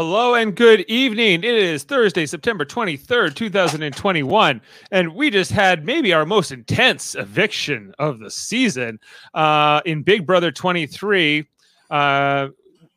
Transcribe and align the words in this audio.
Hello 0.00 0.36
and 0.36 0.54
good 0.54 0.82
evening. 0.82 1.42
It 1.42 1.56
is 1.56 1.82
Thursday, 1.82 2.24
September 2.24 2.64
23rd, 2.64 3.34
2021. 3.34 4.60
And 4.92 5.12
we 5.12 5.28
just 5.28 5.50
had 5.50 5.84
maybe 5.84 6.12
our 6.12 6.24
most 6.24 6.52
intense 6.52 7.16
eviction 7.16 7.92
of 7.98 8.20
the 8.20 8.30
season 8.30 9.00
uh, 9.34 9.80
in 9.86 10.04
Big 10.04 10.24
Brother 10.24 10.52
23. 10.52 11.48
Uh, 11.90 12.46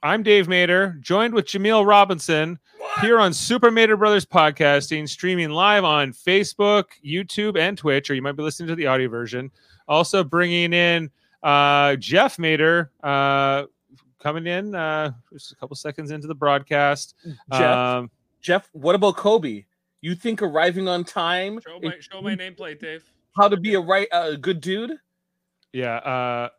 I'm 0.03 0.21
Dave 0.21 0.47
Mater, 0.47 0.95
joined 1.01 1.33
with 1.33 1.47
Jameel 1.47 1.87
Robinson 1.87 2.59
here 3.01 3.20
on 3.20 3.33
Super 3.33 3.71
Mater 3.71 3.97
Brothers 3.97 4.27
Podcasting, 4.27 5.09
streaming 5.09 5.49
live 5.49 5.83
on 5.83 6.13
Facebook, 6.13 6.83
YouTube, 7.03 7.57
and 7.57 7.79
Twitch, 7.79 8.11
or 8.11 8.13
you 8.13 8.21
might 8.21 8.37
be 8.37 8.43
listening 8.43 8.67
to 8.67 8.75
the 8.75 8.85
audio 8.85 9.09
version. 9.09 9.49
Also 9.87 10.23
bringing 10.23 10.71
in 10.71 11.09
uh, 11.41 11.95
Jeff 11.95 12.37
Mater, 12.37 12.91
uh, 13.01 13.63
coming 14.21 14.48
in 14.48 14.75
uh, 14.75 15.11
just 15.34 15.52
a 15.52 15.55
couple 15.55 15.75
seconds 15.75 16.11
into 16.11 16.27
the 16.27 16.35
broadcast. 16.35 17.16
Jeff, 17.52 17.77
Um, 17.77 18.12
Jeff, 18.41 18.70
what 18.73 18.95
about 18.95 19.17
Kobe? 19.17 19.66
You 20.02 20.16
think 20.16 20.41
arriving 20.41 20.88
on 20.88 21.03
time, 21.03 21.59
Show 21.66 21.79
my 21.81 21.93
show 21.99 22.21
my 22.21 22.35
nameplate, 22.35 22.79
Dave. 22.79 23.03
how 23.38 23.48
to 23.48 23.57
be 23.57 23.76
a 23.76 23.79
right, 23.79 24.07
a 24.12 24.35
good 24.38 24.62
dude? 24.62 24.93
yeah. 25.73 25.95
Uh, 25.98 26.49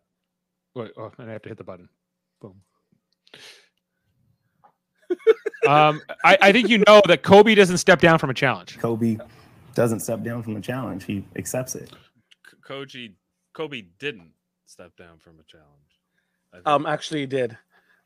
wait, 0.75 0.91
oh, 0.97 1.11
and 1.19 1.29
I 1.29 1.33
have 1.33 1.43
to 1.43 1.49
hit 1.49 1.59
the 1.59 1.65
button. 1.65 1.89
Boom. 2.41 2.61
um, 5.69 6.01
I, 6.25 6.39
I 6.41 6.53
think 6.53 6.69
you 6.69 6.79
know 6.87 7.03
that 7.07 7.23
Kobe 7.23 7.55
doesn't 7.55 7.79
step 7.79 8.01
down 8.01 8.19
from 8.19 8.31
a 8.31 8.35
challenge. 8.35 8.79
Kobe 8.79 9.19
doesn't 9.75 10.01
step 10.01 10.23
down 10.23 10.43
from 10.43 10.57
a 10.57 10.61
challenge. 10.61 11.05
He 11.05 11.25
accepts 11.37 11.75
it. 11.75 11.91
K- 11.91 12.57
Koji 12.67 13.13
Kobe 13.55 13.83
didn't 13.99 14.31
step 14.67 14.97
down 14.97 15.19
from 15.19 15.39
a 15.41 15.45
challenge. 15.45 15.67
I 16.53 16.57
think. 16.57 16.69
Um, 16.69 16.87
actually, 16.87 17.21
he 17.21 17.27
did, 17.27 17.57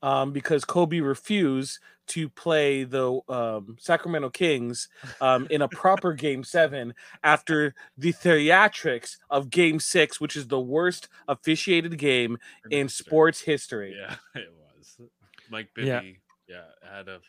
um, 0.03 0.33
because 0.33 0.65
Kobe 0.65 1.01
refused 1.01 1.79
to 2.09 2.29
play 2.29 2.85
the 2.85 3.21
um, 3.29 3.77
Sacramento 3.81 4.31
Kings 4.31 4.89
um, 5.21 5.49
in 5.51 5.63
a 5.63 5.69
proper 5.69 6.13
Game 6.13 6.45
Seven 6.45 6.95
after 7.25 7.75
the 7.99 8.13
theatrics 8.13 9.17
of 9.29 9.51
Game 9.51 9.81
Six, 9.81 10.21
which 10.21 10.37
is 10.37 10.47
the 10.47 10.61
worst 10.61 11.09
officiated 11.27 11.99
game 11.99 12.39
in 12.71 12.89
sports 12.89 13.41
history. 13.41 13.97
Yeah, 13.99 14.15
it 14.41 14.53
was. 14.57 15.09
Mike 15.51 15.69
Yeah. 15.77 16.01
Bibby, 16.01 16.21
yeah, 16.49 16.65
had 16.89 17.09
a 17.09 17.21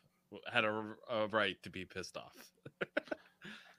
had 0.51 0.65
a, 0.65 0.83
a 1.09 1.27
right 1.27 1.55
to 1.63 1.69
be 1.69 1.85
pissed 1.85 2.17
off. 2.17 2.33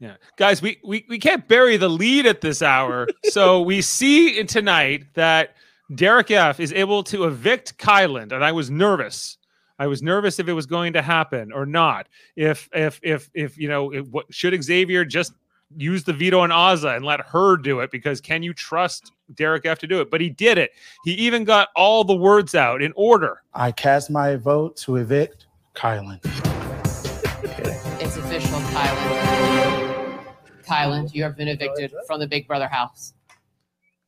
Yeah, 0.01 0.15
guys, 0.37 0.63
we, 0.63 0.79
we 0.85 1.05
we 1.09 1.19
can't 1.19 1.49
bury 1.49 1.77
the 1.77 1.89
lead 1.89 2.25
at 2.27 2.41
this 2.41 2.63
hour. 2.63 3.09
so 3.31 3.61
we 3.63 3.83
see 3.83 4.39
in 4.39 4.47
tonight 4.47 5.07
that 5.15 5.57
Derek 5.95 6.31
F 6.31 6.61
is 6.61 6.73
able 6.73 7.03
to 7.05 7.25
evict 7.25 7.79
Kyland, 7.79 8.33
and 8.33 8.45
I 8.45 8.53
was 8.53 8.71
nervous. 8.71 9.39
I 9.79 9.87
was 9.87 10.03
nervous 10.03 10.39
if 10.39 10.49
it 10.49 10.53
was 10.53 10.67
going 10.67 10.93
to 10.93 11.03
happen 11.03 11.51
or 11.53 11.65
not. 11.65 12.09
If 12.37 12.69
if 12.75 13.01
if 13.03 13.31
if 13.33 13.57
you 13.57 13.69
know, 13.69 13.93
it, 13.93 14.07
what 14.09 14.27
should 14.33 14.61
Xavier 14.63 15.05
just 15.05 15.33
use 15.77 16.05
the 16.05 16.13
veto 16.13 16.41
on 16.41 16.51
Azah 16.51 16.97
and 16.97 17.05
let 17.05 17.21
her 17.21 17.57
do 17.57 17.81
it? 17.81 17.91
Because 17.91 18.21
can 18.21 18.43
you 18.43 18.53
trust 18.53 19.13
Derek 19.35 19.65
F 19.65 19.79
to 19.79 19.87
do 19.87 20.01
it? 20.01 20.11
But 20.11 20.21
he 20.21 20.29
did 20.29 20.59
it. 20.59 20.73
He 21.05 21.13
even 21.13 21.45
got 21.45 21.69
all 21.75 22.05
the 22.05 22.17
words 22.17 22.55
out 22.55 22.83
in 22.83 22.93
order. 22.95 23.43
I 23.55 23.73
cast 23.73 24.11
my 24.11 24.37
vote 24.37 24.77
to 24.79 24.97
evict 24.97 25.47
Kylan. 25.75 26.21
It's 28.01 28.17
official, 28.17 28.59
Kylan. 28.59 30.25
Kylan, 30.67 31.15
you 31.15 31.23
have 31.23 31.37
been 31.37 31.49
evicted 31.49 31.95
from 32.07 32.21
the 32.21 32.27
Big 32.27 32.47
Brother 32.47 32.69
house. 32.69 33.15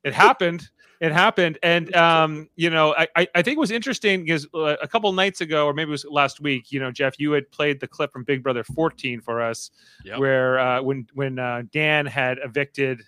it 0.04 0.12
happened 0.12 0.68
it 1.00 1.12
happened 1.12 1.58
and 1.62 1.94
um 1.96 2.48
you 2.56 2.68
know 2.70 2.94
i 2.98 3.06
i 3.34 3.42
think 3.42 3.56
it 3.56 3.58
was 3.58 3.70
interesting 3.70 4.24
because 4.24 4.46
uh, 4.54 4.76
a 4.82 4.86
couple 4.88 5.10
nights 5.12 5.40
ago 5.40 5.66
or 5.66 5.72
maybe 5.72 5.88
it 5.88 5.92
was 5.92 6.04
last 6.04 6.40
week 6.40 6.70
you 6.70 6.78
know 6.78 6.90
jeff 6.90 7.18
you 7.18 7.32
had 7.32 7.50
played 7.50 7.80
the 7.80 7.88
clip 7.88 8.12
from 8.12 8.22
big 8.24 8.42
brother 8.42 8.62
14 8.62 9.20
for 9.20 9.40
us 9.40 9.70
Yep. 10.04 10.18
where 10.18 10.58
uh 10.58 10.82
when 10.82 11.06
when 11.14 11.38
uh 11.38 11.62
dan 11.72 12.06
had 12.06 12.38
evicted 12.44 13.02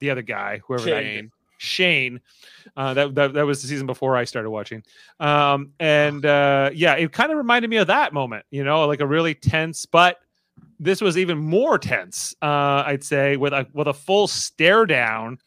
the 0.00 0.10
other 0.10 0.22
guy 0.22 0.60
whoever 0.66 0.84
that 0.84 1.02
Shane. 1.02 1.30
Shane. 1.62 2.20
Uh, 2.74 2.94
that, 2.94 3.14
that 3.14 3.34
that 3.34 3.44
was 3.44 3.60
the 3.60 3.68
season 3.68 3.86
before 3.86 4.16
I 4.16 4.24
started 4.24 4.48
watching. 4.48 4.82
Um, 5.18 5.72
and 5.78 6.24
uh, 6.24 6.70
yeah, 6.72 6.94
it 6.94 7.12
kind 7.12 7.30
of 7.30 7.36
reminded 7.36 7.68
me 7.68 7.76
of 7.76 7.86
that 7.88 8.14
moment, 8.14 8.46
you 8.50 8.64
know, 8.64 8.86
like 8.86 9.00
a 9.00 9.06
really 9.06 9.34
tense, 9.34 9.84
but 9.84 10.20
this 10.78 11.02
was 11.02 11.18
even 11.18 11.36
more 11.36 11.78
tense, 11.78 12.34
uh, 12.40 12.82
I'd 12.86 13.04
say, 13.04 13.36
with 13.36 13.52
a 13.52 13.66
with 13.74 13.88
a 13.88 13.92
full 13.92 14.26
stare 14.26 14.86
down 14.86 15.38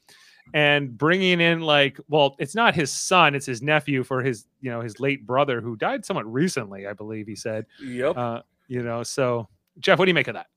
and 0.54 0.98
bringing 0.98 1.42
in 1.42 1.62
like, 1.62 2.00
well, 2.10 2.36
it's 2.40 2.56
not 2.56 2.76
his 2.76 2.92
son, 2.92 3.36
it's 3.36 3.46
his 3.46 3.62
nephew 3.62 4.04
for 4.04 4.22
his, 4.22 4.46
you 4.62 4.70
know, 4.70 4.82
his 4.82 5.00
late 5.00 5.26
brother 5.26 5.62
who 5.62 5.76
died 5.76 6.06
somewhat 6.06 6.32
recently, 6.32 6.88
I 6.88 6.94
believe 6.94 7.28
he 7.28 7.36
said. 7.36 7.66
Yep. 7.82 8.18
Uh, 8.18 8.42
you 8.68 8.84
know, 8.84 9.04
so 9.04 9.48
Jeff, 9.80 10.00
what 10.00 10.06
do 10.06 10.10
you 10.10 10.16
make 10.16 10.28
of 10.28 10.36
that? 10.36 10.48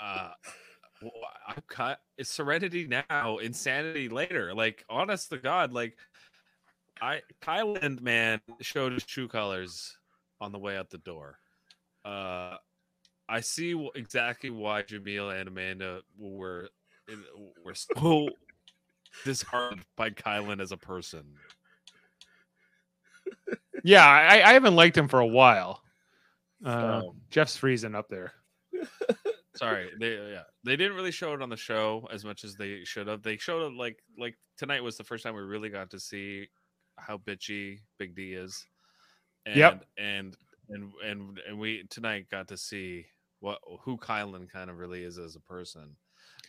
uh, 0.00 0.30
well, 1.02 1.12
I'm 1.46 1.62
cut. 1.68 2.00
It's 2.16 2.30
Serenity 2.30 2.86
now, 2.86 3.38
insanity 3.38 4.08
later. 4.08 4.54
Like, 4.54 4.84
honest 4.88 5.30
to 5.30 5.38
God, 5.38 5.72
like, 5.72 5.96
I 7.00 7.22
Kyland 7.40 8.00
man 8.00 8.40
showed 8.60 8.92
his 8.92 9.04
true 9.04 9.28
colors 9.28 9.96
on 10.40 10.52
the 10.52 10.58
way 10.58 10.76
out 10.76 10.90
the 10.90 10.98
door. 10.98 11.38
Uh, 12.04 12.56
I 13.28 13.40
see 13.40 13.88
exactly 13.94 14.50
why 14.50 14.82
Jameel 14.82 15.38
and 15.38 15.48
Amanda 15.48 16.00
were 16.18 16.62
in, 16.62 16.68
were 17.64 17.74
so 17.74 18.28
disheartened 19.24 19.84
by 19.96 20.10
Kylan 20.10 20.60
as 20.60 20.72
a 20.72 20.76
person. 20.76 21.24
Yeah, 23.84 24.04
I, 24.04 24.42
I 24.42 24.52
haven't 24.52 24.76
liked 24.76 24.96
him 24.96 25.08
for 25.08 25.20
a 25.20 25.26
while. 25.26 25.82
Uh, 26.64 27.02
Um, 27.04 27.20
Jeff's 27.30 27.56
freezing 27.56 27.94
up 27.94 28.08
there. 28.08 28.32
Sorry, 29.56 29.90
they 29.98 30.14
yeah 30.14 30.42
they 30.64 30.76
didn't 30.76 30.96
really 30.96 31.10
show 31.10 31.32
it 31.34 31.42
on 31.42 31.48
the 31.48 31.56
show 31.56 32.06
as 32.12 32.24
much 32.24 32.44
as 32.44 32.54
they 32.54 32.84
should 32.84 33.06
have. 33.06 33.22
They 33.22 33.36
showed 33.36 33.66
it 33.66 33.76
like 33.76 33.98
like 34.18 34.36
tonight 34.56 34.82
was 34.82 34.96
the 34.96 35.04
first 35.04 35.24
time 35.24 35.34
we 35.34 35.40
really 35.40 35.68
got 35.68 35.90
to 35.90 36.00
see 36.00 36.48
how 36.96 37.16
bitchy 37.18 37.78
Big 37.98 38.14
D 38.14 38.34
is. 38.34 38.66
And, 39.46 39.56
Yep. 39.56 39.84
And 39.96 40.36
and 40.68 40.92
and 41.04 41.40
and 41.48 41.58
we 41.58 41.84
tonight 41.90 42.26
got 42.30 42.48
to 42.48 42.56
see 42.56 43.06
what 43.40 43.58
who 43.80 43.96
Kylan 43.96 44.48
kind 44.50 44.70
of 44.70 44.78
really 44.78 45.02
is 45.02 45.18
as 45.18 45.34
a 45.36 45.40
person. 45.40 45.96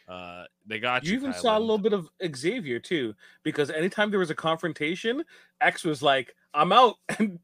Uh, 0.10 0.46
they 0.66 0.80
got 0.80 1.04
You 1.04 1.12
you. 1.12 1.18
even 1.20 1.34
saw 1.34 1.58
a 1.58 1.60
little 1.60 1.78
bit 1.78 1.94
of 1.94 2.10
Xavier 2.36 2.80
too, 2.80 3.14
because 3.44 3.70
anytime 3.70 4.10
there 4.10 4.20
was 4.20 4.32
a 4.32 4.36
confrontation, 4.36 5.24
X 5.62 5.84
was 5.84 6.02
like, 6.02 6.34
"I'm 6.54 6.72
out," 6.72 6.96
and 7.20 7.40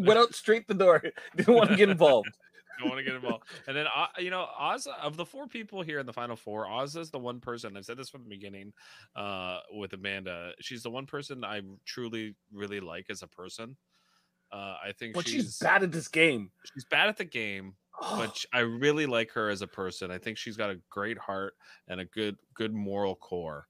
went 0.00 0.18
out 0.18 0.34
straight 0.34 0.66
the 0.68 0.74
door. 0.74 1.02
Didn't 1.36 1.54
want 1.54 1.70
to 1.70 1.76
get 1.76 1.90
involved. 1.90 2.30
don't 2.78 2.88
want 2.88 2.98
to 2.98 3.04
get 3.04 3.14
involved. 3.14 3.44
And 3.68 3.76
then, 3.76 3.86
uh, 3.94 4.06
you 4.18 4.30
know, 4.30 4.48
Oz 4.58 4.88
of 5.02 5.16
the 5.18 5.26
four 5.26 5.46
people 5.46 5.82
here 5.82 5.98
in 5.98 6.06
the 6.06 6.12
final 6.14 6.34
four, 6.34 6.66
Oz 6.66 6.96
is 6.96 7.10
the 7.10 7.18
one 7.18 7.40
person. 7.40 7.76
I've 7.76 7.84
said 7.84 7.98
this 7.98 8.08
from 8.08 8.22
the 8.24 8.30
beginning 8.30 8.72
uh, 9.14 9.58
with 9.72 9.92
Amanda. 9.92 10.52
She's 10.60 10.82
the 10.82 10.90
one 10.90 11.04
person 11.06 11.44
I 11.44 11.60
truly 11.84 12.34
really 12.50 12.80
like 12.80 13.06
as 13.10 13.22
a 13.22 13.28
person. 13.28 13.76
Uh, 14.50 14.76
I 14.84 14.92
think 14.98 15.14
But 15.14 15.26
she's 15.28 15.34
she's 15.44 15.58
bad 15.58 15.82
at 15.82 15.92
this 15.92 16.08
game. 16.08 16.50
she's 16.74 16.84
bad 16.86 17.08
at 17.08 17.18
the 17.18 17.24
game, 17.24 17.74
but 18.00 18.44
I 18.52 18.60
really 18.60 19.06
like 19.06 19.30
her 19.32 19.48
as 19.50 19.62
a 19.62 19.66
person. 19.66 20.10
I 20.10 20.18
think 20.18 20.38
she's 20.38 20.56
got 20.56 20.70
a 20.70 20.78
great 20.90 21.18
heart 21.18 21.54
and 21.88 22.00
a 22.00 22.04
good 22.04 22.36
good 22.54 22.72
moral 22.74 23.14
core 23.16 23.66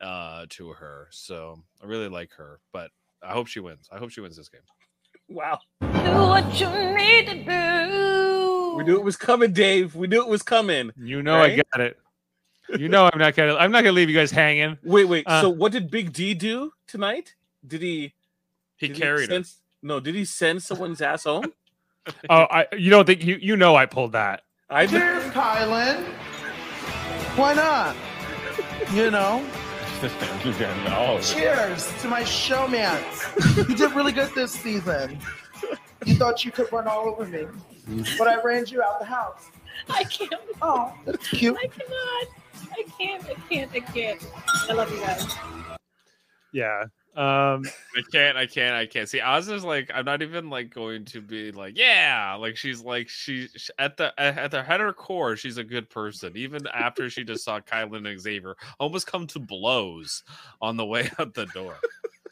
uh, 0.00 0.46
to 0.50 0.68
her. 0.70 1.08
So 1.10 1.62
I 1.82 1.86
really 1.86 2.08
like 2.08 2.30
her. 2.36 2.60
But 2.72 2.90
I 3.22 3.32
hope 3.32 3.46
she 3.48 3.60
wins. 3.60 3.88
I 3.92 3.98
hope 3.98 4.10
she 4.10 4.20
wins 4.20 4.36
this 4.36 4.48
game. 4.48 4.60
wow, 5.28 5.58
Do 5.80 5.88
what 5.88 6.60
you 6.60 6.68
need 6.96 7.26
to 7.26 7.44
do. 7.44 8.74
we 8.76 8.84
knew 8.84 8.96
it 8.96 9.04
was 9.04 9.16
coming, 9.16 9.52
Dave. 9.52 9.94
We 9.94 10.06
knew 10.06 10.22
it 10.22 10.28
was 10.28 10.42
coming. 10.42 10.92
You 10.96 11.22
know 11.22 11.36
Right? 11.38 11.52
I 11.58 11.62
got 11.76 11.80
it. 11.86 11.98
You 12.78 12.88
know 12.88 13.08
I'm 13.10 13.18
not 13.18 13.34
gonna 13.34 13.54
I'm 13.56 13.72
not 13.72 13.82
gonna 13.82 13.92
leave 13.92 14.10
you 14.10 14.16
guys 14.16 14.30
hanging. 14.30 14.76
Wait, 14.84 15.06
wait. 15.06 15.26
Uh, 15.26 15.40
so 15.42 15.48
what 15.48 15.72
did 15.72 15.90
Big 15.90 16.12
D 16.12 16.34
do 16.34 16.72
tonight? 16.86 17.34
Did 17.66 17.80
he? 17.82 18.12
He 18.76 18.88
did 18.88 18.96
carried 18.96 19.30
her. 19.30 19.36
send, 19.36 19.50
No, 19.82 20.00
did 20.00 20.14
he 20.14 20.24
send 20.26 20.62
someone's 20.62 21.00
ass 21.00 21.24
home? 21.24 21.52
Oh, 22.30 22.46
I 22.50 22.66
you 22.76 22.90
don't 22.90 23.04
think 23.04 23.22
you 23.24 23.36
you 23.40 23.56
know 23.56 23.76
I 23.76 23.86
pulled 23.86 24.12
that. 24.12 24.42
I 24.70 24.86
did. 24.86 25.00
Cheers, 25.00 25.24
Kylan. 25.32 26.02
Why 27.36 27.54
not? 27.54 27.94
You 28.92 29.10
know, 29.10 29.44
cheers 30.00 31.92
to 32.00 32.08
my 32.08 32.22
showmance. 32.22 33.68
You 33.68 33.74
did 33.76 33.92
really 33.92 34.12
good 34.12 34.30
this 34.34 34.52
season. 34.52 35.18
You 36.06 36.14
thought 36.14 36.44
you 36.44 36.52
could 36.52 36.72
run 36.72 36.86
all 36.86 37.08
over 37.08 37.26
me, 37.26 37.46
but 38.16 38.28
I 38.28 38.40
ran 38.42 38.66
you 38.66 38.82
out 38.82 39.00
the 39.00 39.04
house. 39.06 39.50
I 39.88 40.04
can't. 40.04 40.32
Oh, 40.62 40.92
that's 41.04 41.28
cute. 41.28 41.56
I 41.58 41.66
cannot. 41.66 42.26
I 42.72 42.84
can't. 42.98 43.24
I 43.24 43.34
can't. 43.48 43.70
I 43.72 43.80
can't. 43.80 44.26
I 44.68 44.72
love 44.72 44.90
you 44.90 45.00
guys. 45.00 45.26
Yeah. 46.52 46.84
Um 47.18 47.64
I 47.96 48.02
can't, 48.12 48.36
I 48.36 48.46
can't, 48.46 48.76
I 48.76 48.86
can't. 48.86 49.08
See, 49.08 49.20
Oz 49.20 49.48
is 49.48 49.64
like, 49.64 49.90
I'm 49.92 50.04
not 50.04 50.22
even 50.22 50.50
like 50.50 50.72
going 50.72 51.04
to 51.06 51.20
be 51.20 51.50
like, 51.50 51.76
yeah, 51.76 52.36
like 52.38 52.56
she's 52.56 52.80
like 52.80 53.08
she 53.08 53.48
at 53.76 53.96
the 53.96 54.12
at 54.20 54.52
the 54.52 54.60
of 54.60 54.66
her 54.66 54.92
core, 54.92 55.34
she's 55.34 55.58
a 55.58 55.64
good 55.64 55.90
person. 55.90 56.36
Even 56.36 56.64
after 56.72 57.10
she 57.10 57.24
just 57.24 57.44
saw 57.44 57.58
Kylan 57.58 58.08
and 58.08 58.20
Xavier 58.20 58.54
almost 58.78 59.08
come 59.08 59.26
to 59.28 59.40
blows 59.40 60.22
on 60.62 60.76
the 60.76 60.86
way 60.86 61.10
out 61.18 61.34
the 61.34 61.46
door. 61.46 61.76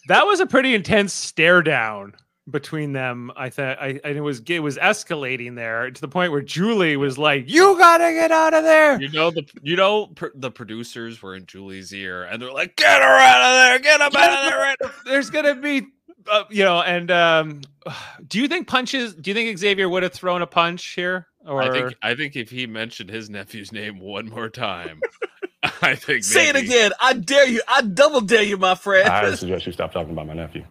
that 0.07 0.25
was 0.25 0.39
a 0.39 0.47
pretty 0.47 0.73
intense 0.73 1.13
stare 1.13 1.63
down. 1.63 2.15
Between 2.49 2.93
them. 2.93 3.33
I 3.37 3.51
thought 3.51 3.79
I 3.81 4.01
and 4.05 4.17
it 4.17 4.21
was 4.21 4.41
it 4.47 4.61
was 4.61 4.77
escalating 4.77 5.57
there 5.57 5.91
to 5.91 6.01
the 6.01 6.09
point 6.09 6.33
where 6.33 6.43
Julie 6.43 6.97
was 6.97 7.19
like, 7.19 7.51
"You 7.51 7.77
gotta 7.79 8.13
get 8.13 8.31
out 8.31 8.55
of 8.55 8.65
there." 8.65 9.01
You 9.01 9.09
know 9.09 9.31
the 9.31 9.45
you 9.63 9.77
know 9.77 10.07
pr- 10.09 10.27
the 10.35 10.51
producers 10.51 11.21
were 11.23 11.35
in 11.35 11.47
Julie's 11.47 11.93
ear 11.93 12.25
and 12.25 12.41
they're 12.41 12.53
like, 12.53 12.77
"Get 12.77 13.03
her 13.03 13.09
out 13.09 13.43
of 13.43 13.53
there! 13.53 13.79
Get 13.81 14.01
him 14.01 14.21
out 14.21 14.45
of 14.45 14.51
there!" 14.51 14.59
right. 14.59 14.77
There's 15.05 15.31
gonna 15.31 15.57
be, 15.57 15.89
uh, 16.31 16.45
you 16.51 16.65
know, 16.65 16.81
and 16.83 17.11
um, 17.11 17.63
do 18.27 18.41
you 18.41 18.49
think 18.49 18.69
punches? 18.69 19.15
Do 19.15 19.31
you 19.31 19.35
think 19.35 19.59
Xavier 19.59 19.89
would 19.89 20.03
have 20.03 20.13
thrown 20.13 20.43
a 20.43 20.47
punch 20.47 20.85
here? 20.95 21.27
Or 21.45 21.63
I 21.63 21.71
think 21.71 21.95
I 22.03 22.15
think 22.15 22.37
if 22.37 22.51
he 22.51 22.67
mentioned 22.67 23.11
his 23.11 23.31
nephew's 23.31 23.73
name 23.73 24.01
one 24.01 24.29
more 24.29 24.49
time, 24.49 25.01
I 25.83 25.95
think 25.95 26.25
Say 26.25 26.49
it 26.49 26.57
again. 26.57 26.93
I 27.01 27.13
dare 27.13 27.47
you. 27.47 27.63
I 27.69 27.83
double 27.83 28.21
dare 28.21 28.43
you, 28.43 28.57
my 28.57 28.75
friend. 28.75 29.09
I 29.09 29.35
suggest 29.35 29.67
you 29.67 29.73
stop 29.73 29.93
talking 29.93 30.13
about 30.13 30.27
my 30.27 30.35
nephew. 30.35 30.65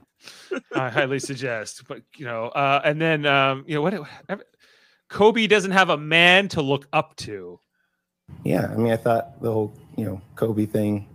I 0.74 0.90
highly 0.90 1.19
suggest. 1.19 1.84
But 1.88 2.02
you 2.18 2.25
know, 2.25 2.46
uh, 2.48 2.81
and 2.84 3.02
then 3.02 3.25
um, 3.25 3.63
you 3.68 3.75
know 3.75 3.81
what? 3.81 4.07
Kobe 5.10 5.48
doesn't 5.48 5.72
have 5.72 5.90
a 5.90 5.98
man 5.98 6.48
to 6.50 6.62
look 6.62 6.88
up 6.92 7.16
to. 7.18 7.60
Yeah, 8.44 8.68
I 8.72 8.75
mean, 8.75 8.92
I 8.92 8.98
thought 8.98 9.42
the 9.42 9.52
whole, 9.52 9.74
you 9.96 10.06
know, 10.06 10.22
Kobe 10.36 10.66
thing, 10.66 11.07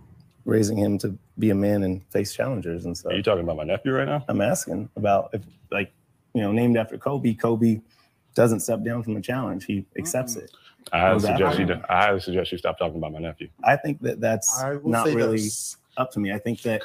raising 0.45 0.77
him 0.77 0.97
to 0.99 1.17
be 1.37 1.49
a 1.49 1.55
man 1.55 1.83
and 1.83 2.03
face 2.05 2.33
challengers 2.33 2.85
and 2.85 2.97
stuff. 2.97 3.11
Are 3.11 3.15
you 3.15 3.23
talking 3.23 3.43
about 3.43 3.57
my 3.57 3.63
nephew 3.63 3.91
right 3.91 4.07
now? 4.07 4.23
I'm 4.29 4.41
asking 4.41 4.89
about 4.95 5.29
if, 5.33 5.41
like, 5.71 5.91
you 6.33 6.41
know, 6.41 6.51
named 6.51 6.77
after 6.77 6.97
Kobe, 6.97 7.33
Kobe 7.33 7.81
doesn't 8.33 8.61
step 8.61 8.83
down 8.83 9.03
from 9.03 9.17
a 9.17 9.21
challenge. 9.21 9.65
He 9.65 9.85
accepts 9.97 10.37
it. 10.37 10.51
I 10.91 10.99
highly 10.99 11.19
suggest 11.19 11.59
you. 11.59 11.65
wrong? 11.65 11.83
I 11.89 12.05
highly 12.05 12.19
suggest 12.21 12.51
you 12.51 12.57
stop 12.57 12.79
talking 12.79 12.97
about 12.97 13.11
my 13.11 13.19
nephew. 13.19 13.49
I 13.63 13.75
think 13.75 14.01
that 14.01 14.19
that's 14.19 14.61
not 14.85 15.07
really 15.07 15.37
this. 15.37 15.77
up 15.97 16.11
to 16.11 16.19
me. 16.19 16.31
I 16.31 16.39
think 16.39 16.61
that 16.61 16.81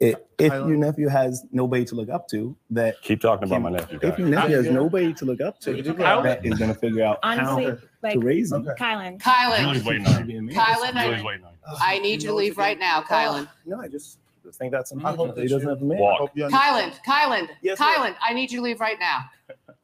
it, 0.00 0.26
if 0.38 0.52
Kylan? 0.52 0.68
your 0.68 0.76
nephew 0.76 1.08
has 1.08 1.44
nobody 1.50 1.84
to 1.86 1.94
look 1.94 2.08
up 2.08 2.28
to, 2.28 2.56
that 2.70 3.00
Keep 3.02 3.20
talking 3.20 3.44
about 3.48 3.62
my 3.62 3.70
nephew, 3.70 3.96
if 4.00 4.10
guys. 4.10 4.18
your 4.18 4.28
nephew 4.28 4.56
has 4.56 4.66
Yeah. 4.66 4.72
nobody 4.72 5.12
to 5.14 5.24
look 5.24 5.40
up 5.40 5.58
to, 5.60 5.70
Kylan? 5.72 6.22
that 6.22 6.46
is 6.46 6.58
going 6.58 6.72
to 6.72 6.78
figure 6.78 7.04
out 7.04 7.18
Honestly, 7.22 7.64
how 7.64 7.76
like 8.02 8.12
to 8.14 8.20
raise 8.20 8.52
him. 8.52 8.62
Okay. 8.68 8.80
Kylan. 8.82 9.18
Kylan, 9.20 9.84
waiting 9.84 10.06
on 10.06 10.26
Be 10.26 10.32
him. 10.36 10.48
a. 10.48 10.52
Kylan, 10.52 10.94
I- 10.94 11.08
waiting 11.24 11.44
on 11.44 11.52
him. 11.52 11.58
I 11.80 11.98
need 11.98 12.22
you 12.22 12.28
to 12.30 12.34
leave 12.34 12.56
right 12.56 12.78
now, 12.78 13.02
Kylan. 13.02 13.48
No, 13.66 13.80
I 13.80 13.88
just 13.88 14.18
think 14.54 14.72
that's 14.72 14.92
I 14.92 14.94
unfortunate. 14.94 15.34
that 15.36 15.42
He 15.42 15.48
doesn't 15.48 15.68
have 15.68 15.82
a 15.82 15.84
man. 15.84 15.98
Walk. 15.98 16.18
Hope 16.20 16.30
you 16.34 16.44
understand. 16.44 16.92
Kylan, 16.92 17.04
Kylan, 17.04 17.48
Yes, 17.60 17.78
sir. 17.78 17.84
Kylan, 17.84 18.14
I 18.22 18.32
need 18.32 18.50
you 18.50 18.58
to 18.58 18.62
leave 18.64 18.80
right 18.80 18.98
now. 18.98 19.24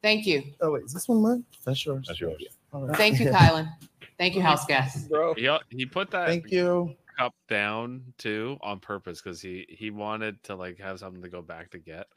Thank 0.01 0.25
you. 0.25 0.43
Oh 0.61 0.71
wait, 0.71 0.83
is 0.85 0.93
this 0.93 1.07
one 1.07 1.21
mine? 1.21 1.43
That's 1.63 1.85
yours. 1.85 2.05
That's 2.07 2.19
yours. 2.21 2.43
All 2.73 2.87
right. 2.87 2.95
Thank 2.97 3.19
you, 3.19 3.27
Kylan. 3.31 3.69
Thank 4.17 4.33
you, 4.35 4.41
house 4.41 4.65
guests. 4.65 5.07
bro. 5.07 5.33
He 5.35 5.49
he 5.69 5.85
put 5.85 6.09
that 6.11 6.27
Thank 6.27 6.49
you. 6.51 6.95
Cup 7.17 7.33
down 7.47 8.13
too 8.17 8.57
on 8.61 8.79
purpose 8.79 9.21
because 9.21 9.41
he 9.41 9.65
he 9.69 9.89
wanted 9.91 10.41
to 10.43 10.55
like 10.55 10.77
have 10.79 10.99
something 10.99 11.21
to 11.21 11.29
go 11.29 11.41
back 11.41 11.71
to 11.71 11.79
get 11.79 12.07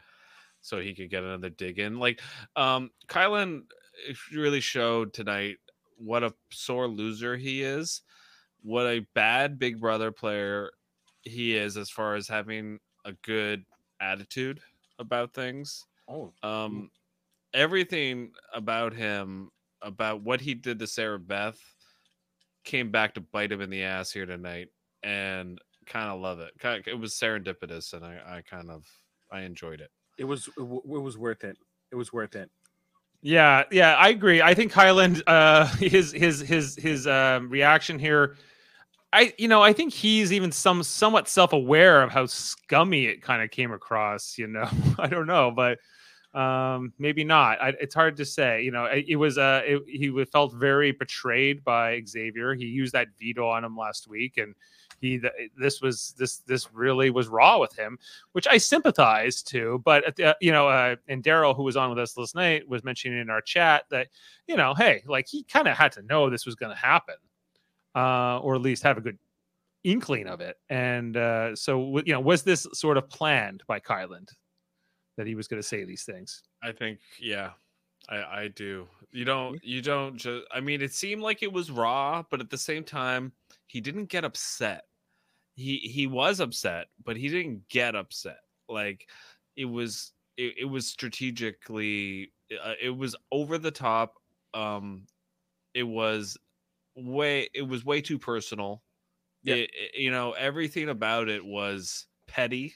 so 0.61 0.81
he 0.81 0.95
could 0.95 1.11
get 1.11 1.23
another 1.23 1.51
dig 1.51 1.79
in 1.79 1.99
like 1.99 2.21
um 2.57 2.91
kylan 3.07 3.63
eh, 4.09 4.15
really 4.35 4.61
showed 4.61 5.13
tonight 5.13 5.57
what 5.97 6.23
a 6.23 6.33
sore 6.51 6.89
loser 6.89 7.37
he 7.37 7.63
is 7.63 8.03
what 8.63 8.87
a 8.87 9.07
bad 9.15 9.59
big 9.59 9.81
brother 9.81 10.11
player 10.11 10.71
he 11.23 11.57
is 11.57 11.77
as 11.77 11.91
far 11.91 12.15
as 12.15 12.27
having 12.29 12.79
a 13.05 13.13
good 13.23 13.65
attitude 14.01 14.61
about 14.99 15.33
things. 15.33 15.85
Oh, 16.09 16.33
um 16.43 16.91
everything 17.55 18.33
about 18.53 18.93
him 18.93 19.51
about 19.83 20.23
what 20.23 20.41
he 20.41 20.55
did 20.55 20.79
to 20.79 20.87
sarah 20.87 21.19
beth 21.19 21.59
came 22.65 22.91
back 22.91 23.15
to 23.15 23.21
bite 23.21 23.53
him 23.53 23.61
in 23.61 23.71
the 23.71 23.83
ass 23.83 24.11
here 24.11 24.27
tonight 24.27 24.69
and 25.09 25.59
kind 25.87 26.11
of 26.11 26.21
love 26.21 26.39
it 26.39 26.53
kind 26.59 26.83
it 26.87 26.99
was 26.99 27.15
serendipitous 27.15 27.95
and 27.95 28.05
i 28.05 28.19
i 28.27 28.43
kind 28.43 28.71
of 28.71 28.85
i 29.33 29.41
enjoyed 29.41 29.81
it 29.81 29.91
it 30.19 30.25
was 30.25 30.49
it, 30.59 30.61
was 30.61 31.17
worth 31.17 31.45
it. 31.45 31.57
It 31.91 31.97
was 31.97 32.13
worth 32.13 32.35
it. 32.35 32.51
Yeah, 33.23 33.65
yeah, 33.71 33.95
I 33.95 34.11
agree. 34.11 34.43
I 34.43 34.55
think 34.55 34.73
Kyland, 34.73 35.23
uh, 35.27 35.67
his 35.79 36.13
his 36.13 36.41
his 36.41 36.77
his 36.77 37.07
um, 37.07 37.49
reaction 37.49 37.99
here, 37.99 38.37
I 39.13 39.33
you 39.39 39.49
know 39.49 39.63
I 39.63 39.73
think 39.73 39.93
he's 39.93 40.33
even 40.33 40.53
some 40.53 40.83
somewhat 40.83 41.29
self 41.29 41.53
aware 41.53 42.03
of 42.03 42.11
how 42.11 42.27
scummy 42.27 43.07
it 43.07 43.23
kind 43.23 43.43
of 43.43 43.51
came 43.51 43.73
across. 43.73 44.37
You 44.37 44.49
know, 44.49 44.69
I 44.99 45.07
don't 45.07 45.27
know, 45.27 45.53
but 45.53 45.79
um, 46.39 46.93
maybe 46.99 47.25
not. 47.25 47.63
I, 47.63 47.69
it's 47.81 47.95
hard 47.95 48.17
to 48.17 48.25
say. 48.25 48.63
You 48.63 48.73
know, 48.73 48.85
it, 48.85 49.07
it 49.09 49.17
was 49.17 49.39
uh, 49.39 49.63
it, 49.65 49.83
he 49.87 50.11
wa- 50.11 50.25
felt 50.25 50.55
very 50.55 50.93
betrayed 50.93 51.65
by 51.65 52.03
Xavier. 52.07 52.55
He 52.55 52.67
used 52.67 52.93
that 52.93 53.09
veto 53.19 53.49
on 53.49 53.65
him 53.65 53.77
last 53.77 54.09
week, 54.09 54.37
and 54.37 54.55
he 55.01 55.19
th- 55.19 55.33
this 55.57 55.81
was 55.81 56.15
this 56.19 56.39
this 56.39 56.73
really 56.73 57.11
was 57.11 57.29
raw 57.29 57.59
with 57.59 57.77
him 57.77 57.99
which 58.33 58.47
I 58.47 58.59
sympathize 58.59 59.43
to. 59.45 59.81
But 59.85 60.05
at 60.05 60.17
the, 60.17 60.37
you 60.41 60.53
know, 60.53 60.69
uh, 60.69 60.97
and 61.09 61.23
Daryl, 61.23 61.57
who 61.57 61.63
was 61.63 61.77
on 61.77 61.91
with 61.91 61.99
us 61.99 62.17
last 62.17 62.35
night, 62.35 62.69
was 62.69 62.85
mentioning 62.85 63.19
in 63.21 63.31
our 63.31 63.41
chat 63.41 63.85
that 63.91 64.09
you 64.47 64.57
know, 64.57 64.75
hey, 64.75 65.03
like 65.07 65.27
he 65.29 65.45
kind 65.45 65.69
of 65.69 65.77
had 65.77 65.93
to 65.93 66.03
know 66.03 66.29
this 66.29 66.47
was 66.47 66.55
going 66.55 66.71
to 66.71 66.79
happen, 66.79 67.17
uh, 67.95 68.39
or 68.39 68.55
at 68.55 68.61
least 68.61 68.83
have 68.83 68.99
a 68.99 69.01
good 69.01 69.19
inkling 69.85 70.27
of 70.27 70.41
it. 70.41 70.57
And 70.69 71.17
uh, 71.17 71.57
so, 71.57 71.99
you 71.99 72.13
know, 72.13 72.21
was 72.21 72.43
this 72.43 72.67
sort 72.75 72.97
of 72.97 73.09
planned 73.09 73.63
by 73.67 73.81
Kyland 73.81 74.29
that 75.17 75.27
he 75.27 75.35
was 75.35 75.49
going 75.49 75.61
to 75.63 75.67
say 75.67 75.85
these 75.85 76.05
things? 76.05 76.43
i 76.63 76.73
think 76.73 76.99
yeah 77.21 77.51
i 78.09 78.17
i 78.17 78.49
do 78.49 78.87
you 79.13 79.25
don't 79.25 79.63
you 79.65 79.81
don't 79.81 80.17
just 80.17 80.45
i 80.53 80.61
mean 80.61 80.83
it 80.83 80.93
seemed 80.93 81.23
like 81.23 81.43
it 81.43 81.53
was 81.53 81.71
raw 81.71 82.23
but 82.31 82.41
at 82.41 82.51
the 82.51 82.59
same 82.59 82.85
time 82.85 83.33
he 83.69 83.81
didn't 83.81 84.07
get 84.07 84.25
upset 84.25 84.83
he 85.55 85.79
he 85.79 86.07
was 86.07 86.41
upset 86.41 86.89
but 87.05 87.17
he 87.17 87.29
didn't 87.29 87.67
get 87.69 87.95
upset 87.95 88.41
like 88.69 89.09
it 89.57 89.65
was 89.65 90.13
it, 90.37 90.55
it 90.59 90.65
was 90.65 90.87
strategically 90.87 92.33
uh, 92.65 92.75
it 92.81 92.91
was 92.91 93.15
over 93.33 93.57
the 93.59 93.71
top 93.71 94.15
um 94.55 95.07
it 95.75 95.83
was 95.85 96.37
way 96.97 97.49
it 97.55 97.63
was 97.63 97.85
way 97.85 98.01
too 98.01 98.19
personal 98.19 98.83
Yeah. 99.45 99.55
It- 99.57 99.71
it- 99.73 100.01
you 100.01 100.11
know 100.11 100.33
everything 100.33 100.89
about 100.89 101.29
it 101.29 101.45
was 101.45 102.07
petty 102.27 102.75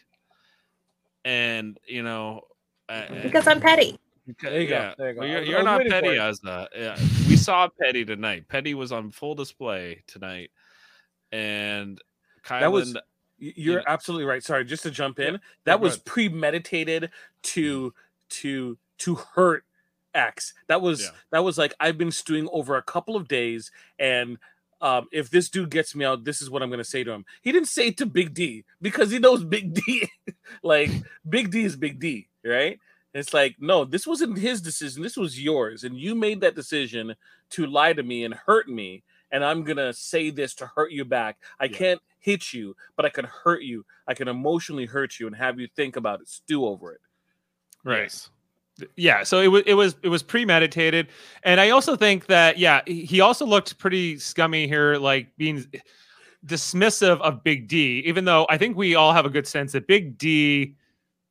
and 1.25 1.79
you 1.87 2.03
know 2.03 2.43
uh, 2.89 3.07
Because 3.23 3.47
I'm 3.47 3.61
petty. 3.61 3.99
There 4.43 4.61
you 4.61 4.69
yeah. 4.69 4.89
go. 4.91 4.95
There 4.99 5.09
you 5.09 5.15
go. 5.15 5.21
Well, 5.21 5.29
you're 5.29 5.43
you're 5.43 5.63
not 5.63 5.81
petty, 5.87 6.09
it. 6.09 6.19
Asna. 6.19 6.67
Yeah, 6.77 6.97
we 7.29 7.37
saw 7.37 7.69
Petty 7.81 8.05
tonight. 8.05 8.49
Petty 8.49 8.75
was 8.75 8.93
on 8.93 9.11
full 9.11 9.35
display 9.35 10.03
tonight, 10.07 10.51
and 11.33 12.01
Kylan. 12.45 12.61
That 12.61 12.73
was, 12.73 12.97
you're 13.39 13.79
know- 13.79 13.85
absolutely 13.89 14.27
right. 14.27 14.43
Sorry, 14.43 14.65
just 14.65 14.83
to 14.85 14.91
jump 14.91 15.19
in. 15.19 15.35
Yeah, 15.35 15.41
that 15.65 15.81
was 15.81 15.95
ahead. 15.95 16.05
premeditated 16.05 17.11
to 17.43 17.93
to 18.29 18.79
to 18.99 19.15
hurt 19.17 19.65
X. 20.15 20.55
That 20.69 20.81
was 20.81 21.03
Yeah. 21.03 21.09
that 21.31 21.45
was 21.45 21.59
like 21.59 21.75
I've 21.81 21.99
been 21.99 22.13
stewing 22.13 22.49
over 22.53 22.77
a 22.77 22.83
couple 22.83 23.17
of 23.17 23.27
days, 23.29 23.71
and 23.99 24.39
um, 24.81 25.07
if 25.13 25.31
this 25.31 25.49
dude 25.49 25.71
gets 25.71 25.95
me 25.95 26.05
out, 26.05 26.25
this 26.25 26.43
is 26.43 26.51
what 26.51 26.63
I'm 26.63 26.71
gonna 26.71 26.85
say 26.85 27.05
to 27.05 27.11
him. 27.13 27.25
He 27.41 27.53
didn't 27.53 27.69
say 27.69 27.89
it 27.89 27.97
to 27.99 28.07
Big 28.07 28.35
D 28.35 28.65
because 28.81 29.11
he 29.11 29.19
knows 29.19 29.45
Big 29.45 29.75
D. 29.75 30.09
like 30.63 30.91
Big 31.29 31.51
D 31.51 31.65
is 31.65 31.77
Big 31.77 31.99
D, 31.99 32.29
right? 32.45 32.79
It's 33.15 33.35
like 33.35 33.57
no, 33.61 33.85
this 33.85 34.07
wasn't 34.07 34.39
his 34.39 34.61
decision. 34.61 35.03
This 35.03 35.17
was 35.17 35.41
yours, 35.41 35.85
and 35.85 35.97
you 35.97 36.15
made 36.15 36.41
that 36.41 36.55
decision 36.55 37.15
to 37.51 37.67
lie 37.67 37.93
to 37.93 38.03
me 38.03 38.25
and 38.25 38.35
hurt 38.35 38.69
me. 38.69 39.03
And 39.33 39.45
I'm 39.45 39.65
gonna 39.65 39.93
say 39.93 40.31
this 40.31 40.55
to 40.57 40.67
hurt 40.67 40.93
you 40.93 41.05
back. 41.05 41.39
I 41.59 41.65
Yeah. 41.65 41.77
can't 41.79 42.03
hit 42.21 42.53
you, 42.53 42.77
but 42.97 43.05
I 43.05 43.09
can 43.09 43.25
hurt 43.25 43.63
you. 43.63 43.85
I 44.07 44.15
can 44.15 44.29
emotionally 44.29 44.87
hurt 44.87 45.19
you 45.19 45.27
and 45.27 45.35
have 45.35 45.59
you 45.59 45.67
think 45.75 45.97
about 45.97 46.21
it, 46.21 46.29
stew 46.29 46.65
over 46.67 46.93
it. 46.93 47.01
Yes. 47.85 48.31
yeah 48.97 49.23
so 49.23 49.41
it 49.41 49.49
was 49.49 49.63
it 49.67 49.75
was 49.75 49.97
it 50.03 50.09
was 50.09 50.23
premeditated 50.23 51.09
and 51.43 51.61
i 51.61 51.69
also 51.71 51.95
think 51.95 52.27
that 52.27 52.57
yeah 52.59 52.81
he 52.87 53.05
he 53.05 53.21
also 53.21 53.45
looked 53.45 53.77
pretty 53.79 54.19
scummy 54.19 54.67
here 54.67 54.97
like 54.97 55.29
being 55.37 55.65
dismissive 56.47 57.21
of 57.21 57.45
big 57.45 57.69
d 57.69 58.03
even 58.07 58.25
though 58.25 58.47
i 58.49 58.57
think 58.57 58.77
we 58.77 58.95
all 58.95 59.13
have 59.13 59.27
a 59.27 59.31
good 59.31 59.47
sense 59.47 59.73
that 59.73 59.87
big 59.87 60.17
d 60.17 60.75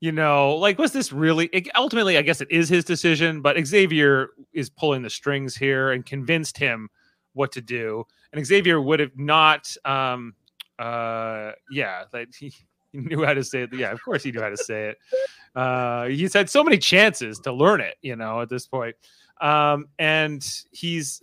you 0.02 0.12
know 0.12 0.56
like 0.56 0.78
was 0.78 0.92
this 0.94 1.12
really 1.12 1.48
it, 1.52 1.68
ultimately 1.76 2.16
i 2.18 2.22
guess 2.22 2.42
it 2.42 2.52
is 2.52 2.70
his 2.70 2.86
decision 2.86 3.42
but 3.42 3.58
xavier 3.66 4.30
is 4.54 4.70
pulling 4.70 5.02
the 5.02 5.10
strings 5.10 5.56
here 5.56 5.92
and 5.92 6.06
convinced 6.06 6.58
him 6.58 6.90
what 7.34 7.52
to 7.54 7.62
do. 7.62 8.06
And 8.34 8.46
xavier 8.46 8.82
would 8.82 9.00
have 9.00 9.18
not 9.18 9.76
um 9.86 10.34
uh 10.80 11.52
yeah 11.70 12.04
that 12.12 12.28
he, 12.38 12.54
he 12.92 13.00
knew 13.00 13.24
how 13.24 13.34
to 13.34 13.44
say 13.44 13.64
it. 13.64 13.74
Yeah 13.74 13.92
of 13.92 14.04
course 14.04 14.24
he 14.24 14.32
knew 14.32 14.42
how 14.42 14.50
to 14.50 14.58
say 14.58 14.90
it. 14.90 14.98
Uh 15.56 16.06
he's 16.06 16.34
had 16.34 16.50
so 16.50 16.64
many 16.64 16.78
chances 16.78 17.40
to 17.40 17.54
learn 17.54 17.82
it 17.82 17.96
you 18.02 18.16
know 18.16 18.42
at 18.42 18.50
this 18.50 18.68
point. 18.68 18.96
Um 19.40 19.88
and 20.00 20.46
he's 20.72 21.22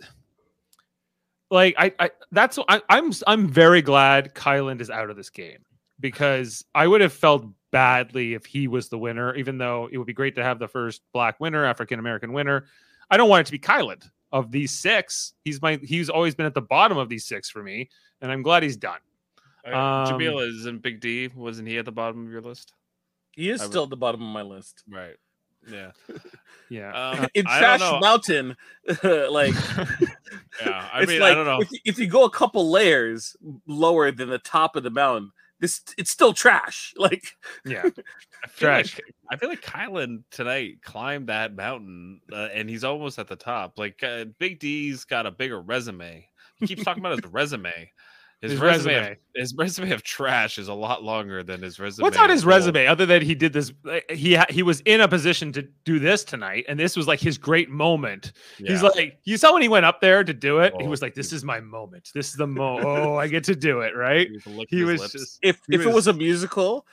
like 1.51 1.75
i 1.77 1.93
i 1.99 2.11
that's 2.31 2.59
I, 2.67 2.81
i'm 2.89 3.11
i'm 3.27 3.47
very 3.47 3.81
glad 3.81 4.33
kyland 4.35 4.81
is 4.81 4.89
out 4.89 5.09
of 5.09 5.15
this 5.15 5.29
game 5.29 5.59
because 5.99 6.63
i 6.75 6.85
would 6.85 7.01
have 7.01 7.13
felt 7.13 7.45
badly 7.71 8.33
if 8.33 8.45
he 8.45 8.67
was 8.67 8.89
the 8.89 8.97
winner 8.97 9.35
even 9.35 9.57
though 9.57 9.89
it 9.91 9.97
would 9.97 10.07
be 10.07 10.13
great 10.13 10.35
to 10.35 10.43
have 10.43 10.59
the 10.59 10.67
first 10.67 11.01
black 11.13 11.39
winner 11.39 11.65
african 11.65 11.99
american 11.99 12.33
winner. 12.33 12.65
I 13.11 13.17
don't 13.17 13.29
want 13.29 13.41
it 13.41 13.45
to 13.47 13.51
be 13.51 13.59
kyland 13.59 14.07
of 14.31 14.51
these 14.51 14.71
six 14.71 15.33
he's 15.43 15.61
my 15.61 15.79
he's 15.83 16.09
always 16.09 16.35
been 16.35 16.45
at 16.45 16.53
the 16.53 16.61
bottom 16.61 16.97
of 16.97 17.09
these 17.09 17.25
six 17.25 17.49
for 17.49 17.63
me 17.63 17.89
and 18.21 18.31
i'm 18.31 18.41
glad 18.43 18.61
he's 18.63 18.77
done 18.77 18.99
Uh, 19.67 19.75
Um, 19.75 20.07
Jamila 20.07 20.43
isn't 20.47 20.81
Big 20.81 20.99
D. 21.01 21.27
Wasn't 21.35 21.67
he 21.67 21.77
at 21.77 21.85
the 21.85 21.91
bottom 21.91 22.25
of 22.25 22.31
your 22.31 22.41
list? 22.41 22.73
He 23.35 23.49
is 23.49 23.59
I 23.61 23.65
would- 23.65 23.71
still 23.71 23.83
at 23.83 23.89
the 23.89 23.97
bottom 23.97 24.21
of 24.21 24.27
my 24.29 24.41
list. 24.41 24.83
Right. 24.89 25.15
Yeah. 25.69 25.91
Yeah. 26.69 26.91
Um, 26.93 27.27
in 27.33 27.45
Trash. 27.45 27.79
Mountain, 27.99 28.55
like 29.03 29.53
Yeah. 30.61 30.89
I 30.93 31.01
it's 31.01 31.07
mean, 31.09 31.19
like 31.19 31.31
I 31.31 31.35
don't 31.35 31.45
know. 31.47 31.61
If, 31.61 31.69
if 31.83 31.99
you 31.99 32.05
go 32.07 32.25
a 32.25 32.29
couple 32.29 32.69
layers 32.69 33.35
lower 33.65 34.11
than 34.11 34.29
the 34.29 34.37
top 34.37 34.75
of 34.75 34.83
the 34.83 34.91
mountain, 34.91 35.31
this 35.59 35.81
it's 35.97 36.11
still 36.11 36.33
trash. 36.33 36.93
Like 36.99 37.35
yeah. 37.65 37.83
I 38.43 38.47
Trash. 38.57 38.95
like 38.95 39.15
I 39.31 39.35
feel 39.37 39.49
like 39.49 39.61
Kylan 39.61 40.23
tonight 40.31 40.81
climbed 40.83 41.27
that 41.29 41.55
mountain, 41.55 42.21
uh, 42.31 42.49
and 42.53 42.69
he's 42.69 42.83
almost 42.83 43.19
at 43.19 43.27
the 43.27 43.35
top. 43.35 43.77
Like 43.77 44.03
uh, 44.03 44.25
Big 44.39 44.59
D's 44.59 45.05
got 45.05 45.25
a 45.25 45.31
bigger 45.31 45.61
resume. 45.61 46.27
He 46.55 46.67
keeps 46.67 46.83
talking 46.83 47.01
about 47.03 47.21
his 47.21 47.31
resume. 47.33 47.91
His, 48.41 48.51
His 48.53 48.61
resume, 48.61 48.93
resume. 48.95 49.11
Of, 49.11 49.17
his 49.35 49.53
resume 49.57 49.91
of 49.91 50.01
trash 50.01 50.57
is 50.57 50.69
a 50.69 50.73
lot 50.73 51.03
longer 51.03 51.43
than 51.43 51.61
his 51.61 51.77
resume. 51.77 52.03
What's 52.03 52.17
on 52.17 52.29
his 52.29 52.43
gold. 52.45 52.55
resume 52.55 52.87
other 52.87 53.05
than 53.05 53.21
he 53.21 53.35
did 53.35 53.51
this? 53.51 53.73
He 54.09 54.39
he 54.49 54.63
was 54.63 54.79
in 54.85 55.01
a 55.01 55.09
position 55.09 55.51
to 55.53 55.63
do 55.83 55.99
this 55.99 56.23
tonight, 56.23 56.63
and 56.69 56.79
this 56.79 56.95
was 56.95 57.05
like 57.05 57.19
his 57.19 57.37
great 57.37 57.69
moment. 57.69 58.31
He's 58.57 58.81
like, 58.81 59.19
you 59.25 59.35
saw 59.35 59.51
when 59.51 59.61
he 59.61 59.67
went 59.67 59.85
up 59.85 59.99
there 59.99 60.23
to 60.23 60.33
do 60.33 60.59
it. 60.59 60.73
he 60.79 60.85
Oh, 60.85 60.89
was 60.89 61.01
like, 61.01 61.15
"This 61.15 61.33
is 61.33 61.43
my 61.43 61.59
moment. 61.59 62.11
This 62.15 62.29
is 62.29 62.35
the 62.35 62.47
mo. 62.59 62.79
Oh, 62.81 63.15
I 63.17 63.27
get 63.27 63.43
to 63.45 63.55
do 63.55 63.81
it." 63.81 63.93
Right? 63.93 64.29
He 64.29 64.37
was 64.55 64.65
He 64.69 64.83
was 64.83 65.01
lips. 65.01 65.11
just. 65.11 65.39
if 65.41 65.59
He 65.67 65.75
if 65.75 65.81
it 65.81 65.85
was- 65.87 65.95
was 65.95 66.07
a 66.07 66.13
musical, 66.13 66.85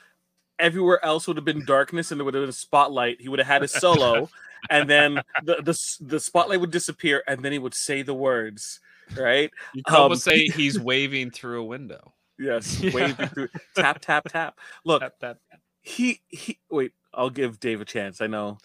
everywhere 0.59 1.03
else 1.05 1.27
would 1.27 1.37
have 1.37 1.45
been 1.45 1.63
darkness 1.65 2.11
and 2.11 2.19
there 2.19 2.25
would 2.25 2.33
have 2.33 2.41
been 2.43 2.49
a 2.49 2.53
spotlight. 2.53 3.21
He 3.21 3.29
would 3.29 3.39
have 3.39 3.47
had 3.47 3.63
a 3.63 3.69
solo, 3.69 4.29
and 4.69 4.89
then 4.89 5.21
the, 5.45 5.55
the 5.63 6.05
the 6.05 6.19
spotlight 6.19 6.59
would 6.59 6.71
disappear, 6.71 7.23
and 7.25 7.41
then 7.41 7.53
he 7.53 7.59
would 7.59 7.73
say 7.73 8.01
the 8.01 8.13
words. 8.13 8.81
Right? 9.15 9.51
You 9.73 9.83
could 9.83 9.95
almost 9.95 10.27
um, 10.27 10.33
say 10.33 10.47
he's 10.47 10.79
waving 10.79 11.31
through 11.31 11.61
a 11.61 11.65
window. 11.65 12.13
Yes. 12.39 12.79
Yeah. 12.83 12.91
Waving 12.93 13.27
through 13.29 13.47
tap 13.75 13.99
tap 13.99 14.25
tap. 14.29 14.59
Look, 14.85 15.01
Tap, 15.01 15.13
tap, 15.19 15.37
he 15.81 16.21
he. 16.27 16.59
Wait, 16.69 16.91
I'll 17.11 17.31
give 17.31 17.59
Dave 17.59 17.81
a 17.81 17.85
chance. 17.85 18.21
I 18.21 18.27
know. 18.27 18.57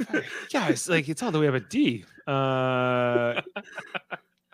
Yeah, 0.52 0.68
it's 0.68 0.88
like 0.88 1.08
it's 1.08 1.22
all 1.22 1.30
the 1.32 1.40
way 1.40 1.48
up 1.48 1.54
a 1.54 1.60
D. 1.60 2.04
Uh, 2.26 3.40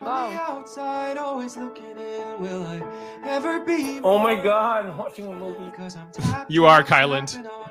outside, 0.01 1.17
always 1.19 1.57
looking 1.57 1.85
in. 1.99 2.41
Will 2.41 2.63
I 2.65 2.83
ever 3.25 3.61
be? 3.61 4.01
Oh 4.03 4.19
my 4.19 4.35
God, 4.35 4.87
I'm 4.87 4.97
watching 4.97 5.27
a 5.27 5.33
movie. 5.33 5.65
Because 5.71 5.97
I'm 5.97 6.11
tap, 6.13 6.47
You 6.51 6.67
are 6.67 6.83
tap, 6.83 7.09
Kyland. 7.09 7.27
tapping 7.33 7.47
on 7.47 7.71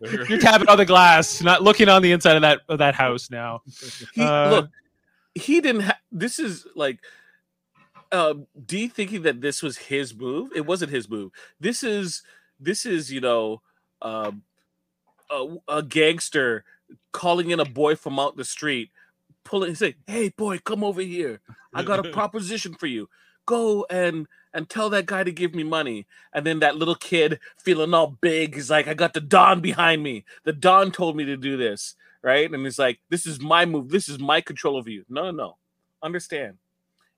the 0.00 0.26
you're 0.28 0.38
tapping 0.38 0.68
on 0.68 0.76
the 0.76 0.84
glass, 0.86 1.40
not 1.42 1.62
looking 1.62 1.88
on 1.88 2.02
the 2.02 2.12
inside 2.12 2.36
of 2.36 2.42
that 2.42 2.60
of 2.68 2.78
that 2.78 2.94
house 2.94 3.30
now. 3.30 3.62
He 4.14 4.22
Uh, 4.22 4.50
look. 4.50 4.70
He 5.36 5.60
didn't. 5.60 5.82
Ha- 5.82 5.98
this 6.10 6.38
is 6.38 6.66
like. 6.74 7.00
Uh, 8.12 8.34
D 8.64 8.86
thinking 8.86 9.22
that 9.22 9.40
this 9.40 9.64
was 9.64 9.76
his 9.76 10.14
move. 10.14 10.50
It 10.54 10.64
wasn't 10.64 10.92
his 10.92 11.10
move. 11.10 11.32
This 11.58 11.82
is 11.82 12.22
this 12.60 12.86
is 12.86 13.12
you 13.12 13.20
know, 13.20 13.62
um, 14.00 14.42
a, 15.30 15.56
a 15.68 15.82
gangster 15.82 16.64
calling 17.12 17.50
in 17.50 17.58
a 17.58 17.64
boy 17.64 17.96
from 17.96 18.18
out 18.18 18.36
the 18.36 18.44
street, 18.44 18.90
pulling, 19.44 19.70
and 19.70 19.78
say, 19.78 19.96
"Hey, 20.06 20.28
boy, 20.28 20.58
come 20.58 20.84
over 20.84 21.00
here. 21.00 21.40
I 21.74 21.82
got 21.82 22.04
a 22.04 22.10
proposition 22.12 22.74
for 22.74 22.86
you. 22.86 23.08
Go 23.46 23.86
and 23.90 24.26
and 24.52 24.68
tell 24.68 24.90
that 24.90 25.06
guy 25.06 25.24
to 25.24 25.32
give 25.32 25.54
me 25.54 25.64
money." 25.64 26.06
And 26.32 26.44
then 26.46 26.60
that 26.60 26.76
little 26.76 26.94
kid 26.94 27.40
feeling 27.58 27.94
all 27.94 28.08
big 28.20 28.54
he's 28.54 28.70
like, 28.70 28.88
"I 28.88 28.94
got 28.94 29.14
the 29.14 29.20
Don 29.20 29.60
behind 29.60 30.02
me. 30.02 30.24
The 30.44 30.52
Don 30.52 30.92
told 30.92 31.16
me 31.16 31.24
to 31.24 31.36
do 31.36 31.56
this." 31.56 31.94
Right? 32.22 32.50
And 32.50 32.64
he's 32.64 32.78
like, 32.78 33.00
"This 33.08 33.26
is 33.26 33.40
my 33.40 33.64
move. 33.64 33.88
This 33.90 34.08
is 34.08 34.18
my 34.18 34.40
control 34.40 34.76
over 34.76 34.90
you." 34.90 35.04
No, 35.08 35.24
no, 35.24 35.30
no. 35.30 35.56
Understand? 36.02 36.58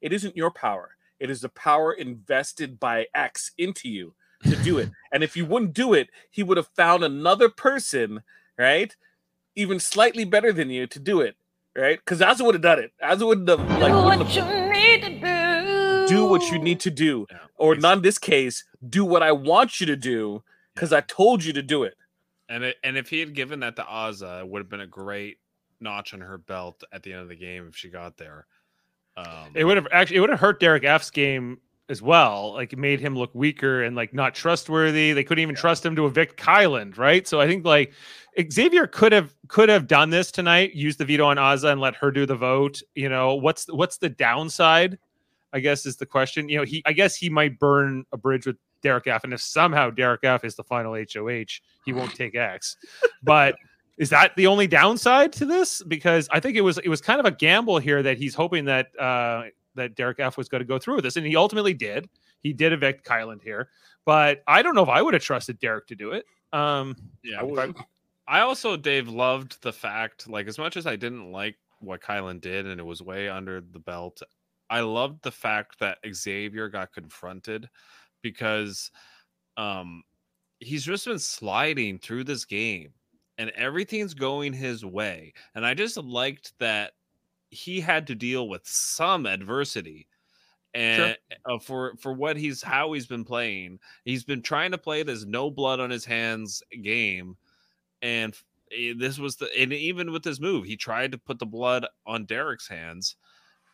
It 0.00 0.12
isn't 0.12 0.36
your 0.36 0.50
power. 0.50 0.90
It 1.18 1.30
is 1.30 1.40
the 1.40 1.48
power 1.48 1.92
invested 1.92 2.78
by 2.78 3.06
X 3.14 3.52
into 3.58 3.88
you 3.88 4.14
to 4.44 4.56
do 4.56 4.78
it. 4.78 4.90
and 5.12 5.24
if 5.24 5.36
you 5.36 5.44
wouldn't 5.46 5.74
do 5.74 5.94
it, 5.94 6.08
he 6.30 6.42
would 6.42 6.56
have 6.56 6.68
found 6.76 7.02
another 7.02 7.48
person, 7.48 8.22
right? 8.56 8.94
Even 9.56 9.80
slightly 9.80 10.24
better 10.24 10.52
than 10.52 10.70
you 10.70 10.86
to 10.86 10.98
do 11.00 11.20
it, 11.20 11.36
right? 11.76 11.98
Because 11.98 12.20
Azah 12.20 12.44
would 12.44 12.54
have 12.54 12.62
done 12.62 12.78
it. 12.78 12.92
Azah 13.02 13.26
would 13.26 13.48
have 13.48 13.60
like 13.80 13.92
wouldn't 13.92 14.28
have- 14.30 14.72
need 14.72 15.02
to 15.02 15.10
do. 15.20 15.37
Do 16.08 16.24
what 16.26 16.50
you 16.50 16.58
need 16.58 16.80
to 16.80 16.90
do, 16.90 17.26
Yeah. 17.30 17.38
or 17.56 17.74
Ex- 17.74 17.82
not 17.82 17.98
in 17.98 18.02
this 18.02 18.18
case, 18.18 18.64
do 18.88 19.04
what 19.04 19.22
I 19.22 19.32
want 19.32 19.80
you 19.80 19.86
to 19.86 19.96
do 19.96 20.42
because 20.74 20.92
I 20.92 21.00
told 21.02 21.44
you 21.44 21.52
to 21.54 21.62
do 21.62 21.82
it. 21.84 21.94
And 22.48 22.64
it, 22.64 22.76
and 22.82 22.96
if 22.96 23.08
he 23.10 23.20
had 23.20 23.34
given 23.34 23.60
that 23.60 23.76
to 23.76 23.82
Azah, 23.82 24.40
it 24.40 24.48
would 24.48 24.60
have 24.60 24.68
been 24.70 24.80
a 24.80 24.86
great 24.86 25.38
notch 25.80 26.14
on 26.14 26.20
her 26.20 26.38
belt 26.38 26.82
at 26.92 27.02
the 27.02 27.12
end 27.12 27.22
of 27.22 27.28
the 27.28 27.36
game 27.36 27.66
if 27.68 27.76
she 27.76 27.88
got 27.88 28.16
there. 28.16 28.46
Um, 29.16 29.50
It 29.54 29.64
would 29.64 29.76
have 29.76 29.86
actually 29.92 30.16
it 30.16 30.20
would 30.20 30.30
have 30.30 30.40
hurt 30.40 30.60
Derek 30.60 30.84
F's 30.84 31.10
game 31.10 31.60
as 31.88 32.00
well. 32.02 32.52
Like 32.54 32.72
it 32.72 32.78
made 32.78 33.00
him 33.00 33.16
look 33.16 33.34
weaker 33.34 33.82
and 33.82 33.96
like 33.96 34.12
not 34.14 34.34
trustworthy. 34.34 35.12
They 35.12 35.24
couldn't 35.24 35.42
even 35.42 35.54
trust 35.54 35.84
him 35.84 35.96
to 35.96 36.06
evict 36.06 36.36
Kyland, 36.40 36.98
right? 36.98 37.26
So 37.26 37.40
I 37.40 37.46
think 37.46 37.64
like 37.64 37.92
Xavier 38.52 38.86
could 38.86 39.12
have 39.12 39.34
could 39.48 39.68
have 39.68 39.86
done 39.86 40.10
this 40.10 40.30
tonight, 40.30 40.74
used 40.74 40.98
the 40.98 41.04
veto 41.04 41.24
on 41.26 41.36
Azah 41.36 41.72
and 41.72 41.80
let 41.80 41.96
her 41.96 42.10
do 42.10 42.26
the 42.26 42.36
vote. 42.36 42.80
You 42.94 43.08
know, 43.08 43.34
what's 43.34 43.66
what's 43.72 43.98
the 43.98 44.08
downside? 44.08 44.98
I 45.52 45.60
guess 45.60 45.86
is 45.86 45.96
the 45.96 46.06
question. 46.06 46.48
You 46.48 46.58
know, 46.58 46.64
he 46.64 46.82
I 46.86 46.92
guess 46.92 47.16
he 47.16 47.28
might 47.28 47.58
burn 47.58 48.04
a 48.12 48.16
bridge 48.16 48.46
with 48.46 48.56
Derek 48.82 49.06
F. 49.06 49.24
And 49.24 49.32
if 49.32 49.40
somehow 49.40 49.90
Derek 49.90 50.24
F 50.24 50.44
is 50.44 50.54
the 50.54 50.64
final 50.64 50.94
HOH, 50.94 51.60
he 51.84 51.92
won't 51.92 52.14
take 52.14 52.34
X. 52.34 52.76
But 53.22 53.56
is 53.98 54.10
that 54.10 54.36
the 54.36 54.46
only 54.46 54.66
downside 54.66 55.32
to 55.34 55.46
this? 55.46 55.82
Because 55.82 56.28
I 56.30 56.40
think 56.40 56.56
it 56.56 56.60
was 56.62 56.78
it 56.78 56.88
was 56.88 57.00
kind 57.00 57.20
of 57.20 57.26
a 57.26 57.30
gamble 57.30 57.78
here 57.78 58.02
that 58.02 58.18
he's 58.18 58.34
hoping 58.34 58.64
that 58.66 58.88
uh 58.98 59.44
that 59.74 59.94
Derek 59.94 60.20
F 60.20 60.36
was 60.36 60.48
going 60.48 60.60
to 60.60 60.66
go 60.66 60.78
through 60.78 60.96
with 60.96 61.04
this, 61.04 61.16
and 61.16 61.26
he 61.26 61.36
ultimately 61.36 61.74
did. 61.74 62.08
He 62.40 62.52
did 62.52 62.72
evict 62.72 63.06
Kylan 63.06 63.42
here, 63.42 63.68
but 64.04 64.42
I 64.46 64.62
don't 64.62 64.74
know 64.74 64.82
if 64.82 64.88
I 64.88 65.02
would 65.02 65.14
have 65.14 65.22
trusted 65.22 65.58
Derek 65.60 65.86
to 65.88 65.94
do 65.94 66.12
it. 66.12 66.24
Um, 66.52 66.96
yeah, 67.22 67.40
I 67.40 67.42
would. 67.42 67.76
I 68.28 68.40
also, 68.40 68.76
Dave, 68.76 69.08
loved 69.08 69.60
the 69.62 69.72
fact, 69.72 70.28
like, 70.28 70.48
as 70.48 70.58
much 70.58 70.76
as 70.76 70.86
I 70.86 70.96
didn't 70.96 71.32
like 71.32 71.56
what 71.80 72.02
Kylan 72.02 72.42
did 72.42 72.66
and 72.66 72.78
it 72.78 72.84
was 72.84 73.00
way 73.00 73.28
under 73.28 73.62
the 73.62 73.78
belt, 73.78 74.20
I 74.70 74.80
loved 74.80 75.22
the 75.22 75.32
fact 75.32 75.78
that 75.80 75.98
Xavier 76.12 76.68
got 76.68 76.92
confronted 76.92 77.68
because 78.22 78.90
um 79.56 80.02
he's 80.60 80.84
just 80.84 81.06
been 81.06 81.18
sliding 81.18 81.98
through 81.98 82.24
this 82.24 82.44
game 82.44 82.94
and 83.38 83.50
everything's 83.50 84.14
going 84.14 84.52
his 84.52 84.84
way. 84.84 85.32
And 85.54 85.66
I 85.66 85.74
just 85.74 85.96
liked 85.98 86.54
that 86.60 86.94
he 87.50 87.80
had 87.80 88.06
to 88.08 88.14
deal 88.16 88.48
with 88.48 88.66
some 88.66 89.26
adversity 89.26 90.08
and 90.74 91.16
uh, 91.46 91.58
for 91.58 91.96
for 91.96 92.12
what 92.12 92.36
he's 92.36 92.62
how 92.62 92.92
he's 92.92 93.06
been 93.06 93.24
playing 93.24 93.78
he's 94.04 94.24
been 94.24 94.42
trying 94.42 94.70
to 94.70 94.78
play 94.78 95.02
this 95.02 95.24
no 95.24 95.50
blood 95.50 95.80
on 95.80 95.90
his 95.90 96.04
hands 96.04 96.62
game 96.82 97.36
and 98.02 98.36
eh, 98.72 98.94
this 98.96 99.18
was 99.18 99.36
the 99.36 99.50
and 99.58 99.72
even 99.72 100.12
with 100.12 100.22
this 100.24 100.40
move 100.40 100.64
he 100.64 100.76
tried 100.76 101.12
to 101.12 101.18
put 101.18 101.38
the 101.38 101.46
blood 101.46 101.86
on 102.06 102.26
derek's 102.26 102.68
hands 102.68 103.16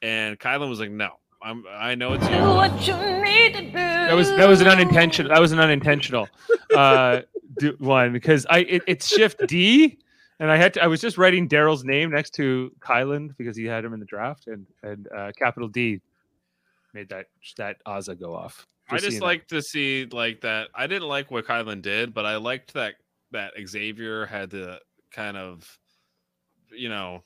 and 0.02 0.38
kylan 0.38 0.68
was 0.68 0.80
like 0.80 0.90
no 0.90 1.10
i'm 1.42 1.64
i 1.70 1.94
know 1.94 2.12
it's 2.12 2.26
Do 2.26 2.34
you 2.34 2.40
what 2.42 2.86
you 2.86 2.94
need 3.22 3.54
to 3.54 3.62
do. 3.62 3.72
that 3.72 4.14
was 4.14 4.28
that 4.30 4.48
was 4.48 4.60
an 4.60 4.68
unintentional 4.68 5.30
that 5.30 5.40
was 5.40 5.52
an 5.52 5.60
unintentional 5.60 6.28
uh 6.76 7.22
do, 7.58 7.76
one 7.78 8.12
because 8.12 8.46
I 8.48 8.60
it, 8.60 8.82
it's 8.86 9.06
shift 9.06 9.46
D. 9.46 9.98
And 10.40 10.50
I 10.50 10.56
had 10.56 10.74
to, 10.74 10.82
I 10.82 10.88
was 10.88 11.00
just 11.00 11.16
writing 11.16 11.48
Daryl's 11.48 11.84
name 11.84 12.10
next 12.10 12.30
to 12.34 12.72
Kylan 12.80 13.36
because 13.38 13.56
he 13.56 13.64
had 13.64 13.84
him 13.84 13.94
in 13.94 14.00
the 14.00 14.06
draft, 14.06 14.48
and 14.48 14.66
and 14.82 15.08
uh, 15.16 15.30
capital 15.38 15.68
D 15.68 16.00
made 16.92 17.08
that 17.10 17.26
that 17.56 17.76
Aza 17.86 18.18
go 18.18 18.34
off. 18.34 18.66
I 18.90 18.98
just 18.98 19.20
know. 19.20 19.26
like 19.26 19.46
to 19.48 19.62
see 19.62 20.06
like 20.10 20.40
that. 20.40 20.68
I 20.74 20.86
didn't 20.86 21.08
like 21.08 21.30
what 21.30 21.46
Kylan 21.46 21.82
did, 21.82 22.12
but 22.12 22.26
I 22.26 22.36
liked 22.36 22.74
that 22.74 22.94
that 23.30 23.52
Xavier 23.64 24.26
had 24.26 24.50
to 24.50 24.80
kind 25.12 25.36
of, 25.36 25.78
you 26.72 26.88
know, 26.88 27.22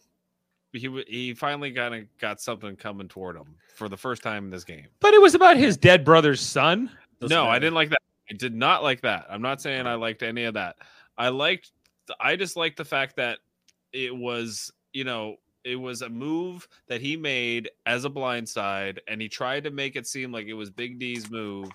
he 0.73 1.05
he 1.07 1.35
finally 1.35 1.73
kind 1.73 1.95
of 1.95 2.05
got 2.19 2.41
something 2.41 2.77
coming 2.77 3.09
toward 3.09 3.37
him 3.37 3.55
for 3.75 3.89
the 3.89 3.97
first 3.97 4.23
time 4.23 4.45
in 4.45 4.51
this 4.51 4.65
game. 4.65 4.87
But 5.01 5.15
it 5.15 5.23
was 5.23 5.35
about 5.35 5.57
his 5.57 5.77
dead 5.89 6.05
brother's 6.05 6.41
son. 6.41 6.91
Doesn't 7.21 7.35
no, 7.35 7.47
I 7.47 7.59
didn't 7.59 7.75
like 7.75 7.91
that. 7.91 8.03
I 8.31 8.35
did 8.35 8.55
not 8.55 8.83
like 8.83 9.01
that. 9.03 9.27
I'm 9.31 9.43
not 9.43 9.63
saying 9.63 9.87
I 9.87 9.95
liked 9.95 10.23
any 10.23 10.45
of 10.45 10.55
that. 10.55 10.77
I 11.17 11.29
liked. 11.29 11.73
I 12.21 12.37
just 12.37 12.57
liked 12.57 12.77
the 12.77 12.85
fact 12.85 13.17
that 13.17 13.39
it 13.93 14.15
was, 14.15 14.71
you 14.93 15.05
know, 15.05 15.37
it 15.65 15.77
was 15.77 16.03
a 16.03 16.09
move 16.09 16.69
that 16.87 17.01
he 17.01 17.17
made 17.17 17.71
as 17.87 18.05
a 18.05 18.11
blindside, 18.11 18.99
and 19.09 19.21
he 19.21 19.29
tried 19.29 19.65
to 19.65 19.71
make 19.71 19.97
it 19.97 20.07
seem 20.07 20.33
like 20.33 20.47
it 20.47 20.55
was 20.55 20.71
Big 20.71 20.99
D's 20.99 21.31
move. 21.31 21.71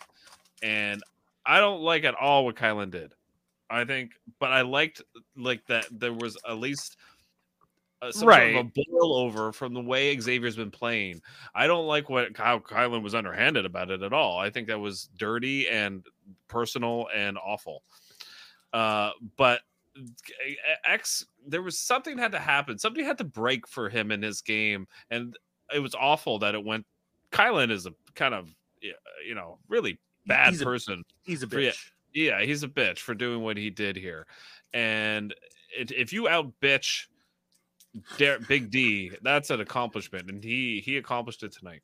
And 0.62 1.02
I 1.46 1.60
don't 1.60 1.82
like 1.82 2.04
at 2.04 2.16
all 2.16 2.46
what 2.46 2.56
Kylan 2.56 2.92
did. 2.92 3.14
I 3.70 3.86
think, 3.86 4.12
but 4.40 4.52
I 4.52 4.62
liked 4.62 5.02
like 5.36 5.66
that 5.68 5.86
there 5.92 6.14
was 6.14 6.38
at 6.48 6.58
least. 6.58 6.98
Uh, 8.04 8.12
some 8.12 8.22
sort 8.30 8.44
of 8.44 8.56
a 8.56 8.64
boil 8.64 9.16
over 9.16 9.54
from 9.54 9.74
the 9.74 9.82
way 9.82 10.20
Xavier's 10.20 10.58
been 10.58 10.72
playing. 10.72 11.22
I 11.56 11.68
don't 11.68 11.88
like 11.88 12.10
what 12.10 12.36
how 12.36 12.60
Kylan 12.60 13.02
was 13.02 13.16
underhanded 13.16 13.66
about 13.66 13.92
it 13.92 14.02
at 14.02 14.12
all. 14.12 14.40
I 14.40 14.50
think 14.50 14.68
that 14.68 14.80
was 14.80 15.10
dirty 15.18 15.70
and 15.70 16.06
personal 16.50 17.08
and 17.16 17.38
awful. 17.38 17.84
Uh, 18.74 19.12
but 19.38 19.62
X, 20.86 21.26
there 21.48 21.62
was 21.62 21.80
something 21.80 22.18
had 22.18 22.32
to 22.34 22.40
happen. 22.40 22.78
Something 22.78 23.06
had 23.06 23.18
to 23.20 23.24
break 23.24 23.68
for 23.68 23.90
him 23.90 24.12
in 24.12 24.22
his 24.22 24.42
game, 24.42 24.88
and 25.10 25.38
it 25.74 25.80
was 25.80 25.96
awful 25.96 26.40
that 26.40 26.56
it 26.56 26.64
went. 26.64 26.86
Kylan 27.32 27.72
is 27.72 27.86
a 27.86 27.94
kind 28.16 28.34
of 28.34 28.50
you 28.82 29.36
know 29.36 29.60
really 29.70 29.98
bad 30.26 30.52
He's 30.52 30.62
a- 30.62 30.66
person. 30.66 31.04
He's 31.24 31.44
a 31.44 31.48
For- 31.48 31.60
yeah, 31.60 31.72
bitch. 31.72 31.90
Yeah, 32.14 32.42
he's 32.42 32.64
a 32.64 32.68
bitch 32.68 33.00
for 33.00 33.14
doing 33.16 33.42
what 33.42 33.56
he 33.56 33.70
did 33.70 33.96
here, 33.96 34.28
and 34.74 35.34
it, 35.78 35.92
if 35.92 36.12
you 36.12 36.28
out 36.28 36.52
bitch 36.62 37.06
Der- 38.18 38.40
Big 38.48 38.72
D, 38.72 39.12
that's 39.22 39.50
an 39.50 39.62
accomplishment, 39.62 40.30
and 40.30 40.44
he 40.44 40.82
he 40.84 40.98
accomplished 40.98 41.44
it 41.44 41.52
tonight. 41.52 41.84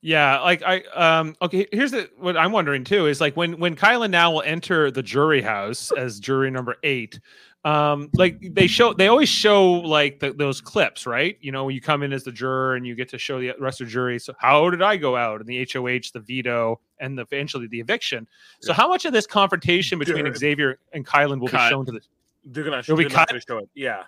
Yeah, 0.00 0.40
like 0.40 0.62
I 0.64 0.82
um 0.94 1.36
okay, 1.42 1.66
here's 1.72 1.92
the 1.92 2.10
what 2.18 2.36
I'm 2.36 2.50
wondering 2.52 2.82
too 2.82 3.06
is 3.06 3.20
like 3.20 3.36
when 3.36 3.58
when 3.60 3.76
Kylan 3.76 4.10
now 4.10 4.32
will 4.32 4.42
enter 4.42 4.90
the 4.90 5.02
jury 5.02 5.40
house 5.42 5.92
as 5.92 6.18
jury 6.18 6.50
number 6.50 6.76
8 6.82 7.20
um 7.64 8.10
like 8.14 8.40
they 8.54 8.66
show 8.66 8.92
they 8.92 9.06
always 9.06 9.28
show 9.28 9.70
like 9.74 10.18
the, 10.18 10.32
those 10.32 10.60
clips 10.60 11.06
right 11.06 11.38
you 11.40 11.52
know 11.52 11.64
when 11.64 11.72
you 11.76 11.80
come 11.80 12.02
in 12.02 12.12
as 12.12 12.24
the 12.24 12.32
juror 12.32 12.74
and 12.74 12.84
you 12.84 12.96
get 12.96 13.08
to 13.10 13.16
show 13.18 13.38
the 13.38 13.54
rest 13.60 13.80
of 13.80 13.86
the 13.86 13.90
jury 13.92 14.18
so 14.18 14.34
how 14.38 14.68
did 14.68 14.82
i 14.82 14.96
go 14.96 15.14
out 15.16 15.38
and 15.38 15.48
the 15.48 15.64
hoh 15.72 16.00
the 16.12 16.18
veto 16.18 16.80
and 16.98 17.16
the, 17.16 17.22
eventually 17.22 17.68
the 17.68 17.78
eviction 17.78 18.26
so 18.60 18.72
how 18.72 18.88
much 18.88 19.04
of 19.04 19.12
this 19.12 19.28
confrontation 19.28 19.96
between 19.96 20.24
Sure. 20.24 20.34
xavier 20.34 20.78
and 20.92 21.06
kylan 21.06 21.38
will 21.38 21.46
Cut. 21.46 21.68
be 21.68 21.70
shown 21.70 21.86
to 21.86 21.92
the 21.92 22.00
They're 22.46 22.64
gonna, 22.64 22.82
they're 22.84 23.08
not 23.08 23.28
gonna 23.28 23.40
show 23.40 23.58
it. 23.58 23.68
Yeah, 23.74 24.02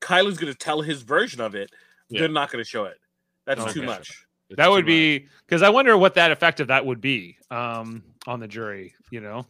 Kylan's 0.00 0.38
gonna 0.38 0.54
tell 0.54 0.80
his 0.80 1.02
version 1.02 1.40
of 1.40 1.54
it. 1.54 1.70
Yeah. 2.08 2.20
They're 2.20 2.28
not 2.28 2.50
gonna 2.50 2.64
show 2.64 2.84
it. 2.84 2.98
That's 3.46 3.60
Okay. 3.60 3.72
too 3.74 3.82
much. 3.82 4.24
It's 4.50 4.56
that 4.56 4.70
would 4.70 4.86
be 4.86 5.28
because 5.46 5.60
i 5.60 5.68
wonder 5.68 5.94
what 5.98 6.14
that 6.14 6.30
effect 6.30 6.60
of 6.60 6.68
that 6.68 6.86
would 6.86 7.02
be 7.02 7.36
um 7.50 8.02
on 8.26 8.40
the 8.40 8.48
jury 8.48 8.94
you 9.10 9.20
know 9.20 9.44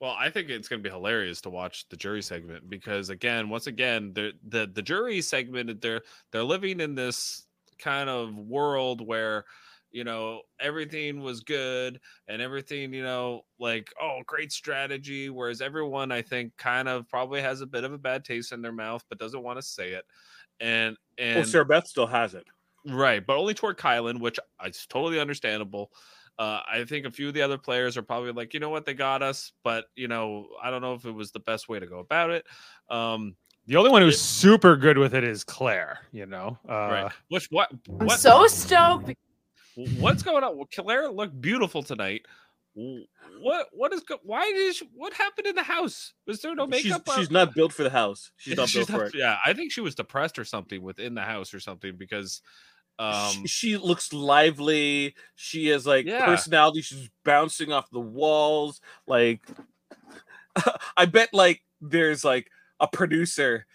Well, 0.00 0.14
I 0.18 0.30
think 0.30 0.48
it's 0.48 0.68
going 0.68 0.80
to 0.82 0.88
be 0.88 0.92
hilarious 0.94 1.40
to 1.42 1.50
watch 1.50 1.86
the 1.90 1.96
jury 1.96 2.22
segment 2.22 2.70
because, 2.70 3.10
again, 3.10 3.50
once 3.50 3.66
again, 3.66 4.12
the 4.14 4.32
the 4.46 4.66
the 4.72 4.80
jury 4.80 5.20
segment 5.20 5.82
they're 5.82 6.00
they're 6.32 6.44
living 6.44 6.80
in 6.80 6.94
this 6.94 7.46
kind 7.78 8.08
of 8.08 8.38
world 8.38 9.06
where 9.06 9.44
you 9.90 10.04
know 10.04 10.42
everything 10.60 11.20
was 11.20 11.40
good 11.40 11.98
and 12.28 12.42
everything 12.42 12.92
you 12.92 13.02
know 13.02 13.42
like 13.58 13.90
oh 14.00 14.20
great 14.26 14.52
strategy 14.52 15.30
whereas 15.30 15.60
everyone 15.60 16.12
i 16.12 16.20
think 16.20 16.52
kind 16.58 16.88
of 16.88 17.08
probably 17.08 17.40
has 17.40 17.62
a 17.62 17.66
bit 17.66 17.84
of 17.84 17.92
a 17.92 17.98
bad 17.98 18.24
taste 18.24 18.52
in 18.52 18.60
their 18.60 18.72
mouth 18.72 19.02
but 19.08 19.18
doesn't 19.18 19.42
want 19.42 19.58
to 19.58 19.62
say 19.62 19.92
it 19.92 20.04
and 20.60 20.96
and 21.18 21.36
Well, 21.36 21.44
Sarah 21.44 21.64
Beth 21.64 21.86
still 21.86 22.06
has 22.06 22.34
it. 22.34 22.44
Right, 22.86 23.24
but 23.24 23.36
only 23.36 23.54
toward 23.54 23.76
Kylan, 23.76 24.20
which 24.20 24.38
is 24.64 24.86
totally 24.88 25.20
understandable. 25.20 25.90
Uh, 26.38 26.60
I 26.70 26.84
think 26.84 27.04
a 27.04 27.10
few 27.10 27.28
of 27.28 27.34
the 27.34 27.42
other 27.42 27.58
players 27.58 27.96
are 27.96 28.02
probably 28.02 28.30
like, 28.30 28.54
you 28.54 28.60
know 28.60 28.70
what, 28.70 28.86
they 28.86 28.94
got 28.94 29.22
us, 29.22 29.52
but 29.64 29.86
you 29.96 30.06
know, 30.06 30.46
I 30.62 30.70
don't 30.70 30.82
know 30.82 30.94
if 30.94 31.04
it 31.04 31.10
was 31.10 31.32
the 31.32 31.40
best 31.40 31.68
way 31.68 31.80
to 31.80 31.86
go 31.86 31.98
about 31.98 32.30
it. 32.30 32.46
Um, 32.88 33.34
the 33.66 33.76
only 33.76 33.90
one 33.90 34.00
who's 34.00 34.20
super 34.20 34.76
good 34.76 34.96
with 34.96 35.14
it 35.14 35.24
is 35.24 35.44
claire 35.44 35.98
you 36.10 36.24
know 36.24 36.56
uh 36.66 36.72
right. 36.72 37.12
Which 37.28 37.48
what 37.50 37.70
I'm 38.00 38.08
so 38.08 38.46
stoked. 38.46 39.12
What's 39.98 40.22
going 40.22 40.44
on? 40.44 40.56
Well, 40.56 40.68
Claire 40.74 41.08
looked 41.10 41.40
beautiful 41.40 41.82
tonight. 41.82 42.26
What 43.40 43.66
what 43.72 43.92
is 43.92 44.02
go- 44.02 44.20
why 44.22 44.50
did 44.52 44.76
she, 44.76 44.88
what 44.94 45.12
happened 45.12 45.48
in 45.48 45.56
the 45.56 45.62
house? 45.64 46.12
Was 46.26 46.40
there 46.42 46.54
no 46.54 46.66
makeup? 46.66 47.08
on- 47.08 47.18
she's 47.18 47.30
not 47.30 47.54
built 47.54 47.72
for 47.72 47.82
the 47.82 47.90
house. 47.90 48.30
She's 48.36 48.56
not 48.56 48.72
built 48.72 48.88
for 48.88 49.04
it. 49.06 49.14
Yeah, 49.16 49.36
I 49.44 49.52
think 49.52 49.72
she 49.72 49.80
was 49.80 49.94
depressed 49.96 50.38
or 50.38 50.44
something 50.44 50.80
within 50.82 51.14
the 51.14 51.22
house 51.22 51.52
or 51.54 51.60
something 51.60 51.96
because 51.96 52.40
um 53.00 53.32
she, 53.32 53.46
she 53.46 53.76
looks 53.76 54.12
lively. 54.12 55.14
She 55.34 55.68
has 55.68 55.86
like 55.86 56.06
Yeah. 56.06 56.24
personality. 56.26 56.82
She's 56.82 57.10
bouncing 57.24 57.72
off 57.72 57.90
the 57.90 58.00
walls. 58.00 58.80
Like, 59.08 59.40
I 60.96 61.06
bet 61.06 61.30
like 61.32 61.62
there's 61.80 62.24
like 62.24 62.48
a 62.80 62.86
producer 62.86 63.66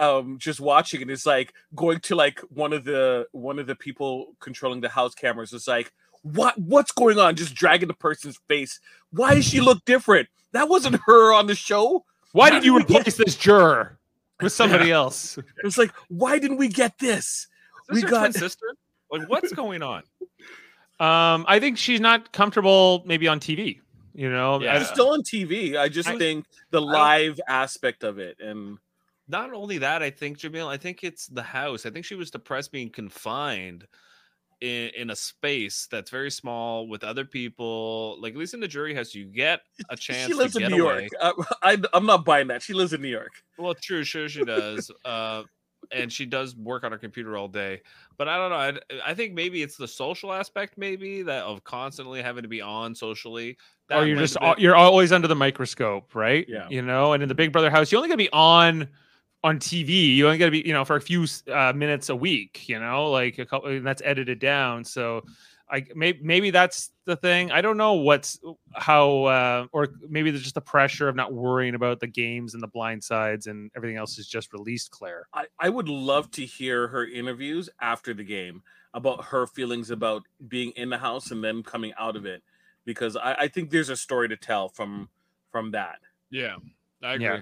um 0.00 0.38
just 0.38 0.60
watching 0.60 1.02
and 1.02 1.10
it's 1.10 1.26
like 1.26 1.52
going 1.74 2.00
to 2.00 2.14
like 2.16 2.40
one 2.50 2.72
of 2.72 2.84
the 2.84 3.26
one 3.32 3.58
of 3.58 3.66
the 3.66 3.74
people 3.76 4.34
controlling 4.40 4.80
the 4.80 4.88
house 4.88 5.14
cameras 5.14 5.52
is 5.52 5.68
like 5.68 5.92
what 6.22 6.58
what's 6.58 6.90
going 6.92 7.18
on 7.18 7.36
just 7.36 7.54
dragging 7.54 7.86
the 7.88 7.94
person's 7.94 8.38
face 8.48 8.80
why 9.10 9.34
does 9.34 9.44
she 9.44 9.60
look 9.60 9.84
different 9.84 10.28
that 10.52 10.68
wasn't 10.68 10.96
her 11.06 11.32
on 11.32 11.46
the 11.46 11.54
show 11.54 12.04
why 12.32 12.48
How 12.50 12.56
did 12.56 12.64
you 12.64 12.74
we 12.74 12.82
get- 12.84 12.98
replace 12.98 13.16
this 13.16 13.36
juror 13.36 13.98
with 14.42 14.52
somebody 14.52 14.90
else 15.02 15.38
it's 15.64 15.78
like 15.78 15.92
why 16.08 16.38
didn't 16.38 16.56
we 16.56 16.68
get 16.68 16.98
this 16.98 17.46
is 17.90 17.94
we 17.96 18.00
twin 18.00 18.10
got- 18.10 18.34
sister? 18.34 18.66
Like 19.10 19.28
what's 19.28 19.52
going 19.52 19.82
on? 19.82 20.02
Um, 20.98 21.44
I 21.46 21.60
think 21.60 21.76
she's 21.76 22.00
not 22.00 22.32
comfortable 22.32 23.02
maybe 23.04 23.28
on 23.28 23.38
TV. 23.38 23.80
You 24.14 24.30
know, 24.30 24.62
Yeah. 24.62 24.80
It's 24.80 24.88
still 24.88 25.10
on 25.10 25.20
TV. 25.22 25.76
I 25.76 25.90
just 25.90 26.08
I- 26.08 26.16
think 26.16 26.46
the 26.70 26.80
live 26.80 27.38
aspect 27.46 28.02
of 28.02 28.18
it 28.18 28.38
and 28.40 28.78
not 29.28 29.52
only 29.52 29.78
that, 29.78 30.02
I 30.02 30.10
think 30.10 30.38
Jamil, 30.38 30.68
I 30.68 30.76
think 30.76 31.02
it's 31.04 31.26
the 31.26 31.42
house. 31.42 31.84
I 31.86 31.90
think 31.90 32.04
she 32.04 32.14
was 32.14 32.30
depressed 32.30 32.72
being 32.72 32.90
confined 32.90 33.86
in, 34.60 34.90
in 34.96 35.10
a 35.10 35.16
space 35.16 35.86
that's 35.90 36.10
very 36.10 36.30
small 36.30 36.88
with 36.88 37.04
other 37.04 37.24
people. 37.24 38.16
Like 38.20 38.32
at 38.34 38.38
least 38.38 38.54
in 38.54 38.60
the 38.60 38.68
jury 38.68 38.94
house, 38.94 39.14
you 39.14 39.24
get 39.26 39.60
a 39.90 39.96
chance 39.96 40.26
she 40.28 40.34
lives 40.34 40.54
to 40.54 40.60
in 40.64 40.68
get 40.70 40.76
New 40.76 40.84
away. 40.88 41.08
York. 41.20 41.46
I, 41.62 41.72
I, 41.72 41.78
I'm 41.92 42.06
not 42.06 42.24
buying 42.24 42.46
that. 42.48 42.62
She 42.62 42.72
lives 42.72 42.92
in 42.92 43.02
New 43.02 43.08
York. 43.08 43.32
Well, 43.58 43.74
true, 43.74 44.04
sure 44.04 44.28
she 44.28 44.44
does. 44.44 44.90
uh, 45.04 45.42
and 45.92 46.12
she 46.12 46.26
does 46.26 46.56
work 46.56 46.82
on 46.82 46.90
her 46.90 46.98
computer 46.98 47.36
all 47.36 47.46
day. 47.46 47.80
But 48.18 48.26
I 48.28 48.36
don't 48.38 48.50
know. 48.50 48.56
I, 48.96 49.10
I 49.10 49.14
think 49.14 49.34
maybe 49.34 49.62
it's 49.62 49.76
the 49.76 49.86
social 49.86 50.32
aspect, 50.32 50.74
maybe 50.76 51.22
that 51.22 51.44
of 51.44 51.62
constantly 51.62 52.20
having 52.22 52.42
to 52.42 52.48
be 52.48 52.60
on 52.60 52.92
socially. 52.94 53.50
or 53.90 54.00
That 54.00 54.06
you're 54.08 54.18
just 54.18 54.38
been- 54.40 54.54
you're 54.58 54.74
always 54.74 55.12
under 55.12 55.28
the 55.28 55.36
microscope, 55.36 56.14
right? 56.16 56.44
Yeah. 56.48 56.66
You 56.68 56.82
know, 56.82 57.12
and 57.12 57.22
in 57.22 57.28
the 57.28 57.36
Big 57.36 57.52
Brother 57.52 57.70
house, 57.70 57.92
you 57.92 57.98
only 57.98 58.08
gonna 58.08 58.16
be 58.16 58.30
on 58.32 58.88
on 59.46 59.58
TV. 59.60 60.16
You 60.16 60.26
only 60.26 60.38
gotta 60.38 60.50
be, 60.50 60.62
you 60.66 60.72
know, 60.72 60.84
for 60.84 60.96
a 60.96 61.00
few 61.00 61.24
uh, 61.52 61.72
minutes 61.72 62.08
a 62.08 62.16
week. 62.16 62.68
You 62.68 62.80
know, 62.80 63.10
like 63.10 63.38
a 63.38 63.46
couple, 63.46 63.70
and 63.70 63.86
that's 63.86 64.02
edited 64.04 64.40
down. 64.40 64.84
So, 64.84 65.22
I 65.70 65.84
maybe 65.94 66.18
maybe 66.22 66.50
that's 66.50 66.90
the 67.04 67.16
thing. 67.16 67.52
I 67.52 67.60
don't 67.60 67.76
know 67.76 67.94
what's 67.94 68.40
how, 68.74 69.24
uh, 69.24 69.66
or 69.72 69.88
maybe 70.08 70.30
there's 70.30 70.42
just 70.42 70.56
the 70.56 70.60
pressure 70.60 71.08
of 71.08 71.14
not 71.14 71.32
worrying 71.32 71.76
about 71.76 72.00
the 72.00 72.08
games 72.08 72.54
and 72.54 72.62
the 72.62 72.68
blind 72.68 73.04
sides 73.04 73.46
and 73.46 73.70
everything 73.76 73.96
else 73.96 74.18
is 74.18 74.26
just 74.26 74.52
released. 74.52 74.90
Claire. 74.90 75.28
I, 75.32 75.46
I 75.60 75.68
would 75.68 75.88
love 75.88 76.30
to 76.32 76.44
hear 76.44 76.88
her 76.88 77.06
interviews 77.06 77.68
after 77.80 78.14
the 78.14 78.24
game 78.24 78.62
about 78.94 79.24
her 79.26 79.46
feelings 79.46 79.90
about 79.90 80.22
being 80.48 80.72
in 80.72 80.90
the 80.90 80.98
house 80.98 81.30
and 81.30 81.42
then 81.42 81.62
coming 81.62 81.92
out 81.98 82.16
of 82.16 82.26
it, 82.26 82.42
because 82.84 83.16
I, 83.16 83.34
I 83.34 83.48
think 83.48 83.70
there's 83.70 83.90
a 83.90 83.96
story 83.96 84.28
to 84.28 84.36
tell 84.36 84.68
from 84.68 85.08
from 85.52 85.70
that. 85.70 86.00
yeah, 86.30 86.56
I 87.02 87.14
agree. 87.14 87.26
Yeah. 87.26 87.40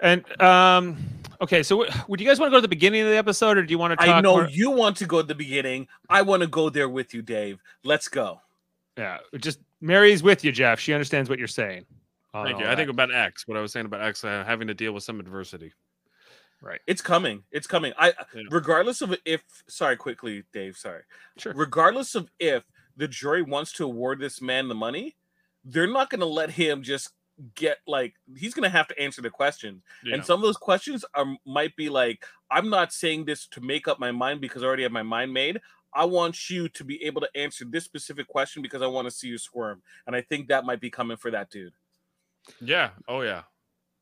And 0.00 0.40
um, 0.40 0.96
okay, 1.40 1.62
so 1.62 1.82
w- 1.84 2.02
would 2.08 2.20
you 2.20 2.26
guys 2.26 2.38
want 2.38 2.50
to 2.50 2.52
go 2.52 2.58
to 2.58 2.62
the 2.62 2.68
beginning 2.68 3.02
of 3.02 3.08
the 3.08 3.16
episode, 3.16 3.58
or 3.58 3.64
do 3.64 3.70
you 3.72 3.78
want 3.78 3.92
to 3.92 3.96
talk? 4.06 4.14
I 4.16 4.20
know 4.20 4.36
more- 4.36 4.48
you 4.48 4.70
want 4.70 4.96
to 4.98 5.06
go 5.06 5.18
at 5.18 5.28
the 5.28 5.34
beginning. 5.34 5.88
I 6.08 6.22
want 6.22 6.42
to 6.42 6.48
go 6.48 6.70
there 6.70 6.88
with 6.88 7.12
you, 7.14 7.22
Dave. 7.22 7.60
Let's 7.84 8.08
go. 8.08 8.40
Yeah, 8.96 9.18
just 9.38 9.58
Mary's 9.80 10.22
with 10.22 10.44
you, 10.44 10.52
Jeff. 10.52 10.78
She 10.80 10.92
understands 10.92 11.28
what 11.28 11.38
you're 11.38 11.48
saying. 11.48 11.86
Thank 12.32 12.54
all 12.56 12.60
you. 12.62 12.66
I 12.68 12.76
think 12.76 12.90
about 12.90 13.12
X, 13.12 13.46
what 13.48 13.56
I 13.56 13.60
was 13.60 13.72
saying 13.72 13.86
about 13.86 14.02
X 14.02 14.24
uh, 14.24 14.44
having 14.46 14.68
to 14.68 14.74
deal 14.74 14.92
with 14.92 15.02
some 15.02 15.18
adversity. 15.20 15.72
right. 16.62 16.80
It's 16.86 17.00
coming. 17.02 17.42
It's 17.50 17.66
coming. 17.66 17.92
I 17.98 18.12
Yeah. 18.34 18.42
regardless 18.50 19.00
of 19.00 19.16
if 19.24 19.42
sorry, 19.68 19.96
quickly, 19.96 20.44
Dave, 20.52 20.76
sorry. 20.76 21.02
Sure. 21.38 21.52
Regardless 21.54 22.14
of 22.14 22.30
if 22.38 22.64
the 22.96 23.08
jury 23.08 23.42
wants 23.42 23.72
to 23.74 23.84
award 23.84 24.18
this 24.20 24.40
man 24.42 24.68
the 24.68 24.74
money, 24.74 25.16
they're 25.64 25.86
not 25.90 26.10
gonna 26.10 26.26
let 26.26 26.50
him 26.50 26.82
just 26.82 27.10
get 27.54 27.78
like 27.86 28.14
he's 28.36 28.54
gonna 28.54 28.68
have 28.68 28.88
to 28.88 28.98
answer 28.98 29.22
the 29.22 29.30
questions. 29.30 29.82
Yeah. 30.04 30.14
And 30.14 30.24
some 30.24 30.40
of 30.40 30.42
those 30.42 30.56
questions 30.56 31.04
are 31.14 31.26
might 31.46 31.76
be 31.76 31.88
like, 31.88 32.24
I'm 32.50 32.68
not 32.70 32.92
saying 32.92 33.24
this 33.24 33.46
to 33.48 33.60
make 33.60 33.88
up 33.88 33.98
my 33.98 34.12
mind 34.12 34.40
because 34.40 34.62
I 34.62 34.66
already 34.66 34.82
have 34.82 34.92
my 34.92 35.02
mind 35.02 35.32
made. 35.32 35.60
I 35.94 36.04
want 36.04 36.50
you 36.50 36.68
to 36.68 36.84
be 36.84 37.02
able 37.04 37.20
to 37.22 37.28
answer 37.34 37.64
this 37.64 37.84
specific 37.84 38.28
question 38.28 38.62
because 38.62 38.82
I 38.82 38.86
want 38.86 39.06
to 39.06 39.10
see 39.10 39.28
you 39.28 39.38
squirm. 39.38 39.82
And 40.06 40.14
I 40.14 40.20
think 40.20 40.48
that 40.48 40.64
might 40.64 40.80
be 40.80 40.90
coming 40.90 41.16
for 41.16 41.30
that 41.30 41.50
dude. 41.50 41.72
yeah. 42.60 42.90
Oh 43.08 43.22
yeah. 43.22 43.42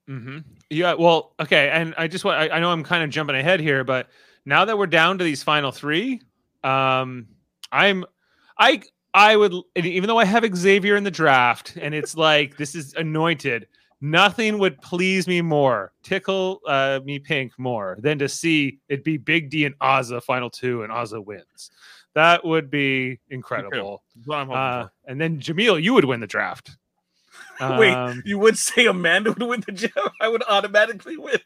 Mm-hmm. 0.09 0.39
Yeah. 0.71 0.95
Well, 0.95 1.35
okay. 1.41 1.69
And 1.71 1.95
I 1.99 2.07
just 2.09 2.25
want, 2.25 2.39
I, 2.39 2.57
I 2.57 2.61
know 2.61 2.71
I'm 2.71 2.85
kind 2.85 3.03
of 3.03 3.11
jumping 3.11 3.37
ahead 3.37 3.61
here, 3.61 3.85
but 3.85 4.09
now 4.45 4.65
that 4.65 4.79
we're 4.79 4.87
down 4.87 5.19
to 5.19 5.25
these 5.25 5.43
final 5.43 5.73
three, 5.73 6.21
um, 6.63 7.27
I'm, 7.73 8.05
I, 8.59 8.83
I 9.17 9.35
would, 9.35 9.55
even 9.77 10.09
though 10.09 10.19
I 10.19 10.27
have 10.27 10.45
Xavier 10.55 10.95
in 10.95 11.03
the 11.03 11.11
draft 11.11 11.77
and 11.81 11.95
it's 11.95 12.17
like, 12.17 12.59
this 12.59 12.75
is 12.75 12.93
anointed, 12.95 13.67
nothing 14.03 14.59
would 14.59 14.79
please 14.83 15.27
me 15.27 15.41
more, 15.41 15.93
tickle 16.03 16.61
uh, 16.69 17.01
me 17.03 17.19
pink 17.19 17.53
more 17.59 17.97
than 18.01 18.19
to 18.19 18.29
see 18.29 18.79
it 18.91 19.05
be 19.05 19.17
Big 19.17 19.49
D 19.49 19.65
and 19.65 19.75
Azah 19.79 20.23
final 20.23 20.51
two 20.51 20.83
and 20.83 20.93
Azah 20.93 21.25
wins. 21.25 21.71
That 22.15 22.45
would 22.45 22.71
be 22.71 23.19
incredible. 23.31 24.03
That's 24.15 24.29
what 24.29 24.37
I'm 24.37 24.47
hoping 24.49 24.61
Uh, 24.61 24.89
and 25.07 25.19
then 25.21 25.41
Jameel, 25.41 25.83
you 25.83 25.95
would 25.95 26.05
win 26.05 26.21
the 26.21 26.27
draft. 26.27 26.77
Wait, 27.61 27.95
Um, 27.95 28.23
you 28.27 28.39
would 28.39 28.59
say 28.59 28.85
Amanda 28.85 29.33
would 29.33 29.43
win 29.43 29.65
the 29.67 29.73
job? 29.89 30.13
I 30.21 30.29
would 30.29 30.43
automatically 30.47 31.17
win. 31.17 31.39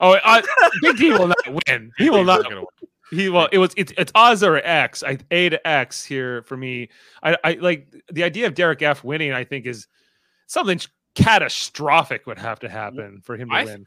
Oh, 0.00 0.12
uh, 0.12 0.42
Big 0.82 0.98
D 0.98 1.10
will 1.12 1.28
not 1.28 1.62
win. 1.68 1.90
He 1.96 2.10
will 2.10 2.24
not. 2.24 2.46
win. 2.52 2.64
He 3.10 3.28
will. 3.28 3.48
It 3.52 3.58
was. 3.58 3.72
It's 3.76 3.92
it's 3.96 4.12
Oz 4.14 4.42
or 4.42 4.56
X. 4.56 5.02
I 5.02 5.18
A 5.30 5.48
to 5.50 5.66
X 5.66 6.04
here 6.04 6.42
for 6.42 6.56
me. 6.56 6.88
I 7.22 7.36
I 7.44 7.52
like 7.60 7.94
the 8.12 8.24
idea 8.24 8.46
of 8.46 8.54
Derek 8.54 8.82
F 8.82 9.04
winning. 9.04 9.32
I 9.32 9.44
think 9.44 9.66
is 9.66 9.86
something 10.46 10.80
catastrophic 11.14 12.26
would 12.26 12.38
have 12.38 12.60
to 12.60 12.68
happen 12.68 13.20
for 13.22 13.36
him 13.36 13.48
to 13.50 13.54
I- 13.54 13.64
win. 13.64 13.86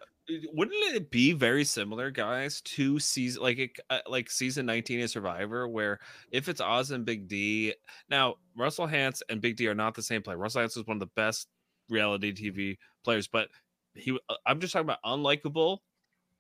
Wouldn't 0.54 0.94
it 0.94 1.10
be 1.10 1.32
very 1.32 1.64
similar, 1.64 2.12
guys, 2.12 2.60
to 2.62 3.00
season 3.00 3.42
like 3.42 3.60
it, 3.60 3.72
uh, 3.90 4.00
like 4.10 4.30
season 4.30 4.66
19 4.66 5.00
of 5.00 5.10
Survivor, 5.10 5.70
where 5.70 6.00
if 6.32 6.50
it's 6.50 6.60
Oz 6.60 6.92
and 6.92 7.06
Big 7.06 7.30
D, 7.30 7.74
now 8.10 8.36
Russell 8.58 8.90
Hantz 8.90 9.22
and 9.30 9.40
Big 9.40 9.56
D 9.56 9.70
are 9.70 9.74
not 9.74 9.96
the 9.96 10.02
same 10.04 10.22
player. 10.22 10.38
Russell 10.38 10.64
Hantz 10.64 10.76
is 10.78 10.86
one 10.86 10.98
of 10.98 11.00
the 11.00 11.12
best 11.16 11.48
reality 11.88 12.34
TV 12.34 12.78
players, 13.06 13.30
but 13.30 13.48
he 13.94 14.20
uh, 14.28 14.36
I'm 14.46 14.60
just 14.60 14.74
talking 14.74 14.86
about 14.86 15.02
unlikable 15.06 15.78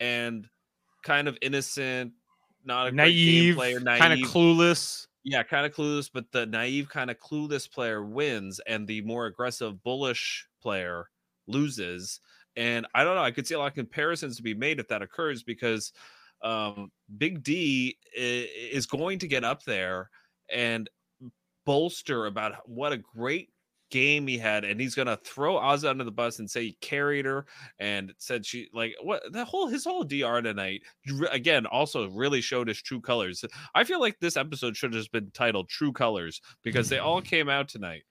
and 0.01 0.49
kind 1.03 1.29
of 1.29 1.37
innocent, 1.41 2.11
not 2.67 2.87
a 2.87 2.91
naive, 2.91 3.55
player, 3.55 3.79
kind 3.79 4.13
of 4.13 4.29
clueless. 4.29 5.07
Yeah, 5.23 5.43
kind 5.43 5.65
of 5.65 5.73
clueless, 5.73 6.09
but 6.13 6.31
the 6.31 6.45
naive, 6.45 6.89
kind 6.89 7.09
of 7.09 7.17
clueless 7.19 7.69
player 7.69 8.03
wins, 8.03 8.61
and 8.67 8.87
the 8.87 9.01
more 9.01 9.25
aggressive, 9.25 9.83
bullish 9.83 10.47
player 10.61 11.09
loses. 11.47 12.19
And 12.55 12.87
I 12.93 13.03
don't 13.03 13.15
know. 13.15 13.23
I 13.23 13.31
could 13.31 13.47
see 13.47 13.55
a 13.55 13.59
lot 13.59 13.67
of 13.67 13.73
comparisons 13.73 14.37
to 14.37 14.43
be 14.43 14.53
made 14.53 14.79
if 14.79 14.87
that 14.87 15.01
occurs 15.01 15.43
because 15.43 15.91
um, 16.43 16.91
Big 17.17 17.43
D 17.43 17.97
is 18.15 18.85
going 18.85 19.19
to 19.19 19.27
get 19.27 19.43
up 19.43 19.63
there 19.63 20.09
and 20.49 20.89
bolster 21.65 22.25
about 22.25 22.67
what 22.67 22.93
a 22.93 22.97
great 22.97 23.49
game 23.89 24.27
he 24.27 24.37
had, 24.37 24.63
and 24.63 24.79
he's 24.79 24.95
gonna 24.95 25.17
throw 25.23 25.55
Ozzy 25.55 25.89
under 25.89 26.03
the 26.03 26.11
bus 26.11 26.39
and 26.39 26.49
say 26.49 26.65
he 26.65 26.77
carried 26.81 27.25
her 27.25 27.45
and 27.79 28.13
said 28.17 28.45
she 28.45 28.69
like 28.73 28.95
what 29.01 29.21
the 29.31 29.45
whole 29.45 29.67
his 29.67 29.83
whole 29.83 30.03
DR 30.03 30.41
tonight 30.41 30.81
again 31.31 31.65
also 31.65 32.09
really 32.09 32.41
showed 32.41 32.67
his 32.67 32.81
true 32.81 33.01
colors. 33.01 33.43
I 33.75 33.83
feel 33.83 33.99
like 33.99 34.19
this 34.19 34.37
episode 34.37 34.75
should 34.75 34.93
have 34.93 34.99
just 35.01 35.11
been 35.11 35.31
titled 35.31 35.69
True 35.69 35.91
Colors 35.91 36.41
because 36.63 36.89
they 36.89 36.99
all 36.99 37.21
came 37.27 37.49
out 37.49 37.69
tonight. 37.69 38.03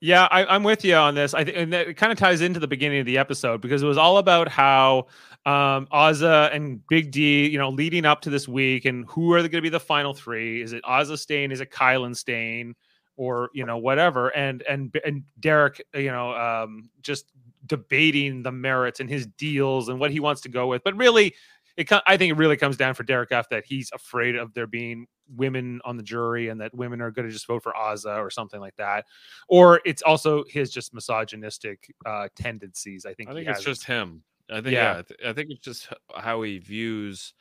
Yeah, 0.00 0.28
I, 0.30 0.44
I'm 0.44 0.62
with 0.62 0.84
you 0.84 0.94
on 0.94 1.14
this. 1.14 1.32
I 1.32 1.44
think, 1.44 1.56
and 1.56 1.72
that 1.72 1.96
kind 1.96 2.12
of 2.12 2.18
ties 2.18 2.42
into 2.42 2.60
the 2.60 2.68
beginning 2.68 3.00
of 3.00 3.06
the 3.06 3.16
episode 3.16 3.62
because 3.62 3.82
it 3.82 3.86
was 3.86 3.96
all 3.96 4.18
about 4.18 4.46
how 4.46 5.06
um, 5.46 5.86
Azah 5.90 6.54
and 6.54 6.86
Big 6.88 7.10
D, 7.10 7.48
you 7.48 7.56
know, 7.56 7.70
leading 7.70 8.04
up 8.04 8.20
to 8.22 8.30
this 8.30 8.46
week, 8.46 8.84
and 8.84 9.06
who 9.08 9.32
are 9.32 9.40
they 9.40 9.48
going 9.48 9.62
to 9.62 9.66
be 9.66 9.70
the 9.70 9.80
final 9.80 10.12
three? 10.12 10.60
Is 10.60 10.74
it 10.74 10.84
Azah 10.84 11.18
Stain? 11.18 11.50
Is 11.50 11.62
it 11.62 11.70
Kylan 11.70 12.14
staying? 12.14 12.74
Or 13.16 13.50
you 13.54 13.64
know, 13.64 13.78
whatever. 13.78 14.28
And 14.28 14.62
and 14.68 14.94
and 15.04 15.24
Derek, 15.40 15.82
you 15.94 16.10
know, 16.10 16.32
um, 16.34 16.90
just 17.02 17.32
debating 17.64 18.42
the 18.42 18.52
merits 18.52 19.00
and 19.00 19.08
his 19.08 19.26
deals 19.26 19.88
and 19.88 19.98
what 19.98 20.10
he 20.10 20.20
wants 20.20 20.42
to 20.42 20.48
go 20.48 20.66
with. 20.66 20.84
But 20.84 20.96
really, 20.96 21.34
it 21.76 21.90
I 22.06 22.16
think 22.16 22.32
it 22.32 22.36
really 22.36 22.56
comes 22.56 22.76
down 22.76 22.94
for 22.94 23.02
Derek 23.02 23.32
F 23.32 23.48
that 23.50 23.64
he's 23.66 23.90
afraid 23.92 24.36
of 24.36 24.54
there 24.54 24.66
being 24.66 25.06
women 25.34 25.80
on 25.84 25.96
the 25.96 26.02
jury 26.02 26.48
and 26.48 26.60
that 26.60 26.74
women 26.74 27.00
are 27.00 27.10
going 27.10 27.26
to 27.26 27.32
just 27.32 27.46
vote 27.46 27.62
for 27.62 27.72
Azah 27.72 28.18
or 28.18 28.30
something 28.30 28.60
like 28.60 28.76
that. 28.76 29.04
Or 29.48 29.80
it's 29.84 30.02
also 30.02 30.44
his 30.48 30.70
just 30.70 30.94
misogynistic 30.94 31.92
uh, 32.04 32.28
tendencies. 32.36 33.04
I 33.04 33.14
think. 33.14 33.30
I 33.30 33.34
think 33.34 33.48
it's 33.48 33.58
has. 33.58 33.64
just 33.64 33.84
him. 33.84 34.22
I 34.50 34.60
think 34.60 34.74
Yeah. 34.74 34.92
yeah, 34.92 34.98
I, 34.98 35.02
th- 35.02 35.20
I 35.26 35.32
think 35.32 35.50
it's 35.50 35.64
just 35.64 35.88
how 36.14 36.42
he 36.42 36.58
views 36.58 37.34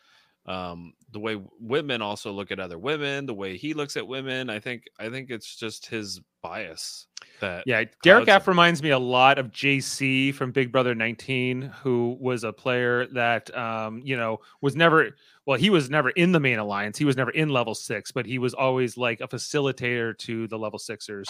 um 0.45 0.93
the 1.11 1.19
way 1.19 1.41
women 1.59 2.01
also 2.01 2.31
look 2.31 2.51
at 2.51 2.59
other 2.59 2.77
women, 2.77 3.25
the 3.25 3.33
way 3.33 3.55
he 3.55 3.73
looks 3.73 3.95
at 3.95 4.05
women. 4.05 4.49
I 4.49 4.59
think 4.59 4.83
I 4.99 5.09
think 5.09 5.29
it's 5.31 5.55
just 5.55 5.85
his 5.85 6.19
bias 6.43 7.07
that 7.39 7.63
Yeah, 7.65 7.85
Derek 8.03 8.27
F 8.27 8.47
reminds 8.47 8.83
me 8.83 8.89
a 8.89 8.99
lot 8.99 9.39
of 9.39 9.51
JC 9.51 10.33
from 10.33 10.51
Big 10.51 10.71
Brother 10.71 10.93
19, 10.93 11.61
who 11.81 12.17
was 12.19 12.43
a 12.43 12.51
player 12.51 13.05
that 13.07 13.55
um, 13.57 14.01
you 14.03 14.17
know, 14.17 14.39
was 14.61 14.75
never 14.75 15.15
well, 15.45 15.57
he 15.57 15.69
was 15.69 15.89
never 15.89 16.09
in 16.11 16.31
the 16.31 16.39
main 16.39 16.59
alliance. 16.59 16.97
He 16.97 17.05
was 17.05 17.15
never 17.15 17.31
in 17.31 17.49
level 17.49 17.75
six, 17.75 18.11
but 18.11 18.25
he 18.25 18.39
was 18.39 18.53
always 18.53 18.97
like 18.97 19.21
a 19.21 19.27
facilitator 19.27 20.17
to 20.19 20.47
the 20.47 20.57
level 20.57 20.79
sixers. 20.79 21.27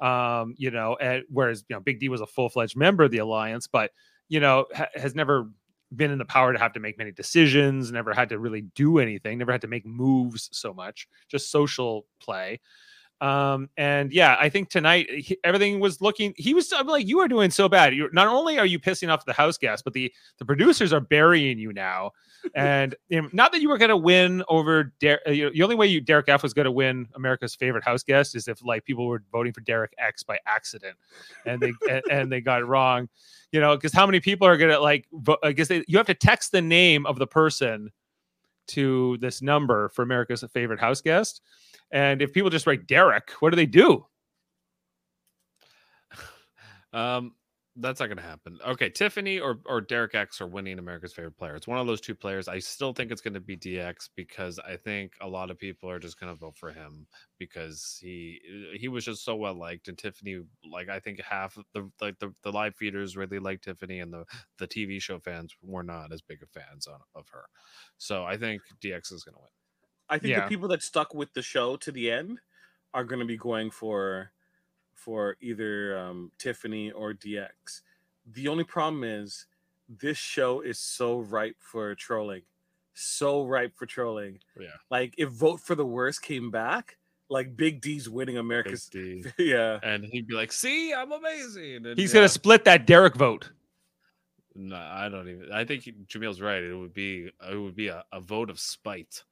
Um, 0.00 0.54
you 0.56 0.70
know, 0.70 0.96
and 1.00 1.24
whereas 1.28 1.64
you 1.68 1.76
know, 1.76 1.80
Big 1.80 2.00
D 2.00 2.08
was 2.08 2.20
a 2.20 2.26
full-fledged 2.26 2.76
member 2.76 3.04
of 3.04 3.10
the 3.10 3.18
alliance, 3.18 3.66
but 3.66 3.90
you 4.28 4.40
know, 4.40 4.66
ha- 4.74 4.88
has 4.94 5.14
never 5.14 5.48
been 5.94 6.10
in 6.10 6.18
the 6.18 6.24
power 6.24 6.52
to 6.52 6.58
have 6.58 6.72
to 6.74 6.80
make 6.80 6.98
many 6.98 7.12
decisions, 7.12 7.92
never 7.92 8.12
had 8.12 8.30
to 8.30 8.38
really 8.38 8.62
do 8.74 8.98
anything, 8.98 9.38
never 9.38 9.52
had 9.52 9.60
to 9.62 9.68
make 9.68 9.86
moves 9.86 10.48
so 10.52 10.74
much, 10.74 11.08
just 11.28 11.50
social 11.50 12.06
play. 12.20 12.60
Um, 13.20 13.70
and 13.78 14.12
yeah, 14.12 14.36
I 14.38 14.50
think 14.50 14.68
tonight 14.68 15.08
he, 15.10 15.38
everything 15.42 15.80
was 15.80 16.00
looking. 16.02 16.34
He 16.36 16.52
was 16.52 16.72
I'm 16.72 16.86
like, 16.86 17.06
you 17.06 17.20
are 17.20 17.28
doing 17.28 17.50
so 17.50 17.68
bad. 17.68 17.94
You're 17.94 18.12
not 18.12 18.26
only 18.26 18.58
are 18.58 18.66
you 18.66 18.78
pissing 18.78 19.10
off 19.10 19.24
the 19.24 19.32
house 19.32 19.56
guests, 19.56 19.82
but 19.82 19.94
the 19.94 20.12
the 20.38 20.44
producers 20.44 20.92
are 20.92 21.00
burying 21.00 21.58
you 21.58 21.72
now. 21.72 22.12
And 22.54 22.94
you 23.08 23.20
know, 23.20 23.28
not 23.32 23.50
that 23.50 23.60
you 23.60 23.68
were 23.68 23.76
going 23.76 23.88
to 23.88 23.96
win 23.96 24.44
over 24.48 24.92
Der- 25.00 25.18
uh, 25.26 25.32
you 25.32 25.46
know, 25.46 25.50
the 25.50 25.62
only 25.64 25.74
way 25.74 25.88
you 25.88 26.00
Derek 26.00 26.28
F 26.28 26.44
was 26.44 26.54
going 26.54 26.66
to 26.66 26.70
win 26.70 27.08
America's 27.16 27.56
favorite 27.56 27.82
house 27.82 28.04
guest 28.04 28.36
is 28.36 28.46
if 28.46 28.64
like 28.64 28.84
people 28.84 29.08
were 29.08 29.24
voting 29.32 29.52
for 29.52 29.62
Derek 29.62 29.92
X 29.98 30.22
by 30.22 30.38
accident, 30.46 30.96
and 31.44 31.60
they 31.60 31.72
and, 31.90 32.02
and 32.08 32.30
they 32.30 32.40
got 32.40 32.60
it 32.60 32.66
wrong. 32.66 33.08
You 33.50 33.58
know, 33.58 33.74
because 33.74 33.92
how 33.92 34.06
many 34.06 34.20
people 34.20 34.46
are 34.46 34.56
going 34.56 34.70
to 34.70 34.78
like? 34.78 35.08
Vo- 35.12 35.38
I 35.42 35.50
guess 35.50 35.66
they, 35.66 35.82
you 35.88 35.98
have 35.98 36.06
to 36.06 36.14
text 36.14 36.52
the 36.52 36.62
name 36.62 37.04
of 37.04 37.18
the 37.18 37.26
person 37.26 37.90
to 38.68 39.16
this 39.20 39.42
number 39.42 39.88
for 39.88 40.02
America's 40.02 40.44
favorite 40.52 40.80
house 40.80 41.00
guest. 41.00 41.40
And 41.90 42.20
if 42.22 42.32
people 42.32 42.50
just 42.50 42.66
write 42.66 42.86
Derek, 42.86 43.30
what 43.40 43.50
do 43.50 43.56
they 43.56 43.66
do? 43.66 44.06
Um, 46.92 47.32
that's 47.78 48.00
not 48.00 48.06
going 48.06 48.16
to 48.16 48.22
happen. 48.22 48.58
Okay, 48.66 48.88
Tiffany 48.88 49.38
or 49.38 49.58
or 49.66 49.80
Derek 49.82 50.14
X 50.14 50.40
are 50.40 50.46
winning 50.46 50.78
America's 50.78 51.12
favorite 51.12 51.36
player. 51.36 51.54
It's 51.54 51.66
one 51.66 51.78
of 51.78 51.86
those 51.86 52.00
two 52.00 52.14
players. 52.14 52.48
I 52.48 52.58
still 52.58 52.94
think 52.94 53.10
it's 53.12 53.20
going 53.20 53.34
to 53.34 53.40
be 53.40 53.56
DX 53.56 54.08
because 54.16 54.58
I 54.58 54.76
think 54.76 55.12
a 55.20 55.28
lot 55.28 55.50
of 55.50 55.58
people 55.58 55.90
are 55.90 55.98
just 55.98 56.18
going 56.18 56.32
to 56.32 56.38
vote 56.38 56.56
for 56.56 56.72
him 56.72 57.06
because 57.38 57.98
he 58.00 58.40
he 58.74 58.88
was 58.88 59.04
just 59.04 59.24
so 59.24 59.36
well 59.36 59.54
liked 59.54 59.88
and 59.88 59.98
Tiffany 59.98 60.40
like 60.70 60.88
I 60.88 60.98
think 60.98 61.20
half 61.20 61.58
the 61.74 61.90
like 62.00 62.18
the, 62.18 62.32
the 62.42 62.52
live 62.52 62.74
feeders 62.74 63.16
really 63.16 63.38
like 63.38 63.60
Tiffany 63.60 64.00
and 64.00 64.12
the 64.12 64.24
the 64.58 64.66
TV 64.66 65.00
show 65.00 65.18
fans 65.18 65.54
were 65.62 65.82
not 65.82 66.12
as 66.12 66.22
big 66.22 66.42
of 66.42 66.48
fans 66.48 66.86
on, 66.86 67.00
of 67.14 67.28
her. 67.30 67.44
So 67.98 68.24
I 68.24 68.38
think 68.38 68.62
DX 68.82 69.12
is 69.12 69.24
going 69.24 69.34
to 69.34 69.40
win. 69.40 69.50
I 70.08 70.18
think 70.18 70.32
Yeah. 70.32 70.40
the 70.42 70.48
people 70.48 70.68
that 70.68 70.82
stuck 70.82 71.14
with 71.14 71.32
the 71.34 71.42
show 71.42 71.76
to 71.78 71.92
the 71.92 72.10
end 72.10 72.40
are 72.94 73.04
going 73.04 73.20
to 73.20 73.26
be 73.26 73.36
going 73.36 73.70
for 73.70 74.30
for 74.94 75.36
either 75.40 75.96
um, 75.98 76.32
Tiffany 76.38 76.90
or 76.90 77.12
DX. 77.12 77.82
The 78.32 78.48
only 78.48 78.64
problem 78.64 79.04
is 79.04 79.46
this 79.88 80.16
show 80.18 80.60
is 80.62 80.78
so 80.78 81.20
ripe 81.20 81.56
for 81.60 81.94
trolling, 81.94 82.42
so 82.94 83.44
ripe 83.44 83.76
for 83.76 83.86
trolling. 83.86 84.40
Yeah. 84.58 84.68
Like 84.90 85.14
if 85.18 85.28
Vote 85.30 85.60
for 85.60 85.74
the 85.74 85.86
Worst 85.86 86.22
came 86.22 86.50
back, 86.50 86.96
like 87.28 87.56
Big 87.56 87.80
D's 87.80 88.08
winning 88.08 88.34
Big 88.36 88.40
America's. 88.40 88.86
D. 88.86 89.24
yeah, 89.38 89.78
And 89.82 90.04
he'd 90.04 90.26
be 90.26 90.34
like, 90.34 90.50
"See, 90.52 90.92
I'm 90.94 91.12
amazing." 91.12 91.86
And 91.86 91.98
He's 91.98 92.10
yeah. 92.10 92.14
going 92.14 92.24
to 92.24 92.28
split 92.32 92.64
that 92.64 92.86
Derek 92.86 93.14
vote. 93.16 93.50
No, 94.54 94.76
I 94.76 95.08
don't 95.08 95.28
even. 95.28 95.52
I 95.52 95.64
think 95.64 95.84
Jamil's 96.08 96.40
right. 96.40 96.62
It 96.62 96.74
would 96.74 96.94
be 96.94 97.30
it 97.50 97.56
would 97.56 97.76
be 97.76 97.88
a, 97.88 98.04
a 98.12 98.20
vote 98.20 98.48
of 98.48 98.58
spite. 98.58 99.22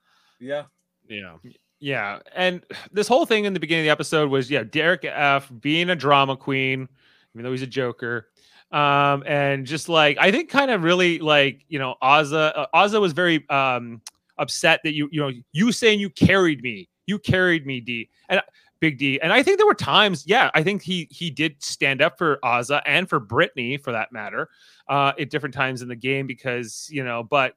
Yeah. 0.44 0.64
Yeah, 1.08 1.36
Yeah. 1.80 2.18
And 2.34 2.64
this 2.92 3.08
whole 3.08 3.26
thing 3.26 3.44
in 3.44 3.52
the 3.52 3.60
beginning 3.60 3.82
of 3.82 3.86
the 3.86 3.92
episode 3.92 4.30
was, 4.30 4.50
yeah, 4.50 4.62
Derek 4.62 5.04
F 5.04 5.50
being 5.60 5.90
a 5.90 5.96
drama 5.96 6.36
queen, 6.36 6.88
even 7.34 7.44
though 7.44 7.50
he's 7.50 7.62
a 7.62 7.66
joker. 7.66 8.28
Um, 8.70 9.22
and 9.26 9.66
just 9.66 9.88
like, 9.88 10.16
I 10.18 10.30
think 10.30 10.48
kind 10.48 10.70
of 10.70 10.82
really 10.82 11.18
like, 11.18 11.64
you 11.68 11.78
know, 11.78 11.94
Azah, 12.02 12.52
uh, 12.56 12.66
Azah 12.74 13.00
was 13.00 13.12
very 13.12 13.48
um, 13.48 14.00
upset 14.38 14.80
that 14.84 14.94
you, 14.94 15.08
you 15.12 15.20
know, 15.20 15.30
you 15.52 15.72
saying 15.72 16.00
you 16.00 16.10
carried 16.10 16.62
me, 16.62 16.88
you 17.06 17.18
carried 17.18 17.66
me, 17.66 17.80
D. 17.80 18.08
And 18.28 18.40
Big 18.80 18.98
D. 18.98 19.18
And 19.20 19.32
I 19.32 19.42
think 19.42 19.58
there 19.58 19.66
were 19.66 19.74
times, 19.74 20.24
yeah, 20.26 20.50
I 20.54 20.62
think 20.62 20.82
he 20.82 21.08
he 21.10 21.30
did 21.30 21.62
stand 21.62 22.02
up 22.02 22.18
for 22.18 22.38
Azah 22.44 22.82
and 22.84 23.08
for 23.08 23.18
Britini 23.18 23.82
for 23.82 23.92
that 23.92 24.12
matter, 24.12 24.50
uh, 24.88 25.12
at 25.18 25.30
different 25.30 25.54
times 25.54 25.80
in 25.80 25.88
the 25.88 25.96
game 25.96 26.26
because 26.26 26.88
you 26.90 27.02
know, 27.02 27.22
but 27.22 27.54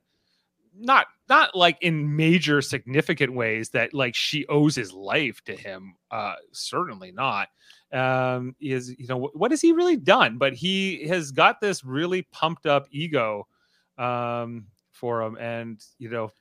not 0.79 1.07
not 1.29 1.55
like 1.55 1.77
in 1.81 2.15
major 2.15 2.61
significant 2.61 3.33
ways 3.33 3.69
that 3.69 3.93
like 3.93 4.15
she 4.15 4.45
owes 4.47 4.75
his 4.75 4.93
life 4.93 5.41
to 5.45 5.55
him. 5.55 5.95
Uh, 6.11 6.35
certainly 6.51 7.11
not. 7.11 7.49
Um, 7.91 8.55
is 8.59 8.95
you 8.97 9.07
know 9.07 9.29
what 9.33 9.51
has 9.51 9.61
he 9.61 9.71
really 9.71 9.97
done? 9.97 10.37
But 10.37 10.53
he 10.53 11.07
has 11.07 11.31
got 11.31 11.61
this 11.61 11.83
really 11.83 12.23
pumped 12.31 12.65
up 12.65 12.87
ego 12.91 13.47
um 13.97 14.67
for 14.91 15.21
him, 15.21 15.37
and 15.37 15.83
you 15.99 16.09
know 16.09 16.31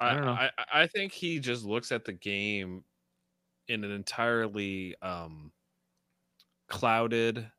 I 0.00 0.14
don't 0.14 0.24
know. 0.24 0.32
I, 0.32 0.50
I 0.72 0.86
think 0.86 1.12
he 1.12 1.38
just 1.38 1.64
looks 1.64 1.92
at 1.92 2.04
the 2.04 2.12
game 2.12 2.84
in 3.68 3.84
an 3.84 3.90
entirely 3.92 4.96
um 5.02 5.52
clouded, 6.68 7.50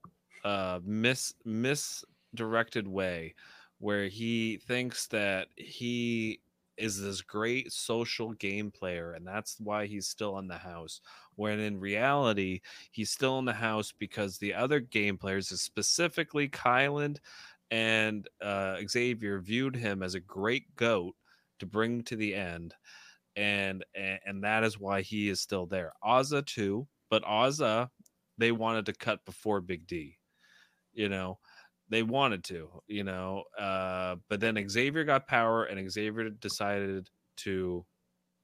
uh, 0.43 0.79
mis 0.83 1.33
misdirected 1.45 2.87
way, 2.87 3.35
where 3.83 4.07
he 4.07 4.55
thinks 4.65 5.07
that 5.07 5.49
he 5.57 6.39
is 6.77 7.01
this 7.01 7.21
great 7.21 7.69
social 7.73 8.31
game 8.31 8.71
player, 8.71 9.11
and 9.11 9.27
that's 9.27 9.59
why 9.59 9.85
he's 9.85 10.07
still 10.07 10.37
in 10.39 10.47
the 10.47 10.57
house. 10.57 11.01
When 11.35 11.59
in 11.59 11.77
reality, 11.77 12.61
he's 12.91 13.11
still 13.11 13.39
in 13.39 13.45
the 13.45 13.51
house 13.51 13.91
because 13.91 14.37
the 14.37 14.53
other 14.53 14.79
game 14.79 15.17
players, 15.17 15.49
specifically 15.59 16.47
Kyland 16.47 17.17
and 17.71 18.25
uh, 18.41 18.77
Xavier, 18.87 19.39
viewed 19.41 19.75
him 19.75 20.01
as 20.01 20.15
a 20.15 20.21
great 20.21 20.73
goat 20.77 21.13
to 21.59 21.65
bring 21.65 22.03
to 22.03 22.15
the 22.15 22.33
end 22.33 22.73
and 23.35 23.83
and, 23.95 24.19
and 24.25 24.43
that 24.43 24.63
is 24.63 24.79
why 24.79 25.01
he 25.01 25.29
is 25.29 25.41
still 25.41 25.65
there 25.65 25.91
Azah 26.03 26.45
too 26.45 26.87
but 27.09 27.23
Azah 27.23 27.89
they 28.37 28.51
wanted 28.51 28.85
to 28.85 28.93
cut 28.93 29.25
before 29.25 29.61
Big 29.61 29.87
D 29.87 30.17
you 30.93 31.09
know 31.09 31.39
they 31.89 32.03
wanted 32.03 32.43
to 32.43 32.69
you 32.87 33.03
know 33.03 33.43
uh 33.59 34.15
but 34.29 34.39
then 34.39 34.57
Xavier 34.69 35.03
got 35.03 35.27
power 35.27 35.65
and 35.65 35.91
Xavier 35.91 36.29
decided 36.29 37.09
to 37.37 37.85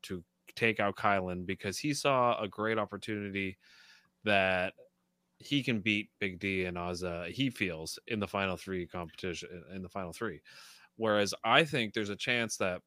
to 0.03 0.23
take 0.55 0.79
out 0.79 0.95
Kylan 0.95 1.45
because 1.45 1.77
he 1.77 1.93
saw 1.93 2.39
a 2.41 2.47
great 2.47 2.77
opportunity 2.77 3.57
that 4.23 4.73
he 5.37 5.63
can 5.63 5.79
beat 5.79 6.09
Big 6.19 6.39
D 6.39 6.65
and 6.65 6.77
Azah. 6.77 7.29
He 7.29 7.49
feels 7.49 7.97
in 8.07 8.19
the 8.19 8.27
final 8.27 8.57
three 8.57 8.85
competition 8.85 9.63
in 9.73 9.81
the 9.81 9.89
final 9.89 10.11
three, 10.11 10.41
whereas 10.97 11.33
I 11.43 11.63
think 11.63 11.93
there's 11.93 12.09
a 12.09 12.15
chance 12.15 12.57
that 12.57 12.81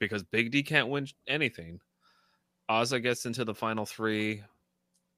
because 0.00 0.24
Big 0.24 0.50
D 0.50 0.62
can't 0.62 0.88
win 0.88 1.06
anything, 1.28 1.80
Azah 2.68 3.02
gets 3.02 3.24
into 3.26 3.44
the 3.44 3.54
final 3.54 3.86
three. 3.86 4.42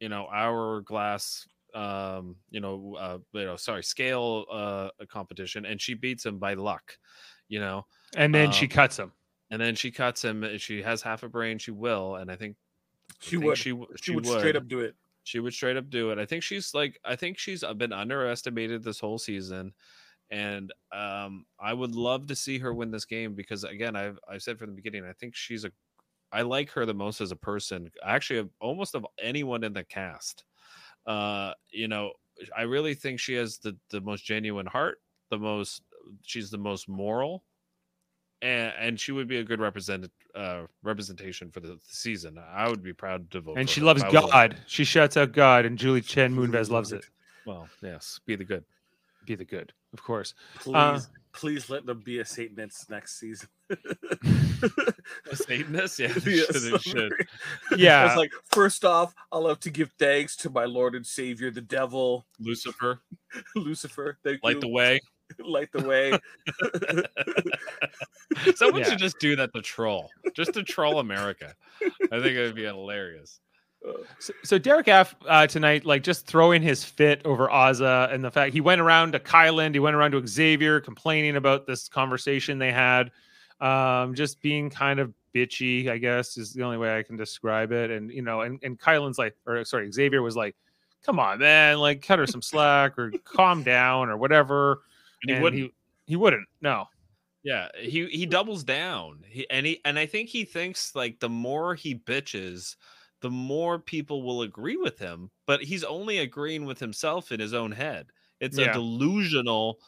You 0.01 0.11
know, 0.11 0.29
hourglass. 0.31 1.47
Um, 1.77 2.37
you 2.51 2.61
know, 2.61 2.97
uh, 2.99 3.19
you 3.33 3.45
know, 3.45 3.57
sorry, 3.57 3.83
scale 3.85 4.47
uh 4.51 4.89
competition, 5.09 5.67
and 5.67 5.81
she 5.81 5.95
beats 5.95 6.25
him 6.27 6.39
by 6.39 6.55
luck. 6.55 6.99
You 7.49 7.61
know, 7.61 7.87
And 8.17 8.35
then 8.35 8.51
she 8.53 8.67
Um, 8.67 8.71
cuts 8.71 8.99
him. 8.99 9.13
and 9.51 9.61
then 9.61 9.75
she 9.77 9.91
cuts 9.93 10.25
him. 10.25 10.43
and 10.45 10.61
She 10.61 10.83
has 10.83 11.03
half 11.03 11.23
a 11.23 11.29
brain. 11.29 11.59
She 11.59 11.71
will, 11.73 12.17
and 12.17 12.31
I 12.31 12.37
think 12.37 12.57
She 13.21 13.37
I 13.37 13.41
think 13.41 13.45
would. 13.47 13.59
She, 13.59 13.71
w- 13.71 13.89
She, 14.03 14.15
would, 14.17 14.27
straight 14.27 14.57
up 14.57 14.69
do 14.69 14.81
it. 14.81 14.97
She 15.25 15.39
would 15.41 15.53
straight 15.55 15.77
up 15.77 15.91
do 15.91 16.11
it. 16.13 16.19
I 16.19 16.27
think 16.27 16.43
she's 16.43 16.73
like. 16.75 16.99
I 17.05 17.17
think 17.17 17.39
she's 17.39 17.63
been 17.77 17.93
underestimated 17.93 18.83
this 18.83 19.01
whole 19.01 19.19
season, 19.19 19.75
and 20.31 20.73
um, 20.93 21.47
I 21.61 21.73
would 21.75 21.95
love 21.95 22.27
to 22.29 22.37
see 22.37 22.59
her 22.61 22.73
win 22.75 22.91
this 22.91 23.05
game 23.05 23.35
because 23.35 23.65
again, 23.65 23.97
I've 23.97 24.19
I 24.29 24.39
said 24.39 24.59
from 24.59 24.71
the 24.71 24.77
beginning, 24.77 25.05
I 25.05 25.13
think 25.13 25.35
she's 25.37 25.65
a. 25.65 25.73
I 26.33 26.43
like 26.43 26.71
her 26.73 26.87
the 26.87 26.95
most 26.95 27.21
as 27.21 27.33
a 27.33 27.37
person. 27.37 27.91
Actually, 28.05 28.41
of 28.41 28.51
almost 28.61 28.95
of 28.95 29.07
anyone 29.21 29.63
in 29.65 29.73
the 29.73 29.85
cast. 29.85 30.45
Uh, 31.07 31.53
you 31.71 31.89
know, 31.89 32.13
I 32.57 32.63
really 32.63 32.95
think 32.95 33.21
she 33.21 33.35
has 33.35 33.59
the 33.59 33.77
the 33.91 34.01
most 34.01 34.25
genuine 34.25 34.67
heart. 34.67 34.99
The 35.31 35.39
most. 35.39 35.83
She's 36.23 36.51
the 36.51 36.59
most 36.59 36.89
moral 36.89 37.43
and, 38.43 38.73
and 38.79 39.01
she 39.01 39.13
would 39.13 39.29
be 39.29 39.39
a 39.39 39.45
good 39.45 39.61
represent 39.61 40.11
uh 40.35 40.63
representation 40.83 41.51
for 41.51 41.61
the, 41.61 41.69
the 41.69 41.81
season. 41.83 42.39
I 42.39 42.69
would 42.69 42.83
be 42.83 42.93
proud 42.93 43.31
to 43.33 43.41
vote. 43.41 43.59
And 43.59 43.69
for 43.69 43.75
she 43.75 43.81
her 43.81 43.87
loves 43.87 44.03
if 44.03 44.09
I 44.09 44.21
was 44.21 44.25
a- 44.25 44.31
God. 44.33 44.57
She 44.67 44.85
shouts 44.85 45.17
out 45.17 45.33
God, 45.33 45.65
and 45.65 45.79
Julie 45.79 46.03
Chen 46.03 46.35
Moonves 46.35 46.71
loves 46.71 46.93
it. 46.93 47.05
well, 47.47 47.69
yes, 47.83 48.21
be 48.27 48.37
the 48.37 48.45
good. 48.45 48.65
Be 49.25 49.35
the 49.35 49.45
good, 49.45 49.73
of 49.99 50.03
course. 50.05 50.35
Please, 50.59 50.75
Uh, 50.75 51.01
please 51.33 51.69
let 51.71 51.87
them 51.87 52.01
be 52.05 52.19
a 52.21 52.25
Satanist 52.25 52.89
next 52.91 53.19
season. 53.21 53.49
A 55.31 55.37
Satanist, 55.37 55.99
yeah, 55.99 56.13
they 56.13 56.33
Yes. 56.37 56.47
should, 56.63 56.73
they 56.73 56.79
should. 56.79 57.13
Yeah. 57.77 58.07
It's 58.07 58.17
like 58.17 58.33
first 58.51 58.85
off, 58.85 59.15
I 59.31 59.39
love 59.39 59.61
to 59.61 59.71
give 59.71 59.91
thanks 59.99 60.35
to 60.37 60.51
my 60.51 60.65
Lord 60.65 60.95
and 60.95 61.07
Savior, 61.07 61.51
the 61.51 61.61
devil, 61.61 62.27
Lucifer, 62.41 63.01
Lucifer. 63.57 64.19
Thank 64.25 64.43
light 64.43 64.55
you. 64.57 64.61
the 64.63 64.69
way. 64.69 65.01
light 65.41 65.69
the 65.73 65.87
way. 65.87 66.13
Someone 68.55 68.83
Yeah. 68.83 68.89
should 68.91 68.99
just 68.99 69.19
do 69.19 69.37
that 69.37 69.53
to 69.55 69.61
troll, 69.63 70.09
just 70.35 70.55
to 70.55 70.63
troll 70.63 71.01
America. 71.01 71.55
I 71.83 72.21
think 72.21 72.37
it 72.37 72.43
would 72.43 72.55
be 72.55 72.65
hilarious. 72.65 73.41
So, 74.19 74.33
so 74.43 74.59
Derek 74.59 74.89
F 74.89 75.15
uh, 75.29 75.47
tonight, 75.47 75.85
like 75.85 76.03
just 76.03 76.27
throwing 76.27 76.63
his 76.63 76.85
fit 76.85 77.23
over 77.25 77.49
Azah 77.49 78.13
and 78.13 78.25
the 78.25 78.31
fact 78.31 78.53
he 78.53 78.61
went 78.61 78.81
around 78.81 79.13
to 79.13 79.21
Kylan, 79.21 79.73
he 79.73 79.81
went 79.81 79.95
around 79.95 80.13
to 80.13 80.27
Xavier 80.27 80.81
complaining 80.81 81.37
about 81.37 81.67
this 81.67 81.89
conversation 81.89 82.59
they 82.59 82.73
had, 82.73 83.13
um, 83.61 84.15
just 84.15 84.41
being 84.43 84.71
kind 84.71 84.99
of 84.99 85.13
bitchy, 85.35 85.89
I 85.89 85.99
guess 85.99 86.37
is 86.37 86.53
the 86.53 86.63
only 86.63 86.79
way 86.79 86.99
I 86.99 87.03
can 87.03 87.17
describe 87.17 87.73
it. 87.73 87.91
And 87.91 88.11
you 88.11 88.23
know, 88.23 88.41
and 88.41 88.59
and 88.63 88.79
Kyland's 88.79 89.19
like, 89.19 89.37
or 89.47 89.65
sorry, 89.65 89.91
Xavier 89.93 90.23
was 90.23 90.37
like, 90.37 90.57
"Come 91.05 91.19
on, 91.19 91.39
man, 91.39 91.79
like 91.79 92.03
cut 92.03 92.19
her 92.19 92.27
some 92.27 92.43
slack 92.43 92.99
or 92.99 93.13
calm 93.25 93.63
down 93.63 94.09
or 94.09 94.17
whatever." 94.17 94.83
And 95.23 95.31
he 95.31 95.33
And 95.35 95.43
wouldn't. 95.43 95.63
He, 95.63 95.73
he 96.07 96.17
wouldn't. 96.17 96.49
No. 96.61 96.87
Yeah, 97.45 97.69
he 97.79 98.07
he 98.07 98.27
doubles 98.27 98.65
down. 98.65 99.25
He 99.29 99.49
and 99.51 99.65
he 99.67 99.81
and 99.85 99.99
I 99.99 100.07
think 100.07 100.29
he 100.29 100.45
thinks 100.45 100.95
like 100.97 101.21
the 101.21 101.29
more 101.29 101.77
he 101.77 101.95
bitches, 101.95 102.75
the 103.21 103.31
more 103.31 103.79
people 103.79 104.23
will 104.23 104.43
agree 104.43 104.77
with 104.77 104.99
him, 104.99 105.31
but 105.47 105.63
he's 105.63 105.85
only 105.85 106.19
agreeing 106.19 106.65
with 106.67 106.79
himself 106.81 107.33
in 107.33 107.41
his 107.41 107.55
own 107.55 107.73
head. 107.73 108.13
It's 108.41 108.59
Yeah. 108.59 108.59
a 108.59 108.69
delusional 108.69 109.81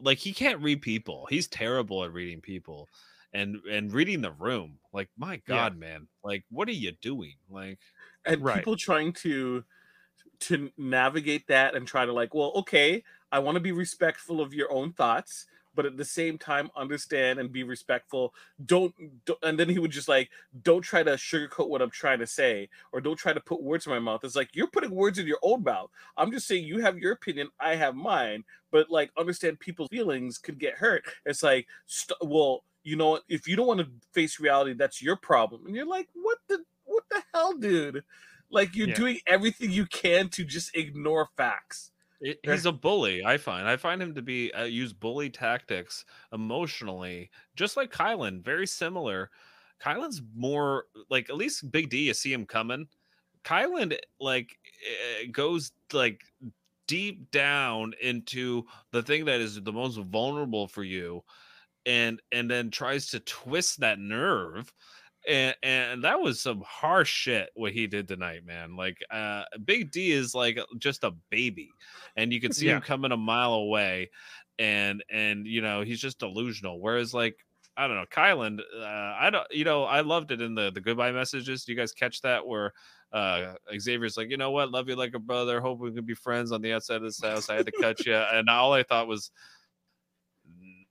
like 0.00 0.18
he 0.18 0.32
can't 0.32 0.62
read 0.62 0.82
people. 0.82 1.26
He's 1.26 1.48
terrible 1.48 2.04
at 2.04 2.12
reading 2.12 2.40
people 2.40 2.88
and 3.32 3.56
and 3.66 3.92
reading 3.92 4.20
the 4.20 4.32
room. 4.32 4.78
Like 4.92 5.10
my 5.16 5.36
god, 5.46 5.76
man. 5.76 6.08
Like 6.24 6.44
what 6.50 6.68
are 6.68 6.72
you 6.72 6.92
doing? 6.92 7.36
Like 7.48 7.80
and 8.24 8.38
Right. 8.38 8.46
people 8.46 8.76
trying 8.76 9.12
to 9.12 9.64
to 10.40 10.70
navigate 10.76 11.46
that 11.48 11.74
and 11.74 11.86
try 11.88 12.06
to 12.06 12.12
like 12.12 12.34
well 12.34 12.52
okay 12.54 13.02
i 13.32 13.38
want 13.38 13.56
to 13.56 13.60
be 13.60 13.72
respectful 13.72 14.40
of 14.40 14.54
your 14.54 14.72
own 14.72 14.92
thoughts 14.92 15.46
but 15.74 15.86
at 15.86 15.96
the 15.96 16.04
same 16.04 16.38
time 16.38 16.70
understand 16.76 17.38
and 17.38 17.52
be 17.52 17.62
respectful. 17.62 18.34
Don't, 18.64 18.94
don't 19.24 19.38
and 19.42 19.58
then 19.58 19.68
he 19.68 19.78
would 19.78 19.90
just 19.90 20.08
like 20.08 20.30
don't 20.62 20.82
try 20.82 21.02
to 21.02 21.12
sugarcoat 21.12 21.68
what 21.68 21.82
i'm 21.82 21.90
trying 21.90 22.18
to 22.18 22.26
say 22.26 22.68
or 22.92 23.00
don't 23.00 23.16
try 23.16 23.32
to 23.32 23.40
put 23.40 23.62
words 23.62 23.86
in 23.86 23.92
my 23.92 23.98
mouth. 23.98 24.20
It's 24.24 24.36
like 24.36 24.50
you're 24.54 24.68
putting 24.68 24.90
words 24.90 25.18
in 25.18 25.26
your 25.26 25.38
own 25.42 25.62
mouth. 25.62 25.90
I'm 26.16 26.30
just 26.32 26.46
saying 26.46 26.64
you 26.66 26.80
have 26.80 26.98
your 26.98 27.12
opinion 27.12 27.48
i 27.60 27.74
have 27.74 27.94
mine. 27.94 28.44
But 28.70 28.90
like 28.90 29.10
understand 29.18 29.60
people's 29.60 29.88
feelings 29.90 30.38
could 30.38 30.58
get 30.58 30.74
hurt. 30.74 31.04
It's 31.26 31.42
like 31.42 31.66
st- 31.86 32.18
well 32.22 32.64
you 32.84 32.96
know 32.96 33.10
what? 33.10 33.22
If 33.28 33.46
you 33.46 33.54
don't 33.56 33.68
want 33.68 33.80
to 33.80 33.88
face 34.12 34.40
reality 34.40 34.74
that's 34.74 35.02
your 35.02 35.16
problem. 35.16 35.66
And 35.66 35.76
you're 35.76 35.86
like 35.86 36.08
what 36.14 36.38
the 36.48 36.64
what 36.84 37.04
the 37.10 37.22
hell 37.34 37.54
dude? 37.54 38.04
Like 38.50 38.74
you're 38.76 38.86
Yeah. 38.86 38.94
doing 38.94 39.20
everything 39.26 39.70
you 39.70 39.86
can 39.86 40.28
to 40.30 40.44
just 40.44 40.76
ignore 40.76 41.28
facts 41.36 41.91
It, 42.22 42.38
he's 42.44 42.66
a 42.66 42.72
bully. 42.72 43.24
I 43.24 43.36
find. 43.36 43.68
I 43.68 43.76
find 43.76 44.00
him 44.00 44.14
to 44.14 44.22
be 44.22 44.52
uh, 44.52 44.64
use 44.64 44.92
bully 44.92 45.28
tactics 45.30 46.04
emotionally, 46.32 47.30
just 47.56 47.76
like 47.76 47.90
Kylan. 47.92 48.44
Very 48.44 48.66
similar. 48.66 49.30
Kylan's 49.82 50.22
more 50.34 50.86
like 51.10 51.28
at 51.30 51.36
least 51.36 51.70
Big 51.72 51.90
D. 51.90 52.06
You 52.06 52.14
see 52.14 52.32
him 52.32 52.46
coming. 52.46 52.86
Kylan 53.44 53.98
like 54.20 54.56
eh, 54.88 55.26
goes 55.32 55.72
like 55.92 56.22
deep 56.86 57.30
down 57.32 57.94
into 58.00 58.64
the 58.92 59.02
thing 59.02 59.24
that 59.26 59.40
is 59.40 59.60
the 59.62 59.72
most 59.72 59.98
vulnerable 59.98 60.68
for 60.68 60.84
you, 60.84 61.24
and 61.86 62.22
and 62.32 62.50
then 62.50 62.70
tries 62.70 63.08
to 63.08 63.20
twist 63.20 63.80
that 63.80 63.98
nerve. 63.98 64.72
And, 65.28 65.54
and 65.62 66.04
that 66.04 66.20
was 66.20 66.40
some 66.40 66.62
harsh 66.66 67.10
shit 67.12 67.50
what 67.54 67.72
he 67.72 67.86
did 67.86 68.08
tonight, 68.08 68.44
man. 68.44 68.74
Like, 68.76 68.98
uh, 69.10 69.44
Big 69.64 69.90
D 69.92 70.10
is 70.10 70.34
like 70.34 70.58
just 70.78 71.04
a 71.04 71.12
baby 71.30 71.70
and 72.16 72.32
you 72.32 72.40
can 72.40 72.52
see 72.52 72.66
Yeah. 72.66 72.76
him 72.76 72.82
coming 72.82 73.12
a 73.12 73.16
mile 73.16 73.54
away 73.54 74.10
and 74.58 75.02
and 75.10 75.46
you 75.46 75.62
know 75.62 75.80
he's 75.80 75.98
just 76.00 76.18
delusional 76.18 76.78
whereas 76.78 77.14
like 77.14 77.34
i 77.78 77.86
don't 77.86 77.96
know 77.96 78.04
kylan 78.12 78.60
uh, 78.78 79.16
i 79.18 79.30
don't 79.30 79.46
you 79.50 79.64
know 79.64 79.84
i 79.84 80.02
loved 80.02 80.30
it 80.30 80.42
in 80.42 80.54
the 80.54 80.70
the 80.72 80.80
goodbye 80.80 81.10
messages 81.10 81.64
do 81.64 81.72
you 81.72 81.78
guys 81.78 81.90
catch 81.90 82.20
that 82.20 82.46
where 82.46 82.70
uh 83.12 83.54
xavier's 83.78 84.18
like 84.18 84.28
you 84.28 84.36
know 84.36 84.50
what 84.50 84.70
love 84.70 84.90
you 84.90 84.94
like 84.94 85.14
a 85.14 85.18
brother 85.18 85.58
hope 85.58 85.78
we 85.80 85.90
can 85.90 86.04
be 86.04 86.12
friends 86.12 86.52
on 86.52 86.60
the 86.60 86.70
outside 86.70 86.96
of 86.96 87.02
this 87.02 87.22
house 87.22 87.48
i 87.48 87.54
had 87.54 87.64
to 87.64 87.72
cut 87.80 88.04
you 88.04 88.14
and 88.14 88.50
all 88.50 88.74
i 88.74 88.82
thought 88.82 89.08
was 89.08 89.30
"N- 90.46 90.84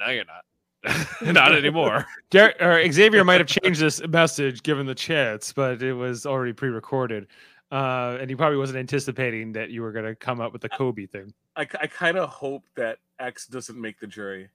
no 0.00 0.10
you're 0.10 0.24
not 0.24 0.44
not 1.22 1.54
anymore. 1.54 2.06
Derek, 2.30 2.60
or 2.60 2.90
Xavier 2.90 3.24
might 3.24 3.40
have 3.40 3.48
changed 3.48 3.80
this 3.80 4.06
message 4.06 4.62
given 4.62 4.86
the 4.86 4.94
chance, 4.94 5.52
but 5.52 5.82
it 5.82 5.94
was 5.94 6.26
already 6.26 6.52
pre-recorded, 6.52 7.26
uh, 7.72 8.18
and 8.20 8.28
he 8.28 8.36
probably 8.36 8.58
wasn't 8.58 8.78
anticipating 8.78 9.52
that 9.52 9.70
you 9.70 9.82
were 9.82 9.92
going 9.92 10.04
to 10.04 10.14
come 10.14 10.40
up 10.40 10.52
with 10.52 10.62
the 10.62 10.68
Kobe 10.68 11.06
thing. 11.06 11.32
I, 11.56 11.62
I 11.80 11.86
kind 11.86 12.16
of 12.16 12.28
hope 12.28 12.64
that 12.76 12.98
X 13.18 13.46
doesn't 13.46 13.80
make 13.80 14.00
the 14.00 14.06
jury 14.06 14.48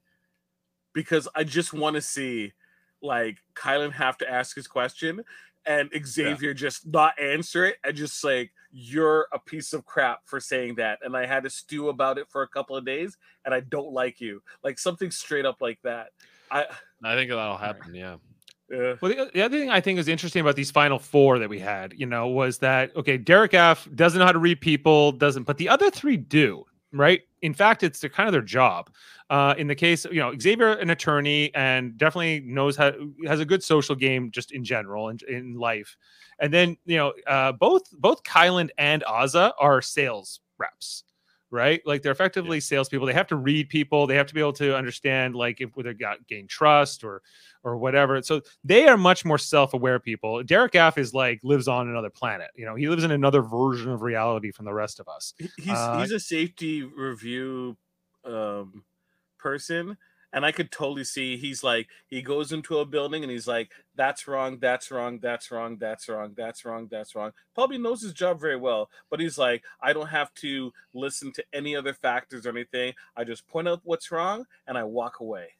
because 0.94 1.28
I 1.36 1.44
just 1.44 1.74
want 1.74 1.96
to 1.96 2.02
see 2.02 2.54
like 3.02 3.38
Kylan 3.56 3.94
have 3.94 4.18
to 4.20 4.30
ask 4.30 4.56
his 4.56 4.68
question 4.68 5.24
and 5.66 5.90
Xavier 6.06 6.54
just 6.54 6.86
not 6.88 7.20
answer 7.20 7.66
it 7.66 7.78
and 7.84 7.96
just 7.96 8.24
like 8.24 8.52
you're 8.72 9.28
a 9.34 9.40
piece 9.40 9.74
of 9.74 9.86
crap 9.86 10.20
for 10.26 10.40
saying 10.40 10.76
that 10.76 11.00
and 11.02 11.16
I 11.16 11.26
had 11.26 11.44
to 11.44 11.50
stew 11.50 11.90
about 11.90 12.18
it 12.18 12.28
for 12.30 12.44
a 12.44 12.48
couple 12.48 12.76
of 12.76 12.86
days 12.86 13.18
and 13.46 13.54
I 13.54 13.62
don't 13.62 13.92
like 13.92 14.22
you. 14.22 14.42
Like 14.64 14.80
something 14.80 15.12
straight 15.12 15.46
up 15.46 15.58
like 15.62 15.80
that. 15.84 16.10
I 16.52 16.66
i 17.04 17.16
think 17.16 17.30
that'll 17.30 17.58
happen 17.58 17.94
yeah. 17.94 18.16
Uh, 18.74 18.96
Well, 19.02 19.12
the, 19.12 19.32
the 19.34 19.42
other 19.42 19.58
thing 19.58 19.70
I 19.70 19.82
think 19.82 20.00
is 20.00 20.08
interesting 20.08 20.42
about 20.42 20.56
these 20.56 20.72
final 20.72 21.00
four 21.00 21.40
that 21.40 21.50
we 21.50 21.60
had, 21.60 21.94
you 21.98 22.06
know, 22.06 22.28
was 22.28 22.60
that 22.60 22.96
okay, 22.96 23.18
Derek 23.18 23.54
F. 23.54 23.88
doesn't 23.96 24.20
know 24.20 24.26
how 24.26 24.32
to 24.32 24.40
read 24.40 24.62
people, 24.62 25.12
doesn't, 25.12 25.44
but 25.44 25.58
the 25.58 25.70
other 25.70 25.90
three 25.90 26.18
do, 26.18 26.66
right? 26.94 27.22
In 27.42 27.54
fact, 27.54 27.84
it's 27.84 28.00
their, 28.00 28.10
kind 28.10 28.28
of 28.28 28.34
their 28.34 28.42
job. 28.42 28.90
Uh, 29.30 29.54
in 29.58 29.68
the 29.68 29.76
case, 29.76 30.06
you 30.06 30.20
know, 30.20 30.34
Xavier, 30.40 30.74
an 30.74 30.90
attorney, 30.90 31.54
and 31.54 31.98
definitely 31.98 32.42
knows 32.42 32.76
how 32.76 32.92
has 33.28 33.40
a 33.40 33.46
good 33.46 33.64
social 33.64 33.96
game 33.96 34.32
just 34.32 34.52
in 34.52 34.64
general 34.64 35.10
and 35.10 35.22
in, 35.24 35.54
life. 35.54 35.96
And 36.40 36.52
then 36.54 36.78
you 36.86 36.98
know, 36.98 37.14
uh, 37.28 37.52
both 37.52 37.84
both 37.92 38.24
Kyland 38.24 38.70
and 38.78 39.04
Azah 39.04 39.54
are 39.60 39.82
sales 39.82 40.40
reps, 40.58 41.04
right? 41.52 41.82
Like 41.86 42.02
they're 42.02 42.12
effectively 42.12 42.60
salespeople. 42.60 43.08
They 43.08 43.14
have 43.14 43.28
to 43.28 43.36
read 43.36 43.70
people. 43.70 44.08
They 44.08 44.16
have 44.16 44.28
to 44.28 44.34
be 44.34 44.40
able 44.40 44.54
to 44.54 44.76
understand, 44.76 45.36
like, 45.36 45.62
if 45.62 45.76
whether 45.76 45.94
got 45.94 46.28
gain 46.28 46.48
trust 46.48 47.04
or 47.04 47.22
or 47.64 47.78
whatever. 47.78 48.22
So 48.22 48.42
they 48.64 48.88
are 48.88 48.98
much 48.98 49.26
more 49.26 49.38
self-aware 49.38 50.00
people. 50.00 50.44
Derek 50.44 50.76
F 50.76 50.98
is 50.98 51.14
like 51.14 51.40
lives 51.44 51.68
on 51.68 51.90
another 51.90 52.10
planet. 52.10 52.52
You 52.56 52.66
know, 52.66 52.76
he 52.76 52.88
lives 52.88 53.04
in 53.04 53.12
another 53.12 53.42
version 53.42 53.92
of 53.92 54.02
reality 54.02 54.52
from 54.52 54.66
the 54.66 54.74
rest 54.74 55.00
of 55.00 55.08
us. 55.08 55.34
He's 55.58 55.78
Uh, 55.78 56.00
he's 56.00 56.12
a 56.12 56.20
safety 56.20 56.84
review 56.84 57.78
um 58.26 58.84
person 59.38 59.98
and 60.34 60.46
I 60.46 60.52
could 60.52 60.72
totally 60.72 61.04
see 61.04 61.38
he's 61.38 61.64
like 61.64 61.90
he 62.08 62.22
goes 62.22 62.52
into 62.52 62.80
a 62.80 62.86
building 62.86 63.24
and 63.24 63.32
he's 63.32 63.48
like, 63.48 63.72
"That's 63.96 64.28
wrong, 64.28 64.60
that's 64.60 64.92
wrong, 64.92 65.20
that's 65.20 65.52
wrong, 65.52 65.78
that's 65.78 66.08
wrong, 66.10 66.34
that's 66.36 66.66
wrong, 66.66 66.88
that's 66.90 67.16
wrong." 67.16 67.32
Probably 67.56 67.78
knows 67.78 68.02
his 68.02 68.14
job 68.14 68.40
very 68.40 68.58
well, 68.58 68.90
but 69.10 69.20
he's 69.20 69.38
like, 69.38 69.64
"I 69.82 69.94
don't 69.94 70.08
have 70.08 70.34
to 70.36 70.74
listen 70.94 71.32
to 71.34 71.46
any 71.54 71.76
other 71.76 71.94
factors 71.94 72.46
or 72.46 72.50
anything. 72.50 72.94
I 73.16 73.24
just 73.24 73.48
point 73.48 73.68
out 73.68 73.82
what's 73.84 74.12
wrong 74.12 74.46
and 74.68 74.78
I 74.78 74.84
walk 74.84 75.20
away." 75.20 75.59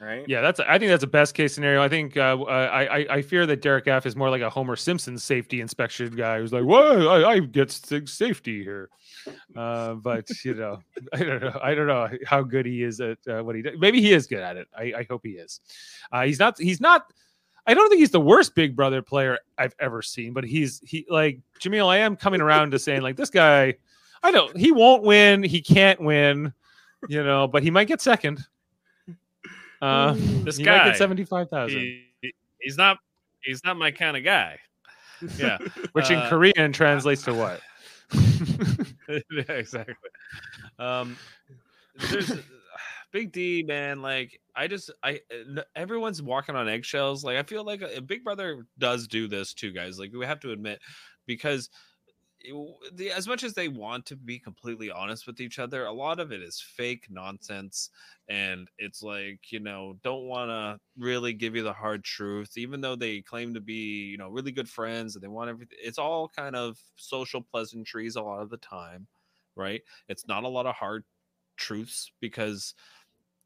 Right? 0.00 0.24
Yeah, 0.28 0.42
that's. 0.42 0.60
I 0.60 0.78
think 0.78 0.90
that's 0.90 1.02
a 1.02 1.08
best 1.08 1.34
case 1.34 1.52
scenario. 1.52 1.82
I 1.82 1.88
think 1.88 2.16
uh, 2.16 2.40
I, 2.42 3.00
I 3.00 3.14
I 3.16 3.22
fear 3.22 3.46
that 3.46 3.62
Derek 3.62 3.88
F 3.88 4.06
is 4.06 4.14
more 4.14 4.30
like 4.30 4.42
a 4.42 4.48
Homer 4.48 4.76
Simpson 4.76 5.18
safety 5.18 5.60
inspection 5.60 6.14
guy 6.14 6.38
who's 6.38 6.52
like, 6.52 6.62
"Whoa, 6.62 7.08
I, 7.08 7.32
I 7.32 7.38
get 7.40 7.72
safety 7.72 8.62
here," 8.62 8.90
uh, 9.56 9.94
but 9.94 10.28
you 10.44 10.54
know, 10.54 10.78
I 11.12 11.18
don't 11.18 11.42
know. 11.42 11.58
I 11.60 11.74
don't 11.74 11.88
know 11.88 12.08
how 12.26 12.42
good 12.42 12.64
he 12.64 12.84
is 12.84 13.00
at 13.00 13.18
uh, 13.26 13.42
what 13.42 13.56
he 13.56 13.62
does. 13.62 13.74
Maybe 13.78 14.00
he 14.00 14.12
is 14.12 14.28
good 14.28 14.38
at 14.38 14.56
it. 14.56 14.68
I, 14.76 14.92
I 14.98 15.06
hope 15.10 15.22
he 15.24 15.32
is. 15.32 15.60
Uh, 16.12 16.22
he's 16.22 16.38
not. 16.38 16.56
He's 16.58 16.80
not. 16.80 17.12
I 17.66 17.74
don't 17.74 17.88
think 17.88 17.98
he's 17.98 18.12
the 18.12 18.20
worst 18.20 18.54
Big 18.54 18.76
Brother 18.76 19.02
player 19.02 19.38
I've 19.58 19.74
ever 19.80 20.00
seen, 20.00 20.32
but 20.32 20.44
he's 20.44 20.80
he 20.86 21.06
like 21.10 21.40
Jameel. 21.60 21.88
I 21.88 21.98
am 21.98 22.14
coming 22.14 22.40
around 22.40 22.70
to 22.70 22.78
saying 22.78 23.02
like 23.02 23.16
this 23.16 23.30
guy. 23.30 23.74
I 24.22 24.30
don't. 24.30 24.56
He 24.56 24.70
won't 24.70 25.02
win. 25.02 25.42
He 25.42 25.60
can't 25.60 26.00
win. 26.00 26.52
You 27.08 27.24
know, 27.24 27.48
but 27.48 27.64
he 27.64 27.70
might 27.72 27.88
get 27.88 28.00
second. 28.00 28.46
Uh, 29.80 30.14
This 30.44 30.56
he 30.56 30.64
might 30.64 30.70
guy, 30.78 30.84
get 30.88 30.96
seventy 30.98 31.24
five 31.24 31.48
thousand, 31.48 31.78
He, 31.78 32.04
he- 32.22 32.34
he's 32.60 32.76
not 32.76 32.98
he's 33.42 33.62
not 33.64 33.76
my 33.76 33.90
kind 33.90 34.16
of 34.16 34.24
guy. 34.24 34.58
Yeah. 35.36 35.58
which 35.92 36.10
in 36.10 36.18
uh, 36.18 36.28
Korean 36.28 36.72
translates 36.72 37.22
to 37.24 37.34
what? 37.34 37.60
yeah, 39.08 39.42
exactly. 39.52 39.94
Um, 40.78 41.16
there's 42.10 42.32
Big 43.12 43.32
D, 43.32 43.64
man. 43.66 44.02
Like, 44.02 44.38
I 44.54 44.66
just, 44.66 44.90
I 45.02 45.20
everyone's 45.74 46.20
walking 46.22 46.56
on 46.56 46.68
eggshells. 46.68 47.24
Like, 47.24 47.36
I 47.38 47.42
feel 47.42 47.64
like 47.64 47.80
a, 47.82 48.00
Big 48.02 48.22
Brother 48.22 48.66
does 48.78 49.06
do 49.08 49.28
this 49.28 49.54
too, 49.54 49.72
guys. 49.72 49.98
Like, 49.98 50.12
we 50.12 50.26
have 50.26 50.40
to 50.40 50.52
admit, 50.52 50.80
because 51.26 51.66
it- 51.66 51.70
the, 52.92 53.10
as 53.10 53.26
much 53.26 53.42
as 53.42 53.54
they 53.54 53.68
want 53.68 54.06
to 54.06 54.16
be 54.16 54.38
completely 54.38 54.90
honest 54.90 55.26
with 55.26 55.40
each 55.40 55.58
other, 55.58 55.84
a 55.84 55.92
lot 55.92 56.20
of 56.20 56.32
it 56.32 56.42
is 56.42 56.60
fake 56.60 57.06
nonsense. 57.10 57.90
And 58.28 58.68
it's 58.78 59.02
like, 59.02 59.50
you 59.50 59.60
know, 59.60 59.96
don't 60.02 60.26
want 60.26 60.50
to 60.50 60.78
really 60.96 61.32
give 61.32 61.56
you 61.56 61.62
the 61.62 61.72
hard 61.72 62.04
truth, 62.04 62.56
even 62.56 62.80
though 62.80 62.96
they 62.96 63.20
claim 63.20 63.54
to 63.54 63.60
be, 63.60 64.06
you 64.06 64.18
know, 64.18 64.28
really 64.28 64.52
good 64.52 64.68
friends 64.68 65.14
and 65.14 65.22
they 65.22 65.28
want 65.28 65.50
everything. 65.50 65.78
It's 65.82 65.98
all 65.98 66.28
kind 66.28 66.54
of 66.54 66.78
social 66.96 67.42
pleasantries 67.42 68.16
a 68.16 68.22
lot 68.22 68.42
of 68.42 68.50
the 68.50 68.58
time, 68.58 69.06
right? 69.56 69.82
It's 70.08 70.28
not 70.28 70.44
a 70.44 70.48
lot 70.48 70.66
of 70.66 70.74
hard 70.74 71.04
truths 71.56 72.12
because 72.20 72.74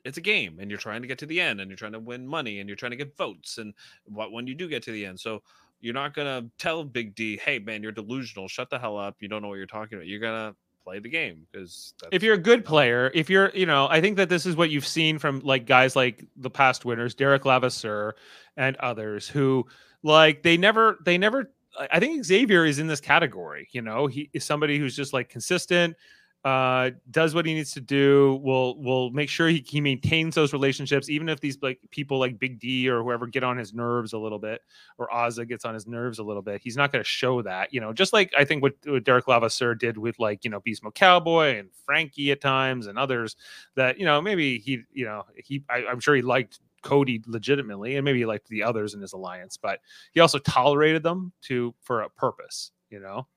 it's 0.05 0.18
a 0.18 0.22
game 0.22 0.59
and 0.61 0.70
you're 0.70 0.78
trying 0.78 1.02
to 1.02 1.09
get 1.09 1.18
to 1.18 1.26
the 1.26 1.40
end 1.40 1.61
and 1.61 1.70
you're 1.70 1.76
trying 1.76 1.92
to 1.92 2.00
win 2.00 2.26
money 2.26 2.59
and 2.59 2.68
you're 2.68 2.76
trying 2.76 2.90
to 2.90 2.96
get 2.96 3.16
votes 3.16 3.59
and 3.59 3.72
what 4.05 4.33
when 4.33 4.46
you 4.46 4.55
do 4.55 4.68
get 4.68 4.83
to 4.83 4.92
the 4.92 5.07
end. 5.07 5.18
So 5.20 5.42
you're 5.83 5.92
not 5.92 6.14
gonna 6.14 6.47
tell 6.59 6.85
Big 6.85 7.14
D, 7.14 7.37
hey 7.37 7.59
man, 7.59 7.83
you're 7.83 7.92
delusional, 7.92 8.49
shut 8.49 8.71
the 8.71 8.79
hell 8.79 8.97
up, 8.97 9.16
you 9.21 9.29
don't 9.29 9.42
know 9.42 9.49
what 9.49 9.59
you're 9.59 9.66
talking 9.66 9.99
about. 9.99 10.07
You're 10.07 10.21
gonna 10.21 10.55
play 10.85 10.99
the 10.99 11.09
game 11.09 11.47
because 11.51 11.95
if 12.11 12.23
you're 12.23 12.35
a 12.35 12.38
good 12.38 12.64
player, 12.64 13.11
if 13.14 13.29
you're, 13.29 13.51
you 13.51 13.66
know, 13.66 13.87
I 13.90 14.01
think 14.01 14.16
that 14.16 14.29
this 14.29 14.47
is 14.47 14.57
what 14.57 14.71
you've 14.71 14.87
seen 14.87 15.18
from 15.18 15.40
like 15.40 15.66
guys 15.66 15.95
like 15.95 16.25
the 16.37 16.51
past 16.51 16.85
winners, 16.85 17.14
Derek 17.14 17.45
Levasseur 17.45 18.14
and 18.57 18.77
others 18.77 19.29
who 19.29 19.66
like 20.03 20.42
they 20.42 20.57
never, 20.57 20.99
they 21.05 21.18
never, 21.18 21.53
I 21.79 21.88
I 21.92 22.01
think 22.01 22.25
Xavier 22.25 22.64
is 22.64 22.79
in 22.79 22.87
this 22.87 23.01
category. 23.01 23.68
You 23.73 23.83
know, 23.83 24.07
he 24.07 24.31
is 24.33 24.45
somebody 24.45 24.79
who's 24.79 24.97
just 24.97 25.12
like 25.12 25.29
consistent, 25.29 25.97
uh, 26.44 26.90
does 27.12 27.37
what 27.37 27.46
he 27.46 27.55
needs 27.55 27.70
to 27.72 27.81
do, 27.81 28.40
will 28.42 28.76
will 28.83 29.11
make 29.11 29.28
sure 29.28 29.48
he, 29.48 29.64
he 29.64 29.81
maintains 29.81 30.35
those 30.35 30.52
relationships, 30.52 31.09
even 31.09 31.28
if 31.28 31.38
these 31.38 31.57
like 31.62 31.78
people 31.90 32.18
like 32.18 32.38
Big 32.38 32.59
D 32.59 32.88
or 32.88 33.02
whoever 33.02 33.28
get 33.28 33.44
on 33.44 33.57
his 33.57 33.72
nerves 33.72 34.12
a 34.12 34.18
little 34.18 34.40
bit, 34.40 34.61
or 34.98 35.09
Azah 35.09 35.46
gets 35.46 35.64
on 35.64 35.72
his 35.72 35.87
nerves 35.87 36.18
a 36.18 36.24
little 36.24 36.42
bit. 36.42 36.61
He's 36.61 36.76
not 36.76 36.90
going 36.90 37.02
to 37.02 37.09
show 37.09 37.42
that, 37.42 37.72
you 37.72 37.81
know, 37.81 37.92
just 37.92 38.12
like 38.12 38.33
I 38.37 38.44
think 38.44 38.61
what, 38.61 38.74
what 38.87 39.05
Derek 39.05 39.28
Levasseur 39.28 39.76
did 39.76 39.96
with 39.96 40.18
like, 40.18 40.44
you 40.44 40.50
know, 40.50 40.59
Beast 40.59 40.83
Mode 40.83 40.96
Cowboy 40.96 41.59
and 41.59 41.68
Frankie 41.85 42.33
at 42.33 42.40
times 42.40 42.88
and 42.88 42.98
others 42.98 43.37
that, 43.76 44.00
you 44.00 44.05
know, 44.05 44.20
maybe 44.20 44.59
he, 44.59 44.81
you 44.92 45.05
know, 45.05 45.24
he, 45.37 45.62
I, 45.70 45.85
I'm 45.87 46.00
sure 46.00 46.16
he 46.16 46.22
liked 46.22 46.59
Cody 46.83 47.22
legitimately 47.28 47.94
and 47.94 48.05
maybe 48.05 48.18
he 48.18 48.26
liked 48.26 48.48
the 48.48 48.64
others 48.64 48.94
in 48.94 49.00
his 49.00 49.12
alliance, 49.12 49.57
but 49.57 49.78
he 50.11 50.18
also 50.18 50.38
tolerated 50.38 51.05
them 51.05 51.33
to 51.42 51.72
for 51.83 52.00
a 52.02 52.11
purpose, 52.11 52.72
you 52.90 52.98
know? 52.98 53.28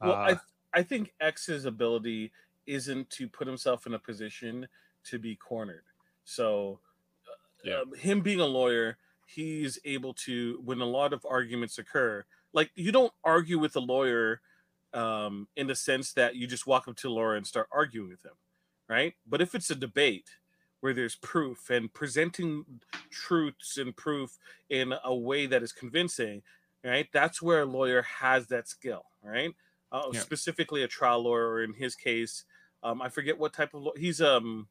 Well, 0.00 0.12
Uh, 0.12 0.14
I 0.14 0.36
I 0.74 0.82
think 0.82 1.14
X's 1.20 1.64
ability 1.64 2.30
isn't 2.68 3.10
to 3.10 3.28
put 3.28 3.46
himself 3.46 3.86
in 3.86 3.94
a 3.94 3.98
position 3.98 4.68
to 5.04 5.18
be 5.18 5.34
cornered. 5.36 5.84
So, 6.24 6.80
uh, 7.28 7.34
Yeah. 7.64 7.80
um, 7.80 7.94
him 7.94 8.20
being 8.22 8.40
a 8.40 8.46
lawyer, 8.46 8.98
he's 9.26 9.78
able 9.84 10.14
to 10.14 10.60
when 10.64 10.80
a 10.80 10.86
lot 10.86 11.12
of 11.12 11.26
arguments 11.26 11.78
occur. 11.78 12.24
Like 12.52 12.70
you 12.74 12.92
don't 12.92 13.12
argue 13.24 13.58
with 13.58 13.76
a 13.76 13.80
lawyer 13.80 14.40
um, 14.92 15.48
in 15.56 15.66
the 15.66 15.74
sense 15.74 16.12
that 16.14 16.36
you 16.36 16.46
just 16.46 16.66
walk 16.66 16.88
up 16.88 16.96
to 16.96 17.08
a 17.08 17.10
lawyer 17.10 17.34
and 17.36 17.46
start 17.46 17.68
arguing 17.72 18.10
with 18.10 18.24
him, 18.24 18.36
right? 18.88 19.14
But 19.26 19.40
if 19.42 19.54
it's 19.54 19.70
a 19.70 19.74
debate 19.74 20.30
where 20.80 20.94
there's 20.94 21.16
proof 21.16 21.70
and 21.70 21.92
presenting 21.92 22.80
truths 23.10 23.76
and 23.76 23.96
proof 23.96 24.38
in 24.70 24.94
a 25.04 25.14
way 25.14 25.46
that 25.46 25.62
is 25.62 25.72
convincing, 25.72 26.42
right? 26.84 27.08
That's 27.12 27.42
where 27.42 27.62
a 27.62 27.66
lawyer 27.66 28.02
has 28.02 28.46
that 28.48 28.68
skill, 28.68 29.04
right? 29.22 29.54
Uh, 29.92 30.12
Yeah. 30.12 30.20
Specifically, 30.20 30.82
a 30.82 30.88
trial 30.88 31.22
lawyer, 31.22 31.48
or 31.50 31.62
in 31.62 31.74
his 31.74 31.94
case, 31.96 32.44
um, 32.82 33.02
I 33.02 33.08
forget 33.08 33.38
what 33.38 33.52
type 33.52 33.74
of 33.74 33.82
law. 33.82 33.92
He's 33.96 34.20
um 34.20 34.68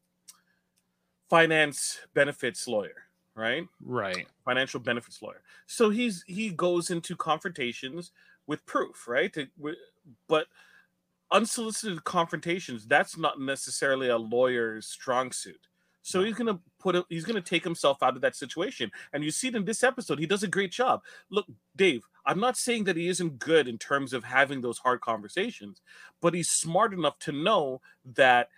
finance 1.30 2.00
benefits 2.14 2.68
lawyer, 2.68 3.04
right? 3.36 3.68
right. 3.84 4.28
Financial 4.46 4.80
benefits 4.80 5.22
lawyer. 5.22 5.42
So 5.66 5.90
he's 5.90 6.24
he 6.28 6.50
goes 6.50 6.90
into 6.90 7.16
confrontations 7.16 8.12
with 8.48 8.66
proof, 8.66 9.08
right? 9.08 9.32
To- 9.34 9.48
But 10.28 10.48
unsolicited 11.32 12.04
confrontations, 12.06 12.88
that's 12.88 13.18
not 13.18 13.40
necessarily 13.40 14.10
a 14.10 14.18
lawyer's 14.18 14.88
strong 14.88 15.32
suit. 15.32 15.68
So 16.02 16.24
he's 16.24 16.36
gonna 16.36 16.60
put 16.80 16.96
it, 16.96 17.06
he's 17.10 17.26
gonna 17.26 17.42
take 17.42 17.66
himself 17.66 18.02
out 18.02 18.16
of 18.16 18.22
that 18.22 18.36
situation. 18.38 18.90
And 19.12 19.26
you 19.26 19.32
see 19.32 19.50
it 19.50 19.56
in 19.56 19.66
this 19.66 19.84
episode, 19.84 20.20
he 20.20 20.26
does 20.26 20.44
a 20.44 20.48
great 20.48 20.72
job. 20.72 21.04
Look, 21.30 21.46
Dave, 21.76 22.06
I'm 22.28 22.40
not 22.40 22.58
saying 22.58 22.84
that 22.84 22.98
he 22.98 23.08
isn't 23.08 23.40
good 23.40 23.68
in 23.68 23.78
terms 23.78 24.14
of 24.14 24.24
having 24.24 24.62
those 24.62 24.78
hard 24.78 25.02
conversations, 25.02 25.82
but 26.22 26.34
he's 26.34 26.50
smart 26.50 26.94
enough 26.94 27.18
to 27.20 27.32
know 27.32 27.82
that 28.14 28.50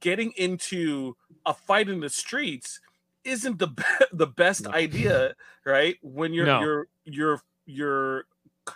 getting 0.00 0.32
into 0.36 1.16
a 1.44 1.52
fight 1.52 1.88
in 1.88 2.00
the 2.00 2.08
streets 2.08 2.80
isn't 3.24 3.58
the 3.58 3.66
be- 3.80 3.82
the 4.12 4.26
best 4.28 4.64
No. 4.64 4.70
idea, 4.70 5.34
right? 5.66 5.96
When 6.02 6.32
you're 6.32 6.46
No. 6.46 6.60
you're 6.60 6.88
you're 7.04 7.42
you're 7.66 8.24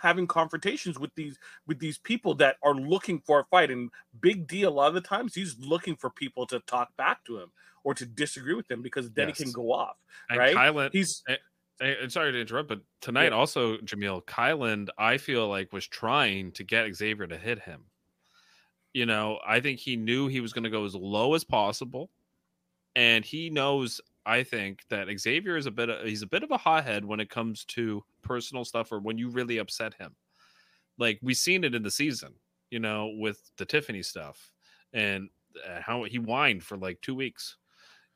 having 0.01 0.25
confrontations 0.27 0.97
with 0.99 1.13
these 1.15 1.37
with 1.67 1.79
these 1.79 1.97
people 1.99 2.33
that 2.33 2.57
are 2.63 2.73
looking 2.75 3.19
for 3.21 3.39
a 3.39 3.45
fight 3.45 3.69
and 3.71 3.91
big 4.19 4.47
d 4.47 4.63
a 4.63 4.69
lot 4.69 4.87
of 4.87 4.95
the 4.95 5.01
times 5.01 5.35
he's 5.35 5.57
looking 5.59 5.95
for 5.95 6.09
people 6.09 6.45
to 6.47 6.59
talk 6.61 6.95
back 6.97 7.23
to 7.23 7.37
him 7.39 7.51
or 7.83 7.93
to 7.93 8.05
disagree 8.05 8.55
with 8.55 8.69
him 8.71 8.81
because 8.81 9.11
then 9.11 9.27
he 9.27 9.33
can 9.33 9.51
go 9.51 9.71
off 9.71 9.97
and 10.29 10.39
right? 10.39 10.55
Kyland, 10.55 10.89
he's 10.93 11.21
eh, 11.27 11.35
Hey, 11.79 11.97
and 12.01 12.11
sorry 12.11 12.31
to 12.31 12.39
interrupt, 12.39 12.69
but 12.69 12.81
tonight 13.01 13.31
Yeah. 13.31 13.33
also, 13.33 13.77
Jamil 13.77 14.23
Kyland, 14.25 14.89
I 14.97 15.17
feel 15.17 15.47
like 15.47 15.73
was 15.73 15.87
trying 15.87 16.51
to 16.53 16.63
get 16.63 16.93
Xavier 16.93 17.27
to 17.27 17.37
hit 17.37 17.59
him. 17.59 17.91
You 18.93 19.05
know, 19.07 19.39
I 19.45 19.59
think 19.59 19.79
he 19.79 19.95
knew 19.95 20.27
he 20.27 20.39
was 20.39 20.53
going 20.53 20.65
to 20.65 20.69
go 20.69 20.85
as 20.85 20.93
low 20.95 21.33
as 21.33 21.43
possible, 21.43 22.11
and 22.95 23.25
he 23.25 23.49
knows. 23.49 24.01
I 24.25 24.43
think 24.43 24.87
that 24.89 25.09
Xavier 25.19 25.57
is 25.57 25.65
a 25.67 25.71
bit. 25.71 25.89
Of, 25.89 26.05
he's 26.07 26.21
a 26.23 26.27
bit 26.27 26.43
of 26.43 26.51
a 26.51 26.57
hothead 26.57 27.05
when 27.05 27.19
it 27.19 27.29
comes 27.29 27.65
to 27.67 28.05
personal 28.23 28.65
stuff 28.65 28.91
or 28.91 28.99
when 28.99 29.17
you 29.17 29.29
really 29.29 29.57
upset 29.59 29.95
him. 29.95 30.15
Like 30.97 31.19
we've 31.21 31.37
seen 31.37 31.63
it 31.63 31.75
in 31.75 31.83
the 31.83 31.91
season, 31.91 32.35
you 32.71 32.79
know, 32.79 33.07
with 33.09 33.51
the 33.57 33.65
Tiffany 33.65 34.03
stuff 34.03 34.53
and 34.93 35.29
uh, 35.67 35.81
how 35.81 36.03
he 36.03 36.17
whined 36.17 36.63
for 36.63 36.77
like 36.77 37.01
two 37.01 37.15
weeks. 37.15 37.57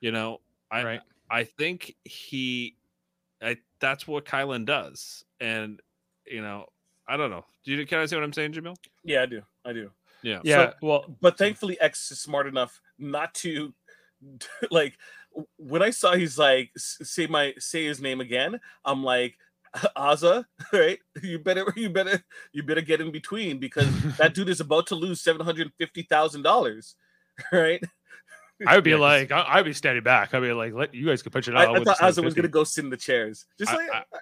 You 0.02 0.12
know, 0.12 0.42
I 0.72 0.84
Right. 0.84 1.02
I 1.30 1.44
think 1.46 1.96
he 2.06 2.78
I 3.42 3.58
that's 3.80 4.08
what 4.08 4.26
Kyland 4.26 4.66
does. 4.66 5.24
And 5.40 5.80
you 6.26 6.42
know, 6.42 6.66
I 7.08 7.18
don't 7.18 7.30
know. 7.30 7.46
Do 7.64 7.74
you 7.74 7.86
can 7.86 8.00
I 8.00 8.06
say 8.06 8.16
what 8.16 8.24
I'm 8.24 8.34
saying, 8.34 8.54
Jamil? 8.54 8.76
yeah 9.04 9.22
i 9.22 9.26
do 9.26 9.42
i 9.66 9.74
do 9.74 9.90
Yeah. 10.24 10.40
Yeah. 10.44 10.74
well, 10.82 11.06
but 11.22 11.38
thankfully 11.38 11.80
x 11.80 12.12
is 12.12 12.20
smart 12.20 12.48
enough 12.48 12.82
not 12.98 13.34
to 13.36 13.74
like 14.72 14.98
when 15.58 15.84
i 15.84 15.92
saw 15.92 16.16
he's 16.16 16.40
like 16.40 16.72
say 16.78 17.28
my 17.28 17.54
say 17.60 17.86
his 17.86 18.02
name 18.02 18.22
again 18.22 18.60
i'm 18.84 19.04
like 19.04 19.38
Azah, 19.96 20.46
right? 20.74 20.98
You 21.22 21.40
better, 21.40 21.72
you 21.76 21.90
better, 21.90 22.24
you 22.52 22.64
better 22.64 22.82
get 22.82 23.02
in 23.02 23.12
between 23.12 23.60
because 23.60 23.88
that 24.18 24.34
dude 24.34 24.50
is 24.50 24.62
about 24.62 24.88
to 24.88 24.96
lose 24.96 25.22
seven 25.22 25.46
hundred 25.46 25.72
fifty 25.78 26.04
thousand 26.04 26.44
dollars, 26.44 26.96
right? 27.52 27.84
I 28.68 28.76
would 28.76 28.84
be 28.84 28.92
Yeah, 28.92 28.96
'cause- 28.98 29.02
like, 29.02 29.32
I, 29.32 29.46
I'd 29.60 29.66
be 29.66 29.74
standing 29.74 30.04
back. 30.04 30.34
I'd 30.34 30.40
be 30.42 30.52
like, 30.54 30.74
let 30.74 30.94
you 30.94 31.06
guys 31.06 31.22
can 31.22 31.32
punch 31.32 31.48
it 31.48 31.56
I, 31.56 31.64
out. 31.64 31.70
I 31.76 31.80
with 31.80 31.86
thought 31.86 32.00
the 32.00 32.06
was 32.06 32.16
750. 32.16 32.42
gonna 32.42 32.48
go 32.52 32.64
sit 32.64 32.84
in 32.84 32.90
the 32.90 32.98
chairs, 32.98 33.46
just 33.60 33.72
I- 33.72 33.76
like 33.76 33.90
I- 33.94 34.04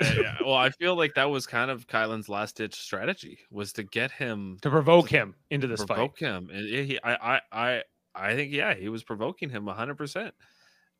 Uh, 0.00 0.12
yeah, 0.20 0.36
well, 0.44 0.54
I 0.54 0.70
feel 0.70 0.96
like 0.96 1.14
that 1.14 1.30
was 1.30 1.46
kind 1.46 1.70
of 1.70 1.86
Kyland's 1.86 2.28
last 2.28 2.56
ditch 2.56 2.74
strategy 2.74 3.38
was 3.52 3.72
to 3.74 3.84
get 3.84 4.10
him 4.10 4.58
to 4.62 4.68
provoke 4.68 5.08
him 5.08 5.36
into 5.50 5.68
this 5.68 5.80
fight. 5.84 5.86
provoke 5.94 6.18
him. 6.18 6.50
And 6.52 6.68
yeah, 6.68 6.82
he, 6.82 6.98
I, 7.04 7.14
I, 7.36 7.40
I, 7.52 7.82
I 8.12 8.34
think 8.34 8.52
yeah, 8.52 8.74
he 8.74 8.88
was 8.88 9.04
provoking 9.04 9.50
him 9.50 9.68
hundred 9.68 9.94
percent. 9.94 10.34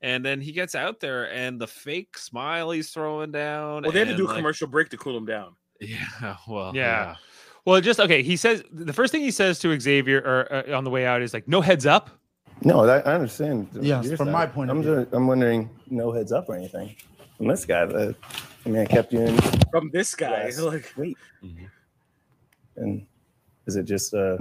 And 0.00 0.24
then 0.24 0.40
he 0.40 0.52
gets 0.52 0.76
out 0.76 1.00
there 1.00 1.28
and 1.32 1.60
the 1.60 1.66
fake 1.66 2.16
smile 2.16 2.70
he's 2.70 2.90
throwing 2.90 3.32
down. 3.32 3.82
Well, 3.82 3.90
they 3.90 3.98
had 3.98 4.04
to 4.04 4.10
and, 4.12 4.16
do 4.18 4.26
a 4.26 4.28
like- 4.28 4.36
commercial 4.36 4.68
break 4.68 4.90
to 4.90 4.96
cool 4.96 5.16
him 5.16 5.26
down. 5.26 5.56
Yeah, 5.80 6.36
well, 6.46 6.70
Yeah. 6.72 7.16
Well, 7.64 7.80
just 7.80 7.98
okay. 7.98 8.22
He 8.22 8.36
says 8.36 8.62
the 8.70 8.92
first 8.92 9.10
thing 9.10 9.22
he 9.22 9.32
says 9.32 9.58
to 9.58 9.80
Xavier 9.80 10.20
or 10.20 10.52
uh, 10.70 10.76
on 10.76 10.84
the 10.84 10.90
way 10.90 11.04
out 11.04 11.20
is 11.20 11.34
like, 11.34 11.48
"No 11.48 11.60
heads 11.62 11.84
up." 11.84 12.10
No, 12.62 12.86
that, 12.86 13.06
I 13.06 13.14
understand. 13.14 13.68
Yes, 13.80 14.06
your 14.06 14.16
from 14.16 14.28
side. 14.28 14.32
my 14.32 14.46
point 14.46 14.70
of 14.70 14.76
I'm 14.76 14.82
view. 14.82 15.02
just- 15.04 15.14
I'm 15.14 15.26
wondering, 15.26 15.68
no 15.90 16.12
heads 16.12 16.32
up 16.32 16.48
or 16.48 16.54
anything 16.56 16.94
from 17.36 17.48
this 17.48 17.64
guy. 17.66 17.84
That, 17.84 18.14
I 18.64 18.68
mean, 18.68 18.80
I 18.80 18.86
kept 18.86 19.12
you 19.12 19.20
in. 19.20 19.36
From 19.70 19.90
this 19.90 20.14
guy, 20.14 20.44
Yes. 20.44 20.58
like 20.60 20.92
Wait, 20.96 21.16
Mhm. 21.44 21.68
and 22.76 23.06
is 23.66 23.76
it 23.76 23.84
just 23.84 24.14
uh? 24.14 24.38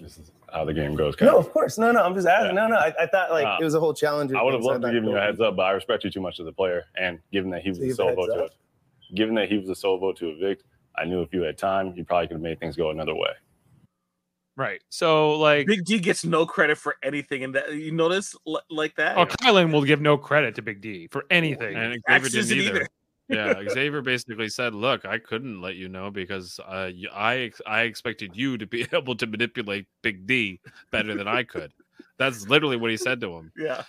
This 0.00 0.18
is 0.18 0.32
how 0.52 0.64
the 0.64 0.74
game 0.74 0.96
goes. 0.96 1.14
No, 1.20 1.38
of 1.38 1.50
course, 1.52 1.78
no, 1.78 1.92
no. 1.92 2.02
I'm 2.02 2.14
just 2.14 2.26
asking. 2.26 2.56
Yeah. 2.56 2.66
No, 2.66 2.74
no. 2.74 2.76
I, 2.76 2.92
I 3.00 3.06
thought 3.06 3.30
like 3.30 3.46
Uh, 3.46 3.58
it 3.60 3.64
was 3.64 3.74
a 3.74 3.80
whole 3.80 3.94
challenge. 3.94 4.32
I 4.32 4.42
would 4.42 4.54
have 4.54 4.62
loved 4.62 4.82
to 4.82 4.92
give 4.92 5.04
you 5.04 5.16
a 5.16 5.20
heads 5.20 5.40
up, 5.40 5.54
but 5.56 5.62
I 5.62 5.70
respect 5.70 6.02
you 6.04 6.10
too 6.10 6.20
much 6.20 6.40
as 6.40 6.46
a 6.46 6.52
player. 6.52 6.84
And 6.96 7.20
given 7.32 7.50
that 7.50 7.62
he 7.62 7.68
was 7.70 7.78
So 7.78 7.82
the 7.82 7.86
you 7.88 7.94
sole 7.94 8.08
have 8.08 8.18
a 8.18 8.20
vote 8.26 8.40
heads 8.40 8.50
to 9.08 9.14
given 9.14 9.34
that 9.36 9.48
he 9.48 9.56
was 9.58 9.68
the 9.68 9.74
sole 9.76 9.98
vote 9.98 10.16
to 10.16 10.30
evict, 10.30 10.64
I 10.96 11.04
knew 11.04 11.22
if 11.22 11.32
you 11.32 11.42
had 11.42 11.56
time, 11.58 11.92
you 11.96 12.04
probably 12.04 12.26
could 12.28 12.34
have 12.34 12.42
made 12.42 12.58
things 12.58 12.74
go 12.76 12.90
another 12.90 13.14
way. 13.14 13.30
Right. 14.56 14.80
So 14.88 15.32
like, 15.38 15.66
Big 15.66 15.84
D 15.84 15.98
gets 15.98 16.24
no 16.24 16.46
credit 16.46 16.78
for 16.78 16.96
anything, 17.02 17.42
and 17.44 17.54
that 17.54 17.72
you 17.74 17.90
notice 17.90 18.36
li- 18.46 18.60
like 18.70 18.94
that. 18.96 19.16
oh, 19.18 19.26
Kyland 19.26 19.72
will 19.72 19.84
give 19.84 20.00
no 20.00 20.16
credit 20.16 20.54
to 20.56 20.62
Big 20.62 20.80
D 20.80 21.08
for 21.08 21.24
anything. 21.30 21.74
And 21.76 22.00
Xavier 22.08 22.28
didn't 22.28 22.58
either. 22.58 22.76
either. 22.76 22.88
yeah, 23.64 23.68
Xavier 23.72 24.00
basically 24.02 24.48
said, 24.48 24.74
"Look, 24.74 25.04
I 25.04 25.18
couldn't 25.18 25.60
let 25.60 25.74
you 25.74 25.88
know 25.88 26.10
because 26.12 26.60
uh, 26.60 26.90
y- 26.94 27.08
I 27.12 27.36
ex- 27.38 27.62
I 27.66 27.82
expected 27.82 28.36
you 28.36 28.56
to 28.58 28.66
be 28.66 28.86
able 28.92 29.16
to 29.16 29.26
manipulate 29.26 29.86
Big 30.02 30.24
D 30.26 30.60
better 30.92 31.14
than 31.16 31.26
I 31.26 31.42
could." 31.42 31.72
That's 32.16 32.46
literally 32.48 32.76
what 32.76 32.92
he 32.92 32.96
said 32.96 33.20
to 33.22 33.34
him. 33.36 33.50
Yeah, 33.56 33.82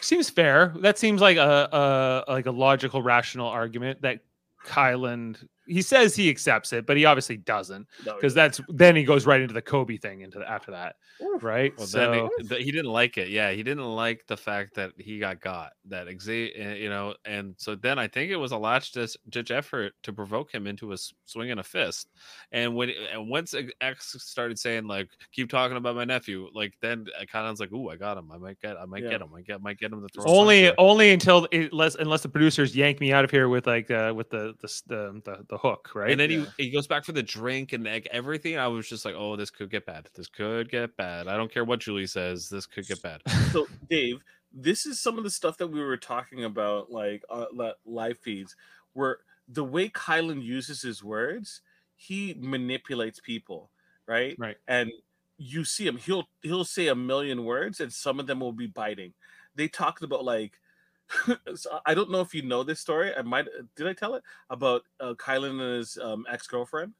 seems 0.00 0.30
fair. 0.30 0.72
That 0.80 0.96
seems 0.98 1.20
like 1.20 1.36
a, 1.36 2.24
a 2.26 2.32
like 2.32 2.46
a 2.46 2.50
logical, 2.50 3.02
rational 3.02 3.48
argument 3.48 4.00
that 4.00 4.20
Kyland. 4.64 5.46
He 5.66 5.82
says 5.82 6.14
he 6.16 6.30
accepts 6.30 6.72
it, 6.72 6.86
but 6.86 6.96
he 6.96 7.04
obviously 7.04 7.36
doesn't 7.36 7.86
no, 8.04 8.14
because 8.14 8.34
that's 8.34 8.60
then 8.68 8.94
he 8.96 9.04
goes 9.04 9.26
right 9.26 9.40
into 9.40 9.54
the 9.54 9.62
Kobe 9.62 9.96
thing 9.96 10.20
into 10.22 10.38
the, 10.38 10.48
after 10.50 10.70
that, 10.72 10.96
right? 11.40 11.72
Well, 11.76 11.86
so 11.86 11.98
then 11.98 12.28
he, 12.58 12.64
he 12.64 12.70
didn't 12.72 12.90
like 12.92 13.18
it. 13.18 13.28
Yeah, 13.28 13.50
he 13.52 13.62
didn't 13.62 13.84
like 13.84 14.24
the 14.26 14.36
fact 14.36 14.74
that 14.74 14.92
he 14.98 15.18
got 15.18 15.40
got. 15.40 15.72
That 15.88 16.06
Xavier, 16.20 16.74
you 16.74 16.88
know, 16.88 17.14
and 17.24 17.54
so 17.58 17.74
then 17.76 17.98
I 17.98 18.08
think 18.08 18.30
it 18.30 18.36
was 18.36 18.52
a 18.52 18.56
last 18.58 18.94
ditch 18.94 19.16
ditch 19.28 19.50
effort 19.50 19.92
to 20.02 20.12
provoke 20.12 20.52
him 20.52 20.66
into 20.66 20.92
a 20.92 20.96
swing 21.24 21.50
and 21.50 21.60
a 21.60 21.64
fist. 21.64 22.08
And 22.52 22.74
when 22.74 22.90
and 23.12 23.28
once 23.28 23.54
X 23.80 24.16
started 24.18 24.58
saying 24.58 24.86
like, 24.86 25.08
"Keep 25.32 25.48
talking 25.50 25.76
about 25.76 25.94
my 25.96 26.04
nephew," 26.04 26.48
like 26.54 26.74
then 26.80 27.06
Kyland's 27.32 27.60
like, 27.60 27.72
"Ooh, 27.72 27.88
I 27.90 27.96
got 27.96 28.18
him. 28.18 28.30
I 28.32 28.38
might 28.38 28.60
get. 28.60 28.76
I 28.76 28.84
might 28.84 29.02
Yeah. 29.04 29.10
get 29.10 29.20
him. 29.22 29.28
I 29.36 29.42
get. 29.42 29.62
Might 29.62 29.78
get 29.78 29.92
him 29.92 30.02
to 30.02 30.08
throw." 30.08 30.24
only 30.26 30.76
only 30.78 31.12
until 31.12 31.46
it, 31.52 31.70
unless 31.72 31.94
unless 31.96 32.22
the 32.22 32.28
producers 32.28 32.74
yank 32.76 33.00
me 33.00 33.12
out 33.12 33.24
of 33.24 33.30
here 33.30 33.48
with 33.48 33.66
like 33.66 33.90
uh 33.90 34.12
with 34.14 34.30
the 34.30 34.54
the 34.60 34.66
s- 34.68 34.82
the, 34.86 35.20
the, 35.24 35.55
the 35.62 35.68
hook, 35.68 35.90
right? 35.94 36.10
And 36.10 36.20
then 36.20 36.30
Yeah. 36.30 36.46
he, 36.56 36.64
he 36.64 36.70
goes 36.70 36.86
back 36.86 37.04
for 37.04 37.12
the 37.12 37.22
drink 37.22 37.72
and 37.72 37.84
like 37.84 38.08
everything. 38.10 38.58
I 38.58 38.68
was 38.68 38.88
just 38.88 39.04
like, 39.04 39.14
oh, 39.16 39.36
this 39.36 39.50
could 39.50 39.70
get 39.70 39.86
bad. 39.86 40.08
This 40.14 40.28
could 40.28 40.70
get 40.70 40.96
bad. 40.96 41.28
I 41.28 41.36
don't 41.36 41.52
care 41.52 41.64
what 41.64 41.80
Julie 41.80 42.06
says. 42.06 42.48
This 42.48 42.66
could 42.66 42.86
get 42.86 43.02
bad. 43.02 43.22
so 43.52 43.66
Dave, 43.90 44.22
this 44.52 44.86
is 44.86 45.00
some 45.00 45.18
of 45.18 45.24
the 45.24 45.30
stuff 45.30 45.58
that 45.58 45.68
we 45.68 45.82
were 45.82 45.96
talking 45.96 46.44
about, 46.44 46.90
like 46.90 47.22
uh, 47.30 47.46
live 47.84 48.18
feeds, 48.18 48.56
where 48.92 49.18
the 49.48 49.64
way 49.64 49.88
Kyland 49.88 50.42
uses 50.42 50.82
his 50.82 51.02
words, 51.02 51.60
he 51.94 52.34
manipulates 52.38 53.20
people, 53.20 53.70
right? 54.06 54.36
Right. 54.38 54.56
And 54.66 54.92
you 55.38 55.64
see 55.64 55.86
him; 55.86 55.96
he'll 55.98 56.28
he'll 56.42 56.64
say 56.64 56.88
a 56.88 56.94
million 56.94 57.44
words, 57.44 57.80
and 57.80 57.92
some 57.92 58.18
of 58.20 58.26
them 58.26 58.40
will 58.40 58.52
be 58.52 58.66
biting. 58.66 59.14
They 59.54 59.68
talked 59.68 60.02
about 60.02 60.24
like. 60.24 60.60
so 61.54 61.80
I 61.86 61.94
don't 61.94 62.10
know 62.10 62.20
if 62.20 62.34
you 62.34 62.42
know 62.42 62.62
this 62.62 62.80
story. 62.80 63.14
I 63.14 63.22
might 63.22 63.46
did 63.76 63.86
I 63.86 63.92
tell 63.92 64.14
it 64.14 64.22
about 64.50 64.82
uh, 65.00 65.14
Kyland 65.14 65.60
and 65.60 65.76
his 65.78 65.98
um, 65.98 66.26
ex 66.28 66.46
girlfriend? 66.46 66.92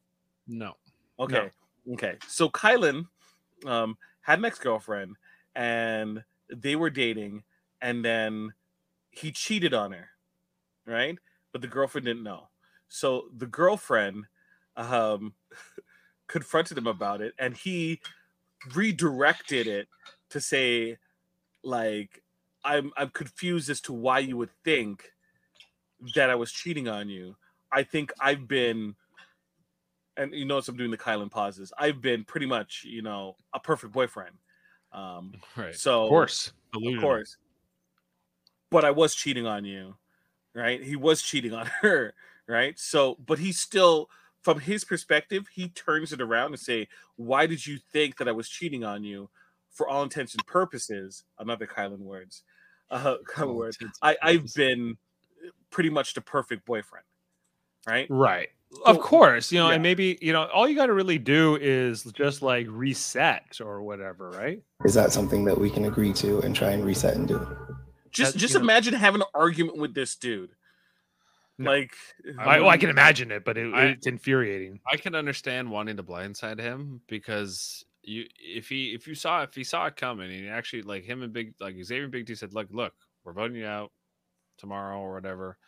No. 0.46 0.74
Okay. 1.18 1.50
Okay. 1.92 2.16
So 2.28 2.48
Kyland 2.48 3.06
um, 3.64 3.96
had 4.20 4.38
an 4.38 4.44
ex 4.44 4.58
girlfriend 4.58 5.16
and 5.54 6.22
they 6.54 6.76
were 6.76 6.90
dating, 6.90 7.42
and 7.80 8.04
then 8.04 8.52
he 9.10 9.32
cheated 9.32 9.74
on 9.74 9.92
her, 9.92 10.08
right? 10.86 11.16
But 11.52 11.62
the 11.62 11.68
girlfriend 11.68 12.04
didn't 12.04 12.22
know. 12.22 12.48
So 12.88 13.28
the 13.36 13.46
girlfriend 13.46 14.26
um, 14.76 15.34
confronted 16.28 16.78
him 16.78 16.86
about 16.86 17.20
it, 17.22 17.34
and 17.38 17.56
he 17.56 18.00
redirected 18.74 19.66
it 19.66 19.88
to 20.30 20.40
say, 20.40 20.98
like, 21.62 22.22
I'm 22.66 22.92
I'm 22.96 23.10
confused 23.10 23.70
as 23.70 23.80
to 23.82 23.92
why 23.92 24.18
you 24.18 24.36
would 24.36 24.50
think 24.64 25.12
that 26.14 26.28
I 26.28 26.34
was 26.34 26.52
cheating 26.52 26.88
on 26.88 27.08
you. 27.08 27.36
I 27.72 27.84
think 27.84 28.12
I've 28.20 28.46
been 28.46 28.96
and 30.16 30.32
you 30.34 30.44
notice 30.44 30.68
I'm 30.68 30.76
doing 30.76 30.90
the 30.90 30.98
Kyland 30.98 31.30
pauses. 31.30 31.72
I've 31.78 32.00
been 32.00 32.24
pretty 32.24 32.46
much, 32.46 32.84
you 32.84 33.02
know, 33.02 33.36
a 33.54 33.60
perfect 33.60 33.92
boyfriend. 33.92 34.36
Um, 34.92 35.34
Right. 35.56 35.74
so 35.74 36.04
of 36.04 36.08
course. 36.08 36.52
of 36.74 37.00
course. 37.00 37.36
But 38.70 38.84
I 38.84 38.90
was 38.90 39.14
cheating 39.14 39.46
on 39.46 39.64
you, 39.64 39.94
right? 40.54 40.82
He 40.82 40.96
was 40.96 41.22
cheating 41.22 41.52
on 41.54 41.66
her, 41.82 42.14
right? 42.48 42.78
So, 42.78 43.16
but 43.26 43.38
he 43.38 43.52
still, 43.52 44.10
from 44.42 44.58
his 44.58 44.84
perspective, 44.84 45.46
he 45.52 45.68
turns 45.68 46.12
it 46.12 46.20
around 46.20 46.48
and 46.48 46.60
say, 46.60 46.88
"Why 47.14 47.46
did 47.46 47.64
you 47.66 47.78
think 47.78 48.16
that 48.16 48.28
I 48.28 48.32
was 48.32 48.48
cheating 48.48 48.84
on 48.84 49.04
you?" 49.04 49.30
For 49.76 49.86
all 49.86 50.02
intents 50.02 50.34
and 50.34 50.44
purposes, 50.46 51.24
another 51.38 51.66
Kyland 51.66 51.98
words, 51.98 52.42
uh, 52.90 53.16
Kyland 53.30 53.56
words. 53.56 53.78
I, 54.00 54.16
I've 54.22 54.52
been 54.54 54.96
pretty 55.70 55.90
much 55.90 56.14
the 56.14 56.22
perfect 56.22 56.64
boyfriend, 56.64 57.04
right? 57.86 58.06
Right. 58.08 58.48
Of 58.84 58.98
course, 58.98 59.52
you 59.52 59.60
know, 59.60 59.68
yeah. 59.68 59.74
and 59.74 59.82
maybe 59.82 60.18
you 60.20 60.32
know, 60.32 60.44
all 60.46 60.66
you 60.68 60.74
got 60.74 60.86
to 60.86 60.92
really 60.92 61.18
do 61.18 61.56
is 61.60 62.02
just 62.14 62.42
like 62.42 62.66
reset 62.68 63.60
or 63.60 63.82
whatever, 63.82 64.30
right? 64.30 64.60
Is 64.84 64.94
that 64.94 65.12
something 65.12 65.44
that 65.44 65.56
we 65.58 65.70
can 65.70 65.84
agree 65.84 66.12
to 66.14 66.40
and 66.40 66.54
try 66.56 66.70
and 66.70 66.84
reset 66.84 67.14
and 67.14 67.28
do? 67.28 67.56
Just 68.10 68.32
That- 68.32 68.38
just 68.38 68.54
you 68.54 68.60
know- 68.60 68.64
imagine 68.64 68.94
having 68.94 69.20
an 69.20 69.28
argument 69.34 69.78
with 69.78 69.94
this 69.94 70.16
dude. 70.16 70.50
No. 71.58 71.70
Like 71.70 71.92
I, 72.38 72.60
well, 72.60 72.68
I 72.68 72.76
can 72.76 72.90
imagine 72.90 73.30
it, 73.30 73.44
but 73.44 73.56
it, 73.56 73.72
I- 73.72 73.84
it's 73.86 74.06
infuriating. 74.06 74.80
I 74.90 74.96
can 74.96 75.14
understand 75.14 75.70
wanting 75.70 75.96
to 75.98 76.02
blindside 76.02 76.58
him 76.60 77.00
because 77.06 77.84
you 78.06 78.24
if 78.38 78.68
he 78.68 78.94
if 78.94 79.06
you 79.06 79.14
saw 79.14 79.42
if 79.42 79.54
he 79.54 79.64
saw 79.64 79.86
it 79.86 79.96
coming 79.96 80.32
and 80.32 80.48
actually 80.48 80.82
like 80.82 81.04
him 81.04 81.22
and 81.22 81.32
big 81.32 81.54
like 81.60 81.74
Xavier 81.82 82.04
and 82.04 82.12
Big 82.12 82.26
D 82.26 82.34
said, 82.34 82.54
look, 82.54 82.68
look, 82.70 82.94
we're 83.24 83.32
voting 83.32 83.56
you 83.56 83.66
out 83.66 83.90
tomorrow 84.56 84.98
or 84.98 85.12
whatever. 85.12 85.58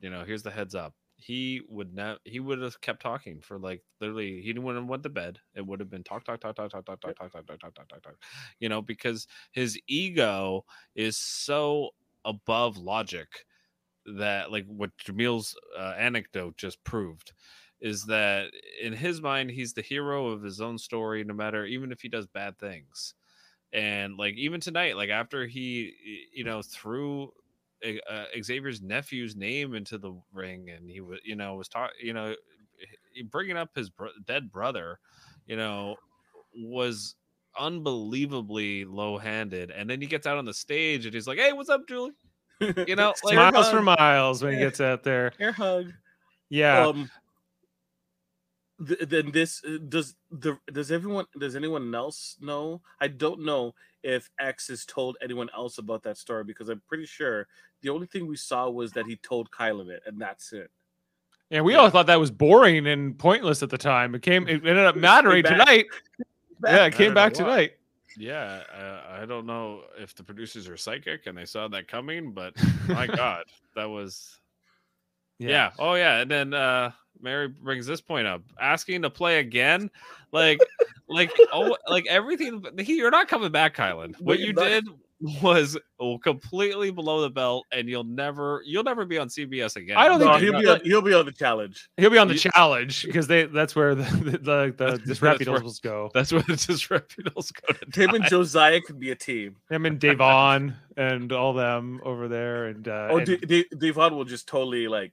You 0.00 0.10
know, 0.10 0.24
here's 0.24 0.42
the 0.42 0.50
heads 0.50 0.74
up. 0.74 0.94
He 1.16 1.60
would 1.68 1.94
not 1.94 2.18
he 2.24 2.40
would 2.40 2.62
have 2.62 2.80
kept 2.80 3.02
talking 3.02 3.40
for 3.42 3.58
like 3.58 3.82
literally 4.00 4.40
he 4.40 4.54
wouldn't 4.54 4.84
have 4.84 4.88
went 4.88 5.02
to 5.02 5.10
bed. 5.10 5.38
It 5.54 5.66
would 5.66 5.80
have 5.80 5.90
been 5.90 6.02
talk, 6.02 6.24
talk, 6.24 6.40
talk, 6.40 6.56
talk, 6.56 6.70
talk, 6.70 6.86
talk, 6.86 7.00
talk, 7.00 7.16
talk, 7.16 7.32
talk, 7.32 7.46
talk, 7.46 7.60
talk, 7.60 7.74
talk, 7.74 7.88
talk, 7.88 8.02
talk. 8.02 8.16
You 8.58 8.70
know, 8.70 8.80
because 8.80 9.26
his 9.52 9.78
ego 9.86 10.64
is 10.94 11.18
so 11.18 11.90
above 12.24 12.78
logic 12.78 13.28
that 14.16 14.50
like 14.50 14.64
what 14.66 14.96
Jamil's 14.96 15.54
uh, 15.78 15.94
anecdote 15.98 16.56
just 16.56 16.82
proved 16.84 17.32
is 17.80 18.04
that 18.04 18.50
in 18.82 18.92
his 18.92 19.20
mind 19.22 19.50
he's 19.50 19.72
the 19.72 19.82
hero 19.82 20.28
of 20.28 20.42
his 20.42 20.60
own 20.60 20.76
story 20.76 21.24
no 21.24 21.34
matter 21.34 21.64
even 21.64 21.92
if 21.92 22.00
he 22.00 22.08
does 22.08 22.26
bad 22.26 22.58
things 22.58 23.14
and 23.72 24.16
like 24.16 24.34
even 24.34 24.60
tonight 24.60 24.96
like 24.96 25.10
after 25.10 25.46
he 25.46 25.92
you 26.34 26.44
know 26.44 26.60
threw 26.62 27.32
uh, 27.86 28.12
uh, 28.12 28.24
Xavier's 28.42 28.82
nephew's 28.82 29.36
name 29.36 29.74
into 29.74 29.96
the 29.96 30.12
ring 30.32 30.70
and 30.70 30.90
he 30.90 31.00
was 31.00 31.20
you 31.24 31.36
know 31.36 31.54
was 31.54 31.68
talking 31.68 31.96
you 32.02 32.12
know 32.12 32.34
bringing 33.30 33.56
up 33.56 33.70
his 33.74 33.90
bro- 33.90 34.10
dead 34.26 34.52
brother 34.52 34.98
you 35.46 35.56
know 35.56 35.96
was 36.54 37.14
unbelievably 37.58 38.84
low-handed 38.84 39.70
and 39.70 39.88
then 39.88 40.00
he 40.00 40.06
gets 40.06 40.26
out 40.26 40.38
on 40.38 40.44
the 40.44 40.54
stage 40.54 41.04
and 41.06 41.14
he's 41.14 41.26
like 41.26 41.38
hey 41.38 41.52
what's 41.52 41.70
up 41.70 41.86
Julie 41.88 42.12
you 42.86 42.96
know 42.96 43.14
like 43.24 43.36
Miles 43.36 43.70
for 43.70 43.80
miles 43.80 44.42
when 44.42 44.52
he 44.52 44.58
gets 44.58 44.80
out 44.80 45.02
there. 45.02 45.32
air 45.40 45.52
hug. 45.52 45.92
Yeah. 46.50 46.88
Um. 46.88 47.10
Th- 48.86 49.00
then 49.00 49.30
this 49.30 49.62
uh, 49.64 49.78
does 49.88 50.14
the 50.30 50.58
does 50.72 50.90
everyone 50.90 51.26
does 51.38 51.54
anyone 51.54 51.94
else 51.94 52.36
know? 52.40 52.80
I 53.00 53.08
don't 53.08 53.44
know 53.44 53.74
if 54.02 54.30
X 54.38 54.68
has 54.68 54.86
told 54.86 55.16
anyone 55.22 55.48
else 55.54 55.78
about 55.78 56.02
that 56.04 56.16
story 56.16 56.44
because 56.44 56.68
I'm 56.68 56.80
pretty 56.88 57.04
sure 57.06 57.46
the 57.82 57.90
only 57.90 58.06
thing 58.06 58.26
we 58.26 58.36
saw 58.36 58.70
was 58.70 58.92
that 58.92 59.06
he 59.06 59.16
told 59.16 59.50
Kyland 59.50 59.90
it, 59.90 60.02
and 60.06 60.20
that's 60.20 60.52
it. 60.52 60.70
and 61.50 61.64
we 61.64 61.74
all 61.74 61.90
thought 61.90 62.06
that 62.06 62.18
was 62.20 62.30
boring 62.30 62.86
and 62.86 63.18
pointless 63.18 63.62
at 63.62 63.70
the 63.70 63.78
time. 63.78 64.14
It 64.14 64.22
came. 64.22 64.48
It 64.48 64.64
ended 64.66 64.78
up 64.86 64.96
mattering 64.96 65.42
back. 65.42 65.58
tonight. 65.58 65.86
Yeah, 66.62 66.84
it 66.84 66.94
came 66.94 67.14
back 67.14 67.32
tonight. 67.32 67.72
Yeah, 68.18 68.62
uh, 68.74 69.00
I 69.22 69.24
don't 69.24 69.46
know 69.46 69.80
if 69.98 70.14
the 70.14 70.22
producers 70.22 70.68
are 70.68 70.76
psychic 70.76 71.26
and 71.26 71.38
they 71.38 71.46
saw 71.46 71.68
that 71.68 71.88
coming, 71.88 72.32
but 72.32 72.54
my 72.88 73.06
God, 73.06 73.44
that 73.74 73.86
was 73.88 74.38
yeah. 75.38 75.70
Oh 75.78 75.94
yeah, 75.94 76.18
and 76.20 76.30
then 76.30 76.52
uh 76.52 76.90
Mary 77.22 77.48
brings 77.48 77.86
this 77.86 78.00
point 78.00 78.26
up, 78.26 78.42
asking 78.60 79.02
to 79.02 79.10
play 79.10 79.38
again, 79.38 79.90
like, 80.32 80.60
like 81.08 81.30
oh, 81.52 81.76
like 81.88 82.06
everything. 82.06 82.62
He, 82.78 82.96
you're 82.96 83.10
not 83.10 83.28
coming 83.28 83.50
back, 83.52 83.76
Kyland. 83.76 84.12
What 84.20 84.38
Wait, 84.38 84.40
you 84.40 84.52
that- 84.54 84.84
did, 84.84 84.88
was 85.42 85.76
completely 86.22 86.90
below 86.90 87.20
the 87.20 87.28
belt, 87.28 87.66
and 87.72 87.86
you'll 87.90 88.04
never 88.04 88.62
you'll 88.64 88.84
never 88.84 89.04
be 89.04 89.18
on 89.18 89.28
CBS 89.28 89.76
again. 89.76 89.98
I 89.98 90.08
don't 90.08 90.18
think 90.18 90.30
No, 90.30 90.38
they- 90.38 90.44
he'll 90.46 90.60
be 90.60 90.66
on, 90.66 90.80
he'll 90.82 91.02
be 91.02 91.12
on 91.12 91.26
the 91.26 91.32
challenge. 91.32 91.90
He'll 91.98 92.08
be 92.08 92.16
on 92.16 92.28
the 92.28 92.34
You- 92.34 92.40
challenge 92.40 93.04
because 93.04 93.26
they 93.26 93.44
that's 93.44 93.76
where 93.76 93.94
the 93.94 94.04
the, 94.04 94.30
the, 94.30 94.38
the 94.38 94.74
That's- 94.78 94.98
disreputables 95.00 95.82
go. 95.82 96.10
that's 96.14 96.32
where 96.32 96.40
the 96.42 96.54
disreputables 96.54 97.52
go 97.52 97.74
to 97.74 98.00
Him 98.02 98.14
and. 98.14 98.24
Josiah 98.30 98.80
could 98.80 98.98
be 98.98 99.10
a 99.10 99.14
team. 99.14 99.56
Him 99.68 99.84
and 99.84 99.98
Davon 100.00 100.74
and 100.96 101.30
all 101.32 101.52
them 101.52 102.00
over 102.04 102.28
there, 102.28 102.66
and 102.66 102.86
uh, 102.88 103.08
Oh, 103.10 103.16
and 103.18 103.26
D- 103.26 103.36
D- 103.36 103.66
Devon 103.76 104.14
will 104.16 104.24
just 104.24 104.46
totally 104.48 104.88
like 104.88 105.12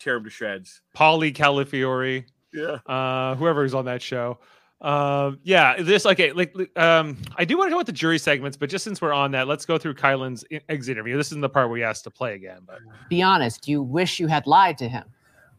tear 0.00 0.16
him 0.16 0.24
to 0.24 0.30
shreds. 0.30 0.80
Paulie 0.96 1.32
Calafiore. 1.34 2.24
Yeah. 2.52 2.78
uh 2.86 3.36
whoever 3.36 3.64
is 3.64 3.74
on 3.74 3.84
that 3.84 4.02
show 4.02 4.40
um 4.80 5.38
yeah 5.44 5.80
this 5.80 6.04
okay 6.04 6.32
like 6.32 6.52
um 6.76 7.16
i 7.36 7.44
do 7.44 7.56
want 7.56 7.68
to 7.68 7.70
go 7.70 7.76
with 7.76 7.86
the 7.86 7.92
jury 7.92 8.18
segments 8.18 8.56
but 8.56 8.68
just 8.68 8.82
since 8.82 9.00
we're 9.00 9.12
on 9.12 9.30
that 9.32 9.46
let's 9.46 9.64
go 9.64 9.78
through 9.78 9.94
kyland's 9.94 10.42
exit 10.68 10.96
interview 10.96 11.16
this 11.16 11.28
isn't 11.28 11.42
the 11.42 11.48
part 11.48 11.68
where 11.68 11.76
he 11.76 11.84
has 11.84 12.02
to 12.02 12.10
play 12.10 12.34
again 12.34 12.58
but 12.66 12.78
Be 13.08 13.22
honest, 13.22 13.68
you 13.68 13.82
wish 13.84 14.18
you 14.18 14.26
had 14.26 14.48
lied 14.48 14.78
to 14.78 14.88
him. 14.88 15.04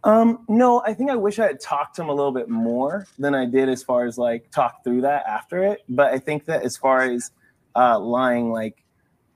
Um, 0.04 0.44
no, 0.50 0.82
I 0.86 0.94
think 0.94 1.12
I 1.12 1.16
wish 1.16 1.38
I 1.40 1.46
had 1.48 1.62
talked 1.62 1.96
to 1.98 2.02
him 2.02 2.10
a 2.10 2.14
little 2.14 2.32
bit 2.34 2.50
more 2.50 3.06
than 3.20 3.36
I 3.36 3.46
did 3.46 3.70
as 3.70 3.84
far 3.84 4.06
as 4.06 4.18
like 4.18 4.50
talk 4.52 4.84
through 4.84 5.02
that 5.02 5.24
after 5.28 5.64
it. 5.64 5.82
But 5.88 6.12
I 6.12 6.18
think 6.18 6.44
that 6.46 6.64
as 6.64 6.76
far 6.76 7.04
as 7.04 7.30
uh, 7.76 8.00
lying, 8.00 8.52
like 8.52 8.84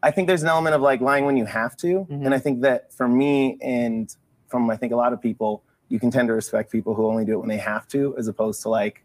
I 0.02 0.10
think 0.12 0.28
there's 0.28 0.42
an 0.44 0.50
element 0.50 0.76
of 0.76 0.82
like 0.82 1.00
lying 1.02 1.24
when 1.26 1.38
you 1.38 1.46
have 1.46 1.78
to, 1.78 2.06
Mhm. 2.10 2.26
and 2.26 2.34
I 2.34 2.40
think 2.40 2.62
that 2.64 2.92
for 2.94 3.08
me 3.08 3.58
and 3.62 4.14
from 4.48 4.70
I 4.70 4.78
think 4.78 4.94
a 4.94 4.96
lot 4.96 5.14
of 5.14 5.22
people, 5.22 5.64
you 5.90 6.00
can 6.00 6.12
tend 6.12 6.28
to 6.28 6.34
respect 6.34 6.72
people 6.72 6.94
who 6.94 7.08
only 7.08 7.26
do 7.26 7.34
it 7.34 7.40
when 7.40 7.50
they 7.50 7.58
have 7.58 7.88
to, 7.90 8.16
as 8.18 8.28
opposed 8.28 8.62
to 8.64 8.70
like 8.70 9.04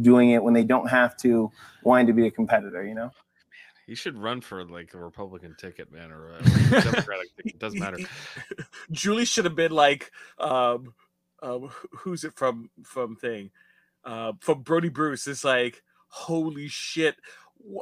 doing 0.00 0.30
it 0.30 0.42
when 0.42 0.54
they 0.54 0.64
don't 0.64 0.88
have 0.88 1.16
to, 1.18 1.50
wanting 1.82 2.06
to 2.06 2.12
be 2.12 2.26
a 2.26 2.30
competitor. 2.30 2.84
You 2.84 2.94
know? 2.94 3.10
He 3.90 3.96
should 3.96 4.16
run 4.16 4.40
for 4.40 4.64
like 4.64 4.94
a 4.94 4.98
Republican 4.98 5.56
ticket, 5.58 5.92
man, 5.92 6.12
or 6.12 6.36
a 6.36 6.42
Democratic 6.82 7.36
ticket. 7.36 7.58
Doesn't 7.58 7.80
matter. 7.80 7.98
Julie 8.92 9.24
should 9.24 9.44
have 9.44 9.56
been 9.56 9.72
like, 9.72 10.12
um, 10.38 10.94
um, 11.42 11.70
who's 11.90 12.22
it 12.22 12.34
from? 12.34 12.70
From 12.84 13.16
thing, 13.16 13.50
uh, 14.04 14.34
from 14.38 14.62
Brody 14.62 14.90
Bruce. 14.90 15.26
It's 15.26 15.42
like, 15.42 15.82
holy 16.06 16.68
shit! 16.68 17.16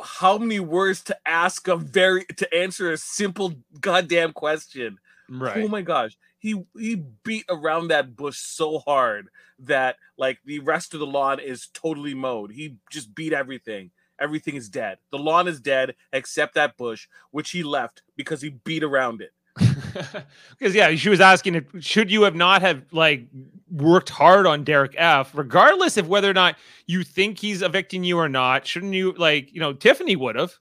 How 0.02 0.38
many 0.38 0.60
words 0.60 1.02
to 1.04 1.18
ask 1.26 1.68
a 1.68 1.76
very 1.76 2.24
to 2.36 2.54
answer 2.54 2.90
a 2.90 2.96
simple 2.96 3.56
goddamn 3.78 4.32
question? 4.32 4.98
right 5.28 5.62
Oh 5.62 5.68
my 5.68 5.82
gosh, 5.82 6.16
he 6.38 6.64
he 6.76 6.96
beat 7.24 7.44
around 7.48 7.88
that 7.88 8.16
bush 8.16 8.38
so 8.38 8.78
hard 8.78 9.28
that 9.60 9.96
like 10.16 10.38
the 10.44 10.60
rest 10.60 10.94
of 10.94 11.00
the 11.00 11.06
lawn 11.06 11.40
is 11.40 11.68
totally 11.74 12.14
mowed. 12.14 12.52
He 12.52 12.76
just 12.90 13.14
beat 13.14 13.32
everything. 13.32 13.90
Everything 14.20 14.56
is 14.56 14.68
dead. 14.68 14.98
The 15.10 15.18
lawn 15.18 15.46
is 15.46 15.60
dead 15.60 15.94
except 16.12 16.54
that 16.54 16.76
bush, 16.76 17.08
which 17.30 17.50
he 17.50 17.62
left 17.62 18.02
because 18.16 18.40
he 18.40 18.50
beat 18.50 18.82
around 18.82 19.20
it. 19.20 19.32
because 20.56 20.72
yeah 20.72 20.94
she 20.94 21.08
was 21.08 21.20
asking 21.20 21.56
if 21.56 21.64
should 21.80 22.12
you 22.12 22.22
have 22.22 22.36
not 22.36 22.62
have 22.62 22.84
like 22.92 23.26
worked 23.72 24.08
hard 24.08 24.46
on 24.46 24.62
derek 24.62 24.94
f 24.96 25.32
regardless 25.34 25.96
of 25.96 26.08
whether 26.08 26.30
or 26.30 26.34
not 26.34 26.56
you 26.86 27.02
think 27.02 27.38
he's 27.38 27.60
evicting 27.62 28.04
you 28.04 28.16
or 28.16 28.28
not 28.28 28.64
shouldn't 28.64 28.94
you 28.94 29.12
like 29.14 29.52
you 29.52 29.58
know 29.58 29.72
tiffany 29.72 30.14
would 30.14 30.36
have 30.36 30.52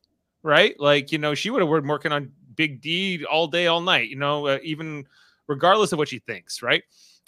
right 0.41 0.79
like 0.79 1.11
you 1.11 1.19
know 1.19 1.35
she 1.35 1.51
would 1.51 1.61
have 1.61 1.69
been 1.69 1.87
working 1.87 2.11
on 2.11 2.31
big 2.55 2.81
d 2.81 3.23
all 3.25 3.45
day 3.45 3.67
all 3.67 3.81
night 3.81 4.09
you 4.09 4.15
know 4.15 4.47
uh, 4.47 4.57
even 4.63 5.05
regardless 5.47 5.91
of 5.91 5.97
what 5.97 6.07
she 6.07 6.19
thinks 6.19 6.61
right 6.61 6.83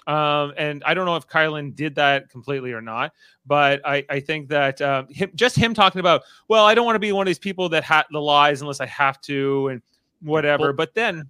um, 0.08 0.54
and 0.58 0.82
I 0.86 0.94
don't 0.94 1.06
know 1.06 1.18
if 1.18 1.28
Kyland 1.28 1.76
did 1.76 1.94
that 1.96 2.30
completely 2.30 2.72
or 2.72 2.82
not, 2.82 3.12
but 3.46 3.82
I, 3.86 4.04
I 4.10 4.20
think 4.22 4.48
that 4.50 4.82
um, 4.82 5.08
him, 5.10 5.30
just 5.36 5.56
him 5.56 5.74
talking 5.74 6.00
about, 6.00 6.24
well, 6.48 6.66
I 6.66 6.74
don't 6.74 6.86
want 6.86 6.96
to 6.96 7.00
be 7.00 7.12
one 7.12 7.28
of 7.28 7.30
these 7.30 7.38
people 7.38 7.70
that 7.70 7.84
hat 7.84 8.08
the 8.10 8.20
lies 8.20 8.62
unless 8.62 8.80
I 8.80 8.88
have 8.88 9.20
to 9.24 9.68
and 9.68 9.82
whatever. 10.22 10.74
But 10.74 10.96
then 10.96 11.28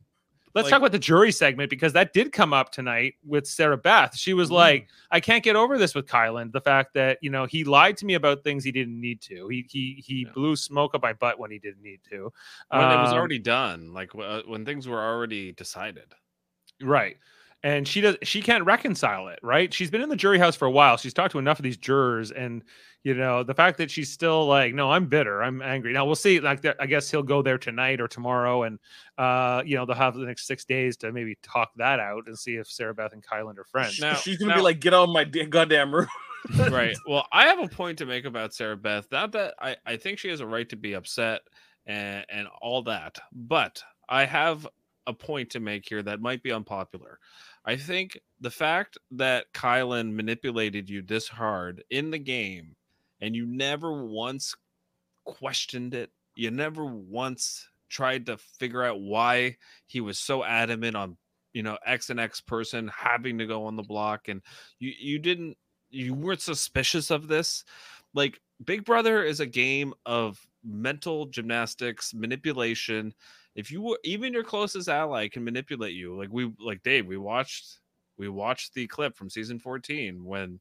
let's 0.54 0.66
like- 0.66 0.70
talk 0.70 0.80
about 0.80 0.92
the 0.94 1.00
jury 1.00 1.32
segment 1.32 1.70
because 1.72 1.92
that 1.94 2.14
did 2.14 2.32
come 2.32 2.54
up 2.54 2.72
tonight 2.72 3.16
with 3.26 3.48
Sarah 3.48 3.76
Beth. 3.76 4.16
She 4.16 4.34
was 4.34 4.50
like, 4.50 4.88
I 5.12 5.20
can't 5.20 5.44
get 5.44 5.56
over 5.58 5.78
this 5.78 5.96
with 5.96 6.06
Kyland. 6.06 6.54
The 6.54 6.62
fact 6.62 6.94
that, 6.94 7.18
you 7.22 7.32
know, 7.32 7.46
he 7.46 7.64
lied 7.66 7.98
to 7.98 8.06
me 8.06 8.14
about 8.14 8.44
things 8.44 8.64
he 8.64 8.72
didn't 8.72 9.02
need 9.02 9.20
to. 9.22 9.50
He 9.50 9.66
he 9.68 10.02
he 10.06 10.24
Yeah. 10.26 10.32
blew 10.34 10.56
smoke 10.56 10.94
up 10.96 11.02
my 11.02 11.14
butt 11.14 11.38
when 11.40 11.52
he 11.52 11.58
didn't 11.60 11.82
need 11.82 12.00
to. 12.12 12.32
When 12.70 12.82
it 12.82 12.98
was 12.98 13.12
Um, 13.12 13.18
already 13.18 13.40
done, 13.40 13.94
like 13.94 14.12
uh, 14.16 14.44
when 14.46 14.64
things 14.64 14.88
were 14.88 15.02
already 15.02 15.52
decided. 15.52 16.14
Right. 16.82 17.18
And 17.62 17.86
she 17.86 18.00
does 18.00 18.16
she 18.24 18.42
can't 18.42 18.64
reconcile 18.64 19.28
it, 19.28 19.40
right? 19.44 19.74
She's 19.74 19.92
been 19.92 20.02
in 20.02 20.08
the 20.08 20.16
jury 20.16 20.40
house 20.40 20.56
for 20.56 20.66
a 20.66 20.72
while. 20.72 20.96
She's 20.96 21.14
talked 21.14 21.34
to 21.34 21.40
enough 21.40 21.60
of 21.60 21.64
these 21.64 21.76
jurors 21.76 22.32
and 22.32 22.64
you 23.04 23.14
know, 23.14 23.44
the 23.44 23.54
fact 23.54 23.78
that 23.78 23.90
she's 23.90 24.12
still 24.12 24.46
like, 24.46 24.74
no, 24.74 24.92
I'm 24.92 25.08
bitter. 25.08 25.42
I'm 25.42 25.62
angry. 25.62 25.94
Now 25.94 26.06
we'll 26.06 26.16
see. 26.16 26.40
Like 26.40 26.66
I 26.80 26.86
guess 26.86 27.12
he'll 27.12 27.24
go 27.24 27.42
there 27.42 27.58
tonight 27.58 28.00
or 28.00 28.08
tomorrow 28.08 28.64
and 28.64 28.80
uh, 29.18 29.62
you 29.66 29.76
know, 29.76 29.86
they'll 29.86 29.96
have 29.96 30.16
the 30.16 30.26
next 30.26 30.48
six 30.48 30.64
days 30.64 30.96
to 30.98 31.12
maybe 31.12 31.38
talk 31.44 31.72
that 31.76 32.00
out 32.00 32.28
and 32.28 32.38
see 32.38 32.56
if 32.56 32.68
Sarah 32.68 32.94
Beth 32.94 33.12
and 33.12 33.26
Kyland 33.26 33.58
are 33.58 33.66
friends. 33.66 34.00
Now- 34.00 34.16
She's 34.16 34.38
gonna 34.38 34.52
now- 34.52 34.58
be 34.58 34.64
like, 34.64 34.80
"Get 34.80 34.94
out 34.94 35.04
of 35.04 35.10
my 35.10 35.26
goddamn 35.26 35.94
room. 35.94 36.08
right. 36.70 36.96
Well, 37.08 37.28
I 37.34 37.48
have 37.48 37.60
a 37.60 37.68
point 37.68 37.98
to 37.98 38.06
make 38.06 38.24
about 38.24 38.54
Sarah 38.54 38.78
Beth. 38.78 39.08
Not 39.12 39.34
that 39.34 39.56
I, 39.60 39.76
I 39.86 39.98
think 39.98 40.18
she 40.20 40.30
has 40.30 40.40
a 40.40 40.48
right 40.48 40.68
to 40.70 40.78
be 40.78 40.94
upset 40.94 41.42
and, 41.86 42.26
and 42.30 42.48
all 42.62 42.84
that, 42.84 43.20
but 43.34 43.82
I 44.08 44.24
have 44.26 44.66
a 45.10 45.14
point 45.14 45.50
to 45.50 45.60
make 45.60 45.90
here 45.90 46.04
that 46.04 46.22
might 46.22 46.44
be 46.44 46.52
unpopular. 46.52 47.20
I 47.66 47.76
think 47.76 48.20
the 48.40 48.52
fact 48.52 48.98
that 49.12 49.52
Kyland 49.54 50.14
manipulated 50.14 50.90
you 50.90 51.02
this 51.02 51.28
hard 51.28 51.84
in 51.90 52.12
the 52.12 52.20
game 52.20 52.76
and 53.20 53.36
you 53.36 53.46
never 53.46 54.06
once 54.06 54.56
questioned 55.26 55.96
it, 55.96 56.12
you 56.36 56.52
never 56.52 56.86
once 56.86 57.68
tried 57.90 58.28
to 58.28 58.38
figure 58.38 58.84
out 58.84 59.02
why 59.02 59.58
he 59.88 60.00
was 60.00 60.20
so 60.20 60.44
adamant 60.46 60.96
on 60.96 61.18
you 61.54 61.64
know 61.64 61.76
x 61.84 62.12
and 62.12 62.20
x 62.20 62.40
person 62.40 62.88
having 62.96 63.40
to 63.40 63.48
go 63.48 63.66
on 63.66 63.76
the 63.76 63.82
block 63.82 64.28
and 64.28 64.44
you 64.78 64.94
you 65.00 65.18
didn't 65.18 65.58
you 65.90 66.14
weren't 66.14 66.40
suspicious 66.40 67.10
of 67.10 67.28
this 67.28 67.64
like 68.14 68.40
big 68.64 68.86
brother 68.86 69.24
is 69.24 69.40
a 69.40 69.48
game 69.48 69.92
of 70.06 70.40
mental 70.64 71.26
gymnastics 71.26 72.14
manipulation 72.14 73.12
if 73.56 73.72
you 73.72 73.82
were 73.82 74.00
even 74.04 74.34
your 74.34 74.44
closest 74.44 74.90
ally 74.90 75.28
can 75.28 75.44
manipulate 75.44 75.94
you 75.94 76.18
like 76.18 76.30
we 76.32 76.52
like 76.60 76.82
dave 76.84 77.06
we 77.06 77.18
watched 77.18 77.80
we 78.18 78.30
watched 78.30 78.74
the 78.74 78.88
clip 78.88 79.16
from 79.16 79.30
season 79.30 79.60
14 79.60 80.24
when 80.24 80.60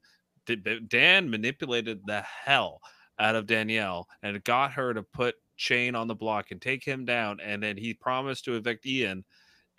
dan 0.89 1.29
manipulated 1.29 2.01
the 2.07 2.23
hell 2.23 2.81
out 3.19 3.35
of 3.35 3.47
danielle 3.47 4.07
and 4.23 4.43
got 4.45 4.73
her 4.73 4.95
to 4.95 5.03
put 5.03 5.35
shane 5.57 5.95
on 5.95 6.07
the 6.07 6.15
block 6.15 6.51
and 6.51 6.63
take 6.63 6.85
him 6.85 7.05
down 7.05 7.39
and 7.43 7.63
then 7.63 7.77
he 7.77 7.93
promised 7.93 8.45
to 8.45 8.55
evict 8.55 8.87
ian 8.87 9.25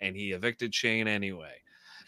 and 0.00 0.14
he 0.14 0.32
evicted 0.32 0.74
shane 0.74 1.08
anyway 1.08 1.54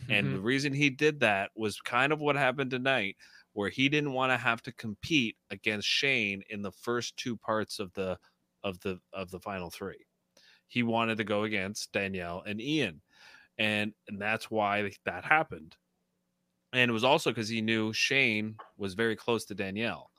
and 0.09 0.27
the 0.27 0.37
mm-hmm. 0.37 0.47
reason 0.47 0.73
he 0.73 0.91
did 0.91 1.21
that 1.21 1.51
was 1.55 1.81
kind 1.81 2.13
of 2.13 2.21
what 2.21 2.37
happened 2.37 2.71
tonight, 2.71 3.17
where 3.53 3.69
he 3.69 3.89
didn't 3.89 4.13
want 4.13 4.33
to 4.33 4.37
have 4.37 4.63
to 4.63 4.73
compete 4.73 5.37
against 5.51 5.87
Shane 5.87 6.43
in 6.51 6.63
the 6.63 6.73
first 6.73 7.17
two 7.17 7.37
parts 7.37 7.79
of 7.79 7.93
the 7.95 8.19
of 8.65 8.79
the 8.81 8.99
of 9.13 9.31
the 9.31 9.41
final 9.41 9.71
three. 9.71 10.05
He 10.73 10.83
wanted 10.83 11.19
to 11.19 11.25
go 11.25 11.45
against 11.45 11.93
Danielle 11.93 12.43
and 12.47 12.59
Ian. 12.59 13.03
And 13.59 13.93
and 14.09 14.19
that's 14.19 14.51
why 14.51 14.91
that 15.05 15.23
happened. 15.23 15.77
And 16.73 16.91
it 16.91 16.95
was 16.95 17.05
also 17.05 17.29
because 17.29 17.51
he 17.51 17.61
knew 17.61 17.93
Shane 17.93 18.57
was 18.79 18.95
very 18.95 19.15
close 19.15 19.45
to 19.45 19.55
Danielle. 19.55 20.11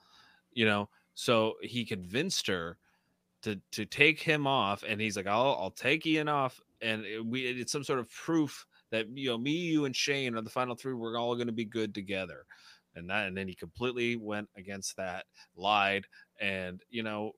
You 0.52 0.68
know, 0.68 0.90
so 1.16 1.56
he 1.64 1.84
convinced 1.84 2.46
her 2.46 2.78
to 3.42 3.60
to 3.72 3.86
take 3.86 4.22
him 4.22 4.46
off 4.46 4.84
and 4.88 5.02
he's 5.02 5.18
like 5.18 5.26
I'll 5.26 5.58
I'll 5.60 5.72
take 5.72 6.06
Ian 6.06 6.30
off 6.30 6.62
and 6.82 7.04
it, 7.04 7.26
we 7.26 7.48
it's 7.48 7.72
some 7.72 7.84
sort 7.84 7.98
of 7.98 8.08
proof 8.12 8.68
that 8.92 9.08
you 9.18 9.32
know 9.32 9.40
me 9.40 9.54
you 9.54 9.86
and 9.86 9.96
Shane 9.96 10.36
are 10.36 10.42
the 10.42 10.52
final 10.52 10.76
three 10.76 10.94
we're 10.94 11.18
all 11.18 11.34
going 11.34 11.48
to 11.48 11.54
be 11.54 11.66
good 11.66 11.96
together 11.96 12.46
and 12.96 13.10
that 13.10 13.28
and 13.28 13.36
then 13.36 13.48
he 13.48 13.56
completely 13.56 14.18
went 14.18 14.48
against 14.56 14.96
that 14.98 15.26
lied 15.56 16.06
and 16.40 16.84
you 16.92 17.02
know 17.02 17.32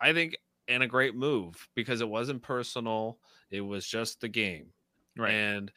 I 0.00 0.14
think 0.14 0.36
in 0.68 0.82
a 0.82 0.86
great 0.86 1.14
move 1.16 1.68
because 1.74 2.00
it 2.00 2.08
wasn't 2.08 2.42
personal 2.42 3.18
it 3.50 3.60
was 3.60 3.86
just 3.86 4.20
the 4.20 4.28
game 4.28 4.66
Right. 5.16 5.32
and 5.32 5.72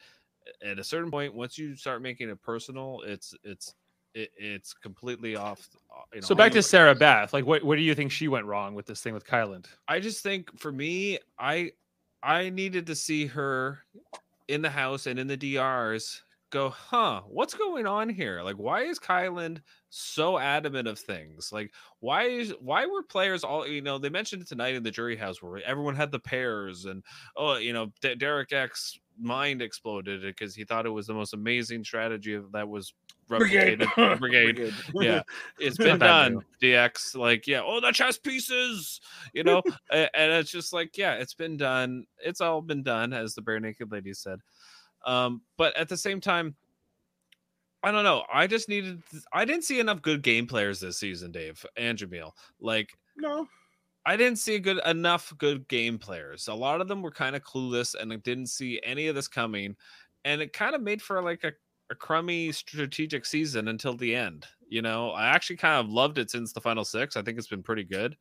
at 0.64 0.78
a 0.78 0.84
certain 0.84 1.10
point 1.10 1.34
once 1.34 1.58
you 1.58 1.74
start 1.76 2.02
making 2.02 2.28
it 2.28 2.40
personal 2.42 3.02
it's 3.04 3.34
it's 3.42 3.74
it, 4.14 4.30
it's 4.36 4.74
completely 4.74 5.36
off 5.36 5.68
uh, 5.90 6.02
you 6.12 6.20
know, 6.20 6.26
So 6.26 6.34
back 6.34 6.52
to 6.52 6.62
Sarah 6.62 6.94
Beth. 6.94 7.32
Like 7.32 7.46
what 7.46 7.64
what 7.64 7.76
do 7.76 7.82
you 7.82 7.94
think 7.94 8.12
she 8.12 8.28
went 8.28 8.44
wrong 8.46 8.74
with 8.74 8.86
this 8.86 9.00
thing 9.00 9.14
with 9.14 9.26
Kyland? 9.26 9.66
I 9.88 10.00
just 10.00 10.22
think 10.22 10.58
for 10.58 10.70
me, 10.70 11.18
I 11.38 11.72
I 12.22 12.50
needed 12.50 12.86
to 12.88 12.94
see 12.94 13.26
her 13.26 13.78
in 14.48 14.60
the 14.62 14.70
house 14.70 15.06
and 15.06 15.18
in 15.18 15.26
the 15.26 15.36
DRs 15.36 16.22
go, 16.52 16.68
huh, 16.68 17.22
what's 17.26 17.54
going 17.54 17.86
on 17.86 18.08
here? 18.08 18.42
Like, 18.42 18.56
why 18.56 18.82
is 18.82 19.00
Kyland 19.00 19.60
so 19.88 20.38
adamant 20.38 20.86
of 20.86 20.98
things? 20.98 21.50
Like, 21.50 21.72
why 21.98 22.24
is 22.24 22.54
why 22.60 22.86
were 22.86 23.02
players 23.02 23.42
all 23.42 23.66
you 23.66 23.80
know? 23.80 23.98
They 23.98 24.10
mentioned 24.10 24.42
it 24.42 24.48
tonight 24.48 24.74
in 24.74 24.84
the 24.84 24.90
jury 24.90 25.16
house 25.16 25.42
where 25.42 25.60
everyone 25.64 25.96
had 25.96 26.12
the 26.12 26.20
pairs 26.20 26.84
and 26.84 27.02
oh, 27.36 27.56
you 27.56 27.72
know, 27.72 27.90
D- 28.00 28.14
Derek 28.14 28.52
X 28.52 28.98
mind 29.18 29.60
exploded 29.62 30.22
because 30.22 30.54
he 30.54 30.64
thought 30.64 30.86
it 30.86 30.90
was 30.90 31.06
the 31.06 31.14
most 31.14 31.34
amazing 31.34 31.82
strategy 31.84 32.34
of- 32.34 32.52
that 32.52 32.68
was 32.68 32.94
Brigade. 33.28 33.80
replicated. 33.80 34.18
Brigade. 34.20 34.74
Yeah, 34.94 35.22
it's 35.58 35.78
been 35.78 35.98
done. 35.98 36.40
DX, 36.62 37.16
like, 37.16 37.46
yeah, 37.46 37.62
oh, 37.64 37.80
the 37.80 37.92
chess 37.92 38.18
pieces, 38.18 39.00
you 39.32 39.42
know, 39.42 39.62
and 39.90 40.10
it's 40.14 40.50
just 40.50 40.72
like, 40.72 40.98
yeah, 40.98 41.14
it's 41.14 41.34
been 41.34 41.56
done. 41.56 42.06
It's 42.18 42.40
all 42.40 42.60
been 42.60 42.82
done, 42.82 43.12
as 43.12 43.34
the 43.34 43.42
bare 43.42 43.60
naked 43.60 43.90
lady 43.90 44.12
said. 44.12 44.40
Um, 45.04 45.42
but 45.56 45.76
at 45.76 45.88
the 45.88 45.96
same 45.96 46.20
time, 46.20 46.54
I 47.82 47.90
don't 47.90 48.04
know. 48.04 48.24
I 48.32 48.46
just 48.46 48.68
needed. 48.68 49.02
I 49.32 49.44
didn't 49.44 49.64
see 49.64 49.80
enough 49.80 50.02
good 50.02 50.22
game 50.22 50.46
players 50.46 50.80
this 50.80 50.98
season, 50.98 51.32
Dave 51.32 51.64
and 51.76 51.98
Jamil. 51.98 52.32
Like, 52.60 52.90
No. 53.16 53.48
I 54.04 54.16
didn't 54.16 54.38
see 54.38 54.58
good 54.58 54.80
enough 54.84 55.32
good 55.38 55.68
game 55.68 55.98
players. 55.98 56.48
A 56.48 56.54
lot 56.54 56.80
of 56.80 56.88
them 56.88 57.02
were 57.02 57.10
kind 57.10 57.36
of 57.36 57.42
clueless, 57.42 57.94
and 57.94 58.12
I 58.12 58.16
didn't 58.16 58.48
see 58.48 58.80
any 58.84 59.06
of 59.08 59.14
this 59.14 59.28
coming. 59.28 59.76
And 60.24 60.40
it 60.40 60.52
kind 60.52 60.74
of 60.74 60.82
made 60.82 61.00
for 61.02 61.22
like 61.22 61.44
a, 61.44 61.52
a 61.90 61.94
crummy 61.94 62.52
strategic 62.52 63.24
season 63.24 63.68
until 63.68 63.96
the 63.96 64.14
end. 64.14 64.46
You 64.68 64.82
know, 64.82 65.10
I 65.10 65.26
actually 65.26 65.56
kind 65.56 65.84
of 65.84 65.92
loved 65.92 66.18
it 66.18 66.30
since 66.30 66.52
the 66.52 66.60
final 66.60 66.84
six. 66.84 67.16
I 67.16 67.22
think 67.22 67.38
it's 67.38 67.48
been 67.48 67.62
pretty 67.62 67.84
good. 67.84 68.16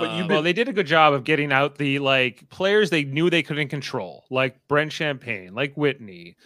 But 0.00 0.10
you've 0.12 0.24
Um, 0.24 0.28
Well, 0.28 0.42
they 0.42 0.52
did 0.52 0.68
a 0.68 0.72
good 0.72 0.86
job 0.86 1.12
of 1.12 1.24
getting 1.24 1.52
out 1.52 1.76
the 1.76 1.98
like 1.98 2.48
players 2.48 2.90
they 2.90 3.04
knew 3.04 3.30
they 3.30 3.42
couldn't 3.42 3.68
control, 3.68 4.24
like 4.30 4.56
Brent 4.68 4.92
Champagne, 4.92 5.54
like 5.54 5.74
Whitney, 5.76 6.36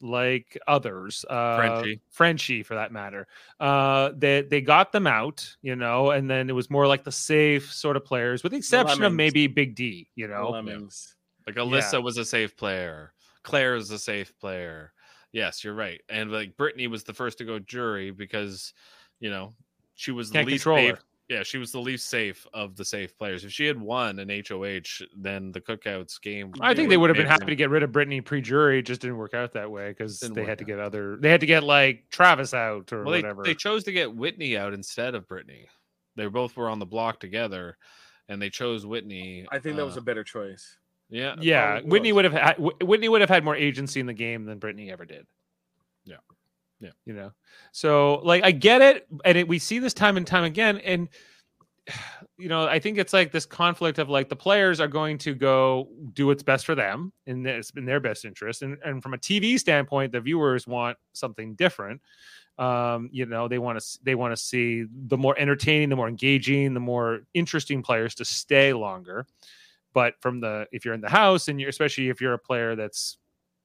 like 0.00 0.58
others, 0.66 1.24
uh, 1.28 1.56
Frenchie. 1.56 2.00
Frenchie 2.10 2.62
for 2.62 2.74
that 2.74 2.92
matter. 2.92 3.26
Uh, 3.60 4.10
they 4.16 4.42
they 4.42 4.60
got 4.60 4.92
them 4.92 5.06
out, 5.06 5.56
you 5.62 5.76
know, 5.76 6.10
and 6.10 6.28
then 6.30 6.48
it 6.50 6.54
was 6.54 6.70
more 6.70 6.86
like 6.86 7.04
the 7.04 7.12
safe 7.12 7.72
sort 7.72 7.96
of 7.96 8.04
players, 8.04 8.42
with 8.42 8.52
the 8.52 8.58
exception 8.58 9.04
of 9.04 9.12
maybe 9.12 9.46
Big 9.46 9.74
D, 9.74 10.10
you 10.16 10.26
know. 10.28 10.50
Lemmings. 10.50 11.14
Like 11.46 11.56
Alyssa 11.56 11.92
Yeah. 11.94 11.98
was 11.98 12.16
a 12.16 12.24
safe 12.24 12.56
player. 12.56 13.12
Claire 13.42 13.76
is 13.76 13.90
a 13.90 13.98
safe 13.98 14.32
player. 14.38 14.92
Yes, 15.32 15.62
you're 15.64 15.74
right. 15.74 16.00
And 16.08 16.30
like 16.32 16.56
Britini 16.56 16.88
was 16.88 17.04
the 17.04 17.14
first 17.14 17.38
to 17.38 17.44
go 17.44 17.58
jury 17.58 18.10
because, 18.10 18.74
you 19.20 19.30
know, 19.30 19.54
she 19.94 20.10
was 20.10 20.30
Can't 20.30 20.46
the 20.46 20.52
least 20.52 20.64
safe. 20.64 20.98
Her. 21.30 21.36
Yeah, 21.36 21.42
she 21.44 21.58
was 21.58 21.70
the 21.72 21.80
least 21.80 22.08
safe 22.08 22.46
of 22.52 22.76
the 22.76 22.84
safe 22.84 23.16
players. 23.16 23.44
If 23.44 23.52
she 23.52 23.64
had 23.66 23.80
won 23.80 24.18
an 24.18 24.28
HOH, 24.28 25.04
then 25.16 25.52
the 25.52 25.60
cookouts 25.60 26.20
game. 26.20 26.52
I 26.60 26.74
think 26.74 26.88
they 26.90 26.96
would 26.96 27.08
have 27.08 27.16
been 27.16 27.26
happy 27.26 27.46
to 27.46 27.56
get 27.56 27.70
rid 27.70 27.82
of 27.82 27.90
Britini 27.92 28.24
pre-jury. 28.24 28.80
It 28.80 28.82
just 28.82 29.00
didn't 29.00 29.16
work 29.16 29.32
out 29.34 29.52
that 29.52 29.70
way 29.70 29.90
because 29.90 30.18
they 30.18 30.28
work 30.28 30.48
had 30.48 30.58
to 30.58 30.64
out. 30.64 30.66
get 30.68 30.78
other. 30.80 31.16
They 31.16 31.30
had 31.30 31.40
to 31.40 31.46
get 31.46 31.62
like 31.62 32.04
Travis 32.10 32.52
out 32.52 32.92
or 32.92 33.04
Well, 33.04 33.14
whatever. 33.14 33.42
they 33.44 33.54
chose 33.54 33.84
to 33.84 33.92
get 33.92 34.14
Whitney 34.14 34.56
out 34.56 34.74
instead 34.74 35.14
of 35.14 35.28
Britini. 35.28 35.66
They 36.16 36.26
both 36.26 36.56
were 36.56 36.68
on 36.68 36.80
the 36.80 36.86
block 36.86 37.20
together, 37.20 37.76
and 38.28 38.42
they 38.42 38.50
chose 38.50 38.84
Whitney. 38.84 39.46
I 39.52 39.60
think 39.60 39.76
that 39.76 39.84
was 39.86 39.96
uh, 39.96 40.00
a 40.00 40.02
better 40.02 40.24
choice. 40.24 40.76
yeah. 41.08 41.36
yeah, 41.40 41.80
Whitney 41.80 42.12
would 42.12 42.24
have 42.24 42.34
had 42.34 42.56
Whitney 42.58 43.08
would 43.08 43.20
have 43.20 43.30
had 43.30 43.44
more 43.44 43.56
agency 43.56 44.00
in 44.00 44.06
the 44.06 44.12
game 44.12 44.44
than 44.44 44.58
Britini 44.58 44.90
ever 44.90 45.04
did. 45.04 45.26
Yeah. 46.04 46.16
Yeah. 46.80 46.90
You 47.04 47.12
know, 47.12 47.32
so 47.72 48.20
like 48.24 48.42
I 48.42 48.52
get 48.52 48.80
it, 48.80 49.06
and 49.24 49.36
it, 49.36 49.46
we 49.46 49.58
see 49.58 49.78
this 49.78 49.94
time 49.94 50.16
and 50.16 50.26
time 50.26 50.44
again, 50.44 50.78
and 50.78 51.08
you 52.38 52.48
know, 52.48 52.66
I 52.66 52.78
think 52.78 52.96
it's 52.98 53.12
like 53.12 53.32
this 53.32 53.44
conflict 53.46 53.98
of 53.98 54.08
like 54.08 54.28
the 54.28 54.36
players 54.36 54.80
are 54.80 54.88
going 54.88 55.18
to 55.18 55.34
go 55.34 55.88
do 56.14 56.26
what's 56.26 56.42
best 56.42 56.64
for 56.64 56.74
them 56.74 57.12
in 57.26 57.42
this 57.42 57.70
in 57.76 57.84
their 57.84 58.00
best 58.00 58.24
interest, 58.24 58.62
and 58.62 58.78
and 58.84 59.02
from 59.02 59.14
a 59.14 59.18
TV 59.18 59.58
standpoint, 59.58 60.12
the 60.12 60.20
viewers 60.20 60.66
want 60.66 60.96
something 61.12 61.54
different. 61.54 62.00
Um, 62.58 63.08
you 63.12 63.26
know, 63.26 63.48
they 63.48 63.58
want 63.58 63.80
to 63.80 63.98
they 64.02 64.14
want 64.14 64.32
to 64.32 64.36
see 64.42 64.84
the 65.08 65.18
more 65.18 65.34
entertaining, 65.38 65.88
the 65.88 65.96
more 65.96 66.08
engaging, 66.08 66.74
the 66.74 66.80
more 66.80 67.20
interesting 67.34 67.82
players 67.82 68.14
to 68.16 68.24
stay 68.24 68.72
longer. 68.72 69.26
But 69.92 70.14
from 70.20 70.40
the 70.40 70.66
if 70.72 70.84
you're 70.84 70.94
in 70.94 71.00
the 71.00 71.10
house 71.10 71.48
and 71.48 71.60
you're 71.60 71.70
especially 71.70 72.08
if 72.08 72.20
you're 72.20 72.34
a 72.34 72.38
player 72.38 72.76
that's 72.76 73.18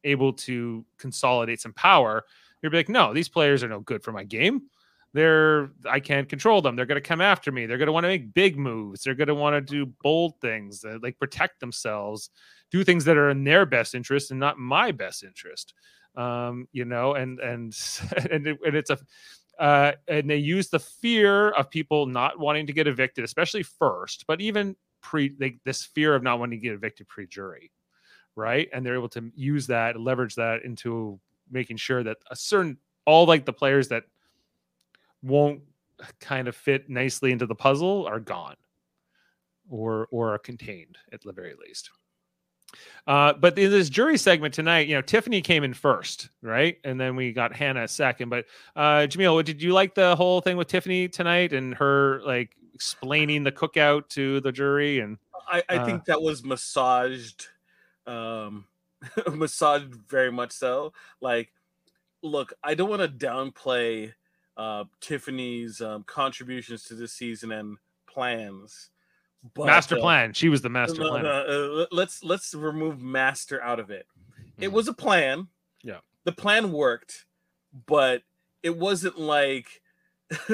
able 0.04 0.34
to 0.34 0.86
consolidate 0.98 1.62
some 1.62 1.74
power, 1.74 2.26
you're 2.72 2.80
like, 2.80 2.90
no, 2.90 3.14
these 3.14 3.30
players 3.30 3.64
are 3.64 3.70
no 3.70 3.80
good 3.80 4.04
for 4.04 4.12
my 4.12 4.24
game. 4.24 4.64
They're 5.14 5.70
I 5.90 6.02
can't 6.02 6.28
control 6.28 6.62
them. 6.62 6.76
They're 6.76 6.86
going 6.86 7.02
to 7.02 7.08
come 7.08 7.22
after 7.22 7.52
me. 7.52 7.66
They're 7.66 7.78
going 7.78 7.88
to 7.88 7.94
want 7.94 8.04
to 8.04 8.10
make 8.10 8.34
big 8.34 8.58
moves. 8.58 9.02
They're 9.02 9.16
going 9.16 9.30
to 9.30 9.36
want 9.36 9.56
to 9.56 9.62
do 9.62 9.92
bold 10.04 10.40
things, 10.42 10.84
uh, 10.84 10.98
like 11.02 11.18
protect 11.18 11.62
themselves, 11.62 12.30
do 12.70 12.84
things 12.84 13.06
that 13.06 13.16
are 13.16 13.30
in 13.30 13.46
their 13.46 13.66
best 13.66 13.96
interest 13.96 14.32
and 14.32 14.40
not 14.40 14.58
my 14.58 14.92
best 14.92 15.24
interest. 15.24 15.74
Um, 16.16 16.68
you 16.74 16.84
know, 16.84 17.14
and 17.14 17.40
and 17.40 17.78
and, 18.30 18.48
it, 18.48 18.58
and 18.66 18.76
it's 18.76 18.90
a 18.90 18.98
uh, 19.60 19.94
and 20.08 20.30
they 20.30 20.38
use 20.38 20.70
the 20.70 20.80
fear 20.80 21.52
of 21.52 21.70
people 21.70 22.06
not 22.06 22.38
wanting 22.40 22.68
to 22.68 22.74
get 22.74 22.88
evicted, 22.88 23.24
especially 23.24 23.64
first, 23.64 24.26
but 24.28 24.42
even 24.42 24.76
pre 25.02 25.34
this 25.64 25.86
fear 25.86 26.16
of 26.16 26.24
not 26.24 26.40
wanting 26.40 26.60
to 26.60 26.64
get 26.64 26.74
evicted 26.74 27.08
pre-jury, 27.08 27.72
right? 28.36 28.68
And 28.74 28.86
they're 28.86 28.96
able 28.96 29.10
to 29.10 29.32
use 29.36 29.68
that, 29.68 30.00
leverage 30.00 30.36
that 30.36 30.64
into 30.64 31.20
making 31.50 31.78
sure 31.78 32.04
that 32.04 32.18
a 32.32 32.36
certain 32.36 32.78
all 33.06 33.26
like 33.26 33.46
the 33.46 33.54
players 33.54 33.88
that 33.90 34.04
won't 35.22 35.62
kind 36.20 36.48
of 36.48 36.56
fit 36.56 36.90
nicely 36.90 37.32
into 37.32 37.46
the 37.46 37.56
puzzle 37.56 38.06
are 38.08 38.20
gone 38.20 38.56
or 39.70 40.08
or 40.12 40.34
are 40.34 40.38
contained 40.38 40.98
at 41.14 41.22
the 41.22 41.32
very 41.32 41.54
least. 41.66 41.90
Uh, 43.08 43.32
but 43.34 43.58
in 43.58 43.72
this 43.72 43.90
jury 43.90 44.18
segment 44.18 44.54
tonight, 44.54 44.88
you 44.88 44.96
know, 44.96 45.02
Tiffany 45.02 45.40
came 45.42 45.64
in 45.64 45.74
first, 45.74 46.30
right? 46.42 46.78
And 46.84 47.00
then 47.00 47.16
we 47.16 47.32
got 47.32 47.56
Hannah 47.56 47.88
second. 47.88 48.30
But 48.30 48.46
uh 48.76 49.08
Jamil, 49.08 49.44
did 49.44 49.62
you 49.62 49.74
like 49.74 49.96
the 49.96 50.16
whole 50.16 50.42
thing 50.42 50.58
with 50.58 50.68
Tiffany 50.68 51.08
tonight 51.08 51.54
and 51.54 51.74
her 51.76 52.22
like 52.26 52.56
explaining 52.74 53.44
the 53.44 53.52
cookout 53.52 54.10
to 54.10 54.42
the 54.42 54.52
jury 54.52 55.00
and 55.00 55.18
I, 55.48 55.64
I 55.70 55.78
Uh, 55.78 55.86
think 55.86 56.06
that 56.06 56.22
was 56.22 56.44
massaged, 56.44 57.48
um, 58.08 58.66
massaged 59.34 59.94
very 60.08 60.32
much 60.32 60.52
so. 60.52 60.94
Like, 61.22 61.52
look, 62.22 62.54
I 62.64 62.76
don't 62.76 62.90
want 62.90 63.02
to 63.02 63.08
downplay 63.08 64.14
uh, 64.58 64.86
Tiffany's 65.02 65.82
um, 65.82 66.04
contributions 66.04 66.84
to 66.86 66.96
this 66.96 67.14
season 67.14 67.52
and 67.52 67.78
plans. 68.08 68.90
But, 69.54 69.68
master 69.68 69.98
uh, 69.98 70.02
plan? 70.02 70.34
She 70.34 70.50
was 70.50 70.62
the 70.62 70.70
master 70.70 71.02
no, 71.02 71.10
plan. 71.10 71.26
uh, 71.26 71.44
let- 71.48 71.94
let's 71.94 72.24
let's 72.24 72.54
remove 72.54 73.02
master 73.02 73.62
out 73.62 73.80
of 73.80 73.92
it. 73.92 74.08
It 74.60 74.72
was 74.72 74.88
a 74.88 74.94
plan. 74.94 75.40
Mm-hmm. 75.40 75.90
Yeah. 75.90 76.00
the 76.24 76.32
plan 76.32 76.72
worked, 76.72 77.26
but 77.86 78.24
it 78.64 78.76
wasn't 78.76 79.20
like 79.20 79.84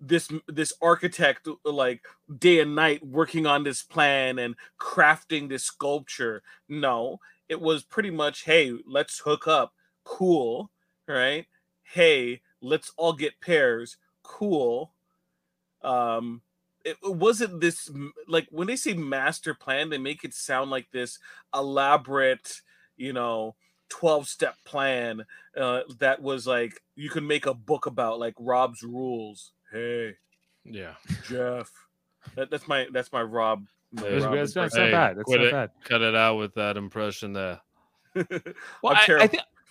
this 0.00 0.28
this 0.48 0.72
architect 0.82 1.48
like 1.64 2.04
day 2.38 2.60
and 2.60 2.74
night 2.74 3.06
working 3.06 3.46
on 3.46 3.62
this 3.62 3.82
plan 3.82 4.40
and 4.40 4.56
crafting 4.80 5.48
this 5.48 5.62
sculpture. 5.62 6.42
No, 6.68 7.20
it 7.48 7.60
was 7.60 7.82
pretty 7.84 8.10
much, 8.10 8.44
hey, 8.44 8.72
let's 8.86 9.20
hook 9.20 9.46
up. 9.48 9.72
Cool, 10.04 10.70
right? 11.06 11.46
Hey, 11.82 12.42
let's 12.60 12.92
all 12.96 13.12
get 13.12 13.40
pairs. 13.40 13.96
Cool. 14.22 14.92
Um 15.82 16.42
it 16.84 16.96
it 17.04 17.14
wasn't 17.14 17.60
this 17.60 17.90
like 18.26 18.46
when 18.50 18.66
they 18.66 18.76
say 18.76 18.94
master 18.94 19.54
plan, 19.54 19.90
they 19.90 19.98
make 19.98 20.24
it 20.24 20.34
sound 20.34 20.70
like 20.70 20.90
this 20.92 21.18
elaborate, 21.54 22.62
you 22.96 23.12
know, 23.12 23.54
12 23.90 24.28
step 24.28 24.56
plan 24.64 25.24
uh, 25.56 25.80
that 25.98 26.20
was 26.22 26.46
like 26.46 26.82
you 26.94 27.08
could 27.10 27.22
make 27.24 27.46
a 27.46 27.54
book 27.54 27.86
about 27.86 28.18
like 28.18 28.34
Rob's 28.38 28.82
rules. 28.82 29.52
Hey, 29.72 30.16
Yeah. 30.64 30.94
Jeff. 31.26 31.70
That, 32.34 32.50
that's 32.50 32.68
my 32.68 32.86
that's 32.92 33.12
my 33.12 33.22
Rob. 33.22 33.66
My 33.92 34.02
It's- 34.06 34.22
Rob 34.22 34.34
it's 34.34 34.54
not, 34.54 34.66
it's 34.66 34.74
impression. 34.76 34.90
not 34.92 35.14
bad. 35.14 35.18
It's 35.18 35.30
not 35.30 35.40
it. 35.40 35.52
bad. 35.52 35.70
Cut 35.84 36.02
it 36.02 36.14
out 36.14 36.36
with 36.36 36.54
that 36.54 36.76
impression 36.76 37.32
there. 37.32 37.60
Well, 38.82 38.94
I'm 38.96 39.20
I, 39.20 39.24
I, 39.24 39.30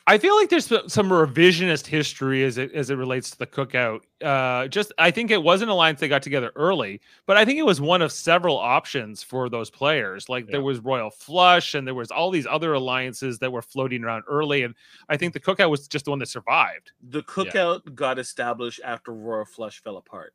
I 0.10 0.18
feel 0.18 0.38
like 0.38 0.50
there's 0.50 0.68
some- 0.68 0.88
some 0.88 1.10
revisionist 1.10 1.86
history 1.86 2.46
as 2.46 2.58
it 2.58 2.72
as 2.74 2.90
it 2.90 2.96
relates 2.96 3.30
to 3.32 3.38
the 3.40 3.46
cookout. 3.48 4.02
Uh, 4.24 4.68
just 4.70 4.94
I 4.98 5.12
think 5.12 5.32
it 5.32 5.44
was 5.44 5.62
an 5.62 5.68
alliance 5.68 6.00
they 6.00 6.08
got 6.08 6.24
together 6.24 6.52
early, 6.56 7.02
but 7.26 7.36
I 7.36 7.44
think 7.44 7.60
it 7.60 7.64
was 7.66 7.82
one 7.82 8.02
of 8.02 8.12
several 8.14 8.58
options 8.58 9.22
for 9.22 9.50
those 9.50 9.70
players. 9.70 10.30
Like 10.30 10.48
there 10.48 10.62
was 10.62 10.80
Royal 10.80 11.10
Flush, 11.10 11.74
and 11.74 11.86
there 11.86 11.94
was 11.94 12.10
all 12.10 12.32
these 12.32 12.48
other 12.48 12.72
alliances 12.74 13.38
that 13.40 13.52
were 13.52 13.62
floating 13.62 14.04
around 14.06 14.24
early, 14.30 14.64
and 14.64 14.76
I 15.10 15.18
think 15.18 15.34
the 15.34 15.42
cookout 15.42 15.70
was 15.70 15.90
just 15.90 16.06
the 16.06 16.12
one 16.12 16.20
that 16.20 16.30
survived. 16.30 16.94
the 17.10 17.24
cookout 17.24 17.94
got 17.94 18.18
established 18.18 18.80
after 18.86 19.14
Royal 19.14 19.44
Flush 19.46 19.84
fell 19.84 19.98
apart. 19.98 20.34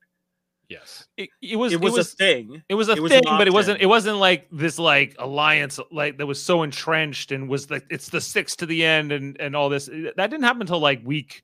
Yes. 0.72 1.06
It, 1.16 1.28
it 1.42 1.56
was 1.56 1.72
It 1.72 1.80
was, 1.80 1.98
a 1.98 2.04
thing. 2.04 2.62
It 2.68 2.74
was 2.74 2.88
a 2.88 2.92
It 2.92 3.02
was 3.02 3.12
thing, 3.12 3.22
but 3.24 3.46
it 3.46 3.52
wasn't. 3.52 3.76
option. 3.76 3.82
It 3.84 3.88
wasn't 3.88 4.18
like 4.18 4.48
this 4.50 4.78
like 4.78 5.14
alliance 5.18 5.78
like 5.90 6.16
that 6.18 6.26
was 6.26 6.42
so 6.42 6.62
entrenched 6.62 7.30
and 7.32 7.48
was 7.48 7.70
like 7.70 7.84
it's 7.90 8.08
the 8.08 8.20
six 8.20 8.56
to 8.56 8.66
the 8.66 8.84
end 8.84 9.12
and 9.12 9.38
and 9.40 9.54
all 9.54 9.68
this. 9.68 9.86
That 9.86 10.30
didn't 10.30 10.44
happen 10.44 10.62
until 10.62 10.80
like 10.80 11.00
week 11.04 11.42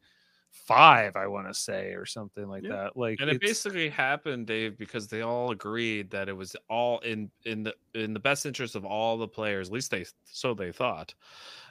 five, 0.50 1.16
I 1.16 1.26
want 1.26 1.46
to 1.48 1.54
say, 1.54 1.92
or 1.92 2.06
something 2.06 2.46
like 2.48 2.62
Yeah. 2.62 2.70
that. 2.76 2.96
Like 2.96 3.20
and 3.20 3.30
it 3.30 3.40
basically 3.40 3.88
happened 3.88 4.46
dave 4.46 4.78
because 4.78 5.08
they 5.08 5.22
all 5.22 5.50
agreed 5.50 6.10
that 6.10 6.28
it 6.28 6.36
was 6.36 6.56
all 6.68 6.98
in 7.00 7.30
in 7.44 7.62
the 7.64 7.74
in 7.94 8.14
the 8.14 8.20
best 8.20 8.46
interest 8.46 8.74
of 8.76 8.84
all 8.84 9.16
the 9.18 9.28
players 9.28 9.68
at 9.68 9.74
least 9.74 9.90
they 9.90 10.04
so 10.24 10.54
they 10.54 10.72
thought 10.72 11.14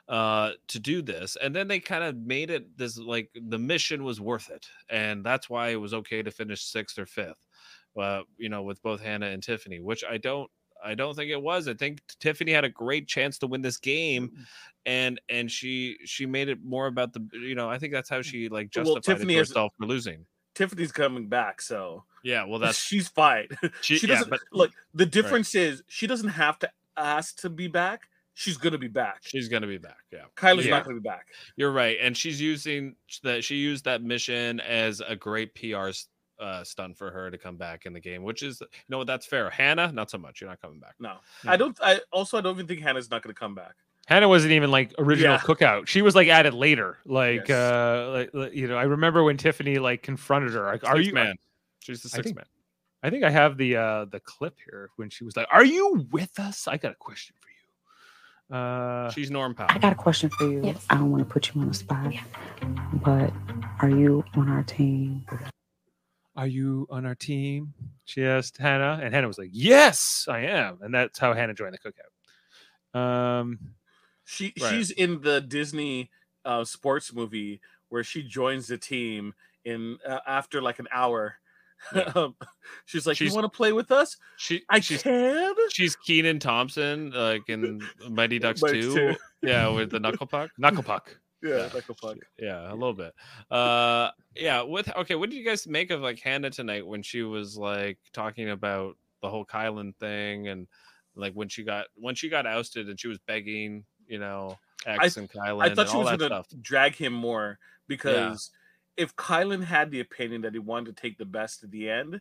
uh 0.09 0.51
to 0.67 0.79
do 0.79 1.01
this 1.01 1.35
and 1.41 1.53
then 1.55 1.67
they 1.67 1.79
kind 1.79 2.03
of 2.03 2.15
made 2.15 2.49
it 2.49 2.77
this 2.77 2.97
like 2.97 3.29
the 3.49 3.57
mission 3.59 4.03
was 4.03 4.21
worth 4.21 4.49
it 4.49 4.67
and 4.89 5.23
that's 5.23 5.49
why 5.49 5.69
it 5.69 5.75
was 5.75 5.93
okay 5.93 6.23
to 6.23 6.31
finish 6.31 6.63
sixth 6.63 6.97
or 6.97 7.05
fifth 7.05 7.46
uh 7.97 8.21
you 8.37 8.49
know 8.49 8.63
with 8.63 8.81
both 8.81 9.01
hannah 9.01 9.27
and 9.27 9.41
tiffany 9.43 9.79
which 9.79 10.03
i 10.09 10.17
don't 10.17 10.49
I 10.85 10.93
don't 10.93 11.15
think 11.15 11.31
it 11.31 11.41
was. 11.41 11.67
I 11.67 11.73
think 11.73 12.01
Tiffany 12.19 12.51
had 12.51 12.63
a 12.63 12.69
great 12.69 13.07
chance 13.07 13.39
to 13.39 13.47
win 13.47 13.63
this 13.63 13.77
game, 13.77 14.29
Mm. 14.29 14.45
and 14.85 15.21
and 15.27 15.51
she 15.51 15.97
she 16.05 16.27
made 16.27 16.49
it 16.49 16.59
more 16.63 16.85
about 16.85 17.13
the 17.13 17.27
you 17.33 17.55
know 17.55 17.67
I 17.67 17.79
think 17.79 17.93
that's 17.93 18.07
how 18.09 18.21
she 18.21 18.47
like 18.47 18.69
Well, 18.75 18.85
justified 18.85 19.03
Tiffany 19.15 19.33
it 19.33 19.39
herself 19.39 19.73
for 19.79 19.87
losing. 19.87 20.27
Tiffany's 20.53 20.91
coming 20.91 21.27
back, 21.29 21.61
so 21.61 22.03
Yeah, 22.23 22.43
well 22.43 22.59
that's 22.63 22.77
she's 22.77 23.07
fine. 23.07 23.47
she, 23.81 23.97
she 23.97 24.05
doesn't 24.05 24.29
but 24.29 24.39
look. 24.51 24.71
The 24.93 25.07
difference 25.07 25.55
is 25.55 25.81
she 25.87 26.05
doesn't 26.05 26.29
have 26.29 26.59
to 26.59 26.69
ask 26.95 27.37
to 27.41 27.49
be 27.49 27.67
back. 27.67 28.03
She's 28.35 28.57
gonna 28.57 28.77
be 28.77 28.87
back. 28.87 29.21
she's 29.23 29.49
gonna 29.49 29.65
be 29.65 29.79
back. 29.79 29.97
Yeah, 30.13 30.25
Kylie's 30.35 30.67
Yeah. 30.67 30.75
not 30.75 30.83
gonna 30.83 30.97
be 30.97 31.09
back. 31.09 31.25
You're 31.55 31.71
right, 31.71 31.97
and 31.99 32.15
she's 32.15 32.39
using 32.39 32.95
that. 33.23 33.43
She 33.43 33.55
used 33.55 33.85
that 33.85 34.03
mission 34.03 34.59
as 34.59 35.01
a 35.01 35.15
great 35.15 35.55
PR 35.55 35.89
uh, 36.39 36.63
stunt 36.63 36.97
for 36.97 37.09
her 37.11 37.29
to 37.31 37.37
come 37.37 37.57
back 37.57 37.85
in 37.85 37.93
the 37.93 37.99
game, 37.99 38.23
which 38.23 38.43
is 38.43 38.61
you 38.61 38.67
know 38.89 38.97
what 38.99 39.07
that's 39.07 39.25
fair. 39.25 39.49
Hannah, 39.49 39.91
not 39.91 40.09
so 40.11 40.17
much. 40.17 40.39
You're 40.41 40.49
not 40.49 40.61
coming 40.61 40.79
back. 40.79 40.95
No, 40.99 41.17
Yeah. 41.43 41.51
I 41.51 41.57
don't. 41.57 41.77
I 41.81 41.99
also 42.11 42.37
I 42.37 42.41
don't 42.41 42.55
even 42.55 42.67
think 42.67 42.81
Hannah's 42.81 43.09
not 43.09 43.21
gonna 43.23 43.33
come 43.33 43.55
back. 43.55 43.75
Hannah 44.07 44.29
wasn't 44.29 44.53
even 44.53 44.71
like 44.71 44.93
original 44.99 45.33
Yeah. 45.33 45.39
cookout. 45.39 45.87
She 45.87 46.01
was 46.01 46.15
like 46.15 46.27
added 46.29 46.53
later. 46.53 46.97
Like 47.05 47.47
Yes. 47.49 47.57
uh 47.71 48.09
like, 48.13 48.29
like, 48.33 48.53
you 48.53 48.67
know, 48.67 48.77
I 48.77 48.83
remember 48.83 49.23
when 49.23 49.35
Tiffany 49.37 49.79
like 49.79 50.01
confronted 50.03 50.53
her. 50.53 50.63
Like, 50.65 50.83
are 50.85 50.95
Six 50.95 51.07
you 51.07 51.13
man? 51.13 51.35
She's 51.79 52.01
the 52.03 52.09
I 52.13 52.15
six 52.17 52.23
think- 52.27 52.37
man. 52.37 52.45
I 53.03 53.09
think 53.11 53.23
I 53.23 53.29
have 53.29 53.57
the 53.57 53.75
uh 53.75 54.05
the 54.05 54.19
clip 54.19 54.55
here 54.65 54.89
when 54.95 55.09
she 55.09 55.23
was 55.23 55.35
like, 55.37 55.47
Are 55.51 55.63
you 55.65 56.07
with 56.11 56.39
us? 56.39 56.67
I 56.67 56.77
got 56.77 56.93
a 56.93 56.95
question 56.95 57.35
for 57.39 57.47
you. 57.49 58.57
Uh 58.57 59.09
She's 59.11 59.29
Norm 59.29 59.53
Powell. 59.53 59.67
I 59.71 59.77
got 59.77 59.91
a 59.91 59.95
question 59.95 60.29
for 60.29 60.45
you. 60.49 60.61
Yes. 60.63 60.85
I 60.89 60.95
don't 60.95 61.11
want 61.11 61.27
to 61.27 61.31
put 61.31 61.53
you 61.53 61.59
on 61.61 61.67
the 61.67 61.73
spot, 61.73 62.13
but 62.93 63.33
are 63.81 63.89
you 63.89 64.23
on 64.35 64.47
our 64.49 64.63
team? 64.63 65.25
Are 66.37 66.47
you 66.47 66.87
on 66.89 67.05
our 67.05 67.15
team? 67.15 67.73
She 68.05 68.23
asked 68.23 68.57
Hannah, 68.57 68.99
and 69.03 69.13
Hannah 69.13 69.27
was 69.27 69.37
like, 69.39 69.49
Yes, 69.51 70.25
I 70.29 70.41
am. 70.41 70.77
And 70.81 70.93
that's 70.93 71.17
how 71.19 71.33
Hannah 71.33 71.53
joined 71.55 71.73
the 71.73 71.79
cookout. 71.79 72.97
Um 72.97 73.59
She 74.23 74.53
Right. 74.61 74.69
she's 74.71 74.91
in 74.91 75.21
the 75.21 75.41
Disney 75.41 76.09
uh, 76.45 76.63
sports 76.63 77.13
movie 77.13 77.59
where 77.89 78.03
she 78.03 78.23
joins 78.23 78.67
the 78.67 78.77
team 78.77 79.33
in 79.65 79.97
uh, 80.07 80.19
after 80.27 80.61
like 80.61 80.79
an 80.79 80.87
hour. 80.91 81.35
Um, 82.15 82.35
she's 82.85 83.05
like, 83.05 83.17
She's- 83.17 83.29
"You 83.31 83.35
want 83.35 83.51
to 83.51 83.55
play 83.55 83.71
with 83.71 83.91
us? 83.91 84.17
She 84.37 84.63
I 84.67 84.79
she's 84.79 85.03
can." 85.03 85.53
she's 85.71 85.95
Kenan 85.95 86.39
Thompson, 86.39 87.11
like 87.11 87.43
in 87.49 87.81
Mighty 88.09 88.39
Ducks. 88.39 88.61
Two. 88.61 89.15
Yeah, 89.43 89.67
with 89.69 89.91
the 89.91 89.99
knuckle 89.99 90.25
puck. 90.25 90.49
knuckle 90.57 90.81
puck. 90.81 91.19
Yeah, 91.43 91.49
Yeah. 91.57 91.69
like 91.73 91.87
a 91.89 91.93
fuck. 91.93 92.17
Yeah, 92.39 92.71
a 92.71 92.73
little 92.73 92.93
bit. 92.93 93.13
Uh 93.51 94.11
yeah, 94.35 94.61
with 94.63 94.93
okay, 94.95 95.15
what 95.15 95.29
did 95.29 95.37
you 95.37 95.45
guys 95.45 95.67
make 95.67 95.91
of 95.91 96.01
like 96.01 96.19
Hannah 96.19 96.49
tonight 96.49 96.85
when 96.85 97.03
she 97.03 97.21
was 97.23 97.57
like 97.57 97.97
talking 98.13 98.49
about 98.49 98.97
the 99.21 99.29
whole 99.29 99.45
Kyland 99.45 99.95
thing 99.97 100.47
and 100.47 100.67
like 101.15 101.33
when 101.33 101.49
she 101.49 101.63
got 101.63 101.87
when 101.95 102.15
she 102.15 102.29
got 102.29 102.45
ousted 102.45 102.89
and 102.89 102.99
she 102.99 103.07
was 103.07 103.19
begging, 103.27 103.85
you 104.07 104.19
know, 104.19 104.57
X 104.85 105.17
and 105.17 105.29
Kyland 105.29 105.61
I 105.63 105.69
thought 105.75 105.81
and 105.81 105.89
she 105.89 105.95
all 105.95 106.03
was 106.03 106.11
gonna 106.11 106.25
stuff. 106.25 106.47
drag 106.61 106.95
him 106.95 107.13
more 107.13 107.59
because 107.87 108.51
if 108.95 109.15
Kyland 109.15 109.63
had 109.63 109.91
the 109.91 109.99
opinion 109.99 110.41
that 110.41 110.53
he 110.53 110.59
wanted 110.59 110.95
to 110.95 111.01
take 111.01 111.17
the 111.17 111.25
best 111.25 111.63
at 111.63 111.71
the 111.71 111.89
end, 111.89 112.19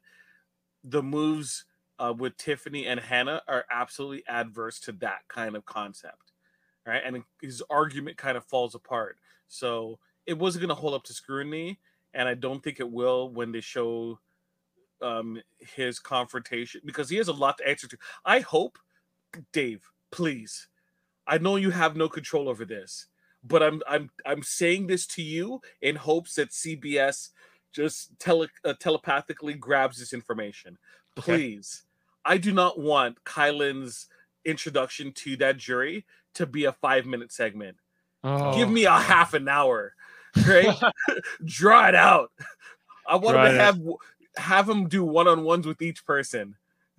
the 0.84 1.02
moves 1.02 1.64
uh, 1.98 2.12
with 2.16 2.36
Tiffany 2.36 2.86
and 2.86 3.00
Hannah 3.00 3.42
are 3.48 3.64
absolutely 3.70 4.22
adverse 4.28 4.78
to 4.80 4.92
that 4.92 5.20
kind 5.28 5.56
of 5.56 5.64
concept, 5.64 6.32
right? 6.86 7.02
And 7.04 7.22
his 7.42 7.62
argument 7.68 8.16
kind 8.16 8.36
of 8.36 8.44
falls 8.44 8.74
apart. 8.74 9.18
So 9.48 9.98
it 10.26 10.38
wasn't 10.38 10.62
going 10.62 10.74
to 10.74 10.80
hold 10.80 10.94
up 10.94 11.04
to 11.04 11.14
scrutiny, 11.14 11.78
and 12.14 12.28
I 12.28 12.34
don't 12.34 12.62
think 12.62 12.80
it 12.80 12.90
will 12.90 13.30
when 13.30 13.52
they 13.52 13.60
show 13.60 14.18
um 15.02 15.38
his 15.58 15.98
confrontation 15.98 16.80
because 16.86 17.10
he 17.10 17.16
has 17.16 17.28
a 17.28 17.32
lot 17.32 17.58
to 17.58 17.68
answer 17.68 17.86
to. 17.88 17.98
I 18.24 18.40
hope, 18.40 18.78
Dave, 19.52 19.82
please. 20.10 20.68
I 21.26 21.38
know 21.38 21.56
you 21.56 21.70
have 21.70 21.96
no 21.96 22.08
control 22.08 22.48
over 22.48 22.64
this, 22.64 23.06
but 23.44 23.62
I'm 23.62 23.82
I'm 23.88 24.10
I'm 24.24 24.42
saying 24.42 24.86
this 24.86 25.06
to 25.08 25.22
you 25.22 25.60
in 25.82 25.96
hopes 25.96 26.34
that 26.36 26.50
CBS 26.50 27.30
just 27.72 28.18
tele, 28.18 28.48
uh, 28.64 28.74
telepathically 28.80 29.54
grabs 29.54 29.98
this 29.98 30.12
information. 30.12 30.78
Okay. 31.18 31.36
Please, 31.36 31.82
I 32.24 32.38
do 32.38 32.52
not 32.52 32.78
want 32.78 33.22
Kyland's 33.24 34.08
introduction 34.46 35.12
to 35.12 35.36
that 35.38 35.56
jury 35.58 36.04
to 36.34 36.46
be 36.46 36.64
a 36.64 36.72
five 36.72 37.04
minute 37.06 37.32
segment. 37.32 37.76
Give 38.24 38.32
Oh. 38.32 38.66
me 38.66 38.84
a 38.86 38.92
half 38.98 39.34
an 39.34 39.48
hour, 39.48 39.94
right? 40.46 40.74
Draw 41.44 41.88
it 41.88 41.94
out. 41.94 42.32
I 43.08 43.16
want 43.16 43.34
Draw 43.34 43.44
it 43.46 43.52
to 43.52 43.60
out. 43.60 43.64
have 43.76 43.80
have 44.36 44.68
him 44.68 44.88
do 44.88 45.04
one 45.04 45.28
on 45.28 45.44
ones 45.44 45.66
with 45.66 45.80
each 45.80 46.04
person, 46.04 46.56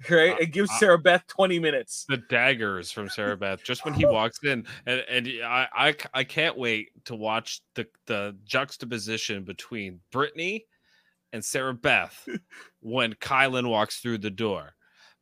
right? 0.09 0.33
Uh, 0.33 0.37
And 0.41 0.53
give 0.53 0.69
uh, 0.69 0.77
Sarah 0.79 0.97
Beth 0.97 1.25
twenty 1.27 1.59
minutes. 1.59 2.05
the 2.07 2.17
daggers 2.17 2.91
from 2.91 3.09
Sarah 3.09 3.35
Beth 3.43 3.63
just 3.63 3.83
when 3.85 3.93
he 3.93 4.05
walks 4.05 4.39
in 4.43 4.65
and 4.85 5.03
and 5.09 5.27
I, 5.43 5.67
I 5.75 5.95
I 6.13 6.23
can't 6.23 6.57
wait 6.57 6.89
to 7.05 7.15
watch 7.15 7.61
the 7.75 7.87
the 8.05 8.35
juxtaposition 8.45 9.43
between 9.43 9.99
Britini 10.13 10.63
and 11.33 11.43
Sarah 11.43 11.73
Beth 11.73 12.27
when 12.79 13.13
Kyland 13.15 13.67
walks 13.69 13.99
through 13.99 14.19
the 14.19 14.31
door 14.31 14.73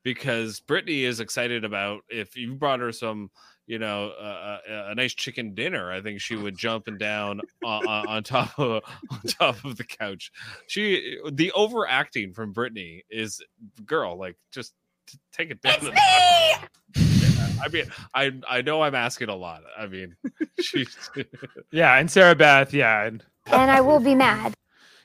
because 0.05 0.61
Britini 0.61 1.01
is 1.01 1.19
excited 1.19 1.65
about 1.65 2.03
if 2.07 2.37
you 2.37 2.55
brought 2.55 2.79
her 2.79 2.93
some 2.93 3.29
you 3.67 3.79
know 3.79 4.11
uh, 4.11 4.59
a, 4.69 4.91
a 4.91 4.95
nice 4.95 5.13
chicken 5.13 5.53
dinner 5.53 5.91
I 5.91 6.01
think 6.01 6.21
she 6.21 6.35
would 6.43 6.57
jump 6.57 6.87
and 6.87 6.97
down 6.97 7.41
on, 7.65 7.87
on, 7.87 8.07
on 8.07 8.23
top 8.23 8.53
of 8.57 8.83
on 9.11 9.19
top 9.27 9.65
of 9.65 9.75
the 9.75 9.83
couch 9.83 10.31
she 10.67 11.17
the 11.29 11.51
overacting 11.51 12.31
from 12.31 12.53
Britini 12.53 13.01
is 13.09 13.41
girl 13.85 14.17
like 14.17 14.37
just 14.51 14.73
t- 15.07 15.19
take 15.33 15.51
it 15.51 15.61
down 15.61 15.79
a 15.81 15.83
notch. 15.85 16.69
Yeah, 16.95 17.47
I 17.63 17.67
mean, 17.69 17.85
I 18.13 18.31
I 18.47 18.61
know 18.61 18.83
I'm 18.83 18.95
asking 18.95 19.29
a 19.29 19.35
lot. 19.35 19.63
I 19.77 19.87
mean, 19.87 20.15
she's 20.59 21.09
Yeah, 21.71 21.97
and 21.97 22.09
Sarah 22.09 22.35
Beth, 22.35 22.73
yeah. 22.73 23.03
And 23.03 23.23
and 23.47 23.71
I 23.71 23.81
will 23.81 23.99
be 23.99 24.15
mad. 24.15 24.53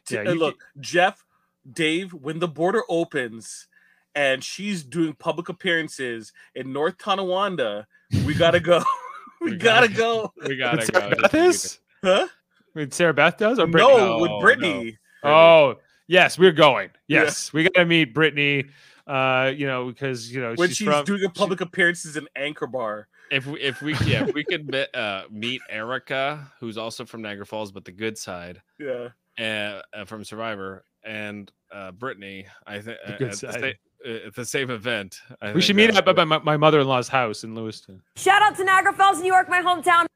T- 0.07 0.17
Yeah, 0.17 0.23
you 0.23 0.35
look, 0.35 0.59
Jeff, 0.79 1.25
Dave, 1.71 2.13
when 2.13 2.39
the 2.39 2.49
border 2.49 2.83
opens 2.89 3.67
and 4.15 4.43
she's 4.43 4.83
doing 4.85 5.15
public 5.15 5.49
appearances 5.49 6.33
in 6.55 6.73
North 6.73 6.99
Tonawanda, 6.99 7.87
we 8.27 8.35
gotta 8.35 8.61
go. 8.61 8.83
we, 9.41 9.53
We 9.53 9.57
gotta, 9.57 9.89
gotta- 9.89 9.97
go. 9.99 10.33
we 10.49 10.57
gotta 10.57 10.85
Sarah 10.87 11.15
go. 11.17 11.23
Beth 11.23 11.35
is? 11.35 11.79
Huh? 12.03 12.27
With 12.75 12.93
Sarah 12.95 13.15
Beth 13.15 13.37
does 13.39 13.59
or 13.59 13.67
Britini? 13.67 13.79
No, 13.99 14.19
with 14.19 14.31
No, 14.31 14.39
Britini. 14.41 14.97
Oh, 15.23 15.75
yes, 16.07 16.39
we're 16.39 16.53
going. 16.53 16.91
Yeah. 17.09 17.25
Yes, 17.25 17.53
we 17.53 17.65
gotta 17.65 17.85
meet 17.87 18.15
Britini. 18.15 18.71
Uh, 19.07 19.51
you 19.57 19.67
know, 19.67 19.87
because 19.87 20.33
you 20.33 20.41
know 20.41 20.55
When 20.55 20.69
she's, 20.69 20.77
she's, 20.79 20.87
from, 20.87 21.05
doing 21.05 21.25
a 21.25 21.31
public 21.31 21.61
appearances 21.61 22.17
in 22.17 22.29
Anchor 22.37 22.69
Bar. 22.69 23.09
If 23.33 23.47
we 23.47 23.61
if 23.61 23.81
we 23.83 23.95
yeah 24.07 24.25
if 24.27 24.35
we 24.35 24.45
could 24.45 24.71
met, 24.71 24.95
uh, 24.95 25.23
meet 25.31 25.61
Erica, 25.69 26.51
who's 26.61 26.79
also 26.79 27.05
from 27.05 27.23
Niagara 27.23 27.47
Falls, 27.47 27.73
but 27.73 27.85
the 27.85 27.93
good 27.93 28.17
side, 28.19 28.61
Yeah. 28.79 29.09
uh, 29.39 29.83
uh, 29.97 30.05
from 30.05 30.25
Survivor, 30.25 30.85
and 31.05 31.51
uh, 31.73 31.91
Britini, 31.93 32.47
I 32.67 32.81
think 32.81 32.99
uh, 33.05 33.17
good 33.19 33.33
the 33.33 33.37
side. 33.37 33.65
uh, 33.65 33.69
at 34.07 34.35
the 34.35 34.45
same 34.45 34.71
event. 34.71 35.21
I 35.41 35.49
we 35.49 35.53
think 35.55 35.65
should 35.65 35.77
meet 35.77 35.95
up 35.97 36.07
would- 36.07 36.19
at 36.19 36.27
my, 36.29 36.39
my 36.39 36.57
mother-in-law's 36.57 37.09
house 37.09 37.45
in 37.45 37.55
Lewiston. 37.55 38.03
Shout 38.17 38.43
out 38.43 38.57
to 38.57 38.65
Niagara 38.65 38.93
Falls, 38.93 39.21
New 39.21 39.27
York, 39.27 39.49
my 39.49 39.61
hometown. 39.63 40.07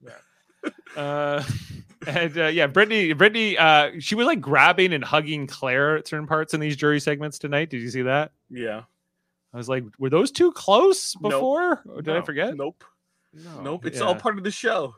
Yeah. 0.00 0.10
Uh, 0.96 1.42
and 2.06 2.38
uh, 2.38 2.46
yeah, 2.46 2.66
Britini, 2.66 3.12
Britini, 3.14 3.58
uh, 3.58 3.98
she 4.00 4.14
was 4.14 4.26
like 4.26 4.40
grabbing 4.40 4.92
and 4.92 5.02
hugging 5.04 5.46
Claire 5.46 5.96
at 5.98 6.08
certain 6.08 6.26
parts 6.26 6.54
in 6.54 6.60
these 6.60 6.76
jury 6.76 7.00
segments 7.00 7.38
tonight. 7.38 7.70
Did 7.70 7.82
you 7.82 7.90
see 7.90 8.02
that? 8.02 8.32
Yeah. 8.50 8.82
I 9.52 9.56
was 9.56 9.68
like, 9.68 9.84
were 9.98 10.10
those 10.10 10.30
two 10.32 10.52
close 10.52 11.14
Nope. 11.20 11.32
before? 11.32 11.82
Or 11.88 12.02
did 12.02 12.16
I 12.16 12.22
forget? 12.22 12.56
Nope. 12.56 12.84
No. 13.32 13.60
Nope. 13.60 13.86
It's 13.86 13.98
Yeah. 13.98 14.04
all 14.06 14.14
part 14.14 14.36
of 14.38 14.44
the 14.44 14.50
show. 14.50 14.94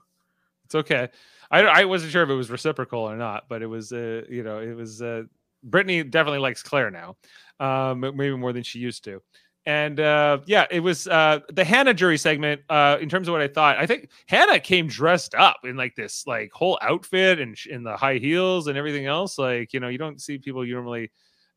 It's 0.65 0.75
okay. 0.75 1.09
I 1.51 1.61
I 1.61 1.85
wasn't 1.85 2.11
sure 2.11 2.23
if 2.25 2.29
it 2.29 2.35
was 2.35 2.51
reciprocal 2.51 2.99
or 3.01 3.17
not, 3.17 3.49
but 3.49 3.63
it 3.63 3.67
was 3.67 3.93
uh 3.93 4.23
you 4.29 4.43
know 4.43 4.59
it 4.59 4.75
was 4.75 5.01
uh 5.01 5.23
Britini 5.69 6.09
definitely 6.11 6.41
likes 6.41 6.63
Claire 6.63 6.91
now, 6.91 7.17
um 7.61 8.01
maybe 8.01 8.37
more 8.37 8.53
than 8.53 8.63
she 8.63 8.79
used 8.79 9.05
to, 9.05 9.23
and 9.65 9.99
uh 10.01 10.39
yeah 10.47 10.67
it 10.71 10.81
was 10.81 11.09
uh 11.09 11.41
the 11.53 11.65
Hannah 11.65 11.95
jury 11.95 12.19
segment 12.19 12.61
uh 12.69 12.99
in 13.01 13.09
terms 13.09 13.29
of 13.29 13.33
what 13.33 13.41
I 13.41 13.49
thought 13.49 13.79
I 13.79 13.87
think 13.87 14.11
Hannah 14.27 14.61
came 14.61 14.87
dressed 14.89 15.35
up 15.35 15.59
in 15.65 15.77
like 15.77 15.95
this 15.97 16.27
like 16.27 16.53
whole 16.53 16.79
outfit 16.83 17.41
and 17.41 17.57
in 17.69 17.83
the 17.83 17.97
high 17.97 18.19
heels 18.19 18.67
and 18.67 18.77
everything 18.79 19.07
else 19.07 19.39
like 19.39 19.73
you 19.73 19.81
know 19.81 19.89
you 19.89 19.99
don't 19.99 20.21
see 20.21 20.39
people 20.39 20.65
you 20.65 20.75
normally 20.75 21.11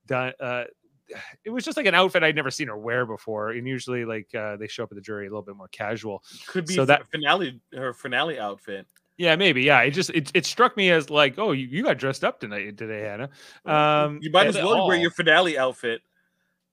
done 0.07 0.33
uh 0.39 0.63
it 1.43 1.49
was 1.49 1.65
just 1.65 1.75
like 1.77 1.85
an 1.87 1.95
outfit 1.95 2.23
I'd 2.23 2.35
never 2.35 2.51
seen 2.51 2.67
her 2.67 2.77
wear 2.77 3.03
before, 3.05 3.49
and 3.49 3.67
usually 3.67 4.05
like 4.05 4.27
uh, 4.35 4.57
they 4.57 4.67
show 4.67 4.83
up 4.83 4.91
at 4.91 4.95
the 4.95 5.01
jury 5.01 5.25
a 5.25 5.29
little 5.31 5.41
bit 5.41 5.55
more 5.55 5.67
casual. 5.69 6.23
Could 6.45 6.67
be 6.67 6.75
So 6.75 6.85
that- 6.85 7.07
finale 7.09 7.59
her 7.73 7.93
finale 7.95 8.37
outfit. 8.39 8.85
Yeah, 9.19 9.35
maybe. 9.35 9.63
Yeah, 9.63 9.81
it 9.81 9.91
just 9.91 10.09
it, 10.11 10.31
it 10.33 10.45
struck 10.45 10.77
me 10.77 10.89
as 10.91 11.09
like, 11.09 11.37
oh, 11.37 11.51
you, 11.51 11.67
you 11.67 11.83
got 11.83 11.97
dressed 11.97 12.23
up 12.23 12.39
tonight 12.39 12.77
today, 12.77 13.01
Hannah. 13.01 13.29
Um, 13.65 14.19
you 14.21 14.31
might 14.31 14.47
as 14.47 14.55
well 14.55 14.87
wear 14.87 14.95
your 14.97 15.11
finale 15.11 15.57
outfit 15.57 16.01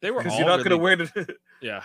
They 0.01 0.13
were 0.13 0.23
because 0.23 0.39
you're 0.39 0.47
not 0.47 0.59
gonna 0.59 0.77
really- 0.77 0.81
wear 0.81 0.97
the. 0.97 1.35
Yeah, 1.61 1.83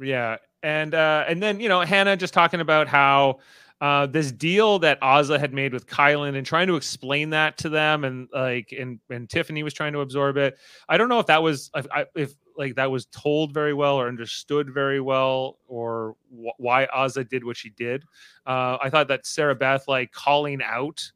Yeah, 0.00 0.36
and 0.62 0.94
uh, 0.94 1.26
and 1.28 1.42
then 1.42 1.60
you 1.60 1.68
know 1.68 1.82
Hannah 1.82 2.16
just 2.16 2.32
talking 2.32 2.62
about 2.62 2.88
how 2.88 3.40
uh, 3.82 4.06
this 4.06 4.32
deal 4.32 4.78
that 4.78 4.98
Azah 5.02 5.38
had 5.38 5.52
made 5.52 5.74
with 5.74 5.86
Kyland 5.86 6.34
and 6.34 6.46
trying 6.46 6.68
to 6.68 6.76
explain 6.76 7.28
that 7.30 7.58
to 7.58 7.68
them, 7.68 8.04
and 8.04 8.28
like 8.32 8.72
and 8.72 9.00
and 9.10 9.28
Tiffany 9.28 9.62
was 9.62 9.74
trying 9.74 9.92
to 9.92 10.00
absorb 10.00 10.38
it. 10.38 10.56
I 10.88 10.96
don't 10.96 11.10
know 11.10 11.18
if 11.20 11.26
that 11.26 11.42
was 11.42 11.70
if, 11.74 11.86
if 12.14 12.34
like 12.56 12.76
that 12.76 12.90
was 12.90 13.06
told 13.06 13.52
very 13.52 13.74
well 13.74 13.96
or 13.96 14.08
understood 14.08 14.72
very 14.72 15.00
well 15.00 15.58
or 15.68 16.16
wh- 16.30 16.58
why 16.58 16.86
Azah 16.94 17.28
did 17.28 17.44
what 17.44 17.56
she 17.56 17.70
did. 17.70 18.04
Uh, 18.46 18.78
I 18.82 18.90
thought 18.90 19.08
that 19.08 19.26
Sarah 19.26 19.54
Beth 19.54 19.88
like 19.88 20.12
calling 20.12 20.60
out 20.62 21.10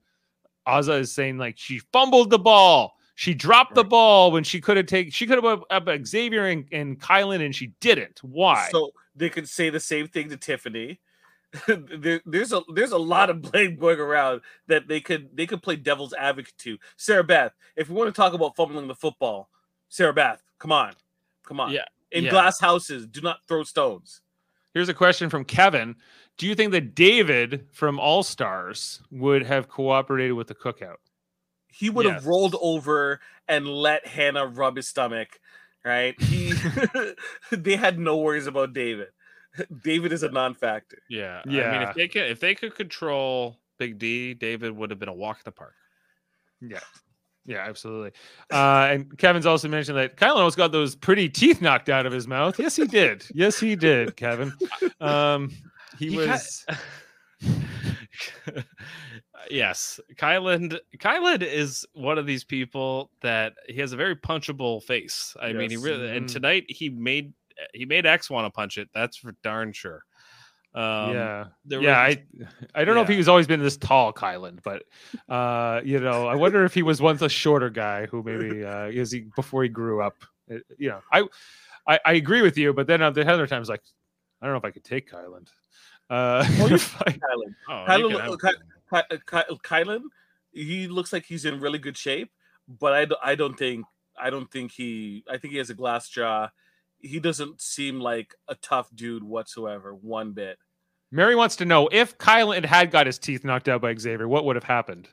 Azah 0.67 1.01
is 1.01 1.13
saying 1.13 1.39
like 1.39 1.59
she 1.59 1.79
fumbled 1.93 2.31
the 2.31 2.39
ball. 2.39 2.97
She 3.15 3.35
dropped 3.35 3.75
the 3.75 3.85
ball 3.85 4.33
when 4.33 4.45
she 4.45 4.63
could 4.63 4.79
have 4.79 4.87
taken. 4.87 5.11
She 5.11 5.27
could 5.27 5.43
have 5.43 5.63
up 5.71 5.89
Xavier 6.07 6.47
and, 6.47 6.65
and 6.73 6.99
Kyland, 6.99 7.45
and 7.45 7.55
she 7.55 7.75
didn't. 7.81 8.19
Why? 8.23 8.69
So 8.71 8.93
they 9.15 9.29
could 9.29 9.47
say 9.47 9.69
the 9.69 9.79
same 9.79 10.09
thing 10.09 10.31
to 10.31 10.39
Tiffany. 10.39 11.01
there, 11.67 12.23
there's 12.25 12.53
a 12.53 12.63
there's 12.73 12.93
a 12.93 12.99
lot 12.99 13.29
of 13.29 13.43
blame 13.43 13.77
going 13.77 13.99
around 13.99 14.41
that 14.69 14.89
they 14.89 15.01
could 15.01 15.37
they 15.37 15.47
could 15.47 15.63
play 15.63 15.77
devil's 15.77 16.15
advocate 16.15 16.57
to. 16.59 16.79
Sarah 16.97 17.25
Beth, 17.25 17.53
if 17.77 17.89
we 17.89 17.95
want 17.95 18.09
to 18.09 18.19
talk 18.19 18.33
about 18.33 18.57
fumbling 18.57 18.87
the 18.89 18.95
football, 18.95 19.51
Sarah 19.89 20.15
Beth, 20.15 20.43
come 20.59 20.73
on, 20.73 20.95
come 21.47 21.61
on. 21.61 21.73
Yeah, 21.73 21.85
In 22.13 22.25
yeah. 22.25 22.31
glass 22.31 22.61
houses, 22.61 23.07
do 23.07 23.21
not 23.21 23.39
throw 23.49 23.63
stones. 23.65 24.21
Here's 24.75 24.89
a 24.89 24.95
question 24.95 25.29
from 25.31 25.45
Kevin. 25.45 25.97
Do 26.39 26.47
you 26.47 26.55
think 26.55 26.73
that 26.73 26.95
David 26.95 27.67
from 27.73 27.99
All 27.99 28.23
Stars 28.23 29.03
would 29.11 29.45
have 29.45 29.69
cooperated 29.69 30.35
with 30.35 30.47
the 30.47 30.55
cookout? 30.55 30.97
He 31.69 31.91
would 31.91 32.07
have 32.07 32.27
rolled 32.27 32.57
over 32.61 33.21
and 33.49 33.67
let 33.67 34.07
Hannah 34.07 34.47
rub 34.47 34.77
his 34.77 34.89
stomach. 34.89 35.41
Right? 35.85 36.21
He 36.21 36.53
they 37.51 37.77
had 37.77 37.99
no 37.99 38.19
worries 38.19 38.47
about 38.47 38.73
David. 38.73 39.09
David 39.83 40.13
is 40.13 40.23
a 40.23 40.31
non-factor. 40.31 40.99
Yeah, 41.09 41.43
Yeah. 41.47 41.71
I 41.71 41.73
mean, 41.73 41.89
if 41.89 41.95
they 41.97 42.09
could, 42.09 42.31
if 42.31 42.41
they 42.41 42.55
could 42.55 42.75
control 42.75 43.59
Big 43.79 43.99
D, 43.99 44.35
David 44.35 44.73
would 44.77 44.91
have 44.91 44.99
been 44.99 45.09
a 45.09 45.15
walk 45.15 45.39
in 45.39 45.43
the 45.45 45.53
park. 45.53 45.75
Yeah. 46.61 46.79
Yeah, 47.51 47.65
absolutely. 47.67 48.13
Uh, 48.53 48.89
and 48.93 49.19
Kevin's 49.19 49.45
also 49.45 49.67
mentioned 49.67 49.99
that 49.99 50.17
Kyland 50.17 50.37
almost 50.37 50.57
got 50.57 50.71
those 50.71 50.95
pretty 50.95 51.29
teeth 51.29 51.61
knocked 51.61 51.89
out 51.89 52.07
of 52.07 52.13
his 52.13 52.29
mouth. 52.29 52.61
Yes, 52.61 52.77
he 52.77 52.87
did. 52.87 53.25
Yes, 53.35 53.59
he 53.59 53.75
did, 53.75 54.15
Kevin. 54.15 54.53
Um, 55.01 55.51
he, 55.99 56.11
He 56.11 56.17
was. 56.17 56.65
yes, 59.51 59.99
Kyland. 60.15 60.79
Kyland 60.99 61.43
is 61.43 61.85
one 61.93 62.19
of 62.19 62.27
these 62.27 62.45
people 62.45 63.11
that 63.23 63.55
he 63.69 63.81
has 63.81 63.93
a 63.93 63.97
very 63.97 64.15
punchable 64.15 64.81
face. 64.85 65.35
I 65.41 65.53
mean, 65.53 65.71
he 65.71 65.77
really. 65.77 66.09
And 66.17 66.27
Mhm. 66.27 66.33
tonight 66.33 66.65
he 66.69 66.89
made 66.89 67.33
he 67.75 67.85
made 67.85 68.07
X 68.07 68.31
want 68.31 68.47
to 68.47 68.51
punch 68.51 68.79
it. 68.79 68.89
That's 68.95 69.17
for 69.17 69.35
darn 69.43 69.73
sure. 69.73 70.05
Um, 70.73 71.13
yeah, 71.15 71.45
there 71.65 71.81
yeah. 71.83 72.07
was- 72.09 72.17
I, 72.75 72.81
I 72.81 72.85
don't 72.85 72.95
know 72.95 73.03
if 73.03 73.11
yeah. 73.11 73.17
he's 73.17 73.29
always 73.29 73.47
been 73.49 73.61
this 73.61 73.77
tall, 73.77 74.13
Kyland, 74.13 74.61
but 74.63 74.85
uh, 75.29 75.81
you 75.85 75.99
know, 75.99 76.29
I 76.29 76.37
wonder 76.37 76.65
if 76.65 76.75
he 76.75 76.83
was 76.83 77.01
once 77.03 77.23
a 77.23 77.29
shorter 77.29 77.71
guy 77.71 78.07
who 78.07 78.23
maybe 78.23 78.65
uh, 78.65 78.87
is 78.87 79.11
he 79.11 79.27
before 79.35 79.63
he 79.65 79.69
grew 79.69 80.01
up. 80.03 80.23
Uh, 80.51 80.59
You 80.79 80.91
know, 80.91 81.01
I, 81.13 81.25
I, 81.87 81.99
I 82.05 82.13
agree 82.13 82.43
with 82.43 82.57
you, 82.57 82.73
but 82.73 82.87
then 82.87 83.03
uh, 83.03 83.11
the 83.11 83.29
other 83.29 83.47
times, 83.49 83.69
like, 83.69 83.83
I 84.41 84.47
don't 84.47 84.55
know 84.55 84.59
if 84.59 84.65
I 84.65 84.71
could 84.71 84.85
take 84.85 85.11
Kyland. 85.11 85.49
Uh, 86.09 86.45
if 86.49 87.01
I- 87.03 87.13
Kyland. 87.13 87.55
Oh, 87.69 87.85
Kyland, 87.89 88.21
have- 88.21 88.41
Ky- 88.41 89.07
Ky- 89.09 89.19
Ky- 89.27 89.57
Kyland, 89.65 90.03
he 90.53 90.87
looks 90.89 91.13
like 91.13 91.25
he's 91.27 91.45
in 91.45 91.61
really 91.61 91.79
good 91.79 91.97
shape, 91.97 92.31
but 92.69 92.93
I, 92.93 93.31
I 93.33 93.35
don't 93.35 93.59
think 93.59 93.87
I 94.21 94.31
don't 94.31 94.51
think 94.51 94.71
he 94.73 95.25
I 95.29 95.37
think 95.39 95.53
he 95.53 95.59
has 95.59 95.71
a 95.71 95.75
glass 95.75 96.09
jaw. 96.09 96.49
He 97.01 97.19
doesn't 97.21 97.61
seem 97.61 98.01
like 98.01 98.35
a 98.49 98.55
tough 98.57 98.89
dude 98.95 99.25
whatsoever, 99.25 99.95
one 99.95 100.33
bit. 100.33 100.59
Mary 101.11 101.35
wants 101.35 101.57
to 101.57 101.65
know 101.65 101.89
if 101.91 102.17
Kyland 102.19 102.65
had 102.65 102.91
got 102.91 103.07
his 103.07 103.19
teeth 103.19 103.45
knocked 103.45 103.69
out 103.69 103.81
by 103.81 103.95
Xavier, 103.95 104.29
what 104.29 104.45
would 104.45 104.57
have 104.57 104.65
happened? 104.65 105.09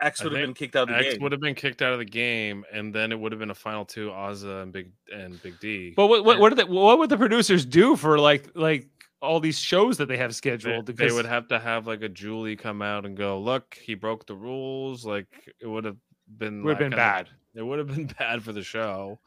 X 0.00 0.20
I 0.20 0.24
would 0.24 0.32
have 0.32 0.42
been 0.42 0.54
kicked 0.54 0.76
out 0.76 0.88
of 0.88 0.96
the 0.96 0.96
X 1.06 1.12
game. 1.14 1.22
would 1.22 1.32
have 1.32 1.40
been 1.42 1.54
kicked 1.54 1.82
out 1.82 1.92
of 1.92 1.98
the 1.98 2.04
game, 2.06 2.64
and 2.72 2.92
then 2.94 3.12
it 3.12 3.20
would 3.20 3.32
have 3.32 3.38
been 3.38 3.50
a 3.50 3.54
final 3.54 3.84
two: 3.84 4.08
Azah 4.08 4.62
and 4.62 4.72
Big 4.72 4.92
and 5.14 5.40
Big 5.42 5.60
D. 5.60 5.92
But 5.94 6.06
what 6.06 6.24
what 6.24 6.40
what, 6.40 6.48
did 6.56 6.66
the, 6.66 6.72
what 6.72 6.98
would 6.98 7.10
the 7.10 7.18
producers 7.18 7.64
do 7.66 7.96
for 7.96 8.18
like 8.18 8.50
like 8.54 8.88
all 9.20 9.40
these 9.40 9.58
shows 9.58 9.98
that 9.98 10.08
they 10.08 10.16
have 10.16 10.34
scheduled? 10.34 10.86
they 10.86 10.94
Because 10.94 11.12
would 11.12 11.26
have 11.26 11.48
to 11.48 11.58
have 11.58 11.86
like 11.86 12.00
a 12.00 12.08
Julie 12.08 12.56
come 12.56 12.80
out 12.80 13.04
and 13.04 13.14
go, 13.14 13.38
"Look, 13.38 13.74
he 13.80 13.94
broke 13.94 14.26
the 14.26 14.34
rules." 14.34 15.04
Like 15.04 15.26
it 15.60 15.66
would 15.66 15.84
have 15.84 15.98
been 16.38 16.64
would 16.64 16.70
have 16.70 16.78
that 16.78 16.84
been 16.84 16.98
kind 16.98 17.20
of- 17.20 17.26
bad. 17.26 17.60
it 17.60 17.62
would 17.62 17.78
have 17.78 17.88
been 17.88 18.06
bad 18.18 18.42
for 18.42 18.52
the 18.52 18.62
show 18.62 19.20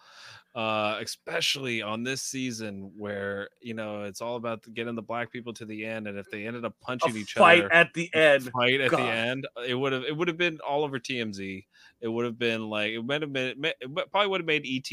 uh 0.56 1.00
especially 1.02 1.82
on 1.82 2.04
this 2.04 2.22
season 2.22 2.92
where 2.96 3.50
you 3.60 3.74
know 3.74 4.04
it's 4.04 4.22
all 4.22 4.36
about 4.36 4.62
getting 4.76 4.94
the 4.94 5.02
black 5.02 5.32
people 5.32 5.52
to 5.52 5.66
the 5.66 5.84
end 5.84 6.06
and 6.08 6.16
if 6.20 6.30
they 6.30 6.46
ended 6.46 6.64
up 6.64 6.76
a 6.80 6.86
punching 6.86 7.18
each 7.18 7.34
fight 7.34 7.60
other 7.62 7.74
at 7.74 7.92
the 7.96 8.08
end. 8.14 8.52
fight 8.52 8.80
at 8.80 8.92
the 8.92 9.00
end 9.02 9.48
it 9.68 9.74
would 9.74 9.92
have 9.92 10.04
it 10.04 10.16
would 10.16 10.28
have 10.28 10.38
been 10.38 10.60
all 10.68 10.84
over 10.84 11.00
tmz 11.00 11.66
it 12.02 12.08
would 12.08 12.24
have 12.24 12.38
been 12.38 12.70
like 12.70 12.92
it 12.92 13.02
might 13.04 13.22
have 13.24 13.34
been 13.34 13.48
it 13.48 13.58
may- 13.58 13.74
it 13.82 14.12
probably 14.12 14.28
would 14.28 14.42
have 14.42 14.46
made 14.46 14.64
et 14.68 14.92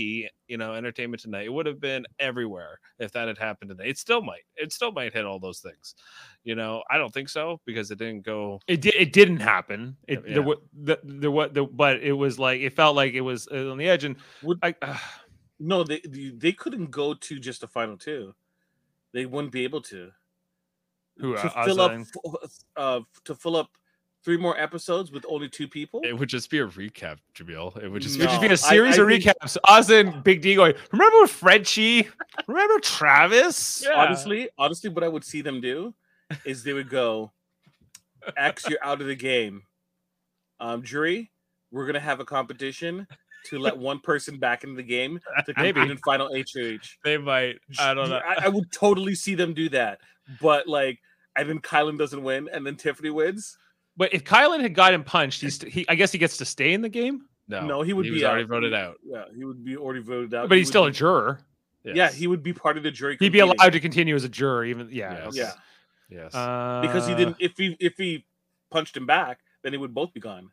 you 0.49 0.57
know 0.57 0.73
entertainment 0.73 1.21
tonight 1.23 1.45
it 1.45 1.53
would 1.53 1.67
have 1.67 1.79
been 1.81 2.07
everywhere 2.19 2.79
if 2.99 3.13
that 3.13 3.29
had 3.29 3.37
happened 3.37 3.69
today 3.69 3.87
it 3.89 3.99
still 3.99 4.23
might 4.23 4.41
it 4.57 4.73
still 4.73 4.93
might 4.93 5.13
hit 5.13 5.27
all 5.27 5.39
those 5.39 5.61
things 5.61 5.95
you 6.43 6.55
know 6.55 6.83
i 6.91 6.97
don't 6.97 7.13
think 7.13 7.29
so 7.29 7.61
because 7.67 7.91
it 7.91 7.99
didn't 7.99 8.23
go 8.25 8.59
it 8.67 8.81
did 8.81 8.95
it 8.95 9.13
didn't 9.13 9.41
happen. 9.41 9.95
It 10.09 10.23
Yeah. 10.27 10.35
there 10.41 10.55
the, 10.73 10.99
there 11.05 11.31
what 11.31 11.53
the 11.53 11.65
but 11.65 12.01
it 12.01 12.13
was 12.15 12.39
like 12.39 12.63
it 12.63 12.73
felt 12.73 12.97
like 12.97 13.13
it 13.13 13.21
was 13.21 13.47
uh, 13.53 13.71
on 13.71 13.77
the 13.77 13.89
edge 13.91 14.05
and 14.05 14.17
Would- 14.43 14.59
I 14.63 14.75
No, 15.61 15.85
they 15.85 16.01
they 16.09 16.31
they 16.31 16.53
couldn't 16.53 16.91
go 16.91 17.15
to 17.15 17.39
just 17.39 17.61
the 17.61 17.69
final 17.69 17.97
two. 17.97 18.35
They 19.13 19.27
wouldn't 19.27 19.53
be 19.53 19.65
able 19.65 19.83
to. 19.83 20.11
Who, 21.19 21.35
to 21.35 21.53
uh, 21.55 21.65
fill 21.67 21.81
up 21.83 21.93
uh 22.77 23.01
to 23.25 23.35
fill 23.35 23.57
up 23.57 23.69
three 24.25 24.39
more 24.39 24.59
episodes 24.59 25.13
with 25.13 25.25
only 25.29 25.49
two 25.51 25.69
people? 25.69 26.01
it 26.03 26.19
would 26.19 26.31
just 26.31 26.49
be 26.51 26.59
a 26.61 26.67
recap 26.67 27.19
jamil 27.35 27.77
it 27.83 27.89
would 27.89 28.01
just 28.01 28.17
It 28.17 28.21
would 28.21 28.29
just 28.31 28.41
be 28.41 28.47
a 28.49 28.57
series 28.57 28.99
I 28.99 29.03
of 29.03 29.09
think- 29.09 29.25
recaps. 29.25 29.59
Ozzy 29.67 30.01
and 30.01 30.25
Big 30.25 30.41
D 30.41 30.55
going, 30.55 30.75
remember 30.93 31.27
Frenchie? 31.27 32.09
Remember 32.47 32.79
Travis? 32.81 33.87
honestly, 33.95 34.49
honestly, 34.57 34.89
what 34.89 35.05
I 35.05 35.09
would 35.09 35.25
see 35.25 35.43
them 35.43 35.61
do 35.61 35.93
is 36.47 36.63
they 36.63 36.73
would 36.73 36.89
go, 36.89 37.33
X, 38.37 38.67
you're 38.69 38.79
out 38.83 39.01
of 39.03 39.07
the 39.07 39.15
game. 39.17 39.63
Um, 40.59 40.83
jury, 40.83 41.31
we're 41.71 41.87
gonna 41.87 42.01
have 42.01 42.21
a 42.21 42.25
competition 42.25 43.07
to 43.47 43.59
let 43.59 43.77
one 43.77 43.99
person 44.01 44.39
back 44.39 44.65
into 44.65 44.77
the 44.77 44.83
game 44.83 45.21
to 45.47 45.55
Maybe. 45.57 45.73
compete 45.81 45.91
in 45.93 45.97
final 45.99 46.29
HOH. 46.29 46.79
they 47.05 47.17
might 47.19 47.57
i 47.79 47.95
don't 47.95 48.09
know 48.11 48.21
I, 48.27 48.47
I 48.47 48.49
would 48.49 48.71
totally 48.73 49.15
see 49.15 49.35
them 49.35 49.55
do 49.55 49.69
that, 49.71 50.01
but 50.41 50.67
like, 50.69 50.99
and 51.37 51.49
then 51.49 51.59
Kyland 51.61 51.99
doesn't 51.99 52.23
win, 52.23 52.49
and 52.53 52.67
then 52.67 52.77
Tiffany 52.77 53.11
wins. 53.11 53.57
But 53.97 54.13
if 54.15 54.25
Kyland 54.25 54.61
had 54.63 54.75
gotten 54.75 55.03
punched, 55.05 55.41
he's 55.43 55.61
he 55.63 55.87
I 55.89 55.95
guess 55.95 56.13
he 56.13 56.19
gets 56.19 56.37
to 56.39 56.45
stay 56.45 56.73
in 56.73 56.81
the 56.83 56.89
game, 56.89 57.23
no 57.49 57.67
No, 57.67 57.83
he 57.83 57.93
would 57.93 58.05
he 58.05 58.11
be 58.11 58.17
was 58.17 58.25
already 58.25 58.45
out. 58.45 58.49
voted 58.49 58.75
out 58.75 58.97
Yeah, 59.05 59.25
he 59.37 59.45
would 59.45 59.65
be 59.65 59.77
already 59.77 60.01
voted 60.03 60.33
out. 60.35 60.49
but 60.49 60.55
He 60.57 60.61
he's 60.61 60.69
would 60.69 60.73
still 60.73 60.85
be- 60.85 60.91
a 60.91 60.93
juror. 60.93 61.41
Yeah, 61.83 62.11
he 62.11 62.27
would 62.27 62.43
be 62.43 62.53
part 62.53 62.77
of 62.77 62.83
the 62.83 62.91
jury. 62.91 63.17
He'd 63.19 63.33
be 63.33 63.39
allowed 63.41 63.73
to 63.73 63.81
continue 63.81 64.15
as 64.15 64.23
a 64.25 64.29
juror, 64.29 64.65
even 64.67 64.89
yeah. 64.93 65.25
Yes. 65.33 65.35
Yeah, 65.37 65.53
yes 66.11 66.35
Uh, 66.35 66.81
because 66.83 67.07
he 67.07 67.15
didn't. 67.15 67.37
If 67.41 67.57
he 67.57 67.77
if 67.81 67.97
he 67.97 68.27
punched 68.71 68.97
him 68.97 69.07
back, 69.07 69.41
then 69.63 69.73
they 69.73 69.79
would 69.79 69.95
both 69.95 70.13
be 70.13 70.21
gone. 70.21 70.51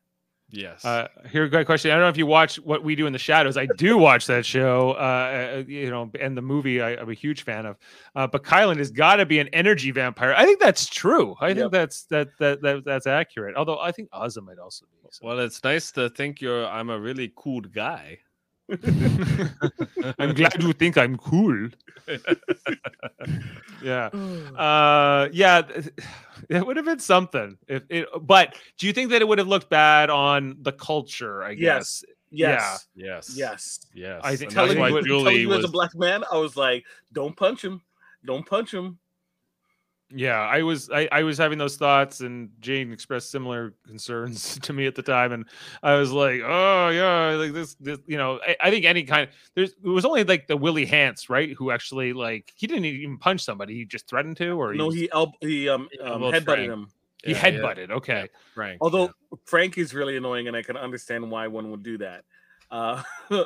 Yes 0.50 0.86
Uh, 0.86 1.08
here, 1.30 1.44
a 1.44 1.50
great 1.50 1.66
question. 1.66 1.92
I 1.92 1.96
don't 1.96 2.04
know 2.04 2.10
if 2.10 2.18
you 2.18 2.26
watch 2.26 2.56
what 2.60 2.82
we 2.82 2.96
do 2.96 3.06
in 3.06 3.12
the 3.12 3.20
shadows. 3.20 3.58
I 3.58 3.66
do 3.78 3.98
watch 3.98 4.28
that 4.28 4.46
show, 4.46 4.92
uh, 4.92 5.58
uh, 5.60 5.64
you 5.68 5.90
know, 5.90 6.10
and 6.20 6.38
the 6.38 6.42
movie 6.42 6.82
I, 6.82 6.92
I'm 6.96 7.10
a 7.10 7.14
huge 7.14 7.44
fan 7.44 7.66
of. 7.66 7.76
Uh, 8.16 8.28
but 8.28 8.44
Kyland 8.44 8.78
has 8.78 8.90
got 8.90 9.18
to 9.18 9.26
be 9.26 9.40
an 9.40 9.50
energy 9.50 9.92
vampire. 9.92 10.34
I 10.38 10.46
think 10.46 10.60
that's 10.62 10.86
true. 10.88 11.36
I 11.42 11.48
think 11.50 11.60
Yep. 11.60 11.72
that's 11.72 12.04
that, 12.06 12.30
that 12.40 12.62
that 12.62 12.86
that's 12.86 13.08
accurate. 13.08 13.56
Although 13.58 13.80
I 13.80 13.92
think 13.92 14.10
Azah 14.12 14.42
might 14.42 14.58
also 14.58 14.86
be. 14.86 15.10
so. 15.12 15.28
well 15.28 15.40
it's 15.40 15.62
nice 15.64 15.92
to 15.92 16.10
think 16.12 16.42
you're 16.42 16.66
i'm 16.68 16.90
a 16.90 17.00
really 17.00 17.32
cool 17.36 17.62
guy 17.62 18.18
I'm 20.20 20.34
glad 20.34 20.62
you 20.62 20.74
think 20.74 20.98
I'm 20.98 21.18
cool. 21.18 21.70
yeah. 23.84 24.10
Uh, 24.58 25.30
yeah. 25.32 25.62
It 26.50 26.66
would 26.66 26.78
have 26.78 26.86
been 26.86 27.00
something. 27.00 27.58
If 27.68 27.84
it, 27.90 28.08
but 28.22 28.56
do 28.78 28.86
you 28.88 28.94
think 28.94 29.10
that 29.10 29.22
it 29.22 29.28
would 29.28 29.40
have 29.40 29.48
looked 29.48 29.70
bad 29.70 30.10
on 30.10 30.58
the 30.62 30.72
culture? 30.72 31.44
I 31.44 31.56
guess. 31.56 32.04
Yes, 32.30 32.88
yes 32.96 33.36
yes. 33.36 33.80
yes 33.94 34.22
I 34.24 34.36
think- 34.36 34.52
Telling 34.52 34.78
that's 34.78 34.92
why 34.92 35.00
you, 35.00 35.08
telling 35.08 35.38
you 35.38 35.50
was 35.50 35.60
as 35.60 35.66
a 35.66 35.70
black 35.70 35.96
man, 35.96 36.24
I 36.32 36.38
was 36.38 36.56
like, 36.56 36.86
"Don't 37.12 37.36
punch 37.36 37.64
him, 37.64 37.82
don't 38.26 38.46
punch 38.46 38.74
him." 38.74 39.00
Yeah, 40.10 40.40
I 40.40 40.64
was 40.64 40.90
I, 40.90 41.10
I 41.12 41.24
was 41.24 41.38
having 41.38 41.58
those 41.58 41.76
thoughts, 41.76 42.22
and 42.22 42.50
Jane 42.62 42.94
expressed 42.94 43.30
similar 43.30 43.74
concerns 43.86 44.58
to 44.64 44.72
me 44.72 44.86
at 44.86 44.96
the 44.96 45.02
time, 45.02 45.34
and 45.34 45.46
I 45.84 45.96
was 45.96 46.12
like, 46.12 46.42
oh 46.46 46.90
yeah, 46.90 47.36
like 47.36 47.52
this, 47.52 47.76
this 47.76 48.00
you 48.08 48.18
know, 48.18 48.40
I, 48.48 48.56
I 48.62 48.72
think 48.72 48.86
any 48.86 49.04
kind 49.04 49.30
there's 49.54 49.72
it 49.72 49.88
was 49.88 50.06
only 50.06 50.24
like 50.24 50.48
the 50.48 50.56
Willie 50.56 50.88
Hantz, 50.88 51.30
right, 51.30 51.52
who 51.52 51.72
actually 51.72 52.14
like 52.14 52.54
he 52.56 52.68
didn't 52.68 52.86
even 52.86 53.18
punch 53.18 53.42
somebody, 53.42 53.76
he 53.76 53.84
just 53.84 54.08
threatened 54.08 54.38
to, 54.38 54.52
or 54.52 54.74
no, 54.74 54.86
was- 54.86 54.96
he 54.96 55.10
el- 55.12 55.36
he 55.42 55.68
um, 55.68 55.90
um 56.02 56.24
elbowed 56.24 56.34
headbutted 56.36 56.46
Frank. 56.46 56.72
him. 56.72 56.88
he 57.24 57.32
Yeah, 57.32 57.48
yeah, 57.48 57.52
headbutted. 57.60 57.92
Okay, 57.92 58.30
Frank 58.54 58.78
Although 58.80 59.12
Frank 59.44 59.78
is 59.78 59.94
really 59.94 60.16
annoying, 60.16 60.48
and 60.48 60.56
I 60.56 60.64
can 60.64 60.78
understand 60.78 61.30
why 61.30 61.48
one 61.48 61.70
would 61.72 61.84
do 61.84 61.98
that. 61.98 62.24
Uh, 62.72 63.04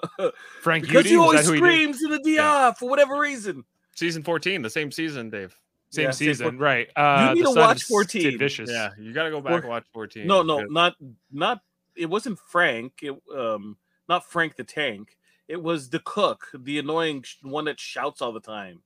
Frank 0.62 0.84
because 0.86 1.06
Eudy, 1.06 1.10
he 1.10 1.18
always 1.18 1.42
that 1.42 1.46
who 1.46 1.54
he 1.54 1.58
screams 1.58 2.04
in 2.04 2.12
the 2.12 2.20
DR 2.20 2.76
for 2.78 2.88
whatever 2.88 3.18
reason. 3.20 3.64
season 3.96 4.24
14 4.24 4.62
the 4.62 4.70
same 4.70 4.92
season 4.92 5.30
dave 5.30 5.56
Same 5.92 6.06
Yeah, 6.06 6.12
season, 6.12 6.58
for- 6.58 6.64
right? 6.64 6.90
Uh, 6.96 7.34
need 7.34 7.44
to 7.44 7.52
watch 7.52 7.84
14. 7.84 8.22
Sid 8.22 8.40
Vicious. 8.40 8.70
yeah 8.72 8.92
you 8.98 9.14
gotta 9.14 9.30
go 9.30 9.42
back 9.42 9.54
Or- 9.54 9.58
and 9.60 9.68
watch 9.70 9.86
14 9.94 10.26
No, 10.26 10.42
no, 10.42 10.58
because- 10.60 10.72
not 10.72 10.96
not. 11.32 11.60
It 11.96 12.06
wasn't 12.06 12.40
Frank. 12.40 13.00
It 13.04 13.14
um 13.36 13.78
not 14.08 14.26
Frank 14.26 14.56
the 14.56 14.64
Tank. 14.64 15.18
It 15.50 15.62
was 15.62 15.90
the 15.90 16.00
cook, 16.00 16.48
the 16.54 16.80
annoying 16.80 17.24
sh- 17.24 17.38
one 17.44 17.66
that 17.66 17.78
shouts 17.80 18.22
all 18.22 18.32
the 18.32 18.40
time. 18.40 18.82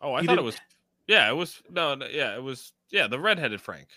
Oh, 0.00 0.14
I 0.14 0.22
He 0.22 0.26
thought 0.26 0.32
it 0.32 0.36
didn't- 0.36 0.46
was. 0.46 0.60
Yeah, 1.06 1.28
it 1.30 1.34
was. 1.34 1.62
No, 1.68 1.94
no, 1.94 2.06
yeah, 2.06 2.34
it 2.34 2.42
was. 2.42 2.72
Yeah, 2.90 3.06
the 3.08 3.20
redheaded 3.20 3.60
Frank. 3.60 3.88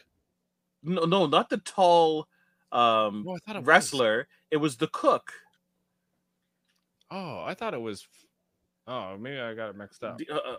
No, 0.83 1.05
no, 1.05 1.25
not 1.25 1.49
the 1.49 1.57
tall 1.57 2.27
um 2.73 3.23
No, 3.25 3.35
I 3.35 3.37
thought 3.39 3.55
it 3.55 3.59
was. 3.59 3.65
wrestler. 3.67 4.27
It 4.51 4.57
was 4.57 4.75
the 4.77 4.87
cook. 4.87 5.31
Oh, 7.09 7.43
I 7.43 7.53
thought 7.53 7.73
it 7.73 7.81
was. 7.81 8.07
Oh, 8.87 9.17
maybe 9.17 9.39
I 9.39 9.53
got 9.53 9.69
it 9.69 9.75
mixed 9.77 10.03
up. 10.03 10.17
The- 10.17 10.29
uh, 10.29 10.37
uh, 10.37 10.57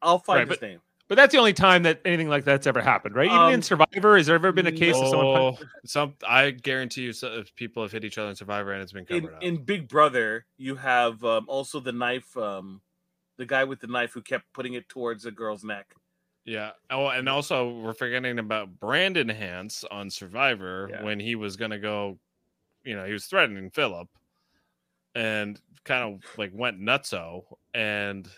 I'll 0.00 0.18
find 0.18 0.38
Right, 0.40 0.48
his 0.48 0.58
but- 0.58 0.66
name. 0.66 0.80
But 1.08 1.16
that's 1.16 1.32
the 1.32 1.38
only 1.38 1.52
time 1.52 1.82
that 1.82 2.00
anything 2.04 2.28
like 2.28 2.44
that's 2.44 2.66
ever 2.66 2.80
happened, 2.80 3.14
right? 3.14 3.26
Even 3.26 3.48
in 3.48 3.54
Um, 3.56 3.62
Survivor, 3.62 4.16
has 4.16 4.26
there 4.26 4.34
ever 4.36 4.50
been 4.52 4.66
a 4.66 4.72
case 4.72 4.96
of 4.96 5.08
someone? 5.08 5.56
Some 5.84 6.14
I 6.26 6.50
guarantee 6.52 7.02
you, 7.02 7.12
so, 7.12 7.42
people 7.54 7.82
have 7.82 7.92
hit 7.92 8.04
each 8.04 8.16
other 8.18 8.30
in 8.30 8.36
Survivor 8.36 8.72
and 8.72 8.82
it's 8.82 8.92
been 8.92 9.04
In, 9.10 9.20
covered 9.22 9.34
up. 9.36 9.42
in 9.42 9.56
Big 9.64 9.88
Brother, 9.88 10.46
you 10.56 10.76
have 10.76 11.22
um, 11.24 11.44
also 11.48 11.80
the 11.80 11.92
knife, 11.92 12.34
um, 12.36 12.80
the 13.36 13.44
guy 13.44 13.64
with 13.64 13.80
the 13.80 13.88
knife 13.88 14.12
who 14.12 14.22
kept 14.22 14.50
putting 14.54 14.74
it 14.74 14.88
towards 14.88 15.24
the 15.24 15.30
girl's 15.32 15.64
neck. 15.64 15.94
Yeah. 16.44 16.70
Oh, 16.90 17.08
and 17.08 17.28
also 17.28 17.70
we're 17.80 17.92
forgetting 17.94 18.38
about 18.38 18.80
Brandon 18.80 19.28
Hantz 19.28 19.84
on 19.90 20.08
Survivor 20.08 20.88
Yeah. 20.90 21.02
when 21.04 21.20
he 21.20 21.34
was 21.34 21.56
gonna 21.56 21.78
go, 21.78 22.18
you 22.84 22.96
know, 22.96 23.04
he 23.04 23.12
was 23.12 23.26
threatening 23.26 23.70
Philip 23.70 24.08
and 25.14 25.60
kind 25.84 26.14
of 26.14 26.38
like 26.38 26.52
went 26.54 26.80
nutso. 26.80 27.44
And 27.74 28.28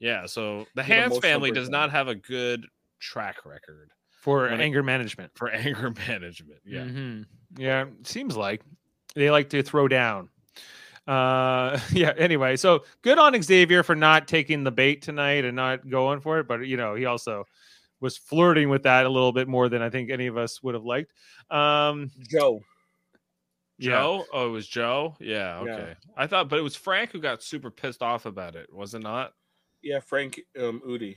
yeah, 0.00 0.26
so 0.26 0.66
the 0.74 0.82
Hantz 0.82 1.20
family 1.22 1.52
does 1.52 1.68
not 1.68 1.90
have 1.92 2.08
a 2.08 2.14
good 2.16 2.66
track 2.98 3.46
record 3.46 3.90
for 4.10 4.42
When 4.42 4.60
it- 4.60 4.64
anger 4.64 4.82
management. 4.82 5.30
for 5.36 5.48
anger 5.52 5.92
management. 6.08 6.60
Yeah. 6.64 6.80
Mhm. 6.84 7.26
Yeah, 7.56 7.84
seems 8.02 8.36
like 8.36 8.62
they 9.14 9.30
like 9.30 9.50
to 9.50 9.62
throw 9.62 9.86
down. 9.88 10.28
Uh, 11.06 11.78
yeah. 11.92 12.12
Anyway, 12.16 12.56
so 12.56 12.84
good 13.02 13.18
on 13.18 13.40
Xavier 13.42 13.82
for 13.82 13.94
not 13.96 14.28
taking 14.28 14.62
the 14.64 14.70
bait 14.70 15.02
tonight 15.02 15.44
and 15.44 15.56
not 15.56 15.88
going 15.88 16.20
for 16.20 16.38
it. 16.40 16.46
But 16.48 16.66
you 16.66 16.76
know, 16.76 16.94
he 16.94 17.06
also 17.06 17.44
was 18.00 18.16
flirting 18.16 18.68
with 18.68 18.84
that 18.84 19.06
a 19.06 19.08
little 19.08 19.32
bit 19.32 19.48
more 19.48 19.68
than 19.68 19.82
I 19.82 19.90
think 19.90 20.10
any 20.10 20.26
of 20.26 20.36
us 20.36 20.62
would 20.62 20.74
have 20.74 20.84
liked. 20.84 21.12
Um, 21.50 22.10
Joe. 22.30 22.60
yeah. 23.78 23.90
Joe? 23.92 24.24
Oh, 24.32 24.46
it 24.48 24.50
was 24.50 24.66
Joe? 24.68 25.16
Yeah, 25.20 25.62
Yeah. 25.64 25.72
okay. 25.74 25.94
I 26.16 26.26
thought 26.26 26.48
but 26.48 26.58
it 26.58 26.62
was 26.62 26.76
Frank 26.76 27.12
who 27.12 27.20
got 27.20 27.42
super 27.42 27.70
pissed 27.70 28.02
off 28.02 28.26
about 28.26 28.54
it, 28.56 28.72
was 28.72 28.94
it 28.94 29.02
not? 29.02 29.32
Yeah, 29.82 30.00
Frank 30.00 30.40
um, 30.58 30.80
Eudy. 30.86 31.16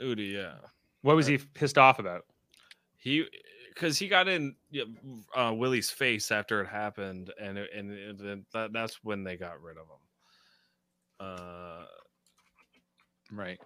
Eudy, 0.00 0.32
yeah. 0.32 0.54
What 1.02 1.16
was 1.16 1.26
he 1.26 1.38
pissed 1.38 1.78
off 1.78 1.98
about? 1.98 2.24
He 2.96 3.24
because 3.74 3.98
he 3.98 4.08
got 4.08 4.26
in 4.28 4.56
uh, 5.36 5.52
Willie's 5.54 5.90
face 5.90 6.30
after 6.32 6.60
it 6.62 6.66
happened, 6.68 7.32
and 7.40 7.56
it, 7.58 7.70
and 7.76 8.18
then 8.18 8.44
that, 8.52 8.72
that's 8.72 9.02
when 9.04 9.22
they 9.22 9.36
got 9.36 9.62
rid 9.62 9.76
of 9.76 9.84
him. 9.84 9.98
Uh, 11.20 11.84
Right. 13.30 13.58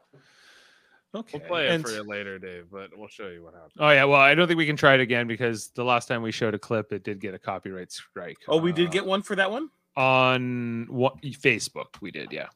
Okay. 1.14 1.39
we'll 1.39 1.47
play 1.49 1.66
it 1.66 1.70
and- 1.72 1.85
for 1.85 1.91
you 1.93 2.03
later, 2.03 2.39
Dave, 2.39 2.66
but 2.72 2.91
we'll 2.97 3.07
show 3.09 3.28
you 3.28 3.43
what 3.45 3.55
happened. 3.55 3.72
Oh 3.78 3.91
yeah, 3.91 4.05
well, 4.05 4.20
I 4.20 4.35
don't 4.35 4.49
think 4.49 4.59
we 4.59 4.66
can 4.66 4.76
try 4.76 4.95
it 4.95 5.01
again 5.01 5.26
because 5.28 5.68
the 5.68 5.85
last 5.85 6.09
time 6.09 6.22
we 6.22 6.33
showed 6.33 6.55
a 6.55 6.59
clip, 6.59 6.93
it 6.93 7.05
did 7.05 7.20
get 7.20 7.33
a 7.35 7.39
copyright 7.39 7.93
strike. 7.93 8.39
Oh, 8.49 8.57
we 8.57 8.72
did 8.72 8.89
Uh, 8.89 8.91
get 8.91 9.07
one 9.07 9.22
for 9.22 9.37
that 9.37 9.51
one. 9.51 9.68
on 9.97 10.87
what 10.89 11.20
Facebook. 11.22 12.01
We 12.01 12.11
did, 12.11 12.33
yeah. 12.33 12.49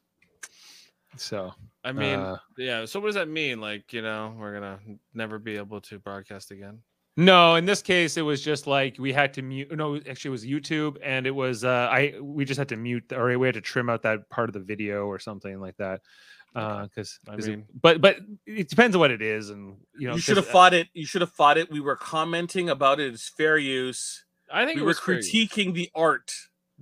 So 1.17 1.53
I 1.83 1.91
mean, 1.91 2.19
uh, 2.19 2.37
yeah. 2.57 2.85
So 2.85 2.99
what 2.99 3.07
does 3.07 3.15
that 3.15 3.29
mean? 3.29 3.59
Like, 3.61 3.93
you 3.93 4.01
know, 4.01 4.35
we're 4.37 4.53
gonna 4.53 4.79
never 5.13 5.39
be 5.39 5.57
able 5.57 5.81
to 5.81 5.99
broadcast 5.99 6.51
again. 6.51 6.79
no, 7.19 7.55
in 7.55 7.65
this 7.65 7.81
case, 7.81 8.15
it 8.17 8.21
was 8.21 8.41
just 8.43 8.67
like 8.67 8.97
we 8.99 9.11
had 9.13 9.33
to 9.35 9.41
mute. 9.41 9.71
No, 9.75 9.95
actually, 9.97 10.29
it 10.29 10.31
was 10.31 10.45
YouTube, 10.45 10.97
and 11.01 11.25
it 11.25 11.31
was 11.31 11.63
uh, 11.63 11.87
I 11.91 12.15
we 12.21 12.45
just 12.45 12.57
had 12.59 12.69
to 12.69 12.75
mute 12.77 13.11
or 13.13 13.37
we 13.39 13.47
had 13.47 13.55
to 13.55 13.61
trim 13.61 13.89
out 13.89 14.03
that 14.03 14.29
part 14.29 14.49
of 14.49 14.53
the 14.53 14.59
video 14.59 15.05
or 15.07 15.17
something 15.19 15.59
like 15.59 15.77
that. 15.77 16.01
Uh 16.55 16.83
because 16.83 17.19
I 17.27 17.35
mean- 17.35 17.65
but 17.81 17.99
but 18.01 18.17
it 18.45 18.69
depends 18.69 18.95
on 18.95 18.99
what 18.99 19.11
it 19.11 19.21
is, 19.21 19.49
and 19.49 19.77
you 19.97 20.07
know, 20.07 20.15
you 20.15 20.21
should 20.21 20.37
have 20.37 20.45
'cause, 20.45 20.49
uh, 20.49 20.53
fought 20.53 20.73
it. 20.73 20.87
You 20.93 21.05
should 21.05 21.21
have 21.21 21.31
fought 21.31 21.57
it. 21.57 21.69
We 21.71 21.79
were 21.81 21.95
commenting 21.97 22.69
about 22.69 22.99
it 22.99 23.13
as 23.13 23.27
fair 23.27 23.57
use. 23.57 24.23
I 24.51 24.65
think 24.65 24.75
we 24.77 24.81
it 24.81 24.85
were 24.85 24.89
was 24.89 24.99
fair 24.99 25.17
critiquing 25.17 25.73
the 25.73 25.89
art. 25.93 26.31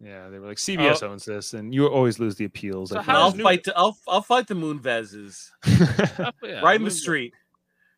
Yeah, 0.02 0.30
they 0.30 0.40
were 0.40 0.48
like 0.48 0.58
CBS 0.58 1.04
owns 1.04 1.24
this, 1.26 1.54
and 1.54 1.74
you 1.74 1.88
always 1.88 2.20
lose 2.20 2.36
the 2.36 2.46
appeals. 2.46 2.90
So 2.90 3.00
I 3.00 3.02
how 3.04 3.12
And 3.14 3.18
I'll 3.18 3.32
New- 3.32 3.44
fight. 3.44 3.64
The, 3.64 3.74
I'll 3.78 3.98
I'll 4.08 4.22
fight 4.22 4.48
the 4.48 4.54
Moonvezes 4.56 5.50
Uh, 6.20 6.32
yeah, 6.44 6.60
right 6.62 6.76
in 6.76 6.82
the 6.82 6.86
move- 6.86 6.94
street. 6.94 7.34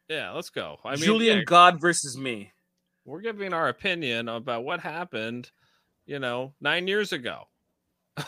Yeah, 0.07 0.31
let's 0.31 0.49
go. 0.51 0.77
I 0.85 0.91
mean, 0.95 1.03
Julian 1.03 1.39
yeah, 1.39 1.43
God 1.43 1.81
versus 1.81 2.15
me. 2.17 2.51
we're 3.03 3.21
giving 3.21 3.51
our 3.53 3.67
opinion 3.67 4.29
about 4.29 4.63
what 4.63 4.79
happened, 4.79 5.49
you 6.05 6.19
know, 6.19 6.53
nine 6.61 6.87
years 6.87 7.11
ago. 7.13 7.43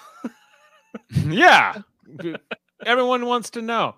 yeah 1.30 1.82
everyone 2.86 3.26
wants 3.28 3.51
to 3.51 3.61
know 3.61 3.93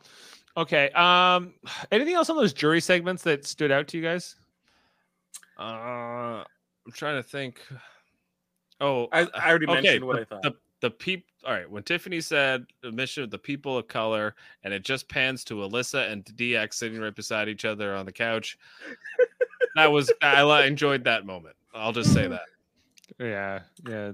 okay 0.58 0.90
um 0.92 1.54
anything 1.92 2.14
else 2.16 2.30
on 2.30 2.36
those 2.36 2.52
jury 2.52 2.82
segments 2.82 3.24
that 3.24 3.46
stood 3.46 3.72
out 3.72 3.88
to 3.88 3.98
you 3.98 4.04
guys 4.04 4.36
Uh, 5.58 6.44
I'm 6.44 6.92
trying 6.94 7.22
to 7.22 7.24
think. 7.28 7.62
Oh, 8.82 9.08
I, 9.14 9.28
I 9.36 9.50
already 9.50 9.68
okay, 9.68 9.74
mentioned 9.82 10.06
what 10.06 10.16
the, 10.16 10.22
I 10.22 10.26
thought. 10.26 10.42
The 10.44 10.54
the 10.82 10.90
peop. 10.92 11.26
All 11.46 11.54
right, 11.54 11.70
when 11.70 11.84
Tiffany 11.84 12.20
said 12.22 12.66
the 12.82 12.92
mission 12.92 13.24
of 13.24 13.30
the 13.32 13.38
people 13.38 13.78
of 13.78 13.88
color, 13.88 14.36
and 14.64 14.74
it 14.74 14.84
just 14.84 15.08
pans 15.08 15.44
to 15.46 15.56
Alyssa 15.56 16.12
and 16.12 16.26
DX 16.26 16.74
sitting 16.74 17.00
right 17.00 17.16
beside 17.16 17.48
each 17.50 17.66
other 17.66 17.96
on 17.96 18.06
the 18.06 18.12
couch. 18.12 18.58
that 19.76 19.92
was 19.92 20.12
I 20.22 20.66
enjoyed 20.66 21.04
that 21.06 21.26
moment. 21.26 21.56
I'll 21.74 21.94
just 21.94 22.14
say 22.14 22.28
that. 22.28 22.42
yeah 23.20 23.60
yeah 23.88 24.12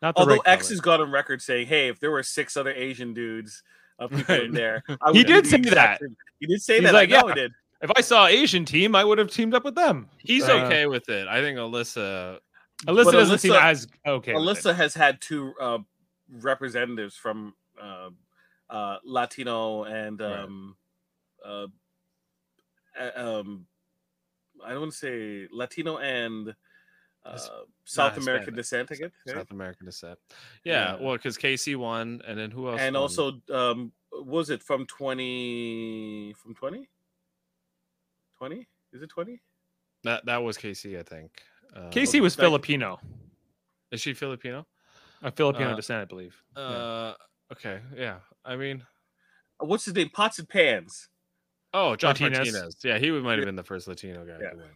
not 0.00 0.14
the 0.14 0.20
Although 0.20 0.32
right 0.36 0.40
X 0.46 0.64
color. 0.68 0.72
has 0.74 0.80
got 0.80 1.00
on 1.00 1.10
record 1.10 1.42
saying, 1.42 1.66
"Hey, 1.66 1.88
if 1.88 1.98
there 1.98 2.10
were 2.10 2.22
six 2.22 2.56
other 2.56 2.70
Asian 2.70 3.12
dudes, 3.14 3.62
uh, 3.98 4.06
people 4.08 4.34
in 4.36 4.40
Right. 4.42 4.52
there, 4.52 4.84
I 5.02 5.10
He 5.12 5.18
would 5.18 5.26
do 5.26 5.42
did 5.42 5.46
say 5.46 5.58
that. 5.74 6.00
same- 6.00 6.16
He 6.38 6.46
did 6.46 6.62
say 6.62 6.74
He's 6.76 6.84
that. 6.84 6.94
like, 6.94 7.08
I 7.10 7.20
know 7.20 7.28
yeah. 7.28 7.34
he 7.34 7.40
did. 7.40 7.52
if 7.82 7.90
i 7.96 8.00
saw 8.00 8.26
asian 8.26 8.64
team 8.64 8.94
i 8.96 9.04
would 9.04 9.18
have 9.18 9.30
teamed 9.30 9.54
up 9.54 9.64
with 9.64 9.74
them 9.74 10.08
He's 10.18 10.48
Uh, 10.48 10.64
okay 10.64 10.86
with 10.86 11.08
it. 11.08 11.26
I 11.28 11.40
think 11.40 11.58
Alyssa. 11.58 12.38
Alyssa 12.86 13.04
But 13.04 13.12
doesn't 13.12 13.38
seem 13.38 13.52
as 13.54 13.88
okay. 14.06 14.32
Alyssa 14.34 14.74
has 14.74 14.94
had 14.94 15.20
two 15.20 15.52
uh, 15.60 15.78
representatives 16.30 17.16
from 17.16 17.54
uh, 17.80 18.10
uh, 18.70 18.98
Latino 19.04 19.84
and 19.84 20.22
um, 20.22 20.76
uh, 21.44 21.66
uh, 22.98 23.10
um, 23.16 23.66
I 24.64 24.70
don't 24.70 24.80
want 24.80 24.92
to 24.92 24.98
say 24.98 25.48
Latino 25.50 25.98
and 25.98 26.54
uh, 27.24 27.38
South 27.84 28.14
Hispanic. 28.14 28.18
American 28.18 28.54
descent, 28.54 28.88
I 28.92 28.94
guess. 28.94 29.10
right? 29.26 29.36
South 29.36 29.50
American 29.50 29.86
descent. 29.86 30.18
Yeah, 30.64 30.94
Yeah. 30.94 31.04
well, 31.04 31.16
because 31.16 31.36
Kaycee 31.36 31.76
won, 31.76 32.22
and 32.26 32.38
then 32.38 32.50
who 32.50 32.68
else? 32.68 32.80
and 32.80 32.94
won? 32.94 33.02
also, 33.02 33.40
um, 33.52 33.92
was 34.12 34.50
it 34.50 34.62
from 34.62 34.86
twenty 34.86 36.32
from 36.34 36.54
twenty? 36.54 36.88
Twenty? 38.36 38.68
Is 38.92 39.02
it 39.02 39.08
twenty? 39.10 39.40
that 40.04 40.24
that 40.26 40.38
was 40.38 40.56
Kaycee, 40.56 40.98
I 40.98 41.02
think. 41.02 41.42
Uh, 41.74 41.90
kaycee 41.90 42.20
was 42.20 42.34
Thank 42.34 42.46
filipino 42.46 42.98
is 43.92 44.00
she 44.00 44.14
Filipino? 44.14 44.66
a 45.22 45.30
filipino 45.32 45.72
Uh, 45.72 45.76
descent 45.76 46.02
i 46.02 46.04
believe 46.04 46.34
Yeah. 46.56 46.62
Uh, 46.62 47.14
okay, 47.52 47.80
yeah. 47.96 48.16
I 48.44 48.56
mean, 48.56 48.84
Uh, 49.60 49.66
What's 49.66 49.84
his 49.84 49.94
name? 49.94 50.10
Pots 50.10 50.38
and 50.38 50.48
pans. 50.48 51.08
oh, 51.74 51.96
Josh 51.96 52.20
Martinez. 52.20 52.52
Martinez. 52.52 52.76
Yeah, 52.84 52.98
he 52.98 53.10
might 53.10 53.38
have 53.38 53.46
been 53.46 53.56
the 53.56 53.62
first 53.64 53.88
Latino 53.88 54.24
guy 54.24 54.38
Yeah. 54.40 54.50
to 54.50 54.56
win. 54.56 54.70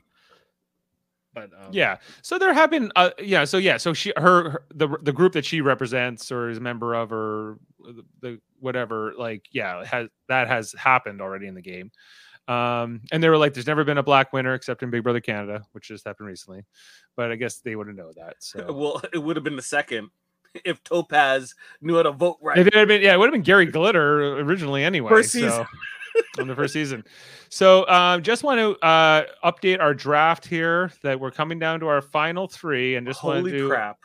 But 1.35 1.51
um, 1.59 1.71
yeah 1.73 1.97
so 2.21 2.39
there 2.39 2.53
have 2.53 2.69
been 2.71 2.93
uh 2.95 3.09
yeah 3.19 3.45
so 3.45 3.57
yeah 3.57 3.79
so 3.79 3.95
she 3.95 4.13
her, 4.19 4.51
her 4.51 4.65
the 4.75 4.87
the 5.01 5.13
group 5.15 5.33
that 5.33 5.47
she 5.47 5.63
represents 5.63 6.31
or 6.31 6.51
is 6.51 6.59
a 6.59 6.61
member 6.61 6.93
of 6.95 7.11
or 7.11 7.59
the, 7.81 8.03
the 8.21 8.41
whatever 8.61 9.15
like 9.17 9.47
yeah 9.51 9.83
has 9.83 10.09
that 10.29 10.47
has 10.49 10.73
happened 10.77 11.23
already 11.23 11.47
in 11.47 11.55
the 11.55 11.63
game 11.63 11.91
um 12.49 13.01
and 13.13 13.23
they 13.23 13.29
were 13.29 13.37
like 13.39 13.55
there's 13.55 13.67
never 13.67 13.85
been 13.85 13.99
a 13.99 14.03
black 14.03 14.33
winner 14.33 14.55
except 14.55 14.83
in 14.83 14.91
big 14.91 15.03
brother 15.03 15.21
canada 15.21 15.63
which 15.73 15.89
just 15.89 16.05
happened 16.05 16.27
recently 16.27 16.65
but 17.17 17.31
i 17.31 17.37
guess 17.37 17.59
they 17.59 17.77
wouldn't 17.77 17.97
know 17.97 18.11
that 18.17 18.35
so 18.41 18.73
Well, 18.73 19.03
it 19.13 19.19
would 19.19 19.37
have 19.37 19.45
been 19.45 19.57
the 19.57 19.63
second 19.63 20.11
if 20.65 20.83
Topaz 20.83 21.55
knew 21.81 21.97
how 21.97 22.03
to 22.03 22.13
vote 22.13 22.39
right. 22.43 22.59
if 22.59 22.67
it 22.67 22.75
had 22.75 22.89
been 22.89 23.01
yeah 23.01 23.15
it 23.15 23.19
would 23.19 23.27
have 23.27 23.33
been 23.33 23.43
gary 23.43 23.67
glitter 23.67 24.39
originally 24.41 24.85
anyway 24.85 25.09
First 25.11 25.33
so 25.33 25.39
season. 25.39 25.67
on 26.39 26.47
the 26.49 26.55
first 26.55 26.73
season 26.75 27.05
so 27.49 27.89
um 27.89 28.23
just 28.23 28.43
want 28.43 28.59
to 28.59 28.87
uh 28.87 29.25
update 29.45 29.81
our 29.81 29.95
draft 29.95 30.47
here 30.47 30.91
that 31.03 31.19
we're 31.19 31.31
coming 31.31 31.59
down 31.59 31.81
to 31.81 31.87
our 31.87 32.03
final 32.03 32.49
three 32.49 32.97
and 32.97 33.07
just 33.07 33.21
Holy 33.21 33.51
do 33.51 33.69
crap! 33.69 33.99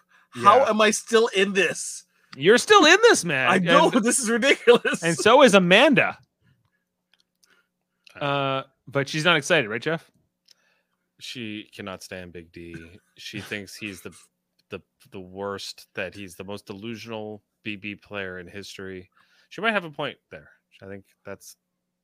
How 0.44 0.66
am 0.66 0.82
I 0.82 0.92
still 0.92 1.28
in 1.36 1.54
this? 1.54 2.04
You're 2.36 2.60
still 2.60 2.86
in 2.86 2.98
this, 3.04 3.26
man. 3.26 3.50
I 3.50 3.58
know 3.58 3.90
And, 3.90 4.04
this 4.04 4.20
is 4.20 4.30
ridiculous. 4.30 5.02
and 5.02 5.18
so 5.18 5.42
is 5.42 5.54
Amanda. 5.56 6.18
Uh, 8.22 8.64
but 8.88 9.08
she's 9.10 9.26
not 9.26 9.38
excited, 9.38 9.70
right, 9.70 9.82
Jeff? 9.82 10.10
she 11.20 11.68
cannot 11.76 12.04
stand 12.04 12.32
Big 12.32 12.52
D. 12.52 12.76
She 13.18 13.40
thinks 13.42 13.76
he's 13.76 14.02
the 14.02 14.14
the 14.70 14.80
the 15.12 15.20
worst. 15.20 15.88
That 15.96 16.14
he's 16.14 16.36
the 16.36 16.44
most 16.44 16.66
delusional 16.68 17.42
BB 17.66 18.02
player 18.02 18.40
in 18.40 18.48
history. 18.48 19.10
She 19.50 19.62
might 19.62 19.72
have 19.72 19.84
a 19.86 19.90
point 19.90 20.18
there. 20.30 20.50
I 20.82 20.86
think 20.86 21.06
that's 21.26 21.56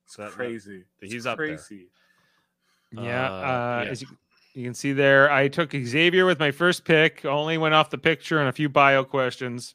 it's 0.06 0.16
that- 0.16 0.30
that- 0.30 0.32
crazy. 0.32 0.84
he's 1.00 1.14
It's 1.14 1.26
up 1.26 1.38
there. 1.38 1.48
crazy. 1.48 1.88
Yeah. 2.92 3.30
Uh, 3.30 3.34
Uh, 3.34 3.82
yeah. 3.84 3.90
As 3.90 4.02
you, 4.02 4.08
you 4.54 4.64
can 4.64 4.74
see 4.74 4.92
there, 4.92 5.30
I 5.30 5.48
took 5.48 5.72
Xavier 5.72 6.26
with 6.26 6.38
my 6.40 6.50
first 6.50 6.84
pick. 6.84 7.24
Only 7.24 7.56
went 7.58 7.74
off 7.74 7.90
the 7.90 7.98
picture 7.98 8.38
and 8.40 8.48
a 8.48 8.52
few 8.52 8.68
bio 8.68 9.04
questions. 9.04 9.74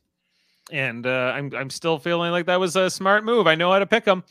and 0.72 1.08
uh, 1.08 1.32
I'm 1.36 1.54
I'm 1.56 1.70
still 1.70 1.98
feeling 1.98 2.32
like 2.32 2.46
that 2.48 2.60
was 2.60 2.76
a 2.76 2.90
smart 2.90 3.24
move. 3.24 3.48
I 3.48 3.56
know 3.56 3.72
how 3.72 3.80
to 3.80 3.88
pick 3.88 4.04
them. 4.06 4.24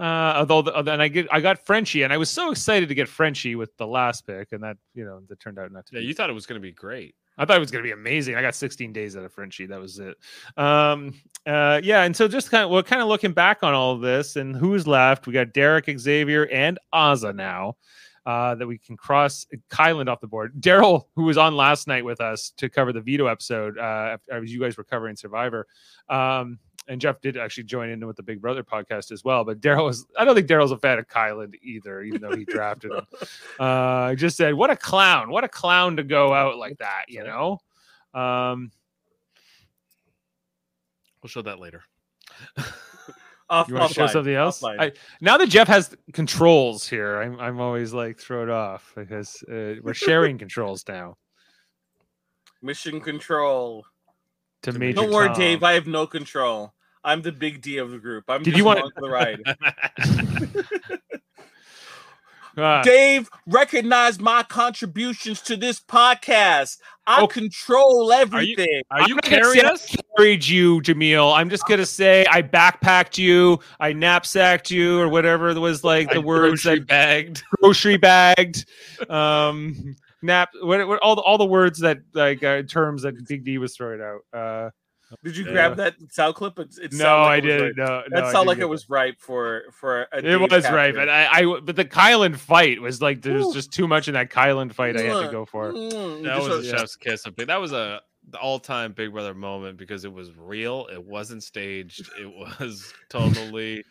Uh, 0.00 0.32
although 0.36 0.62
the, 0.62 0.82
then 0.82 0.98
I 0.98 1.08
get 1.08 1.28
I 1.30 1.40
got 1.40 1.64
Frenchie, 1.66 2.04
and 2.04 2.12
I 2.12 2.16
was 2.16 2.30
so 2.30 2.50
excited 2.50 2.88
to 2.88 2.94
get 2.94 3.06
Frenchie 3.06 3.54
with 3.54 3.76
the 3.76 3.86
last 3.86 4.26
pick, 4.26 4.52
and 4.52 4.62
that 4.62 4.78
you 4.94 5.04
know 5.04 5.20
that 5.28 5.38
turned 5.40 5.58
out 5.58 5.70
not 5.70 5.84
to. 5.86 5.96
Yeah, 5.96 6.00
be. 6.00 6.06
you 6.06 6.14
thought 6.14 6.30
it 6.30 6.32
was 6.34 6.46
going 6.46 6.60
to 6.60 6.66
be 6.66 6.72
great. 6.72 7.14
I 7.36 7.44
thought 7.44 7.56
it 7.56 7.60
was 7.60 7.70
going 7.70 7.82
to 7.82 7.88
be 7.88 7.92
amazing. 7.92 8.34
I 8.34 8.42
got 8.42 8.54
16 8.54 8.92
days 8.92 9.16
out 9.16 9.24
of 9.24 9.32
Frenchie. 9.32 9.64
That 9.66 9.80
was 9.80 9.98
it. 9.98 10.16
Um, 10.58 11.14
uh, 11.46 11.80
yeah, 11.82 12.02
and 12.02 12.14
so 12.14 12.28
just 12.28 12.50
kind 12.50 12.64
of 12.64 12.70
we're 12.70 12.82
kind 12.82 13.00
of 13.00 13.08
looking 13.08 13.32
back 13.32 13.62
on 13.62 13.72
all 13.72 13.92
of 13.92 14.00
this 14.00 14.36
and 14.36 14.54
who's 14.54 14.86
left. 14.86 15.26
We 15.26 15.32
got 15.32 15.52
Derek, 15.52 15.90
Xavier, 15.98 16.46
and 16.46 16.78
Azah 16.94 17.34
now. 17.34 17.76
Uh, 18.26 18.54
that 18.54 18.66
we 18.66 18.76
can 18.76 18.98
cross 18.98 19.46
Kyland 19.70 20.08
off 20.08 20.20
the 20.20 20.26
board. 20.26 20.52
Daryl, 20.60 21.04
who 21.16 21.24
was 21.24 21.38
on 21.38 21.56
last 21.56 21.88
night 21.88 22.04
with 22.04 22.20
us 22.20 22.52
to 22.58 22.68
cover 22.68 22.92
the 22.92 23.00
veto 23.00 23.26
episode, 23.26 23.78
uh, 23.78 24.18
as 24.30 24.52
you 24.52 24.60
guys 24.60 24.76
were 24.76 24.84
covering 24.84 25.16
Survivor, 25.16 25.66
um, 26.10 26.58
and 26.90 27.00
Jeff 27.00 27.20
did 27.22 27.38
actually 27.38 27.64
join 27.64 27.88
in 27.88 28.06
with 28.06 28.16
the 28.16 28.22
Big 28.22 28.42
Brother 28.42 28.62
podcast 28.62 29.12
as 29.12 29.24
well. 29.24 29.44
But 29.44 29.60
Daryl 29.60 29.86
was, 29.86 30.04
I 30.18 30.24
don't 30.26 30.34
think 30.34 30.48
Daryl's 30.48 30.72
a 30.72 30.76
fan 30.76 30.98
of 30.98 31.08
Kyland 31.08 31.54
either, 31.62 32.02
even 32.02 32.20
though 32.20 32.36
he 32.36 32.44
drafted 32.44 32.92
him. 32.92 33.06
Uh, 33.58 34.14
just 34.14 34.36
said, 34.36 34.54
what 34.54 34.70
a 34.70 34.76
clown, 34.76 35.30
what 35.30 35.44
a 35.44 35.48
clown 35.48 35.96
to 35.96 36.02
go 36.02 36.32
out 36.32 36.56
like 36.56 36.78
that, 36.78 37.04
you 37.08 37.22
know? 37.22 37.58
Um, 38.14 38.72
We'll 41.22 41.28
show 41.28 41.42
that 41.42 41.58
later. 41.58 41.82
Off, 43.50 43.68
you 43.68 43.74
want 43.74 43.88
to 43.88 43.94
show 43.94 44.06
offline, 44.06 44.10
something 44.10 44.34
else? 44.34 44.62
I, 44.62 44.92
now 45.20 45.36
that 45.36 45.48
Jeff 45.48 45.66
has 45.66 45.94
controls 46.12 46.88
here, 46.88 47.20
I'm, 47.20 47.38
I'm 47.40 47.60
always 47.60 47.92
like 47.92 48.16
throw 48.16 48.44
it 48.44 48.48
off 48.48 48.92
because 48.94 49.42
uh, 49.50 49.74
we're 49.82 49.92
sharing 49.92 50.38
controls 50.38 50.84
now. 50.86 51.16
Mission 52.62 53.00
control. 53.00 53.84
To 54.62 54.72
Major 54.72 55.00
Don't 55.00 55.12
worry, 55.12 55.28
Tom. 55.28 55.36
Dave. 55.36 55.62
I 55.64 55.72
have 55.72 55.88
no 55.88 56.06
control. 56.06 56.72
I'm 57.04 57.22
the 57.22 57.32
big 57.32 57.62
D 57.62 57.78
of 57.78 57.90
the 57.90 57.98
group. 57.98 58.24
I'm 58.28 58.42
Did 58.42 58.50
just 58.50 58.58
you 58.58 58.64
want- 58.64 58.80
along 58.80 58.92
for 58.94 59.00
the 59.00 59.10
ride. 59.10 59.42
Ah. 62.58 62.82
Dave, 62.82 63.30
recognize 63.46 64.18
my 64.18 64.42
contributions 64.42 65.40
to 65.42 65.56
this 65.56 65.78
podcast. 65.80 66.78
I 67.06 67.24
control 67.26 68.12
everything. 68.12 68.82
Are 68.90 68.98
you 69.02 69.04
I'm 69.04 69.10
not 69.14 69.22
gonna 69.24 69.36
carrying 69.42 69.64
I 69.64 69.68
us? 69.70 69.96
carried 70.16 70.46
you, 70.46 70.80
Jameel. 70.82 71.32
I'm 71.34 71.48
just 71.48 71.66
gonna 71.68 71.86
say 71.86 72.26
I 72.28 72.42
backpacked 72.42 73.16
you, 73.18 73.60
I 73.78 73.92
knapsacked 73.92 74.70
you, 74.70 74.98
or 75.00 75.08
whatever 75.08 75.54
was 75.58 75.84
like 75.84 76.08
the 76.10 76.16
I 76.16 76.18
words 76.18 76.64
grocery 76.64 76.80
that 76.80 76.86
bagged. 76.88 77.42
grocery 77.62 77.96
bagged, 77.96 78.66
um, 79.08 79.96
nap, 80.20 80.50
what, 80.60 80.86
what, 80.88 80.98
all 81.00 81.14
the 81.16 81.22
all 81.22 81.38
the 81.38 81.46
words 81.46 81.78
that 81.78 81.98
like 82.14 82.42
uh, 82.42 82.62
terms 82.64 83.02
that 83.02 83.26
Big 83.28 83.44
D 83.44 83.58
was 83.58 83.76
throwing 83.76 84.00
out. 84.02 84.20
Uh, 84.38 84.70
Did 85.24 85.36
you 85.36 85.44
Yeah. 85.46 85.52
grab 85.52 85.76
that 85.76 85.94
sound 86.10 86.34
clip? 86.36 86.58
It, 86.58 86.76
it 86.80 86.92
No, 86.92 87.04
like 87.22 87.30
I 87.30 87.36
it 87.36 87.40
didn't. 87.42 87.62
ripe. 87.62 87.76
No, 87.76 88.02
that 88.10 88.10
no, 88.10 88.26
I 88.26 88.32
sounded 88.32 88.48
like 88.48 88.58
it 88.58 88.68
was 88.68 88.88
ripe 88.88 89.20
for 89.20 89.62
for. 89.72 90.06
A 90.12 90.18
it 90.18 90.40
was 90.40 90.50
right, 90.64 90.92
capture. 90.92 90.92
but 90.94 91.08
I, 91.08 91.40
I, 91.40 91.60
but 91.60 91.76
the 91.76 91.84
Kyland 91.84 92.36
fight 92.36 92.80
was 92.80 93.02
like 93.02 93.22
there 93.22 93.34
was 93.34 93.52
just 93.52 93.72
too 93.72 93.88
much 93.88 94.08
in 94.08 94.14
that 94.14 94.30
Kyland 94.30 94.72
fight. 94.72 94.96
I 94.96 95.02
had 95.02 95.26
to 95.26 95.30
go 95.32 95.44
for. 95.44 95.72
Mm, 95.72 96.22
That 96.24 96.36
just 96.36 96.48
was 96.48 96.66
a- 96.70 96.74
a 96.74 96.78
chef's 96.78 96.96
kiss. 96.96 97.24
That 97.38 97.60
was 97.60 97.72
a 97.72 98.00
all-time 98.40 98.92
Big 98.92 99.12
Brother 99.12 99.34
moment 99.34 99.76
because 99.78 100.04
it 100.04 100.12
was 100.12 100.30
real. 100.36 100.86
It 100.92 101.02
wasn't 101.04 101.42
staged. 101.42 102.08
It 102.20 102.26
was 102.28 102.92
totally 103.08 103.84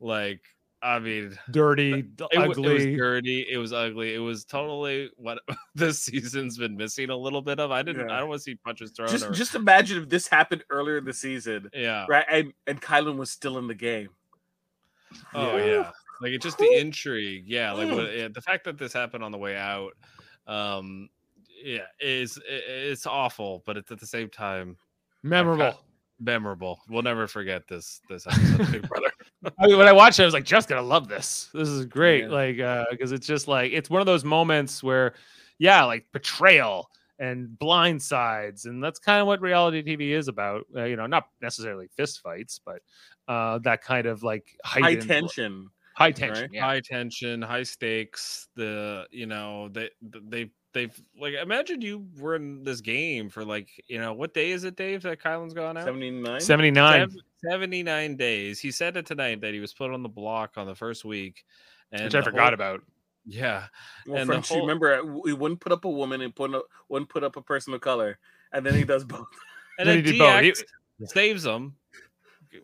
like 0.00 0.40
I 0.84 0.98
mean, 0.98 1.38
Dirty, 1.52 1.92
it, 1.92 2.20
wa- 2.20 2.26
it 2.32 2.48
was 2.48 2.58
ugly. 2.58 2.96
dirty. 2.96 3.46
It 3.48 3.56
was 3.56 3.72
ugly. 3.72 4.14
It 4.14 4.18
was 4.18 4.44
totally 4.44 5.10
what 5.16 5.38
this 5.76 6.02
season's 6.02 6.58
been 6.58 6.76
missing 6.76 7.10
a 7.10 7.16
little 7.16 7.40
bit 7.40 7.60
of. 7.60 7.70
I 7.70 7.82
didn't. 7.82 8.08
Yeah. 8.08 8.16
I 8.16 8.18
don't 8.18 8.28
want 8.30 8.40
to 8.40 8.42
see 8.42 8.56
punches 8.56 8.90
thrown. 8.90 9.08
just 9.08 9.24
or, 9.24 9.30
just 9.30 9.54
imagine 9.54 10.02
if 10.02 10.08
this 10.08 10.26
happened 10.26 10.64
earlier 10.70 10.98
in 10.98 11.04
the 11.04 11.12
season, 11.12 11.70
yeah. 11.72 12.04
right? 12.08 12.24
And 12.28 12.52
and 12.66 12.82
Kyland 12.82 13.16
was 13.16 13.30
still 13.30 13.58
in 13.58 13.68
the 13.68 13.74
game. 13.76 14.08
Oh 15.34 15.56
yeah, 15.56 15.90
like 16.20 16.32
it's 16.32 16.42
just 16.44 16.58
the 16.58 16.78
intrigue. 16.80 17.44
Yeah, 17.46 17.72
like 17.72 17.90
what, 17.90 18.16
yeah, 18.16 18.28
the 18.32 18.40
fact 18.40 18.64
that 18.64 18.76
this 18.78 18.92
happened 18.92 19.22
on 19.22 19.30
the 19.30 19.38
way 19.38 19.56
out, 19.56 19.92
um, 20.46 21.08
yeah, 21.62 21.80
is 22.00 22.38
i- 22.38 22.42
it's 22.48 23.06
awful, 23.06 23.62
but 23.66 23.76
it's 23.76 23.92
at 23.92 24.00
the 24.00 24.06
same 24.06 24.28
time 24.30 24.76
Memorable. 25.22 25.78
memorable. 26.18 26.80
We'll 26.88 27.02
never 27.02 27.26
forget 27.28 27.68
this 27.68 28.00
this 28.08 28.26
episode, 28.26 28.72
Big 28.72 28.88
Brother. 28.88 29.12
I 29.58 29.66
mean, 29.66 29.78
when 29.78 29.88
I 29.88 29.92
watched 29.92 30.18
it, 30.18 30.22
I 30.22 30.24
was 30.26 30.34
like, 30.34 30.44
Jeff's 30.44 30.66
gonna 30.66 30.82
love 30.82 31.08
this. 31.08 31.48
This 31.52 31.68
is 31.68 31.84
great. 31.86 32.24
Yeah. 32.24 32.28
Like, 32.30 32.60
uh, 32.60 32.84
because 32.90 33.12
it's 33.12 33.26
just 33.26 33.48
like 33.48 33.72
it's 33.72 33.90
one 33.90 34.00
of 34.00 34.06
those 34.06 34.24
moments 34.24 34.82
where, 34.82 35.14
yeah, 35.58 35.84
like 35.84 36.06
betrayal 36.12 36.88
and 37.18 37.56
blind 37.58 38.02
sides, 38.02 38.64
and 38.66 38.82
that's 38.82 38.98
kind 38.98 39.20
of 39.20 39.26
what 39.26 39.40
reality 39.40 39.82
TV 39.82 40.10
is 40.10 40.28
about. 40.28 40.64
Uh, 40.76 40.84
you 40.84 40.96
know, 40.96 41.06
not 41.06 41.24
necessarily 41.40 41.88
fist 41.96 42.20
fights, 42.20 42.60
but 42.64 42.80
uh, 43.28 43.58
that 43.60 43.82
kind 43.82 44.06
of 44.06 44.22
like 44.22 44.56
High 44.64 44.96
tension. 44.96 45.68
high 45.96 46.10
tension. 46.12 46.42
right? 46.44 46.50
Yeah. 46.52 46.62
High 46.64 46.80
tension, 46.80 47.42
high 47.42 47.62
stakes. 47.64 48.48
The 48.56 49.06
you 49.10 49.26
know 49.26 49.68
they 49.68 49.90
they 50.02 50.50
they've 50.72 50.98
like 51.20 51.34
imagine 51.34 51.80
you 51.80 52.06
were 52.18 52.34
in 52.36 52.64
this 52.64 52.80
game 52.80 53.28
for 53.30 53.44
like 53.44 53.68
you 53.88 53.98
know 53.98 54.12
what 54.12 54.34
day 54.34 54.50
is 54.50 54.64
it, 54.64 54.76
Dave? 54.76 55.02
That 55.02 55.20
Kyland's 55.22 55.54
gone 55.54 55.76
out. 55.76 55.84
79? 55.84 56.40
79. 56.40 57.10
79 57.50 58.16
days. 58.16 58.60
He 58.60 58.70
said 58.70 58.96
it 58.96 59.06
tonight 59.06 59.40
that 59.40 59.52
he 59.52 59.60
was 59.60 59.74
put 59.74 59.90
on 59.92 60.02
the 60.02 60.08
block 60.08 60.52
on 60.56 60.66
the 60.66 60.74
first 60.74 61.04
week. 61.04 61.44
And 61.90 62.04
which 62.04 62.14
I 62.14 62.22
forgot 62.22 62.44
whole- 62.46 62.54
about. 62.54 62.82
Yeah. 63.26 63.66
Well, 64.06 64.18
and 64.18 64.26
French, 64.26 64.48
whole- 64.48 64.62
remember, 64.62 64.94
uh, 65.00 65.04
we 65.04 65.32
wouldn't 65.32 65.60
put 65.60 65.72
up 65.72 65.84
a 65.84 65.90
woman 65.90 66.22
and 66.22 66.34
put 66.34 66.52
a, 66.54 66.62
wouldn't 66.88 67.08
put 67.10 67.22
up 67.22 67.36
a 67.36 67.42
person 67.42 67.72
of 67.74 67.80
color, 67.80 68.18
and 68.52 68.64
then 68.66 68.74
he 68.74 68.84
does 68.84 69.04
both. 69.04 69.26
And 69.78 69.88
Then 69.88 69.96
then, 69.96 70.04
he 70.04 70.12
did 70.12 70.18
both. 70.18 70.42
He- 71.00 71.06
saves 71.06 71.44
him. 71.44 71.74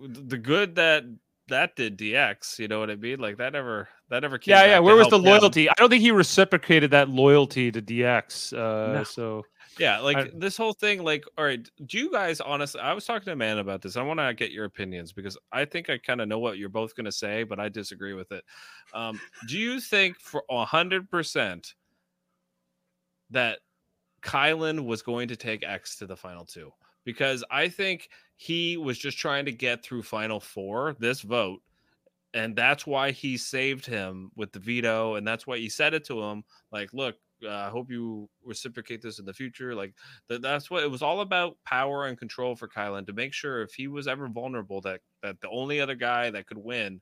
The 0.01 0.39
good 0.39 0.75
that 0.77 1.05
that 1.49 1.77
did 1.77 1.99
DX, 1.99 2.59
you 2.59 2.69
know 2.69 2.81
what 2.81 2.91
I 2.91 2.97
mean? 2.97 3.19
Like 3.19 3.37
that 3.39 3.53
never 3.53 3.89
that 4.11 4.21
never 4.21 4.39
came 4.39 4.53
Yeah, 4.53 4.63
back 4.63 4.69
yeah. 4.71 4.79
Where 4.79 4.97
was 4.97 5.09
the 5.09 5.17
help 5.17 5.25
him. 5.27 5.31
loyalty? 5.33 5.69
I 5.71 5.75
don't 5.77 5.91
think 5.91 6.03
he 6.03 6.11
reciprocated 6.11 6.91
that 6.93 7.09
loyalty 7.09 7.71
to 7.73 7.83
DX. 7.83 8.53
Uh, 8.53 8.93
No. 8.99 9.05
So 9.05 9.45
Yeah, 9.79 9.99
like 10.01 10.17
I- 10.17 10.31
this 10.35 10.57
whole 10.57 10.73
thing, 10.73 11.05
like, 11.05 11.25
all 11.37 11.45
right, 11.45 11.69
do 11.87 11.99
you 11.99 12.11
guys 12.11 12.41
honestly? 12.41 12.81
I 12.81 12.93
was 12.95 13.05
talking 13.05 13.27
to 13.27 13.33
a 13.33 13.37
man 13.37 13.59
about 13.59 13.81
this. 13.83 13.97
I 13.97 14.03
want 14.03 14.19
to 14.21 14.33
get 14.35 14.51
your 14.51 14.65
opinions 14.65 15.13
because 15.13 15.37
I 15.53 15.65
think 15.65 15.89
I 15.91 15.99
kind 15.99 16.21
of 16.21 16.29
know 16.29 16.39
what 16.39 16.59
you're 16.59 16.69
both 16.69 16.95
going 16.97 17.05
to 17.07 17.13
say, 17.13 17.43
but 17.45 17.61
I 17.61 17.69
disagree 17.69 18.15
with 18.15 18.33
it. 18.33 18.45
Um, 18.95 19.21
do 19.47 19.59
you 19.59 19.81
think 19.81 20.19
for 20.19 20.43
a 20.51 20.65
hundred 20.65 21.11
percent 21.11 21.75
that 23.31 23.59
Kyland 24.23 24.85
was 24.85 25.03
going 25.03 25.29
to 25.29 25.37
take 25.37 25.63
X 25.65 25.97
to 25.99 26.07
the 26.07 26.17
final 26.17 26.45
two? 26.45 26.73
Because 27.09 27.43
I 27.51 27.71
think 27.71 28.11
he 28.37 28.77
was 28.77 28.99
just 28.99 29.17
trying 29.17 29.47
to 29.47 29.53
get 29.53 29.83
through 29.83 30.03
final 30.03 30.41
four, 30.41 30.95
this 30.99 31.23
vote, 31.23 31.63
and 32.35 32.55
that's 32.55 32.87
why 32.87 33.13
he 33.13 33.39
saved 33.39 33.87
him 33.87 34.31
with 34.37 34.53
the 34.53 34.59
veto, 34.59 35.15
and 35.15 35.27
that's 35.27 35.47
why 35.47 35.57
he 35.57 35.71
said 35.71 35.95
it 35.95 36.05
to 36.05 36.23
him, 36.23 36.45
like, 36.71 36.93
look, 36.93 37.17
uh, 37.43 37.49
I 37.49 37.71
hope 37.71 37.91
you 37.91 38.29
reciprocate 38.45 39.01
this 39.01 39.19
in 39.19 39.25
the 39.25 39.33
future. 39.33 39.75
Like 39.75 39.95
that, 40.29 40.43
that's 40.43 40.71
what 40.71 40.83
it 40.83 40.91
was 40.91 41.01
all 41.01 41.23
about 41.23 41.57
power 41.65 42.05
and 42.05 42.19
control 42.19 42.55
for 42.55 42.69
Kyland 42.69 43.07
to 43.07 43.15
make 43.15 43.33
sure 43.33 43.63
if 43.63 43.73
he 43.73 43.89
was 43.89 44.07
ever 44.07 44.29
vulnerable 44.29 44.83
that 44.83 45.01
that 45.23 45.41
the 45.41 45.49
only 45.49 45.81
other 45.81 45.95
guy 45.95 46.29
that 46.29 46.47
could 46.47 46.59
win 46.59 47.01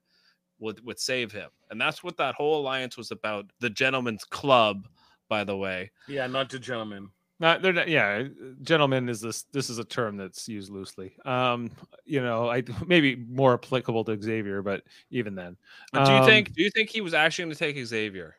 would 0.61 0.85
would 0.87 1.01
save 1.01 1.33
him. 1.33 1.51
And 1.73 1.81
that's 1.81 2.05
what 2.05 2.17
that 2.19 2.37
whole 2.37 2.61
alliance 2.61 2.97
was 2.97 3.11
about. 3.11 3.51
The 3.59 3.71
gentleman's 3.71 4.23
club, 4.23 4.87
by 5.29 5.43
the 5.43 5.57
way. 5.57 5.91
Yeah, 6.07 6.29
not 6.29 6.49
to 6.51 6.61
gentlemen. 6.61 7.09
Not, 7.39 7.61
they're 7.61 7.73
not, 7.75 7.89
yeah, 7.89 8.25
gentlemen 8.63 9.09
is 9.11 9.21
this. 9.21 9.43
This 9.53 9.69
is 9.69 9.79
a 9.79 9.85
term 9.85 10.17
that's 10.17 10.49
used 10.49 10.71
loosely. 10.71 11.15
Um, 11.27 11.71
you 12.05 12.23
know, 12.23 12.49
I 12.49 12.63
maybe 12.87 13.15
more 13.17 13.55
applicable 13.55 14.05
to 14.05 14.21
Xavier, 14.21 14.63
but 14.63 14.85
even 15.11 15.35
then, 15.35 15.57
But 15.93 16.05
do 16.05 16.13
you 16.13 16.19
Um, 16.19 16.25
think 16.25 16.53
do 16.55 16.63
you 16.63 16.71
think 16.71 16.89
he 16.91 17.01
was 17.03 17.13
actually 17.15 17.45
going 17.47 17.55
to 17.55 17.59
take 17.59 17.87
Xavier? 17.87 18.37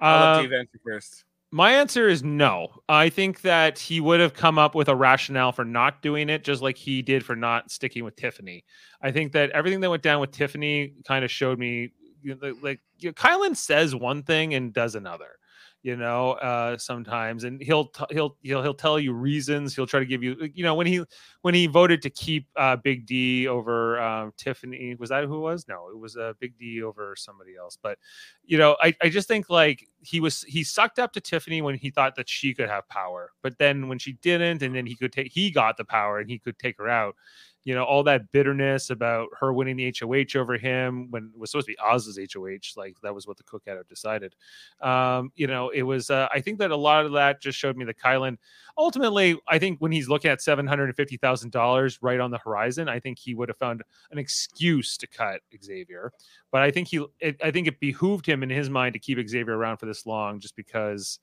I'll 0.00 0.22
uh, 0.22 0.42
let 0.42 0.52
answer 0.52 0.78
first. 0.84 1.24
My 1.52 1.72
answer 1.72 2.08
is 2.08 2.22
no. 2.22 2.68
I 2.88 3.08
think 3.08 3.40
that 3.42 3.78
he 3.78 4.00
would 4.00 4.20
have 4.20 4.34
come 4.34 4.56
up 4.56 4.74
with 4.76 4.88
a 4.88 4.94
rationale 4.94 5.50
for 5.50 5.64
not 5.64 6.00
doing 6.00 6.28
it, 6.28 6.44
just 6.44 6.62
like 6.62 6.76
he 6.76 7.02
did 7.02 7.24
for 7.24 7.34
not 7.34 7.72
sticking 7.72 8.04
with 8.04 8.14
Tiffany. 8.14 8.64
I 9.02 9.10
think 9.10 9.32
that 9.32 9.50
everything 9.50 9.80
that 9.80 9.90
went 9.90 10.02
down 10.04 10.20
with 10.20 10.30
Tiffany 10.30 10.94
kind 11.04 11.24
of 11.24 11.30
showed 11.30 11.58
me, 11.58 11.90
you 12.22 12.36
know, 12.40 12.54
like, 12.62 12.80
you 12.98 13.08
know, 13.08 13.14
Kyland 13.14 13.56
says 13.56 13.96
one 13.96 14.22
thing 14.22 14.54
and 14.54 14.72
does 14.72 14.94
another. 14.94 15.39
You 15.82 15.96
know, 15.96 16.32
uh, 16.32 16.76
sometimes, 16.76 17.44
and 17.44 17.58
he'll 17.62 17.86
t- 17.86 18.04
he'll 18.10 18.36
he'll 18.42 18.62
he'll 18.62 18.74
tell 18.74 19.00
you 19.00 19.14
reasons. 19.14 19.74
He'll 19.74 19.86
try 19.86 19.98
to 20.00 20.04
give 20.04 20.22
you, 20.22 20.36
you 20.52 20.62
know, 20.62 20.74
when 20.74 20.86
he 20.86 21.02
when 21.40 21.54
he 21.54 21.66
voted 21.68 22.02
to 22.02 22.10
keep 22.10 22.46
uh, 22.56 22.76
Big 22.76 23.06
D 23.06 23.48
over 23.48 23.98
um, 23.98 24.32
Tiffany, 24.36 24.94
was 24.96 25.08
that 25.08 25.24
who 25.24 25.36
it 25.36 25.40
was? 25.40 25.66
No, 25.68 25.88
it 25.88 25.98
was 25.98 26.18
uh, 26.18 26.34
Big 26.38 26.58
D 26.58 26.82
over 26.82 27.14
somebody 27.16 27.56
else. 27.56 27.78
But 27.82 27.98
you 28.44 28.58
know, 28.58 28.76
I 28.82 28.94
I 29.02 29.08
just 29.08 29.26
think 29.26 29.48
like 29.48 29.86
he 30.02 30.20
was 30.20 30.42
he 30.42 30.64
sucked 30.64 30.98
up 30.98 31.14
to 31.14 31.20
Tiffany 31.20 31.62
when 31.62 31.76
he 31.76 31.88
thought 31.90 32.14
that 32.16 32.28
she 32.28 32.52
could 32.52 32.68
have 32.68 32.86
power, 32.88 33.32
but 33.42 33.56
then 33.56 33.88
when 33.88 33.98
she 33.98 34.12
didn't, 34.20 34.62
and 34.62 34.74
then 34.74 34.84
he 34.84 34.94
could 34.94 35.12
take 35.12 35.32
he 35.32 35.50
got 35.50 35.78
the 35.78 35.84
power 35.86 36.18
and 36.18 36.28
he 36.28 36.38
could 36.38 36.58
take 36.58 36.76
her 36.76 36.88
out. 36.90 37.16
You 37.64 37.74
know, 37.74 37.84
all 37.84 38.02
that 38.04 38.32
bitterness 38.32 38.90
about 38.90 39.28
her 39.38 39.52
winning 39.52 39.76
the 39.76 39.94
HOH 39.98 40.38
over 40.38 40.56
him 40.56 41.10
when 41.10 41.30
it 41.34 41.38
was 41.38 41.50
supposed 41.50 41.66
to 41.66 41.72
be 41.72 41.78
Oz's 41.78 42.18
HOH, 42.32 42.80
like 42.80 42.96
that 43.02 43.14
was 43.14 43.26
what 43.26 43.36
the 43.36 43.42
cookout 43.42 43.76
had 43.76 43.88
decided. 43.88 44.34
Um, 44.80 45.30
you 45.36 45.46
know, 45.46 45.68
it 45.70 45.82
was. 45.82 46.10
Uh, 46.10 46.28
I 46.32 46.40
think 46.40 46.58
that 46.58 46.70
a 46.70 46.76
lot 46.76 47.04
of 47.04 47.12
that 47.12 47.40
just 47.42 47.58
showed 47.58 47.76
me 47.76 47.84
that 47.84 47.98
Kyland, 47.98 48.38
ultimately, 48.78 49.38
I 49.46 49.58
think 49.58 49.78
when 49.80 49.92
he's 49.92 50.08
looking 50.08 50.30
at 50.30 50.40
seven 50.40 50.66
hundred 50.66 50.86
and 50.86 50.96
fifty 50.96 51.16
thousand 51.16 51.52
dollars 51.52 51.98
right 52.00 52.20
on 52.20 52.30
the 52.30 52.38
horizon, 52.38 52.88
I 52.88 52.98
think 52.98 53.18
he 53.18 53.34
would 53.34 53.48
have 53.48 53.58
found 53.58 53.82
an 54.10 54.18
excuse 54.18 54.96
to 54.96 55.06
cut 55.06 55.40
Xavier. 55.62 56.12
But 56.50 56.62
I 56.62 56.70
think 56.70 56.88
he, 56.88 57.04
it, 57.20 57.36
I 57.44 57.50
think 57.50 57.68
it 57.68 57.78
behooved 57.80 58.26
him 58.26 58.42
in 58.42 58.50
his 58.50 58.70
mind 58.70 58.94
to 58.94 58.98
keep 58.98 59.18
Xavier 59.28 59.56
around 59.56 59.76
for 59.76 59.86
this 59.86 60.06
long, 60.06 60.40
just 60.40 60.56
because 60.56 61.18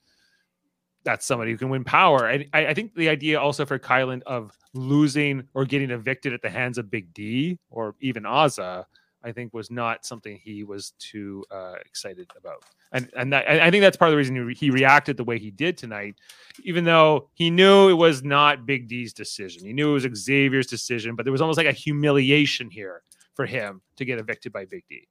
that's 1.07 1.25
somebody 1.25 1.51
who 1.51 1.57
can 1.57 1.69
win 1.69 1.85
power. 1.85 2.27
And 2.27 2.45
I, 2.51 2.67
I 2.67 2.73
think 2.73 2.93
the 2.93 3.07
idea 3.07 3.39
also 3.39 3.65
for 3.65 3.79
Kyland 3.79 4.23
of 4.23 4.57
losing 4.73 5.47
or 5.53 5.63
getting 5.63 5.89
evicted 5.89 6.33
at 6.33 6.41
the 6.41 6.49
hands 6.49 6.77
of 6.77 6.91
Big 6.91 7.13
D 7.13 7.57
or 7.69 7.95
even 8.01 8.23
Azah, 8.23 8.83
I 9.23 9.31
think 9.31 9.53
was 9.53 9.71
not 9.71 10.05
something 10.05 10.37
he 10.43 10.65
was 10.65 10.91
too 10.99 11.45
uh, 11.49 11.75
excited 11.85 12.29
about. 12.37 12.63
And 12.91 13.09
and 13.15 13.31
that, 13.31 13.49
I 13.49 13.71
think 13.71 13.81
that's 13.81 13.95
part 13.95 14.09
of 14.09 14.13
the 14.13 14.17
reason 14.17 14.35
he, 14.35 14.41
re- 14.41 14.55
he 14.55 14.69
reacted 14.69 15.15
the 15.15 15.23
way 15.23 15.39
he 15.39 15.49
did 15.49 15.77
tonight, 15.77 16.15
even 16.63 16.83
though 16.83 17.29
he 17.33 17.49
knew 17.49 17.89
it 17.89 17.93
was 17.93 18.23
not 18.23 18.65
Big 18.65 18.89
D's 18.89 19.13
decision. 19.13 19.65
He 19.65 19.73
knew 19.73 19.91
it 19.91 19.93
was 19.93 20.07
Xavier's 20.15 20.67
decision, 20.67 21.15
but 21.15 21.23
there 21.23 21.31
was 21.31 21.41
almost 21.41 21.57
like 21.57 21.67
a 21.67 21.71
humiliation 21.71 22.69
here 22.69 23.01
for 23.33 23.45
him 23.45 23.81
to 23.95 24.05
get 24.05 24.19
evicted 24.19 24.51
by 24.51 24.65
Big 24.65 24.83
D. 24.89 25.07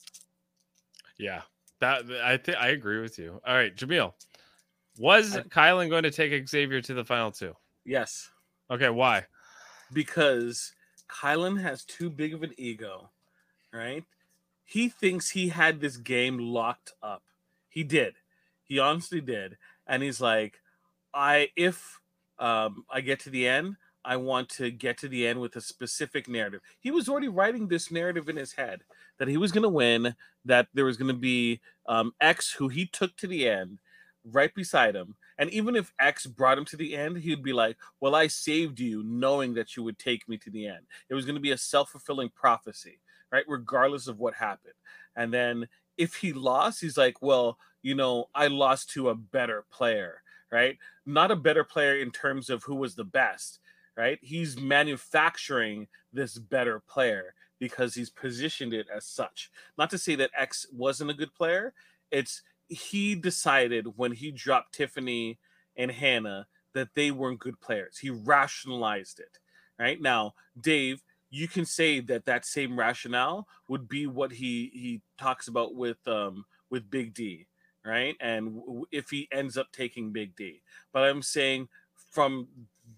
Yeah, 1.18 1.42
that 1.80 2.04
I 2.22 2.36
think 2.36 2.58
I 2.58 2.68
agree 2.68 3.00
with 3.00 3.18
you. 3.18 3.40
All 3.46 3.54
right, 3.54 3.74
Jamil, 3.74 4.12
was 4.98 5.36
Kyland 5.48 5.90
going 5.90 6.02
to 6.04 6.10
take 6.10 6.48
Xavier 6.48 6.80
to 6.82 6.94
the 6.94 7.04
final 7.04 7.30
two? 7.30 7.54
Yes. 7.84 8.30
Okay, 8.70 8.90
why? 8.90 9.26
Because 9.92 10.72
Kyland 11.08 11.60
has 11.60 11.84
too 11.84 12.10
big 12.10 12.34
of 12.34 12.42
an 12.42 12.52
ego, 12.56 13.10
right? 13.72 14.04
He 14.64 14.88
thinks 14.88 15.30
he 15.30 15.48
had 15.48 15.80
this 15.80 15.96
game 15.96 16.38
locked 16.38 16.92
up. 17.02 17.22
He 17.68 17.84
did. 17.84 18.16
He 18.64 18.78
honestly 18.78 19.20
did. 19.20 19.56
And 19.86 20.02
he's 20.02 20.20
like, 20.20 20.60
I 21.14 21.50
if 21.56 22.00
um 22.38 22.84
I 22.90 23.00
get 23.00 23.20
to 23.20 23.30
the 23.30 23.46
end, 23.46 23.76
I 24.04 24.16
want 24.16 24.48
to 24.50 24.70
get 24.70 24.98
to 24.98 25.08
the 25.08 25.26
end 25.26 25.40
with 25.40 25.56
a 25.56 25.60
specific 25.60 26.28
narrative. 26.28 26.60
He 26.80 26.90
was 26.90 27.08
already 27.08 27.28
writing 27.28 27.68
this 27.68 27.90
narrative 27.90 28.28
in 28.28 28.36
his 28.36 28.52
head 28.52 28.82
that 29.18 29.28
he 29.28 29.36
was 29.36 29.52
going 29.52 29.62
to 29.62 29.68
win, 29.68 30.14
that 30.44 30.68
there 30.74 30.84
was 30.84 30.96
going 30.96 31.14
to 31.14 31.20
be 31.20 31.60
um, 31.86 32.12
X 32.20 32.52
who 32.52 32.68
he 32.68 32.86
took 32.86 33.16
to 33.16 33.26
the 33.26 33.48
end 33.48 33.78
right 34.32 34.54
beside 34.54 34.94
him. 34.94 35.14
And 35.38 35.50
even 35.50 35.76
if 35.76 35.92
X 36.00 36.26
brought 36.26 36.58
him 36.58 36.64
to 36.66 36.76
the 36.76 36.96
end, 36.96 37.18
he'd 37.18 37.42
be 37.42 37.52
like, 37.52 37.76
Well, 38.00 38.14
I 38.14 38.26
saved 38.26 38.80
you 38.80 39.02
knowing 39.04 39.54
that 39.54 39.76
you 39.76 39.82
would 39.82 39.98
take 39.98 40.28
me 40.28 40.36
to 40.38 40.50
the 40.50 40.66
end. 40.66 40.86
It 41.08 41.14
was 41.14 41.24
going 41.24 41.36
to 41.36 41.40
be 41.40 41.52
a 41.52 41.58
self 41.58 41.90
fulfilling 41.90 42.30
prophecy, 42.30 43.00
right? 43.30 43.44
Regardless 43.48 44.08
of 44.08 44.18
what 44.18 44.34
happened. 44.34 44.74
And 45.16 45.32
then 45.32 45.68
if 45.96 46.14
he 46.14 46.32
lost, 46.32 46.80
he's 46.80 46.96
like, 46.98 47.22
Well, 47.22 47.58
you 47.82 47.94
know, 47.94 48.26
I 48.34 48.48
lost 48.48 48.90
to 48.90 49.10
a 49.10 49.14
better 49.14 49.64
player, 49.70 50.22
right? 50.50 50.78
Not 51.04 51.30
a 51.30 51.36
better 51.36 51.64
player 51.64 51.96
in 51.98 52.10
terms 52.10 52.50
of 52.50 52.62
who 52.64 52.74
was 52.74 52.94
the 52.94 53.04
best, 53.04 53.60
right? 53.96 54.18
He's 54.22 54.58
manufacturing 54.58 55.86
this 56.12 56.38
better 56.38 56.80
player 56.80 57.34
because 57.58 57.94
he's 57.94 58.10
positioned 58.10 58.74
it 58.74 58.86
as 58.94 59.06
such. 59.06 59.50
Not 59.78 59.90
to 59.90 59.98
say 59.98 60.14
that 60.16 60.30
X 60.36 60.66
wasn't 60.72 61.10
a 61.10 61.14
good 61.14 61.34
player. 61.34 61.72
It's 62.10 62.42
he 62.68 63.14
decided 63.14 63.96
when 63.96 64.12
he 64.12 64.30
dropped 64.30 64.74
Tiffany 64.74 65.38
and 65.76 65.90
Hannah 65.90 66.46
that 66.74 66.94
they 66.94 67.10
weren't 67.10 67.40
good 67.40 67.60
players. 67.60 67.98
He 67.98 68.10
rationalized 68.10 69.20
it. 69.20 69.38
Right 69.78 70.00
now, 70.00 70.34
Dave, 70.58 71.02
you 71.30 71.48
can 71.48 71.64
say 71.66 72.00
that 72.00 72.24
that 72.26 72.46
same 72.46 72.78
rationale 72.78 73.46
would 73.68 73.88
be 73.88 74.06
what 74.06 74.32
he 74.32 74.70
he 74.72 75.02
talks 75.18 75.48
about 75.48 75.74
with 75.74 75.98
um 76.06 76.44
with 76.70 76.90
Big 76.90 77.14
D, 77.14 77.46
right? 77.84 78.16
And 78.20 78.56
w- 78.60 78.86
if 78.90 79.10
he 79.10 79.28
ends 79.32 79.56
up 79.56 79.72
taking 79.72 80.12
Big 80.12 80.34
D, 80.36 80.62
but 80.92 81.04
I'm 81.04 81.22
saying 81.22 81.68
from 82.10 82.48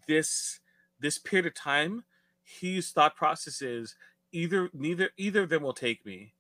this 0.07 0.61
this 1.01 1.19
period 1.19 1.47
of 1.47 1.55
time, 1.55 2.05
his 2.45 2.91
thought 2.91 3.17
process 3.17 3.61
is 3.63 3.95
either 4.33 4.71
neither 4.73 5.11
either 5.17 5.43
of 5.43 5.49
them 5.49 5.63
will 5.63 5.73
take 5.73 6.05
me, 6.07 6.35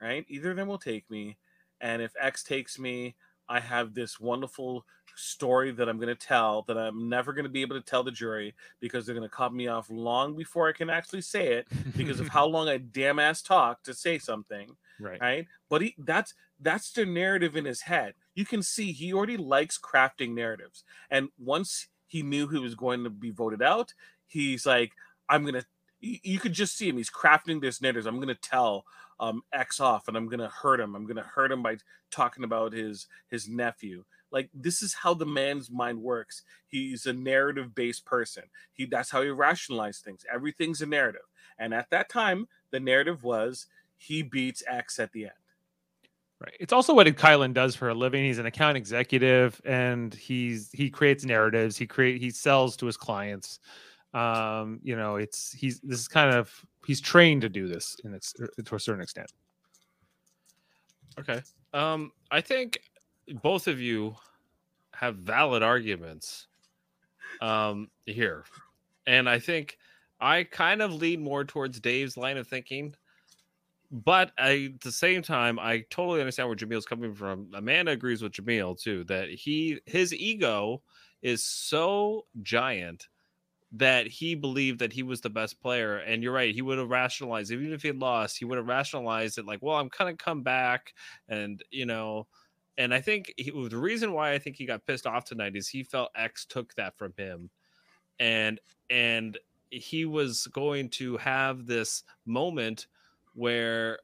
right? 0.00 0.26
Either 0.28 0.50
of 0.50 0.56
them 0.56 0.68
will 0.68 0.78
take 0.78 1.10
me, 1.10 1.38
and 1.82 2.00
if 2.00 2.12
X 2.18 2.42
takes 2.42 2.78
me, 2.78 3.14
I 3.48 3.60
have 3.60 3.92
this 3.92 4.18
wonderful 4.18 4.86
story 5.14 5.72
that 5.72 5.88
I'm 5.88 5.98
going 5.98 6.08
to 6.08 6.14
tell 6.14 6.62
that 6.62 6.78
I'm 6.78 7.10
never 7.10 7.34
going 7.34 7.44
to 7.44 7.50
be 7.50 7.60
able 7.60 7.76
to 7.76 7.84
tell 7.84 8.02
the 8.02 8.10
jury 8.10 8.54
because 8.80 9.04
they're 9.04 9.14
going 9.14 9.28
to 9.28 9.34
cut 9.34 9.52
me 9.52 9.68
off 9.68 9.90
long 9.90 10.34
before 10.34 10.68
I 10.68 10.72
can 10.72 10.88
actually 10.88 11.20
say 11.20 11.48
it 11.52 11.68
because 11.96 12.18
of 12.18 12.28
how 12.28 12.46
long 12.54 12.68
I 12.68 12.78
damn 12.78 13.18
ass 13.18 13.42
talk 13.42 13.82
to 13.82 13.92
say 13.92 14.18
something 14.18 14.74
Right. 14.98 15.20
right? 15.20 15.46
But 15.68 15.82
he 15.82 15.94
that's 15.98 16.32
that's 16.60 16.92
the 16.92 17.04
narrative 17.04 17.56
in 17.56 17.64
his 17.64 17.82
head. 17.82 18.14
You 18.34 18.46
can 18.46 18.62
see 18.62 18.92
he 18.92 19.12
already 19.12 19.36
likes 19.36 19.78
crafting 19.78 20.32
narratives. 20.34 20.84
And 21.10 21.28
once 21.38 21.88
he 22.06 22.22
knew 22.22 22.46
he 22.46 22.58
was 22.58 22.74
going 22.74 23.04
to 23.04 23.10
be 23.10 23.30
voted 23.30 23.62
out 23.62 23.92
he's 24.26 24.64
like 24.66 24.92
i'm 25.28 25.44
gonna 25.44 25.64
you, 26.02 26.18
you 26.22 26.38
could 26.38 26.52
just 26.52 26.76
see 26.76 26.88
him. 26.88 26.96
He's 26.96 27.10
crafting 27.10 27.60
this 27.60 27.80
narrative. 27.80 28.06
I'm 28.06 28.20
gonna 28.20 28.34
tell 28.34 28.84
um 29.22 29.40
x 29.54 29.80
off 29.80 30.08
and 30.08 30.16
i'm 30.16 30.28
gonna 30.28 30.48
hurt 30.48 30.80
him 30.80 30.94
i'm 30.94 31.06
gonna 31.06 31.22
hurt 31.22 31.50
him 31.50 31.62
by 31.62 31.76
talking 32.10 32.44
about 32.44 32.72
his 32.72 33.06
his 33.28 33.48
nephew 33.48 34.04
like 34.32 34.50
this 34.52 34.82
is 34.82 34.92
how 34.92 35.14
the 35.14 35.24
man's 35.24 35.70
mind 35.70 35.98
works 35.98 36.42
he's 36.66 37.06
a 37.06 37.12
narrative 37.12 37.74
based 37.74 38.04
person 38.04 38.42
he 38.74 38.84
that's 38.84 39.10
how 39.10 39.22
he 39.22 39.28
rationalizes 39.28 40.00
things 40.00 40.26
everything's 40.32 40.82
a 40.82 40.86
narrative 40.86 41.22
and 41.58 41.72
at 41.72 41.88
that 41.90 42.10
time 42.10 42.46
the 42.72 42.80
narrative 42.80 43.22
was 43.22 43.68
he 43.96 44.22
beats 44.22 44.62
x 44.66 44.98
at 44.98 45.12
the 45.12 45.24
end 45.24 45.32
Right. 46.40 46.56
It's 46.58 46.72
also 46.72 46.92
what 46.92 47.06
Kyland 47.06 47.54
does 47.54 47.76
for 47.76 47.90
a 47.90 47.94
living. 47.94 48.24
He's 48.24 48.38
an 48.38 48.46
account 48.46 48.76
executive 48.76 49.60
and 49.64 50.12
he's 50.12 50.70
he 50.72 50.90
creates 50.90 51.24
narratives. 51.24 51.76
He 51.76 51.86
create 51.86 52.20
he 52.20 52.30
sells 52.30 52.76
to 52.78 52.86
his 52.86 52.96
clients. 52.96 53.60
Um, 54.12 54.80
you 54.82 54.96
know, 54.96 55.16
it's 55.16 55.52
he's 55.52 55.78
this 55.82 56.00
is 56.00 56.08
kind 56.08 56.34
of 56.34 56.52
he's 56.86 57.00
trained 57.00 57.42
to 57.42 57.48
do 57.48 57.66
this 57.66 57.96
in 58.04 58.14
ex, 58.14 58.34
to 58.64 58.74
a 58.74 58.80
certain 58.80 59.02
extent. 59.02 59.32
Okay. 61.18 61.42
Um, 61.72 62.12
I 62.30 62.40
think 62.40 62.80
both 63.42 63.68
of 63.68 63.80
you 63.80 64.16
have 64.94 65.16
valid 65.16 65.62
arguments 65.62 66.48
um 67.40 67.88
here. 68.06 68.44
And 69.06 69.28
I 69.28 69.38
think 69.38 69.78
I 70.20 70.44
kind 70.44 70.82
of 70.82 70.92
lean 70.92 71.22
more 71.22 71.44
towards 71.44 71.80
Dave's 71.80 72.16
line 72.16 72.36
of 72.36 72.46
thinking. 72.46 72.94
But 73.90 74.32
I, 74.38 74.70
at 74.74 74.80
the 74.80 74.92
same 74.92 75.20
time, 75.20 75.58
I 75.58 75.84
totally 75.90 76.20
understand 76.20 76.48
where 76.48 76.56
Jamil's 76.56 76.86
coming 76.86 77.14
from. 77.14 77.50
Amanda 77.54 77.92
agrees 77.92 78.22
with 78.22 78.32
Jamil 78.32 78.80
too 78.80 79.04
that 79.04 79.28
he 79.28 79.80
his 79.84 80.14
ego 80.14 80.82
is 81.20 81.44
so 81.44 82.24
giant 82.42 83.08
that 83.72 84.06
he 84.06 84.34
believed 84.34 84.78
that 84.80 84.92
he 84.92 85.02
was 85.02 85.22
the 85.22 85.30
best 85.30 85.60
player. 85.60 85.96
And 85.96 86.22
you're 86.22 86.32
right, 86.32 86.54
he 86.54 86.62
would 86.62 86.78
have 86.78 86.90
rationalized, 86.90 87.50
even 87.50 87.72
if 87.72 87.82
he 87.82 87.92
lost, 87.92 88.38
he 88.38 88.44
would 88.44 88.58
have 88.58 88.68
rationalized 88.68 89.38
it 89.38 89.46
like, 89.46 89.60
well, 89.62 89.76
I'm 89.76 89.88
kind 89.88 90.10
of 90.10 90.18
come 90.18 90.42
back, 90.42 90.92
and 91.28 91.62
you 91.70 91.86
know, 91.86 92.26
and 92.76 92.92
I 92.92 93.00
think 93.00 93.32
he, 93.36 93.50
the 93.50 93.76
reason 93.76 94.12
why 94.12 94.32
I 94.32 94.38
think 94.38 94.56
he 94.56 94.66
got 94.66 94.86
pissed 94.86 95.06
off 95.06 95.24
tonight 95.24 95.56
is 95.56 95.68
he 95.68 95.82
felt 95.82 96.10
X 96.14 96.44
took 96.44 96.74
that 96.74 96.98
from 96.98 97.14
him, 97.16 97.50
and 98.18 98.60
and 98.90 99.38
he 99.70 100.04
was 100.04 100.46
going 100.48 100.90
to 100.90 101.16
have 101.16 101.66
this 101.66 102.04
moment 102.26 102.86
where 103.34 103.98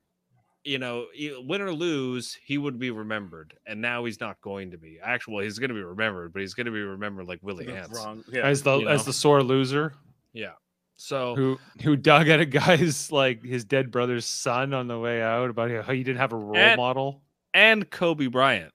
you 0.68 0.78
know 0.78 1.06
e- 1.14 1.32
win 1.46 1.60
or 1.62 1.72
lose 1.72 2.36
he 2.44 2.58
would 2.58 2.78
be 2.78 2.90
remembered 2.90 3.54
and 3.66 3.80
now 3.80 4.04
he's 4.04 4.20
not 4.20 4.40
going 4.42 4.70
to 4.70 4.76
be 4.78 4.98
actually 5.02 5.44
he's 5.44 5.58
going 5.58 5.68
to 5.70 5.74
be 5.74 5.82
remembered 5.82 6.32
but 6.32 6.40
he's 6.42 6.54
going 6.54 6.66
to 6.66 6.72
be 6.72 6.80
remembered 6.82 7.26
like 7.26 7.38
willie 7.42 7.64
The 7.66 7.76
Ants. 7.76 7.96
wrong- 7.96 8.22
yeah. 8.30 8.42
As 8.42 8.62
the 8.62 8.78
You 8.78 8.88
as 8.88 9.00
know? 9.00 9.04
the 9.04 9.12
sore 9.12 9.42
loser 9.42 9.94
yeah 10.32 10.52
so 10.96 11.34
who 11.36 11.58
who 11.82 11.96
dug 11.96 12.28
at 12.28 12.40
a 12.40 12.44
guy's 12.46 13.10
like 13.10 13.42
his 13.42 13.64
dead 13.64 13.90
brother's 13.90 14.26
son 14.26 14.74
on 14.74 14.88
the 14.88 14.98
way 14.98 15.22
out 15.22 15.48
about 15.50 15.70
how 15.84 15.92
he 15.92 16.02
didn't 16.02 16.18
have 16.18 16.32
a 16.32 16.36
role 16.36 16.56
And- 16.56 16.76
model. 16.76 17.22
and 17.54 17.88
kobe 17.90 18.26
bryant 18.26 18.72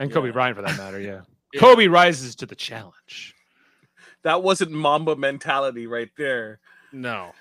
And 0.00 0.12
Kobe 0.12 0.28
Yeah. 0.28 0.32
Bryant 0.32 0.56
for 0.56 0.62
that 0.62 0.76
matter, 0.76 1.00
yeah. 1.00 1.20
Yeah. 1.52 1.60
Kobe 1.60 1.86
rises 1.86 2.34
to 2.36 2.46
the 2.46 2.56
challenge. 2.56 3.34
that 4.24 4.42
wasn't 4.42 4.72
mamba 4.72 5.14
mentality 5.16 5.86
right 5.86 6.10
there 6.18 6.58
no 6.94 7.32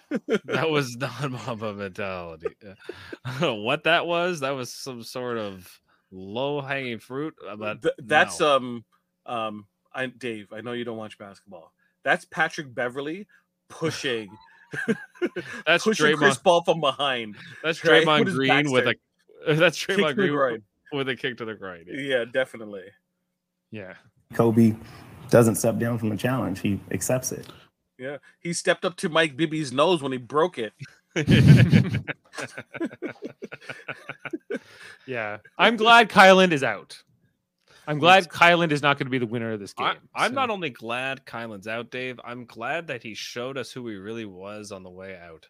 that 0.45 0.69
was 0.69 0.95
not 0.97 1.29
mamba 1.31 1.73
mentality 1.73 2.47
what 3.39 3.83
that 3.83 4.05
was 4.05 4.39
that 4.41 4.51
was 4.51 4.71
some 4.73 5.03
sort 5.03 5.37
of 5.37 5.69
low 6.11 6.59
hanging 6.61 6.99
fruit 6.99 7.33
uh, 7.47 7.55
but 7.55 7.81
Th- 7.81 7.93
that's 7.99 8.39
no. 8.39 8.55
um 8.55 8.85
um 9.25 9.65
I 9.95 10.07
Dave, 10.07 10.51
I 10.51 10.61
know 10.61 10.71
you 10.71 10.83
don't 10.85 10.97
watch 10.97 11.19
basketball. 11.19 11.71
That's 12.03 12.25
Patrick 12.25 12.73
Beverley 12.73 13.27
pushing 13.69 14.27
That's 15.67 15.83
pushing 15.83 16.17
Chris 16.17 16.37
Draymond- 16.37 16.43
Paul 16.43 16.63
from 16.63 16.81
behind. 16.81 17.35
That's 17.63 17.83
right? 17.85 18.03
Draymond 18.03 18.19
With 18.19 18.27
his 18.29 18.35
Green 18.37 18.71
with 18.71 18.85
backstick. 18.85 18.99
a 19.45 19.53
that's 19.53 19.85
Kick 19.85 19.97
Draymond 19.99 20.07
me 20.07 20.13
Green 20.15 20.33
right. 20.33 20.59
with 20.91 21.09
a 21.09 21.15
kick 21.15 21.37
to 21.37 21.45
the 21.45 21.53
groin. 21.53 21.85
yeah. 21.87 21.99
Yeah, 22.17 22.25
definitely. 22.25 22.85
Yeah. 23.69 23.93
Kobe 24.33 24.75
doesn't 25.29 25.55
step 25.55 25.77
down 25.77 25.99
from 25.99 26.11
a 26.11 26.17
challenge. 26.17 26.59
He 26.59 26.79
accepts 26.91 27.31
it. 27.31 27.47
Yeah, 28.03 28.17
he 28.39 28.51
stepped 28.53 28.83
up 28.83 28.97
to 28.97 29.07
Mike 29.09 29.37
Bibby's 29.37 29.71
nose 29.71 30.03
when 30.03 30.11
he 30.11 30.17
broke 30.17 30.57
it. 30.57 30.73
Yeah. 35.05 35.37
I'm 35.57 35.75
glad 35.75 36.09
Kyland 36.09 36.51
is 36.51 36.63
out. 36.63 37.01
I'm 37.85 37.99
glad 37.99 38.29
Kyland 38.29 38.71
is 38.71 38.81
not 38.81 38.97
going 38.97 39.07
to 39.07 39.11
be 39.11 39.17
the 39.17 39.25
winner 39.25 39.51
of 39.51 39.59
this 39.59 39.73
game. 39.73 39.87
I, 40.15 40.25
I'm 40.25 40.31
so- 40.31 40.35
not 40.35 40.49
only 40.49 40.69
glad 40.69 41.25
Kyland's 41.25 41.67
out, 41.67 41.91
Dave. 41.91 42.19
I'm 42.23 42.45
glad 42.45 42.87
that 42.87 43.03
he 43.03 43.13
showed 43.13 43.57
us 43.57 43.71
who 43.71 43.87
he 43.87 43.95
really 43.95 44.25
was 44.25 44.71
on 44.71 44.83
the 44.83 44.89
way 44.89 45.17
out. 45.17 45.47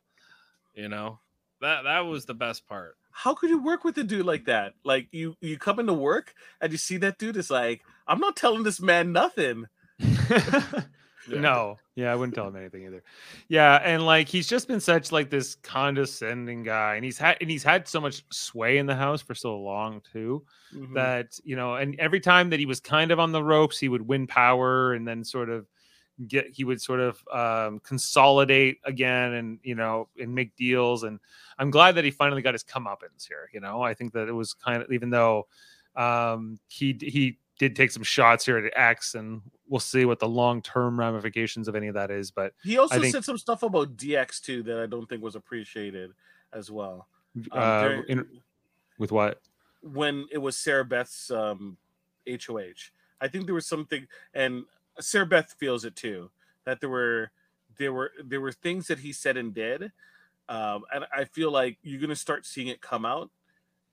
You 0.73 0.89
know, 0.89 1.19
that 1.61 1.83
that 1.83 1.99
was 2.01 2.25
the 2.25 2.33
best 2.33 2.67
part. 2.67 2.97
How 3.11 3.35
could 3.35 3.51
you 3.51 3.61
work 3.61 3.83
with 3.83 3.95
a 3.99 4.03
dude 4.03 4.25
like 4.25 4.45
that? 4.45 4.73
Like 4.83 5.07
you, 5.11 5.35
you 5.41 5.59
come 5.59 5.79
into 5.79 5.93
work 5.93 6.33
and 6.59 6.71
you 6.71 6.79
see 6.79 6.97
that 6.97 7.19
dude 7.19 7.37
is 7.37 7.51
like, 7.51 7.81
I'm 8.07 8.19
not 8.19 8.35
telling 8.35 8.63
this 8.63 8.81
man 8.81 9.11
nothing. 9.11 9.65
No, 11.27 11.79
yeah, 11.95 12.11
I 12.11 12.15
wouldn't 12.15 12.35
tell 12.35 12.47
him 12.47 12.55
anything 12.55 12.85
either. 12.85 13.03
Yeah, 13.47 13.75
and 13.83 14.05
like 14.05 14.27
he's 14.27 14.47
just 14.47 14.67
been 14.67 14.79
such 14.81 15.11
like 15.11 15.29
this 15.29 15.55
condescending 15.55 16.63
guy, 16.63 16.95
and 16.95 17.05
he's 17.05 17.17
had 17.17 17.37
and 17.39 17.49
he's 17.49 17.63
had 17.63 17.87
so 17.87 18.01
much 18.01 18.23
sway 18.31 18.77
in 18.77 18.85
the 18.85 18.95
house 18.95 19.21
for 19.21 19.33
so 19.35 19.57
long 19.59 20.01
too 20.11 20.45
Mhm. 20.71 20.93
that 20.95 21.39
you 21.43 21.55
know, 21.55 21.75
and 21.75 21.95
every 21.99 22.19
time 22.19 22.49
that 22.49 22.59
he 22.59 22.65
was 22.65 22.79
kind 22.79 23.11
of 23.11 23.19
on 23.19 23.31
the 23.31 23.43
ropes, 23.43 23.77
he 23.79 23.89
would 23.89 24.01
win 24.07 24.27
power 24.27 24.93
and 24.93 25.07
then 25.07 25.23
sort 25.23 25.49
of 25.49 25.65
get 26.27 26.47
he 26.51 26.63
would 26.63 26.81
sort 26.81 26.99
of 26.99 27.23
um, 27.31 27.79
consolidate 27.79 28.79
again 28.85 29.33
and 29.33 29.59
you 29.63 29.75
know 29.75 30.07
and 30.19 30.33
make 30.33 30.55
deals 30.55 31.03
and 31.03 31.19
i'm 31.57 31.71
glad 31.71 31.95
that 31.95 32.03
he 32.05 32.11
finally 32.11 32.43
got 32.43 32.53
his 32.53 32.63
comeuppance 32.63 33.27
here 33.27 33.49
you 33.51 33.59
know 33.59 33.81
i 33.81 33.95
think 33.95 34.13
that 34.13 34.27
it 34.29 34.31
was 34.31 34.53
kind 34.53 34.83
of 34.83 34.91
even 34.91 35.09
though 35.09 35.47
um 35.95 36.59
he 36.67 36.95
he 37.01 37.39
did 37.59 37.75
take 37.75 37.91
some 37.91 38.03
shots 38.03 38.45
here 38.45 38.57
at 38.57 38.73
x 38.75 39.15
and 39.15 39.41
we'll 39.67 39.79
see 39.79 40.05
what 40.05 40.19
the 40.19 40.27
long-term 40.27 40.99
ramifications 40.99 41.67
of 41.67 41.75
any 41.75 41.87
of 41.87 41.93
that 41.93 42.11
is 42.11 42.31
but 42.31 42.53
He 42.63 42.77
also 42.77 42.99
think, 42.99 43.13
said 43.13 43.23
some 43.23 43.37
stuff 43.37 43.63
about 43.63 43.95
DX 43.95 44.41
too 44.41 44.63
that 44.63 44.79
I 44.79 44.85
don't 44.85 45.07
think 45.07 45.21
was 45.23 45.35
appreciated 45.35 46.11
as 46.51 46.69
well. 46.71 47.07
Um, 47.35 47.47
uh, 47.51 47.81
during- 47.81 48.03
in, 48.09 48.27
with 48.97 49.11
what 49.11 49.39
when 49.83 50.27
it 50.31 50.37
was 50.37 50.57
Sarah 50.57 50.85
Beth's 50.85 51.29
um, 51.29 51.77
HOH. 52.27 52.91
I 53.21 53.27
think 53.27 53.45
there 53.45 53.55
was 53.55 53.67
something, 53.67 54.07
and 54.33 54.63
Sarah 54.99 55.25
Beth 55.25 55.53
feels 55.57 55.85
it 55.85 55.95
too, 55.95 56.29
that 56.65 56.79
there 56.79 56.89
were 56.89 57.31
there 57.77 57.93
were 57.93 58.11
there 58.23 58.41
were 58.41 58.51
things 58.51 58.87
that 58.87 58.99
he 58.99 59.11
said 59.11 59.37
and 59.37 59.53
did, 59.53 59.91
um, 60.49 60.83
and 60.93 61.05
I 61.15 61.25
feel 61.25 61.51
like 61.51 61.77
you're 61.83 62.01
gonna 62.01 62.15
start 62.15 62.45
seeing 62.45 62.67
it 62.67 62.81
come 62.81 63.05
out, 63.05 63.29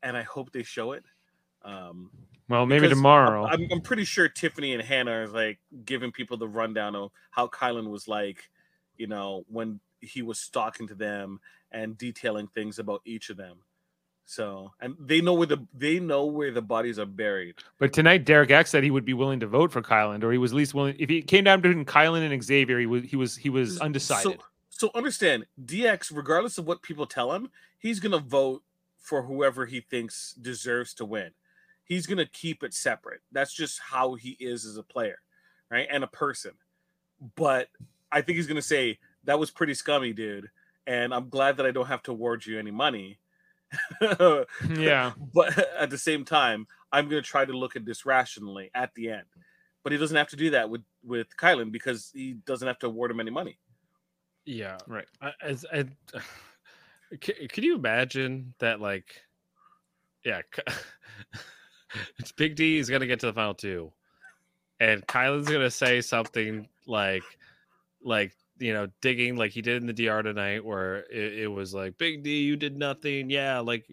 and 0.02 0.16
I 0.16 0.22
hope 0.22 0.52
they 0.52 0.62
show 0.62 0.92
it. 0.92 1.04
Um, 1.62 2.10
well 2.50 2.66
maybe 2.66 2.82
because 2.82 2.98
tomorrow 2.98 3.46
I'm, 3.46 3.66
I'm 3.72 3.80
pretty 3.80 4.04
sure 4.04 4.28
Tiffany 4.28 4.74
and 4.74 4.82
Hannah 4.82 5.22
are 5.22 5.28
like 5.28 5.58
giving 5.86 6.12
people 6.12 6.36
the 6.36 6.48
rundown 6.48 6.94
of 6.94 7.10
how 7.30 7.46
Kyland 7.46 7.88
was 7.88 8.06
like, 8.06 8.50
you 8.98 9.06
know, 9.06 9.44
when 9.48 9.80
he 10.00 10.20
was 10.20 10.48
talking 10.48 10.86
to 10.88 10.94
them 10.94 11.40
and 11.72 11.96
detailing 11.96 12.48
things 12.48 12.78
about 12.78 13.00
each 13.04 13.30
of 13.30 13.36
them. 13.36 13.58
So, 14.24 14.70
and 14.80 14.94
they 15.00 15.20
know 15.20 15.34
where 15.34 15.46
the 15.46 15.66
they 15.74 15.98
know 15.98 16.26
where 16.26 16.52
the 16.52 16.62
bodies 16.62 17.00
are 17.00 17.06
buried. 17.06 17.56
But 17.78 17.92
tonight, 17.92 18.24
Derek 18.24 18.52
X 18.52 18.70
said 18.70 18.84
he 18.84 18.90
would 18.92 19.04
be 19.04 19.14
willing 19.14 19.40
to 19.40 19.48
vote 19.48 19.72
for 19.72 19.82
Kyland, 19.82 20.22
or 20.22 20.30
he 20.30 20.38
was 20.38 20.52
at 20.52 20.56
least 20.56 20.72
willing. 20.72 20.94
If 21.00 21.08
he 21.08 21.20
came 21.20 21.42
down 21.42 21.60
between 21.60 21.84
Kyland 21.84 22.30
and 22.30 22.42
Xavier, 22.42 22.78
he 22.78 22.86
was 22.86 23.02
he 23.04 23.16
was 23.16 23.36
he 23.36 23.50
was 23.50 23.80
undecided. 23.80 24.22
So, 24.38 24.44
so 24.70 24.90
understand, 24.94 25.46
DX, 25.64 26.14
regardless 26.14 26.58
of 26.58 26.66
what 26.66 26.80
people 26.80 27.06
tell 27.06 27.32
him, 27.32 27.50
he's 27.80 27.98
gonna 27.98 28.20
vote 28.20 28.62
for 28.98 29.22
whoever 29.22 29.66
he 29.66 29.80
thinks 29.80 30.32
deserves 30.34 30.94
to 30.94 31.04
win. 31.04 31.32
He's 31.90 32.06
gonna 32.06 32.24
keep 32.24 32.62
it 32.62 32.72
separate. 32.72 33.20
That's 33.32 33.52
just 33.52 33.80
how 33.80 34.14
he 34.14 34.36
is 34.38 34.64
as 34.64 34.76
a 34.76 34.82
player, 34.84 35.18
right? 35.72 35.88
And 35.90 36.04
a 36.04 36.06
person. 36.06 36.52
But 37.34 37.66
I 38.12 38.20
think 38.20 38.36
he's 38.36 38.46
gonna 38.46 38.62
say 38.62 39.00
that 39.24 39.40
was 39.40 39.50
pretty 39.50 39.74
scummy, 39.74 40.12
dude. 40.12 40.48
And 40.86 41.12
I'm 41.12 41.28
glad 41.28 41.56
that 41.56 41.66
I 41.66 41.72
don't 41.72 41.88
have 41.88 42.04
to 42.04 42.12
award 42.12 42.46
you 42.46 42.60
any 42.60 42.70
money. 42.70 43.18
Yeah. 44.70 45.12
But 45.34 45.58
at 45.76 45.90
the 45.90 45.98
same 45.98 46.24
time, 46.24 46.68
I'm 46.92 47.08
gonna 47.08 47.22
try 47.22 47.44
to 47.44 47.52
look 47.52 47.74
at 47.74 47.84
this 47.84 48.06
rationally 48.06 48.70
at 48.72 48.94
the 48.94 49.10
end. 49.10 49.26
But 49.82 49.90
he 49.90 49.98
doesn't 49.98 50.16
have 50.16 50.28
to 50.28 50.36
do 50.36 50.50
that 50.50 50.70
with 50.70 50.82
with 51.02 51.36
Kyland 51.36 51.72
because 51.72 52.12
he 52.14 52.34
doesn't 52.46 52.68
have 52.68 52.78
to 52.80 52.86
award 52.86 53.10
him 53.10 53.18
any 53.18 53.32
money. 53.32 53.58
Yeah, 54.44 54.78
right. 54.86 55.08
I, 55.20 55.32
as 55.42 55.66
I, 55.72 55.86
c- 57.20 57.48
could 57.48 57.64
you 57.64 57.74
imagine 57.74 58.54
that? 58.60 58.80
Like, 58.80 59.22
yeah, 60.24 60.42
Big 62.36 62.56
D 62.56 62.78
is 62.78 62.90
gonna 62.90 63.06
get 63.06 63.20
to 63.20 63.26
the 63.26 63.32
final 63.32 63.54
two, 63.54 63.92
and 64.78 65.06
Kyland's 65.06 65.50
gonna 65.50 65.70
say 65.70 66.00
something 66.00 66.68
like, 66.86 67.22
like 68.02 68.32
you 68.58 68.74
know, 68.74 68.88
digging 69.00 69.36
like 69.36 69.52
he 69.52 69.62
did 69.62 69.82
in 69.82 69.86
the 69.86 69.92
DR 70.06 70.22
tonight, 70.22 70.62
where 70.62 70.98
it, 71.10 71.38
it 71.40 71.46
was 71.48 71.72
like, 71.72 71.96
Big 71.96 72.22
D, 72.22 72.42
you 72.42 72.56
did 72.56 72.76
nothing. 72.76 73.30
Yeah, 73.30 73.60
like 73.60 73.86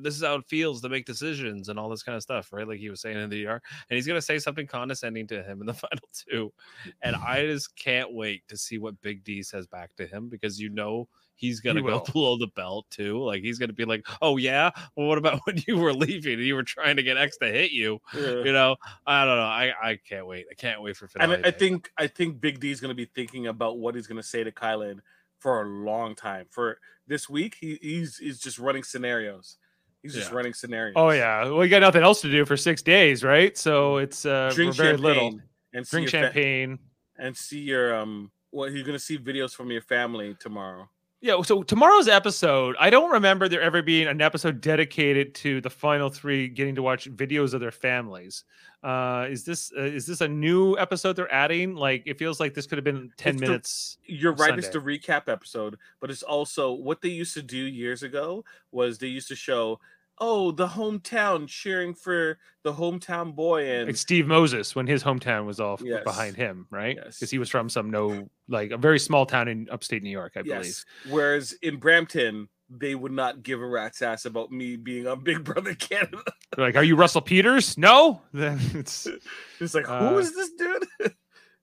this 0.00 0.14
is 0.14 0.22
how 0.22 0.34
it 0.34 0.44
feels 0.46 0.82
to 0.82 0.90
make 0.90 1.06
decisions 1.06 1.70
and 1.70 1.78
all 1.78 1.88
this 1.88 2.02
kind 2.02 2.16
of 2.16 2.22
stuff, 2.22 2.52
right? 2.52 2.68
Like 2.68 2.78
he 2.78 2.90
was 2.90 3.00
saying 3.00 3.16
in 3.16 3.30
the 3.30 3.44
DR, 3.44 3.54
and 3.54 3.96
he's 3.96 4.06
gonna 4.06 4.20
say 4.22 4.38
something 4.38 4.66
condescending 4.66 5.26
to 5.28 5.42
him 5.42 5.60
in 5.60 5.66
the 5.66 5.74
final 5.74 6.08
two, 6.12 6.52
and 7.00 7.16
I 7.16 7.46
just 7.46 7.74
can't 7.76 8.12
wait 8.12 8.46
to 8.48 8.56
see 8.56 8.78
what 8.78 9.00
Big 9.00 9.24
D 9.24 9.42
says 9.42 9.66
back 9.66 9.94
to 9.96 10.06
him 10.06 10.28
because 10.28 10.60
you 10.60 10.68
know 10.68 11.08
he's 11.42 11.60
gonna 11.60 11.80
He 11.80 11.86
go 11.86 11.92
will. 11.98 12.04
below 12.12 12.38
the 12.38 12.46
belt 12.46 12.86
too. 12.90 13.22
Like 13.22 13.42
he's 13.42 13.58
gonna 13.58 13.72
be 13.74 13.84
like, 13.84 14.06
"Oh 14.22 14.36
yeah, 14.38 14.70
well, 14.96 15.08
what 15.08 15.18
about 15.18 15.40
when 15.44 15.62
you 15.66 15.76
were 15.76 15.92
leaving 15.92 16.34
and 16.38 16.42
you 16.42 16.54
were 16.54 16.62
trying 16.62 16.96
to 16.96 17.02
get 17.02 17.18
X 17.18 17.36
to 17.38 17.46
hit 17.52 17.72
you?" 17.72 18.00
Yeah. 18.14 18.42
You 18.44 18.52
know, 18.52 18.76
I 19.06 19.24
don't 19.26 19.36
know. 19.36 19.42
I 19.42 19.72
I 19.82 19.98
can't 20.08 20.26
wait. 20.26 20.46
I 20.50 20.54
can't 20.54 20.80
wait 20.80 20.96
for 20.96 21.08
And. 21.20 21.32
I, 21.32 21.48
I 21.48 21.50
think 21.50 21.90
I 21.98 22.06
think 22.06 22.40
Big 22.40 22.60
D 22.60 22.70
is 22.70 22.80
going 22.80 22.90
to 22.90 22.94
be 22.94 23.04
thinking 23.14 23.48
about 23.48 23.78
what 23.78 23.94
he's 23.94 24.06
going 24.06 24.20
to 24.22 24.26
say 24.26 24.42
to 24.44 24.52
Kyland 24.52 25.00
for 25.40 25.62
a 25.62 25.68
long 25.68 26.14
time. 26.14 26.46
For 26.50 26.78
this 27.08 27.28
week, 27.28 27.56
he, 27.60 27.78
he's 27.82 28.16
he's 28.16 28.38
just 28.38 28.58
running 28.58 28.84
scenarios. 28.84 29.58
He's 30.02 30.14
just 30.14 30.30
Yeah. 30.30 30.36
running 30.36 30.54
scenarios. 30.54 30.94
Oh 30.96 31.10
yeah, 31.10 31.44
well, 31.48 31.64
you 31.64 31.70
got 31.70 31.80
nothing 31.82 32.02
else 32.02 32.20
to 32.22 32.30
do 32.30 32.44
for 32.44 32.56
six 32.56 32.80
days, 32.82 33.22
right? 33.24 33.56
So 33.58 33.98
it's 33.98 34.24
uh, 34.24 34.50
Drink 34.54 34.74
very 34.76 34.96
little. 34.96 35.30
champagne 35.30 35.42
and 35.74 35.86
see 35.86 35.96
Drink 35.96 36.12
your 36.12 36.20
fa- 36.22 36.26
champagne. 36.28 36.78
and 37.18 37.36
see 37.36 37.60
your 37.60 37.96
um. 37.96 38.30
What 38.54 38.70
you're 38.72 38.84
going 38.84 38.98
to 38.98 39.02
see 39.02 39.16
videos 39.16 39.54
from 39.54 39.70
your 39.70 39.80
family 39.80 40.36
tomorrow. 40.38 40.86
Yeah. 41.22 41.40
So 41.42 41.62
tomorrow's 41.62 42.08
episode, 42.08 42.74
I 42.80 42.90
don't 42.90 43.12
remember 43.12 43.48
there 43.48 43.62
ever 43.62 43.80
being 43.80 44.08
an 44.08 44.20
episode 44.20 44.60
dedicated 44.60 45.34
to 45.36 45.60
the 45.60 45.70
final 45.70 46.10
three 46.10 46.48
getting 46.48 46.74
to 46.74 46.82
watch 46.82 47.08
videos 47.10 47.54
of 47.54 47.60
their 47.60 47.70
families. 47.70 48.42
Uh, 48.82 49.28
is 49.30 49.44
this 49.44 49.72
uh, 49.78 49.82
is 49.82 50.04
this 50.04 50.20
a 50.20 50.26
new 50.26 50.76
episode 50.78 51.14
they're 51.14 51.32
adding? 51.32 51.76
Like 51.76 52.02
it 52.06 52.18
feels 52.18 52.40
like 52.40 52.54
this 52.54 52.66
could 52.66 52.76
have 52.76 52.84
been 52.84 53.12
ten 53.16 53.34
It's 53.34 53.40
the- 53.40 53.46
minutes. 53.46 53.98
You're 54.04 54.32
right. 54.32 54.58
It's 54.58 54.68
the 54.68 54.80
recap 54.80 55.28
episode, 55.28 55.78
but 56.00 56.10
it's 56.10 56.24
also 56.24 56.72
what 56.72 57.00
they 57.00 57.08
used 57.10 57.34
to 57.34 57.42
do 57.42 57.56
years 57.56 58.02
ago 58.02 58.44
was 58.72 58.98
they 58.98 59.06
used 59.06 59.28
to 59.28 59.36
show, 59.36 59.78
oh, 60.24 60.52
the 60.52 60.68
hometown 60.68 61.48
cheering 61.48 61.94
for 61.94 62.38
the 62.62 62.72
hometown 62.72 63.34
boy, 63.34 63.68
and 63.68 63.98
Steve 63.98 64.26
Moses 64.28 64.74
when 64.76 64.86
his 64.86 65.02
hometown 65.02 65.46
was 65.46 65.58
all 65.58 65.78
Yes. 65.82 66.04
behind 66.04 66.36
him, 66.36 66.66
right? 66.70 66.96
Yes. 66.96 67.18
Because 67.18 67.30
he 67.32 67.38
was 67.38 67.48
from 67.50 67.68
some 67.68 67.90
no 67.90 68.28
like 68.48 68.70
a 68.70 68.76
very 68.76 69.00
small 69.00 69.26
town 69.26 69.48
in 69.48 69.68
upstate 69.70 70.02
New 70.02 70.10
York, 70.10 70.34
I 70.36 70.42
believe. 70.42 70.84
Whereas 71.10 71.52
in 71.62 71.76
Brampton, 71.78 72.48
they 72.70 72.94
would 72.94 73.10
not 73.12 73.42
give 73.42 73.60
a 73.60 73.66
rat's 73.66 74.00
ass 74.00 74.24
about 74.24 74.52
me 74.52 74.76
being 74.76 75.06
on 75.08 75.20
Big 75.24 75.42
Brother 75.42 75.74
Canada. 75.74 76.22
They're 76.56 76.66
like, 76.66 76.76
are 76.76 76.84
you 76.84 76.94
Russell 76.96 77.20
Peters? 77.22 77.76
No. 77.76 78.22
Then 78.32 78.60
it's 78.74 79.08
It's 79.60 79.74
like, 79.74 79.86
who 79.86 79.92
Uh, 79.94 80.18
is 80.18 80.34
this 80.36 80.50
dude? 80.52 80.86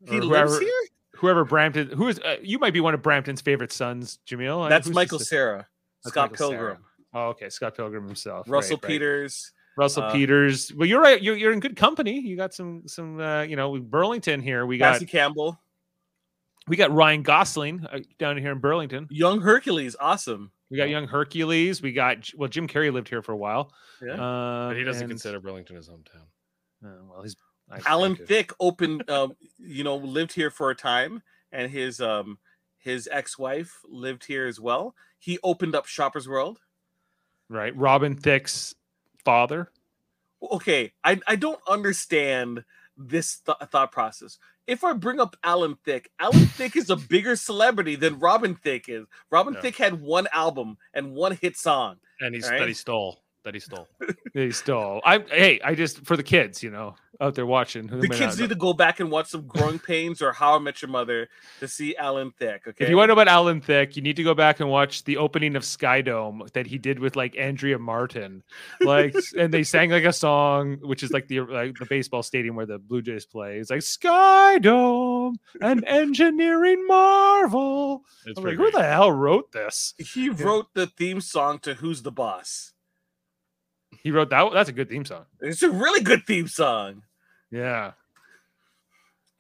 he 0.08 0.18
or 0.18 0.22
lives 0.24 0.52
whoever- 0.52 0.60
here. 0.60 0.82
whoever 1.16 1.46
Brampton. 1.46 1.92
Who 1.92 2.08
is 2.10 2.20
uh, 2.20 2.36
you 2.42 2.60
might 2.60 2.74
be 2.74 2.82
one 2.82 2.94
of 2.94 3.02
Brampton's 3.02 3.42
favorite 3.42 3.72
sons, 3.72 4.20
Jamil. 4.28 4.68
That's 4.70 4.88
who's 4.88 4.96
Michael 4.96 5.20
Cera, 5.20 5.68
Scott 6.06 6.32
Michael. 6.32 6.50
Pilgrim, 6.50 6.78
Oh, 7.14 7.28
okay, 7.30 7.50
Scott 7.50 7.76
Pilgrim 7.76 8.06
himself. 8.06 8.48
Russell 8.50 8.80
right. 8.82 8.88
Peters. 8.88 9.52
Russell 9.78 10.04
uh, 10.04 10.12
Peters. 10.12 10.74
Well, 10.74 10.88
you're 10.88 11.02
right. 11.02 11.22
You're, 11.22 11.38
you're 11.38 11.54
in 11.54 11.60
good 11.60 11.76
company. 11.76 12.20
You 12.20 12.36
got 12.36 12.54
some 12.54 12.84
some 12.86 13.20
uh, 13.20 13.44
you 13.44 13.56
know 13.56 13.80
Burlington 13.80 14.42
here. 14.42 14.66
We 14.66 14.78
got 14.78 14.94
Cassie 14.94 15.06
Campbell, 15.06 15.60
we 16.70 16.78
got 16.78 16.92
Ryan 16.92 17.24
Gosling 17.24 17.86
uh, 17.92 18.00
down 18.20 18.38
here 18.38 18.52
in 18.52 18.60
Burlington. 18.60 19.08
Young 19.10 19.42
Hercules, 19.42 19.96
awesome. 20.00 20.52
We 20.70 20.78
got 20.78 20.90
young 20.90 21.08
Hercules. 21.08 21.82
We 21.82 21.92
got 21.92 22.30
well 22.38 22.48
Jim 22.48 22.68
Carrey 22.68 22.94
lived 22.94 23.10
here 23.10 23.24
for 23.24 23.32
a 23.32 23.38
while. 23.38 23.74
Yeah. 24.02 24.14
Um, 24.14 24.70
but 24.70 24.78
he 24.78 24.84
doesn't 24.84 25.04
and- 25.04 25.12
consider 25.12 25.40
Burlington 25.40 25.76
his 25.76 25.90
hometown. 25.90 26.28
uh, 26.86 27.04
well, 27.10 27.24
he's 27.24 27.36
I- 27.72 27.82
Alan 27.88 28.18
I. 28.22 28.26
Thicke 28.26 28.54
opened, 28.60 29.10
um, 29.10 29.34
you 29.58 29.84
know, 29.84 29.96
lived 29.96 30.32
here 30.32 30.52
for 30.52 30.70
a 30.70 30.76
time, 30.76 31.24
and 31.52 31.72
his 31.72 32.00
um 32.00 32.38
his 32.78 33.10
ex-wife 33.12 33.80
lived 33.86 34.26
here 34.26 34.46
as 34.46 34.60
well. 34.60 34.96
He 35.18 35.40
opened 35.44 35.76
up 35.76 35.88
Shoppers 35.88 36.30
World. 36.30 36.60
Right? 37.50 37.76
Robin 37.76 38.16
Thicke's 38.16 38.76
father. 39.26 39.70
Okay, 40.42 40.94
I 41.04 41.20
I 41.28 41.36
don't 41.36 41.60
understand 41.68 42.64
this 42.98 43.40
th- 43.40 43.58
thought 43.72 43.92
process. 43.92 44.38
If 44.68 44.84
I 44.84 44.94
bring 44.94 45.20
up 45.20 45.36
Alan 45.44 45.78
Thicke, 45.84 46.10
Alan 46.20 46.46
Thicke 46.58 46.76
is 46.78 46.90
a 46.90 46.96
bigger 46.96 47.36
celebrity 47.36 47.96
than 47.96 48.20
Robin 48.20 48.56
Thicke 48.56 48.88
is. 48.90 49.06
Robin 49.32 49.54
Yeah. 49.56 49.62
Thicke 49.62 49.78
had 49.78 50.02
one 50.02 50.28
album 50.32 50.78
and 50.94 51.14
one 51.14 51.36
hit 51.36 51.58
song. 51.58 51.98
And 52.22 52.36
he's 52.36 52.48
Right. 52.50 52.60
that 52.60 52.68
he 52.68 52.74
stole. 52.74 53.24
that 53.44 53.54
he 53.54 53.60
stole. 53.60 53.88
They 54.34 54.52
stole. 54.52 55.02
I 55.04 55.20
hey, 55.20 55.60
I 55.64 55.74
just 55.76 56.06
for 56.06 56.16
the 56.16 56.24
kids, 56.24 56.62
you 56.62 56.70
know, 56.72 56.96
out 57.22 57.36
there 57.36 57.46
watching. 57.46 57.88
Who 57.88 58.00
The 58.00 58.08
may 58.08 58.18
kids 58.18 58.38
not 58.38 58.42
need 58.44 58.50
know. 58.50 58.56
to 58.56 58.60
go 58.60 58.74
back 58.74 59.00
and 59.00 59.12
watch 59.12 59.28
some 59.28 59.46
Growing 59.46 59.78
Pains 59.80 60.22
or 60.22 60.32
How 60.32 60.56
I 60.56 60.60
Met 60.60 60.82
Your 60.82 60.90
Mother 60.90 61.28
to 61.60 61.68
see 61.68 61.96
Alan 61.98 62.32
Thicke. 62.32 62.68
Okay. 62.68 62.86
If 62.86 62.90
you 62.90 62.96
want 62.96 63.10
to 63.10 63.16
know 63.16 63.22
about 63.22 63.28
Alan 63.28 63.60
Thicke, 63.60 63.96
you 63.98 64.02
need 64.02 64.16
to 64.16 64.24
go 64.24 64.34
back 64.34 64.60
and 64.62 64.70
watch 64.70 65.04
the 65.04 65.18
opening 65.18 65.56
of 65.56 65.64
Skydome 65.64 66.50
that 66.54 66.66
he 66.68 66.78
did 66.78 66.98
with 67.00 67.16
like 67.16 67.38
Andrea 67.38 67.78
Martin, 67.78 68.42
like, 68.82 69.14
and 69.38 69.54
they 69.54 69.64
sang 69.64 69.90
like 69.90 70.06
a 70.06 70.14
song, 70.14 70.78
which 70.82 71.04
is 71.04 71.12
like 71.12 71.28
the 71.28 71.42
like 71.42 71.78
the 71.78 71.86
baseball 71.86 72.24
stadium 72.24 72.56
where 72.56 72.66
the 72.66 72.80
Blue 72.80 73.02
Jays 73.02 73.26
play. 73.26 73.58
It's 73.58 73.70
like 73.70 73.82
Skydome, 73.82 75.36
an 75.62 75.84
engineering 75.86 76.86
marvel. 76.88 78.04
It's 78.26 78.38
I'm 78.38 78.44
like, 78.46 78.56
pretty 78.56 78.72
who 78.72 78.72
the 78.78 78.84
hell 78.88 79.12
wrote 79.12 79.52
this? 79.52 79.94
he 79.98 80.30
wrote 80.30 80.68
the 80.74 80.88
theme 80.88 81.20
song 81.22 81.60
to 81.60 81.74
Who's 81.74 82.02
the 82.02 82.12
Boss. 82.12 82.74
He 84.02 84.12
wrote 84.12 84.30
that. 84.30 84.54
That's 84.54 84.70
a 84.70 84.74
good 84.74 84.90
theme 84.90 85.04
song. 85.04 85.26
It's 85.42 85.64
a 85.64 85.70
really 85.70 86.02
good 86.02 86.26
theme 86.26 86.48
song. 86.48 87.04
Yeah, 87.52 87.92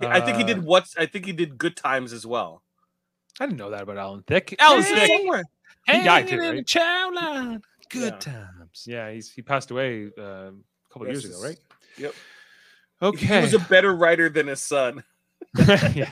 I 0.01 0.21
think 0.21 0.37
he 0.37 0.43
Uh, 0.43 0.47
did 0.47 0.63
what's 0.63 0.97
I 0.97 1.05
think 1.05 1.25
he 1.25 1.33
did 1.33 1.57
Good 1.57 1.75
Times 1.75 2.13
as 2.13 2.25
well. 2.25 2.63
I 3.39 3.45
didn't 3.45 3.57
know 3.57 3.69
that 3.69 3.83
about 3.83 3.97
Alan 3.97 4.23
Thicke. 4.23 4.55
Alan 4.59 4.83
Hey, 4.83 4.95
Thicke. 4.95 5.11
somewhere. 5.19 5.43
He 5.85 6.03
died 6.03 6.27
too, 6.27 6.35
Hanging 6.37 6.49
in 6.49 6.55
the 6.55 6.55
right? 6.57 6.67
chow 6.67 7.11
line. 7.13 7.61
Good 7.89 8.13
Yeah. 8.13 8.19
times. 8.19 8.83
Yeah, 8.85 9.11
he's 9.11 9.31
he 9.31 9.41
passed 9.41 9.71
away 9.71 10.09
uh, 10.17 10.21
a 10.21 10.53
couple 10.91 11.07
Yes, 11.07 11.23
years 11.23 11.25
ago, 11.25 11.41
right? 11.41 11.57
Yep. 11.97 12.13
Okay. 13.01 13.35
He 13.35 13.41
was 13.41 13.53
a 13.53 13.59
better 13.59 13.95
writer 13.95 14.29
than 14.29 14.47
his 14.47 14.61
son. 14.61 15.03
yeah. 15.95 16.11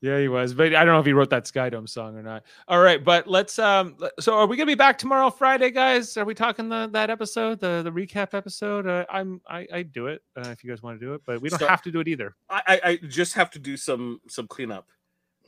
Yeah, 0.00 0.18
he 0.18 0.28
was, 0.28 0.52
but 0.52 0.74
I 0.74 0.84
don't 0.84 0.92
know 0.94 1.00
if 1.00 1.06
he 1.06 1.14
wrote 1.14 1.30
that 1.30 1.44
Skydome 1.44 1.88
song 1.88 2.14
or 2.16 2.22
not. 2.22 2.44
All 2.68 2.80
right, 2.80 3.02
but 3.02 3.26
let's. 3.26 3.58
Um, 3.58 3.96
so 4.20 4.34
are 4.34 4.46
we 4.46 4.56
gonna 4.56 4.66
be 4.66 4.74
back 4.74 4.98
tomorrow, 4.98 5.30
Friday, 5.30 5.70
guys? 5.70 6.16
Are 6.18 6.26
we 6.26 6.34
talking 6.34 6.68
the 6.68 6.88
that 6.92 7.08
episode, 7.08 7.58
the 7.58 7.80
the 7.82 7.90
recap 7.90 8.34
episode? 8.34 8.86
Uh, 8.86 9.06
I'm 9.08 9.40
I 9.48 9.66
I 9.72 9.82
do 9.82 10.08
it 10.08 10.22
uh, 10.36 10.48
if 10.50 10.62
you 10.62 10.68
guys 10.68 10.82
want 10.82 11.00
to 11.00 11.06
do 11.06 11.14
it, 11.14 11.22
but 11.24 11.40
we 11.40 11.48
don't 11.48 11.58
So- 11.58 11.68
have 11.68 11.80
to 11.82 11.90
do 11.90 12.00
it 12.00 12.08
either. 12.08 12.34
I, 12.50 12.62
I 12.66 12.88
I 12.90 12.96
just 13.08 13.32
have 13.34 13.50
to 13.52 13.58
do 13.58 13.76
some 13.78 14.20
some 14.28 14.46
cleanup. 14.46 14.88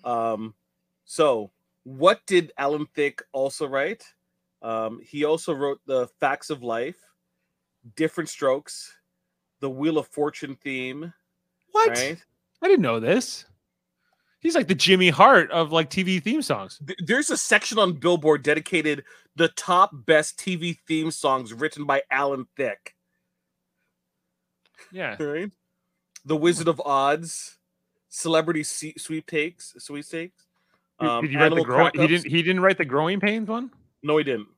Um, 0.05 0.55
so 1.05 1.51
what 1.85 2.25
did 2.27 2.53
Alan 2.57 2.87
Thicke 2.95 3.23
also 3.33 3.67
write? 3.69 4.05
Um, 4.63 5.01
he 5.03 5.25
also 5.25 5.53
wrote 5.53 5.81
the 5.87 6.07
Facts 6.19 6.49
of 6.49 6.63
Life, 6.63 6.97
Different 7.95 8.31
Strokes, 8.31 8.91
the 9.61 9.69
Wheel 9.69 9.99
of 9.99 10.07
Fortune 10.09 10.57
theme. 10.57 11.13
What? 11.73 11.91
Right? 11.91 12.25
I 12.63 12.69
didn't 12.69 12.83
know 12.83 12.99
this. 13.01 13.45
He's 14.41 14.55
like 14.55 14.69
the 14.69 14.75
Jimmy 14.75 15.09
Hart 15.11 15.51
of 15.51 15.73
like 15.73 15.91
TV 15.91 16.23
theme 16.23 16.43
songs. 16.43 16.81
There's 17.05 17.31
a 17.31 17.37
section 17.37 17.79
on 17.79 17.95
Billboard 17.95 18.43
dedicated 18.43 19.05
the 19.35 19.49
top 19.49 19.91
best 19.93 20.39
TV 20.39 20.79
theme 20.87 21.11
songs 21.11 21.53
written 21.53 21.85
by 21.85 22.03
Alan 22.11 22.47
Thicke. 22.57 22.95
Yeah. 24.93 25.17
Right? 25.21 25.51
The 26.25 26.37
Wizard 26.37 26.67
of 26.69 26.81
Odds, 26.85 27.57
Celebrity 28.09 28.63
Sweepstakes, 28.65 29.75
Sweepstakes. 29.79 30.43
Did- 31.01 31.09
Um, 31.09 31.25
Did 31.25 31.33
you 31.33 31.39
write 31.39 31.51
the? 31.95 32.01
He 32.03 32.07
didn't. 32.09 32.27
He 32.27 32.43
didn't 32.43 32.63
write 32.63 32.79
the 32.79 32.85
growing 32.85 33.21
pains 33.21 33.49
one. 33.49 33.71
No, 34.03 34.17
he 34.19 34.25
didn't. 34.25 34.49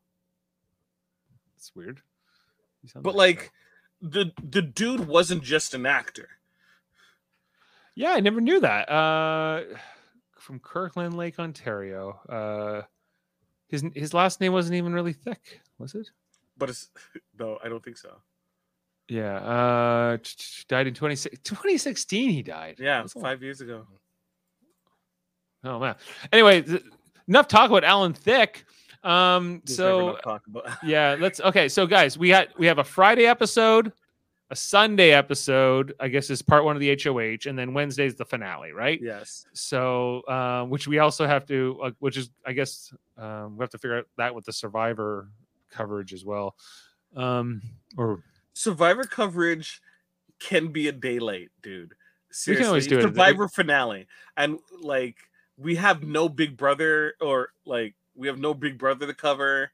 It's 1.57 1.75
weird. 1.75 2.01
But 2.95 3.15
like 3.17 3.51
the 4.01 4.33
the 4.43 4.63
dude 4.63 5.07
wasn't 5.09 5.43
just 5.43 5.75
an 5.75 5.85
actor. 5.85 6.29
Yeah, 7.99 8.12
I 8.12 8.20
never 8.20 8.41
knew 8.41 8.61
that. 8.61 8.89
Uh, 8.89 9.62
from 10.39 10.61
Kirkland 10.61 11.16
Lake, 11.16 11.39
Ontario. 11.41 12.20
Uh, 12.29 12.83
his 13.66 13.85
his 13.95 14.15
last 14.15 14.41
name 14.41 14.53
wasn't 14.53 14.77
even 14.77 14.93
really 14.93 15.12
thick, 15.12 15.61
was 15.79 15.95
it? 15.97 16.09
But 16.57 16.70
it's 16.70 16.91
no, 17.39 17.59
I 17.62 17.69
don't 17.69 17.85
think 17.85 17.97
so. 17.97 18.15
Yeah. 19.09 19.37
Uh, 19.39 20.19
died 20.69 20.87
in 20.87 20.95
26 20.95 21.39
2016. 21.43 22.31
He 22.31 22.43
died. 22.43 22.77
Yeah, 22.79 23.01
That's 23.01 23.15
five 23.15 23.43
years 23.43 23.61
ago. 23.61 23.87
Oh 25.65 25.81
man. 25.81 25.97
Anyway, 26.33 26.62
th- 26.62 26.85
enough 27.27 27.49
talk 27.49 27.69
about 27.69 27.83
Alan 27.83 28.12
Thicke. 28.12 28.65
Um, 29.03 29.61
There's 29.65 29.77
so 29.77 30.11
enough 30.11 30.23
talk 30.23 30.47
about. 30.47 30.69
yeah, 30.85 31.16
let's 31.19 31.41
okay. 31.41 31.69
So 31.69 31.85
guys, 31.85 32.16
we 32.16 32.29
had 32.29 32.51
we 32.59 32.66
have 32.66 32.79
a 32.79 32.85
Friday 32.85 33.27
episode, 33.27 33.93
a 34.51 34.57
Sunday 34.57 35.12
episode. 35.12 35.95
I 36.01 36.09
guess 36.09 36.31
is 36.31 36.43
part 36.43 36.65
one 36.65 36.77
of 36.77 36.81
the 36.81 36.99
HOH, 37.03 37.49
and 37.49 37.59
then 37.59 37.75
Wednesday's 37.75 38.15
the 38.15 38.25
finale, 38.25 38.73
right? 38.73 38.99
Yes. 39.03 39.47
So, 39.53 40.20
uh, 40.23 40.65
which 40.65 40.89
we 40.89 40.99
also 40.99 41.27
have 41.27 41.47
to, 41.47 41.81
uh, 41.85 41.91
which 41.99 42.16
is, 42.16 42.31
I 42.47 42.53
guess, 42.53 42.93
um, 43.16 43.57
we 43.57 43.62
have 43.62 43.70
to 43.70 43.79
figure 43.79 43.99
out 43.99 44.07
that 44.16 44.35
with 44.35 44.45
the 44.45 44.53
Survivor 44.53 45.29
coverage 45.70 46.12
as 46.12 46.25
well. 46.25 46.57
Um, 47.15 47.62
or 47.97 48.23
Survivor 48.55 49.05
coverage 49.05 49.81
can 50.39 50.69
be 50.69 50.89
a 50.89 50.93
day 50.93 51.19
late, 51.19 51.51
dude. 51.62 51.95
We 52.47 52.57
can 52.57 52.66
always 52.66 52.87
do 52.87 52.99
it. 52.99 53.03
Survivor 53.03 53.49
finale, 53.49 54.07
and 54.37 54.59
like 54.81 55.16
we 55.57 55.77
have 55.77 56.03
no 56.03 56.29
Big 56.29 56.57
Brother, 56.57 57.15
or 57.20 57.51
like 57.65 57.95
we 58.15 58.29
have 58.29 58.39
no 58.39 58.55
Big 58.55 58.79
Brother 58.79 59.07
to 59.07 59.15
cover. 59.15 59.73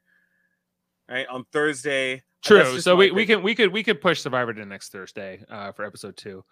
Right 1.07 1.27
on 1.27 1.45
Thursday. 1.51 2.23
True. 2.45 2.79
So 2.79 2.95
we, 2.95 3.11
we 3.11 3.25
can 3.25 3.41
we 3.41 3.55
could 3.55 3.73
we 3.73 3.83
could 3.83 3.99
push 3.99 4.21
Survivor 4.21 4.53
to 4.53 4.65
next 4.65 4.91
Thursday 4.91 5.43
uh, 5.49 5.71
for 5.71 5.83
episode 5.83 6.15
two, 6.15 6.45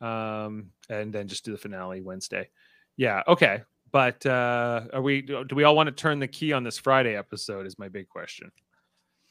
um, 0.00 0.70
and 0.90 1.12
then 1.12 1.28
just 1.28 1.44
do 1.44 1.52
the 1.52 1.58
finale 1.58 2.00
Wednesday. 2.00 2.50
Yeah. 2.96 3.22
Okay. 3.28 3.62
But 3.92 4.26
uh, 4.26 4.82
are 4.92 5.00
we? 5.00 5.22
Do 5.22 5.46
we 5.54 5.64
all 5.64 5.76
want 5.76 5.86
to 5.86 5.92
turn 5.92 6.18
the 6.18 6.26
key 6.26 6.52
on 6.52 6.64
this 6.64 6.78
Friday 6.78 7.16
episode? 7.16 7.66
Is 7.66 7.78
my 7.78 7.88
big 7.88 8.08
question. 8.08 8.50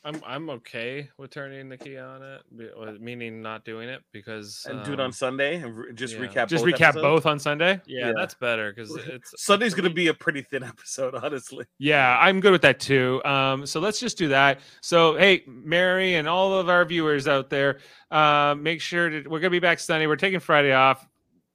I'm 0.06 0.22
I'm 0.24 0.50
okay 0.52 1.10
with 1.18 1.32
turning 1.32 1.68
the 1.68 1.78
key 1.78 1.98
on 1.98 2.22
it, 2.22 2.42
uh, 2.80 2.92
meaning 3.00 3.42
not 3.42 3.66
doing 3.66 3.90
it 3.90 4.04
because 4.12 4.64
and 4.70 4.86
do 4.86 4.94
it 4.94 5.00
um, 5.00 5.08
on 5.08 5.12
Sunday 5.12 5.56
and 5.56 5.76
re- 5.76 5.94
just 5.96 6.14
yeah. 6.14 6.20
recap. 6.20 6.48
Just 6.48 6.64
both 6.64 6.76
recap 6.76 6.90
episodes? 6.90 7.02
both 7.02 7.26
on 7.26 7.40
Sunday. 7.40 7.82
Yeah, 7.88 8.08
Yeah. 8.08 8.14
that's 8.16 8.36
better 8.36 8.72
because 8.72 8.96
it's 9.08 9.34
Sunday's 9.44 9.74
going 9.74 9.90
to 9.90 9.94
be 9.94 10.08
a 10.08 10.14
pretty 10.14 10.44
thin 10.44 10.62
episode, 10.62 11.16
honestly. 11.24 11.66
Yeah, 11.80 12.20
I'm 12.22 12.40
good 12.40 12.52
with 12.52 12.62
that 12.62 12.80
too. 12.80 13.20
Um, 13.26 13.66
so 13.66 13.80
let's 13.80 14.00
just 14.00 14.16
do 14.16 14.28
that. 14.28 14.60
So, 14.82 15.18
hey, 15.18 15.44
Mary 15.48 16.16
and 16.16 16.28
all 16.28 16.54
of 16.54 16.70
our 16.70 16.86
viewers 16.86 17.28
out 17.28 17.50
there, 17.50 17.80
uh, 18.12 18.56
make 18.60 18.82
sure 18.82 19.10
to 19.10 19.28
we're 19.28 19.40
gonna 19.40 19.50
be 19.50 19.60
back 19.60 19.80
Sunday. 19.80 20.06
We're 20.06 20.18
taking 20.18 20.40
Friday 20.40 20.72
off. 20.72 21.08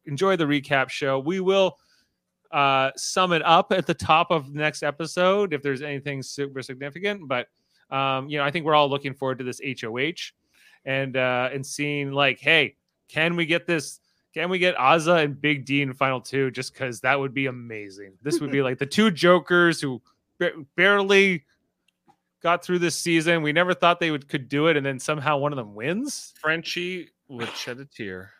Enjoy 0.06 0.34
the 0.34 0.44
recap 0.46 0.88
show. 0.88 1.20
We 1.20 1.38
will 1.38 1.78
uh, 2.50 2.90
sum 2.96 3.32
it 3.32 3.42
up 3.44 3.70
at 3.70 3.86
the 3.86 3.94
top 3.94 4.32
of 4.32 4.52
the 4.52 4.58
next 4.58 4.82
episode 4.82 5.54
if 5.54 5.62
there's 5.62 5.82
anything 5.82 6.20
super 6.20 6.62
significant. 6.62 7.28
But 7.28 7.46
um, 7.90 8.28
you 8.28 8.38
know, 8.38 8.44
I 8.44 8.50
think 8.50 8.64
we're 8.64 8.74
all 8.74 8.88
looking 8.88 9.14
forward 9.14 9.38
to 9.38 9.44
this 9.44 9.60
HOH 9.64 10.32
and 10.84 11.16
uh, 11.16 11.50
and 11.52 11.64
seeing 11.64 12.12
like, 12.12 12.38
hey, 12.40 12.76
can 13.08 13.36
we 13.36 13.46
get 13.46 13.66
this? 13.66 14.00
Can 14.32 14.48
we 14.48 14.58
get 14.58 14.76
Azah 14.76 15.24
and 15.24 15.40
Big 15.40 15.64
D 15.64 15.82
in 15.82 15.92
final 15.92 16.20
two? 16.20 16.50
Just 16.50 16.72
because 16.72 17.00
that 17.00 17.18
would 17.18 17.34
be 17.34 17.46
amazing. 17.46 18.12
This 18.22 18.40
would 18.40 18.52
be 18.52 18.62
like 18.64 18.78
the 18.78 18.86
two 18.86 19.10
Jokers 19.10 19.80
who 19.80 20.00
ba- 20.38 20.52
barely 20.76 21.44
got 22.42 22.64
through 22.64 22.78
this 22.78 22.96
season. 22.96 23.42
We 23.42 23.52
never 23.52 23.74
thought 23.74 24.00
they 24.00 24.10
would 24.10 24.28
could 24.28 24.48
do 24.48 24.68
it, 24.68 24.76
and 24.76 24.84
then 24.84 24.98
somehow 24.98 25.38
one 25.38 25.52
of 25.52 25.56
them 25.56 25.74
wins. 25.74 26.34
Frenchie 26.40 27.10
would 27.28 27.48
shed 27.50 27.78
a 27.78 27.84
tear. 27.84 28.30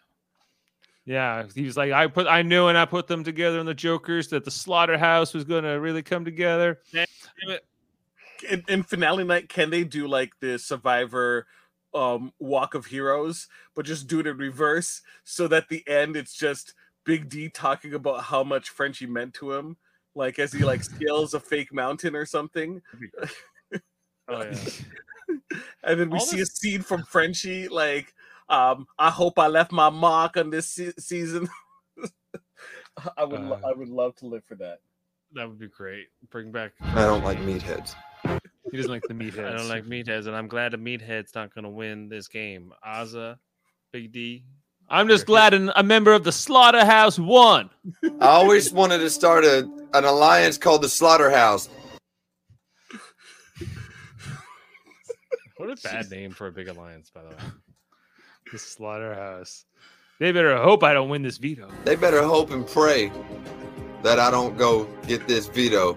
Yeah, 1.06 1.44
he 1.55 1.62
was 1.62 1.77
like, 1.77 1.93
I 1.93 2.06
put, 2.06 2.27
I 2.27 2.43
knew, 2.43 2.68
and 2.68 2.78
I 2.78 2.85
put 2.85 3.09
them 3.09 3.24
together 3.24 3.59
in 3.59 3.66
the 3.66 3.74
Jokers 3.74 4.28
that 4.28 4.44
the 4.44 4.51
slaughterhouse 4.51 5.35
was 5.35 5.44
going 5.44 5.64
to 5.64 5.70
really 5.70 6.02
come 6.02 6.24
together. 6.24 6.78
In, 8.42 8.64
in 8.68 8.82
finale 8.82 9.24
night, 9.24 9.48
can 9.48 9.70
they 9.70 9.84
do 9.84 10.06
like 10.08 10.32
the 10.40 10.58
Survivor 10.58 11.46
um 11.92 12.32
Walk 12.38 12.74
of 12.74 12.86
Heroes, 12.86 13.48
but 13.74 13.84
just 13.84 14.06
do 14.06 14.20
it 14.20 14.26
in 14.26 14.36
reverse 14.36 15.02
so 15.24 15.48
that 15.48 15.68
the 15.68 15.82
end 15.88 16.16
it's 16.16 16.34
just 16.36 16.74
Big 17.04 17.28
D 17.28 17.48
talking 17.48 17.94
about 17.94 18.24
how 18.24 18.44
much 18.44 18.68
Frenchie 18.70 19.06
meant 19.06 19.34
to 19.34 19.52
him, 19.52 19.76
like 20.14 20.38
as 20.38 20.52
he 20.52 20.64
like 20.64 20.82
scales 20.84 21.34
a 21.34 21.40
fake 21.40 21.72
mountain 21.72 22.14
or 22.14 22.26
something, 22.26 22.80
Oh 24.28 24.42
yeah. 24.44 24.54
and 25.82 25.98
then 26.00 26.10
we 26.10 26.18
All 26.18 26.24
see 26.24 26.36
this- 26.38 26.50
a 26.50 26.56
scene 26.56 26.82
from 26.82 27.02
Frenchie 27.02 27.66
like, 27.68 28.14
um, 28.48 28.86
I 28.98 29.10
hope 29.10 29.38
I 29.38 29.48
left 29.48 29.72
my 29.72 29.90
mark 29.90 30.36
on 30.36 30.50
this 30.50 30.68
se- 30.68 30.92
season. 30.98 31.48
I 33.16 33.24
would, 33.24 33.40
lo- 33.40 33.60
Uh, 33.64 33.68
I 33.68 33.72
would 33.72 33.88
love 33.88 34.14
to 34.16 34.26
live 34.26 34.44
for 34.44 34.54
that. 34.56 34.80
That 35.32 35.48
would 35.48 35.58
be 35.58 35.68
great. 35.68 36.08
Bring 36.30 36.52
back. 36.52 36.72
I 36.80 37.02
don't 37.02 37.24
like 37.24 37.38
meatheads. 37.38 37.94
He 38.24 38.76
doesn't 38.76 38.90
like 38.90 39.02
the 39.09 39.14
meatheads. 39.14 39.47
I 39.52 39.56
don't 39.56 39.68
like 39.68 39.84
meatheads, 39.84 40.26
and 40.26 40.36
I'm 40.36 40.48
glad 40.48 40.72
the 40.72 40.78
meathead's 40.78 41.34
not 41.34 41.55
going 41.55 41.64
to 41.64 41.70
win 41.70 42.09
this 42.09 42.28
game. 42.28 42.72
Azah, 42.86 43.36
Big 43.92 44.12
D. 44.12 44.44
I'm 44.88 45.06
just 45.06 45.24
glad 45.24 45.55
an, 45.55 45.70
a 45.76 45.84
member 45.84 46.12
of 46.12 46.24
the 46.24 46.32
slaughterhouse 46.32 47.18
won. 47.18 47.70
I 48.20 48.26
always 48.26 48.72
wanted 48.72 48.98
to 48.98 49.10
start 49.10 49.44
a 49.44 49.68
an 49.94 50.05
alliance 50.05 50.59
called 50.59 50.82
the 50.82 50.88
Slaughterhouse. 50.88 51.68
What 55.56 55.70
a 55.70 55.76
bad 55.82 56.10
name 56.10 56.30
for 56.30 56.47
a 56.47 56.52
big 56.52 56.68
alliance, 56.68 57.10
by 57.10 57.22
the 57.22 57.28
way. 57.28 57.34
The 58.51 58.59
slaughterhouse. 58.59 59.66
They 60.18 60.32
better 60.32 60.56
hope 60.56 60.82
I 60.82 60.94
don't 60.94 61.09
win 61.09 61.22
this 61.22 61.36
veto. 61.36 61.68
They 61.84 61.97
better 61.97 62.22
hope 62.22 62.51
and 62.51 62.66
pray 62.66 63.12
that 64.02 64.18
I 64.18 64.30
don't 64.30 64.56
go 64.56 64.84
get 65.06 65.28
this 65.28 65.47
veto. 65.47 65.97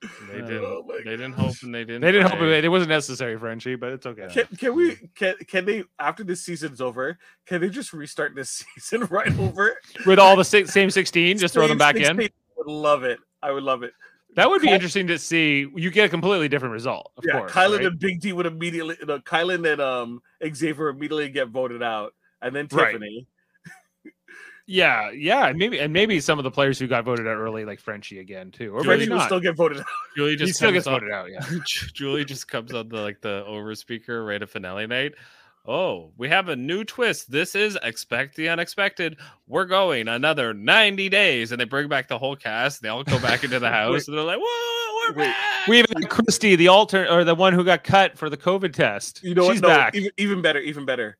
They 0.00 0.40
Uh, 0.40 0.46
didn't. 0.46 0.64
Oh 0.64 0.84
my 0.86 0.96
they 1.04 1.10
didn't 1.10 1.32
hope, 1.32 1.54
and 1.62 1.74
they 1.74 1.84
didn't. 1.84 2.02
They 2.02 2.12
didn't 2.12 2.28
hope 2.30 2.38
pray. 2.38 2.58
it. 2.58 2.64
It 2.64 2.68
wasn't 2.68 2.90
necessary, 2.90 3.36
Frenchie, 3.38 3.74
but 3.74 3.92
it's 3.92 4.06
okay. 4.06 4.28
Can, 4.30 4.44
can 4.56 4.74
we 4.76 4.96
can 5.14 5.34
can 5.48 5.64
they 5.64 5.84
after 5.98 6.22
this 6.22 6.44
season's 6.44 6.80
over? 6.80 7.18
Can 7.46 7.60
they 7.60 7.68
just 7.68 7.92
restart 7.92 8.34
this 8.36 8.64
season 8.78 9.06
right 9.06 9.36
over? 9.38 9.76
With 10.06 10.18
all 10.20 10.36
the 10.36 10.44
si- 10.44 10.66
same 10.66 10.90
16, 10.90 11.38
just 11.38 11.54
throw 11.54 11.62
them 11.66 11.70
Same 11.70 11.78
back 11.78 11.96
in. 11.96 12.20
I 12.20 12.28
would 12.56 12.66
love 12.68 13.02
it. 13.04 13.18
I 13.42 13.50
would 13.50 13.64
love 13.64 13.82
it. 13.82 13.92
That 14.36 14.48
would 14.48 14.60
be 14.62 14.68
Ky- 14.68 14.74
interesting 14.74 15.06
to 15.08 15.18
see. 15.18 15.66
You 15.74 15.90
get 15.90 16.04
a 16.04 16.08
completely 16.08 16.48
different 16.48 16.74
result, 16.74 17.10
of 17.16 17.24
yeah, 17.26 17.32
course. 17.38 17.50
Kyland 17.52 17.78
right? 17.78 17.86
and 17.86 17.98
Big 17.98 18.20
D 18.20 18.32
would 18.32 18.46
immediately. 18.46 18.96
No, 19.04 19.18
Kyland 19.18 19.66
and 19.72 19.80
um 19.80 20.22
Xavier 20.54 20.90
immediately 20.90 21.28
get 21.30 21.48
voted 21.48 21.82
out, 21.82 22.14
and 22.40 22.54
then 22.54 22.68
Right. 22.70 22.94
Tiffany. 24.68 24.78
Yeah, 24.78 25.10
yeah, 25.10 25.46
and 25.48 25.58
maybe 25.58 25.78
and 25.78 25.92
maybe 25.92 26.20
some 26.20 26.38
of 26.38 26.44
the 26.44 26.50
players 26.50 26.78
who 26.78 26.86
got 26.86 27.04
voted 27.04 27.26
out 27.26 27.36
early, 27.36 27.64
like 27.64 27.80
Frenchie 27.80 28.20
again 28.20 28.50
too, 28.50 28.72
or 28.74 28.82
Julie 28.82 28.98
maybe 28.98 29.10
will 29.10 29.18
not. 29.18 29.26
still 29.26 29.40
get 29.40 29.56
voted 29.56 29.78
out. 29.80 29.86
Julie 30.16 30.36
just 30.36 30.54
still 30.54 30.72
gets 30.72 30.86
on- 30.86 31.00
voted 31.00 31.10
out. 31.12 31.30
Yeah, 31.30 31.44
Julie 31.94 32.24
just 32.24 32.48
comes 32.48 32.72
on 32.72 32.88
the 32.88 33.00
like 33.00 33.20
the 33.20 33.44
over 33.46 33.74
speaker 33.74 34.24
right 34.24 34.40
at 34.40 34.48
finale 34.48 34.86
night. 34.86 35.12
Oh, 35.66 36.12
we 36.16 36.30
have 36.30 36.48
a 36.48 36.56
new 36.56 36.82
twist. 36.82 37.30
This 37.30 37.54
is 37.54 37.76
expect 37.82 38.36
the 38.36 38.48
unexpected. 38.48 39.18
We're 39.46 39.66
going 39.66 40.08
another 40.08 40.54
90 40.54 41.10
days. 41.10 41.52
And 41.52 41.60
they 41.60 41.66
bring 41.66 41.88
back 41.88 42.08
the 42.08 42.16
whole 42.16 42.36
cast. 42.36 42.80
They 42.80 42.88
all 42.88 43.04
go 43.04 43.20
back 43.20 43.44
into 43.44 43.58
the 43.58 43.68
house 43.70 44.08
and 44.08 44.16
they're 44.16 44.24
like, 44.24 44.38
whoa, 44.42 45.08
we're 45.10 45.14
back. 45.14 45.68
we 45.68 45.78
even 45.80 46.00
got 46.00 46.08
Christie, 46.08 46.56
the 46.56 46.68
alternate 46.68 47.12
or 47.12 47.22
the 47.22 47.34
one 47.34 47.52
who 47.52 47.64
got 47.64 47.84
cut 47.84 48.16
for 48.16 48.30
the 48.30 48.36
COVID 48.38 48.72
test. 48.72 49.22
You 49.22 49.34
know 49.34 49.52
She's 49.52 49.60
what? 49.60 49.68
No, 49.68 49.76
back. 49.76 49.94
Even, 49.94 50.10
even 50.16 50.40
better. 50.40 50.60
Even 50.60 50.86
better. 50.86 51.18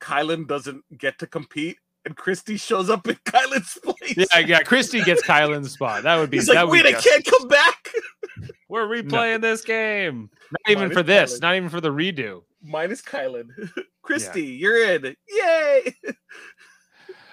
Kyland 0.00 0.46
doesn't 0.46 0.84
get 0.96 1.18
to 1.18 1.26
compete, 1.26 1.78
and 2.04 2.16
Christie 2.16 2.56
shows 2.56 2.90
up 2.90 3.06
in 3.08 3.14
Kyland's 3.26 3.78
place. 3.82 4.16
Yeah, 4.16 4.38
yeah. 4.38 4.60
Christie 4.62 5.02
gets 5.02 5.22
Kyland's 5.22 5.72
spot. 5.72 6.02
That 6.02 6.16
would 6.16 6.30
be. 6.30 6.38
He's 6.38 6.46
that 6.46 6.54
like, 6.54 6.64
would 6.66 6.72
wait, 6.72 6.84
be 6.84 6.96
I 6.96 7.00
can't 7.00 7.24
come 7.24 7.48
back. 7.48 7.88
We're 8.68 8.86
replaying 8.86 9.42
this 9.42 9.62
game. 9.62 10.30
Not 10.52 10.70
even 10.70 10.82
Minus 10.84 10.96
for 10.96 11.02
this. 11.02 11.34
Kyland. 11.38 11.42
Not 11.42 11.56
even 11.56 11.68
for 11.68 11.80
the 11.80 11.90
redo. 11.90 12.42
Minus 12.62 13.02
Kyland. 13.02 13.48
Christie, 14.02 14.44
you're 14.44 14.94
in. 14.94 15.14
Yay! 15.28 15.94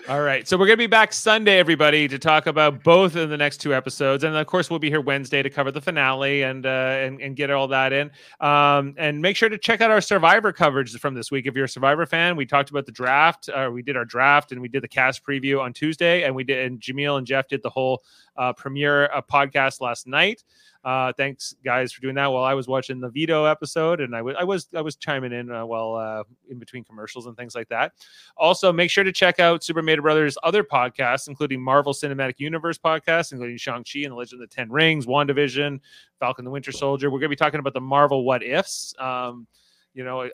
All 0.10 0.22
right. 0.22 0.48
So 0.48 0.56
we're 0.56 0.68
going 0.68 0.78
to 0.78 0.84
be 0.84 0.88
back 0.88 1.12
Sunday, 1.12 1.60
everybody, 1.60 2.08
to 2.08 2.18
talk 2.18 2.48
about 2.48 2.82
both 2.82 3.18
of 3.18 3.28
the 3.28 3.36
next 3.36 3.58
two 3.58 3.74
episodes. 3.74 4.24
And 4.24 4.38
of 4.38 4.48
course, 4.48 4.70
we'll 4.70 4.80
be 4.80 4.90
here 4.90 5.02
Wednesday 5.02 5.44
to 5.44 5.50
cover 5.50 5.70
the 5.70 5.82
finale 5.82 6.44
and 6.44 6.66
uh, 6.66 6.70
and, 6.70 7.20
and 7.20 7.36
get 7.36 7.52
all 7.52 7.68
that 7.68 7.92
in. 7.92 8.10
Um, 8.40 8.96
and 8.98 9.22
make 9.22 9.36
sure 9.36 9.50
to 9.50 9.58
check 9.58 9.82
out 9.82 9.92
our 9.92 10.00
Survivor 10.00 10.54
coverage 10.54 10.98
from 10.98 11.14
this 11.14 11.30
week. 11.30 11.46
If 11.46 11.56
you're 11.56 11.66
a 11.66 11.70
Survivor 11.70 12.06
fan, 12.06 12.38
we 12.38 12.46
talked 12.46 12.70
about 12.70 12.86
the 12.86 12.92
draft. 12.94 13.50
Uh, 13.50 13.70
we 13.70 13.82
did 13.82 13.98
our 13.98 14.06
draft 14.06 14.54
and 14.54 14.62
we 14.62 14.70
did 14.70 14.82
the 14.82 14.88
cast 14.88 15.26
preview 15.26 15.60
on 15.60 15.74
Tuesday. 15.74 16.24
And 16.24 16.34
we 16.34 16.46
did, 16.46 16.66
and 16.66 16.80
Jameel 16.80 17.18
and 17.18 17.28
Jeff 17.28 17.50
did 17.50 17.62
the 17.62 17.70
whole 17.70 18.02
uh, 18.38 18.54
premiere 18.54 19.06
uh, 19.14 19.22
podcast 19.22 19.82
last 19.82 20.08
night. 20.08 20.44
Uh, 20.84 21.12
thanks, 21.18 21.56
guys, 21.66 21.92
for 21.92 22.02
doing 22.02 22.16
that. 22.16 22.28
While 22.28 22.44
I 22.44 22.54
was 22.54 22.68
watching 22.68 23.02
the 23.02 23.10
veto 23.10 23.46
episode, 23.46 24.00
and 24.00 24.16
I 24.16 24.22
was 24.22 24.36
I 24.40 24.44
was 24.44 24.70
I 24.74 24.82
was 24.82 24.96
chiming 24.96 25.34
in 25.34 25.52
uh, 25.52 25.66
while 25.66 25.96
uh, 25.96 26.24
in 26.50 26.60
between 26.60 26.84
commercials 26.84 27.26
and 27.26 27.36
things 27.36 27.56
like 27.56 27.68
that. 27.70 27.94
Also, 28.38 28.72
make 28.72 28.90
sure 28.90 29.04
to 29.04 29.12
check 29.12 29.40
out 29.40 29.64
Super 29.64 29.82
Mario 29.82 30.02
Brothers' 30.02 30.38
other 30.44 30.64
podcasts, 30.64 31.28
including 31.28 31.62
Marvel 31.62 31.94
Cinematic 31.94 32.36
Universe 32.38 32.78
podcast, 32.78 33.34
including 33.34 33.58
Shang 33.58 33.84
Chi 33.84 34.00
and 34.00 34.12
the 34.12 34.16
Legend 34.16 34.42
of 34.42 34.50
the 34.50 34.56
Ten 34.56 34.72
Rings, 34.72 35.06
WandaVision, 35.06 35.80
Falcon 36.20 36.46
the 36.46 36.52
Winter 36.52 36.72
Soldier. 36.72 37.10
We're 37.10 37.20
going 37.20 37.30
to 37.30 37.30
be 37.30 37.36
talking 37.36 37.60
about 37.60 37.74
the 37.74 37.82
Marvel 37.82 38.24
What 38.24 38.44
Ifs. 38.44 38.94
Um, 39.00 39.48
you 39.94 40.06
know, 40.06 40.22
I, 40.22 40.30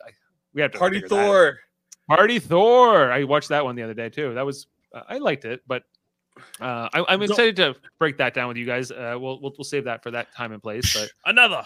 we 0.52 0.62
have 0.62 0.70
to 0.72 0.78
Party 0.78 1.00
figure 1.00 1.08
that 1.08 1.18
out. 1.18 1.26
Thor. 1.26 1.58
Party 2.08 2.38
Thor. 2.38 3.10
I 3.10 3.24
watched 3.24 3.48
that 3.48 3.64
one 3.64 3.76
the 3.76 3.82
other 3.82 3.94
day 3.94 4.08
too. 4.08 4.34
That 4.34 4.46
was 4.46 4.66
uh, 4.94 5.02
I 5.08 5.18
liked 5.18 5.44
it, 5.44 5.62
but 5.66 5.82
uh, 6.60 6.88
I, 6.92 7.04
I'm 7.08 7.20
Don't- 7.20 7.30
excited 7.30 7.56
to 7.56 7.76
break 7.98 8.16
that 8.18 8.34
down 8.34 8.48
with 8.48 8.56
you 8.56 8.66
guys. 8.66 8.90
Uh, 8.90 9.16
we'll, 9.20 9.40
we'll 9.40 9.52
we'll 9.56 9.64
save 9.64 9.84
that 9.84 10.02
for 10.02 10.10
that 10.12 10.34
time 10.34 10.52
and 10.52 10.62
place. 10.62 10.92
But 10.94 11.10
Another. 11.30 11.64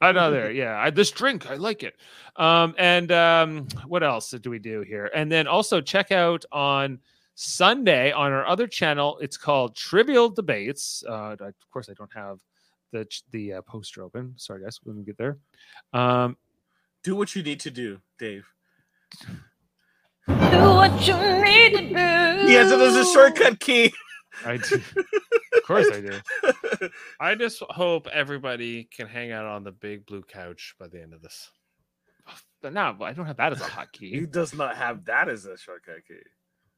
another, 0.00 0.50
yeah, 0.50 0.76
I, 0.78 0.90
this 0.90 1.10
drink, 1.10 1.48
I 1.50 1.54
like 1.54 1.82
it. 1.82 1.94
Um, 2.36 2.74
and 2.78 3.10
um, 3.12 3.68
what 3.86 4.02
else 4.02 4.30
do 4.30 4.50
we 4.50 4.58
do 4.58 4.82
here? 4.82 5.10
And 5.14 5.30
then 5.30 5.46
also 5.46 5.80
check 5.80 6.10
out 6.10 6.44
on 6.50 6.98
Sunday 7.34 8.10
on 8.12 8.32
our 8.32 8.46
other 8.46 8.66
channel. 8.66 9.18
It's 9.20 9.36
called 9.36 9.76
Trivial 9.76 10.28
Debates. 10.28 11.02
Uh, 11.08 11.36
I- 11.40 11.44
of 11.48 11.70
course, 11.70 11.88
I 11.88 11.94
don't 11.94 12.12
have 12.14 12.38
the 12.92 13.06
the 13.30 13.54
uh, 13.54 13.62
poster 13.62 14.02
open. 14.02 14.34
Sorry, 14.36 14.62
guys. 14.62 14.78
Let 14.84 14.96
me 14.96 15.04
get 15.04 15.16
there. 15.18 15.38
Um, 15.92 16.36
Do 17.02 17.16
what 17.16 17.34
you 17.34 17.42
need 17.42 17.60
to 17.60 17.70
do, 17.70 18.00
Dave. 18.18 18.46
Do 20.28 20.34
what 20.34 21.06
you 21.06 21.14
need 21.42 21.72
to 21.76 21.88
do. 21.88 22.46
He 22.46 22.54
has 22.54 22.70
it 22.70 22.80
as 22.80 22.94
a 22.96 23.04
shortcut 23.12 23.58
key. 23.60 23.92
I 24.44 24.56
do. 24.56 24.76
of 25.56 25.62
course, 25.64 25.88
I 25.92 26.00
do. 26.00 26.88
I 27.20 27.34
just 27.34 27.62
hope 27.70 28.06
everybody 28.08 28.84
can 28.84 29.06
hang 29.08 29.30
out 29.32 29.46
on 29.46 29.64
the 29.64 29.72
big 29.72 30.06
blue 30.06 30.22
couch 30.22 30.74
by 30.78 30.88
the 30.88 31.00
end 31.02 31.12
of 31.14 31.22
this. 31.22 31.50
But 32.60 32.72
no, 32.72 32.96
I 33.00 33.12
don't 33.12 33.26
have 33.26 33.36
that 33.38 33.52
as 33.52 33.60
a 33.60 33.64
hotkey. 33.64 34.10
He 34.10 34.26
does 34.26 34.54
not 34.54 34.76
have 34.76 35.04
that 35.06 35.28
as 35.28 35.44
a 35.46 35.56
shortcut 35.58 36.06
key. 36.06 36.14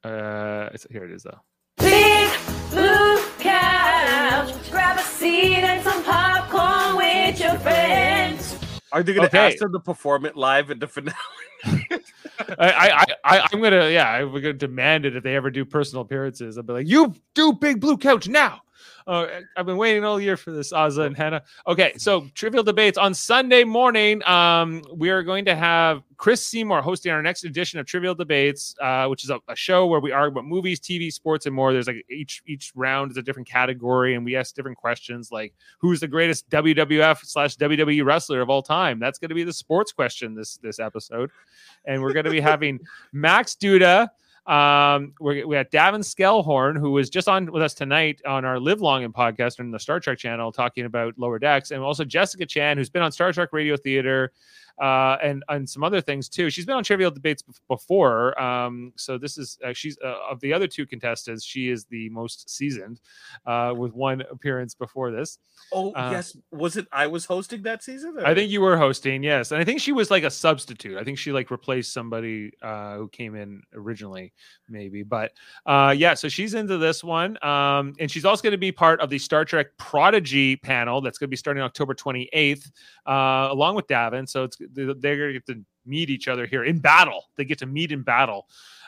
Uh, 0.03 0.69
it's, 0.73 0.85
here 0.89 1.05
it 1.05 1.11
is 1.11 1.23
though. 1.23 1.39
Big 1.77 2.29
blue 2.71 3.17
couch. 3.39 4.53
Grab 4.71 4.97
a 4.97 5.01
seat 5.01 5.55
and 5.57 5.83
some 5.83 6.03
popcorn 6.03 6.97
with 6.97 7.39
your 7.39 7.57
friends. 7.59 8.57
Are 8.91 9.03
they 9.03 9.13
going 9.13 9.29
to 9.29 9.35
Okay. 9.37 9.47
ask 9.47 9.57
them 9.59 9.71
to 9.73 9.79
perform 9.79 10.25
it 10.25 10.35
live 10.35 10.71
at 10.71 10.79
the 10.79 10.87
finale? 10.87 11.15
I, 12.59 12.69
I, 12.69 13.05
I, 13.23 13.47
I'm 13.51 13.61
gonna, 13.61 13.89
yeah, 13.89 14.09
I'm 14.09 14.31
gonna 14.33 14.53
demand 14.53 15.05
it 15.05 15.15
if 15.15 15.23
they 15.23 15.35
ever 15.35 15.49
do 15.49 15.65
personal 15.65 16.01
appearances. 16.01 16.57
I'll 16.57 16.63
be 16.63 16.73
like, 16.73 16.87
you 16.87 17.13
do 17.33 17.53
big 17.53 17.79
blue 17.79 17.97
couch 17.97 18.27
now. 18.27 18.61
Uh, 19.07 19.27
I've 19.55 19.67
been 19.67 19.77
waiting 19.77 20.03
all 20.03 20.19
year 20.19 20.35
for 20.35 20.51
this, 20.51 20.73
Azah 20.73 21.05
and 21.05 21.15
Hannah. 21.15 21.43
Okay, 21.67 21.93
so 21.95 22.27
trivial 22.33 22.63
debates 22.63 22.97
on 22.97 23.13
Sunday 23.13 23.63
morning. 23.63 24.23
Um, 24.25 24.83
we 24.95 25.11
are 25.11 25.21
going 25.21 25.45
to 25.45 25.55
have 25.55 26.01
Chris 26.17 26.45
Seymour 26.45 26.81
hosting 26.81 27.11
our 27.11 27.21
next 27.21 27.43
edition 27.43 27.79
of 27.79 27.85
Trivial 27.85 28.15
Debates, 28.15 28.75
uh, 28.81 29.05
which 29.07 29.23
is 29.23 29.29
a, 29.29 29.39
a 29.47 29.55
show 29.55 29.85
where 29.85 29.99
we 29.99 30.11
argue 30.11 30.39
about 30.39 30.47
movies, 30.47 30.79
TV, 30.79 31.11
sports, 31.11 31.45
and 31.45 31.55
more. 31.55 31.71
There's 31.71 31.87
like 31.87 32.03
each 32.09 32.41
each 32.47 32.71
round 32.75 33.11
is 33.11 33.17
a 33.17 33.21
different 33.21 33.47
category, 33.47 34.15
and 34.15 34.25
we 34.25 34.35
ask 34.35 34.55
different 34.55 34.77
questions 34.77 35.31
like 35.31 35.53
who's 35.79 35.99
the 35.99 36.07
greatest 36.07 36.49
WWF 36.49 37.25
slash 37.25 37.57
WWE 37.57 38.03
wrestler 38.03 38.41
of 38.41 38.49
all 38.49 38.61
time. 38.63 38.99
That's 38.99 39.19
going 39.19 39.29
to 39.29 39.35
be 39.35 39.43
the 39.43 39.53
sports 39.53 39.91
question 39.91 40.33
this 40.33 40.57
this 40.57 40.79
episode, 40.79 41.29
and 41.85 42.01
we're 42.01 42.13
going 42.13 42.25
to 42.25 42.31
be 42.31 42.41
having 42.41 42.79
Max 43.13 43.55
Duda. 43.55 44.07
Um, 44.47 45.13
we're, 45.19 45.47
we 45.47 45.55
got 45.55 45.71
Davin 45.71 46.01
Skellhorn, 46.01 46.77
who 46.77 46.91
was 46.91 47.09
just 47.09 47.27
on 47.27 47.51
with 47.51 47.63
us 47.63 47.73
tonight 47.73 48.21
on 48.25 48.45
our 48.45 48.59
Live 48.59 48.79
Long 48.79 49.03
and 49.03 49.13
podcast 49.13 49.59
on 49.59 49.71
the 49.71 49.79
Star 49.79 49.99
Trek 49.99 50.19
channel, 50.19 50.51
talking 50.51 50.85
about 50.85 51.17
Lower 51.17 51.39
Decks, 51.39 51.71
and 51.71 51.81
also 51.81 52.03
Jessica 52.03 52.45
Chan, 52.45 52.77
who's 52.77 52.89
been 52.89 53.01
on 53.01 53.11
Star 53.11 53.33
Trek 53.33 53.49
Radio 53.53 53.75
Theater, 53.75 54.31
uh, 54.81 55.17
and 55.21 55.43
and 55.49 55.69
some 55.69 55.83
other 55.83 56.01
things 56.01 56.29
too. 56.29 56.49
She's 56.49 56.65
been 56.65 56.75
on 56.75 56.83
Trivial 56.83 57.11
Debates 57.11 57.43
bef- 57.43 57.59
before, 57.67 58.39
um, 58.41 58.93
so 58.95 59.17
this 59.17 59.37
is 59.37 59.57
uh, 59.65 59.73
she's 59.73 59.97
uh, 60.03 60.15
of 60.29 60.39
the 60.41 60.53
other 60.53 60.67
two 60.67 60.85
contestants, 60.85 61.43
she 61.43 61.69
is 61.69 61.85
the 61.85 62.09
most 62.09 62.49
seasoned, 62.49 62.99
uh, 63.45 63.73
with 63.75 63.93
one 63.93 64.21
appearance 64.31 64.73
before 64.75 65.11
this. 65.11 65.39
Oh, 65.71 65.91
Uh, 65.93 66.09
yes. 66.11 66.37
Was 66.51 66.77
it 66.77 66.87
I 66.91 67.07
was 67.07 67.25
hosting 67.25 67.61
that 67.63 67.83
season? 67.83 68.17
I 68.23 68.33
think 68.33 68.51
you 68.51 68.61
were 68.61 68.77
hosting, 68.77 69.23
yes, 69.23 69.51
and 69.51 69.61
I 69.61 69.63
think 69.63 69.79
she 69.79 69.91
was 69.91 70.11
like 70.11 70.23
a 70.23 70.29
substitute. 70.29 70.97
I 70.97 71.03
think 71.03 71.17
she 71.17 71.31
like 71.31 71.49
replaced 71.51 71.93
somebody 71.93 72.51
uh, 72.61 72.97
who 72.97 73.07
came 73.09 73.35
in 73.35 73.61
originally, 73.73 74.33
maybe. 74.69 75.03
But 75.03 75.31
uh, 75.65 75.93
yeah, 75.97 76.13
so 76.13 76.27
she's 76.27 76.53
into 76.53 76.77
this 76.77 77.03
one, 77.03 77.43
um, 77.43 77.93
and 77.99 78.11
she's 78.11 78.25
also 78.25 78.43
going 78.43 78.51
to 78.51 78.57
be 78.57 78.71
part 78.71 78.99
of 78.99 79.09
the 79.09 79.17
Star 79.17 79.45
Trek 79.45 79.67
Prodigy 79.77 80.55
panel 80.57 81.01
that's 81.01 81.17
going 81.17 81.27
to 81.27 81.31
be 81.31 81.37
starting 81.37 81.63
October 81.63 81.93
twenty 81.93 82.29
eighth, 82.33 82.71
uh, 83.07 83.47
along 83.51 83.75
with 83.75 83.87
Davin. 83.87 84.27
So 84.27 84.43
it's 84.43 84.57
they're 84.73 84.93
going 85.17 85.29
to 85.29 85.33
get 85.33 85.45
to 85.47 85.61
meet 85.85 86.09
each 86.09 86.27
other 86.27 86.45
here 86.45 86.63
in 86.63 86.79
battle. 86.79 87.25
They 87.37 87.45
get 87.45 87.59
to 87.59 87.65
meet 87.65 87.91
in 87.91 88.01
battle. 88.01 88.47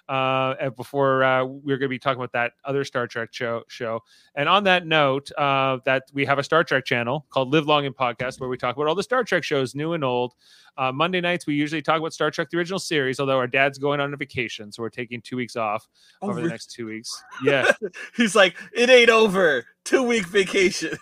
Uh, 0.09 0.55
and 0.61 0.73
before 0.77 1.21
uh, 1.21 1.43
we're 1.43 1.75
going 1.77 1.81
to 1.81 1.89
be 1.89 1.99
talking 1.99 2.17
about 2.17 2.31
that 2.31 2.53
other 2.63 2.85
Star 2.85 3.07
Trek 3.07 3.33
show. 3.33 3.63
Show, 3.67 4.03
and 4.35 4.47
on 4.47 4.63
that 4.63 4.85
note, 4.87 5.29
uh, 5.37 5.79
that 5.83 6.03
we 6.13 6.23
have 6.23 6.39
a 6.39 6.43
Star 6.43 6.63
Trek 6.63 6.85
channel 6.85 7.25
called 7.29 7.51
Live 7.51 7.65
Long 7.65 7.85
and 7.85 7.93
Podcast 7.93 8.39
where 8.39 8.47
we 8.47 8.55
talk 8.57 8.77
about 8.77 8.87
all 8.87 8.95
the 8.95 9.03
Star 9.03 9.25
Trek 9.25 9.43
shows, 9.43 9.75
new 9.75 9.91
and 9.93 10.05
old. 10.05 10.33
Uh, 10.77 10.93
Monday 10.93 11.19
nights 11.19 11.45
we 11.45 11.55
usually 11.55 11.81
talk 11.81 11.99
about 11.99 12.13
Star 12.13 12.31
Trek 12.31 12.49
the 12.49 12.57
original 12.57 12.79
series, 12.79 13.19
although 13.19 13.37
our 13.37 13.47
dad's 13.47 13.77
going 13.79 13.99
on 13.99 14.13
a 14.13 14.17
vacation, 14.17 14.71
so 14.71 14.81
we're 14.81 14.89
taking 14.89 15.19
two 15.21 15.35
weeks 15.35 15.57
off 15.57 15.85
Oh, 16.21 16.29
over 16.29 16.41
the 16.41 16.47
next 16.47 16.71
two 16.71 16.85
weeks. 16.85 17.21
Yeah. 17.43 17.69
He's 18.15 18.33
like, 18.33 18.55
it 18.73 18.89
ain't 18.89 19.09
over. 19.09 19.65
Two 19.83 20.03
week 20.03 20.25
vacation. 20.27 20.97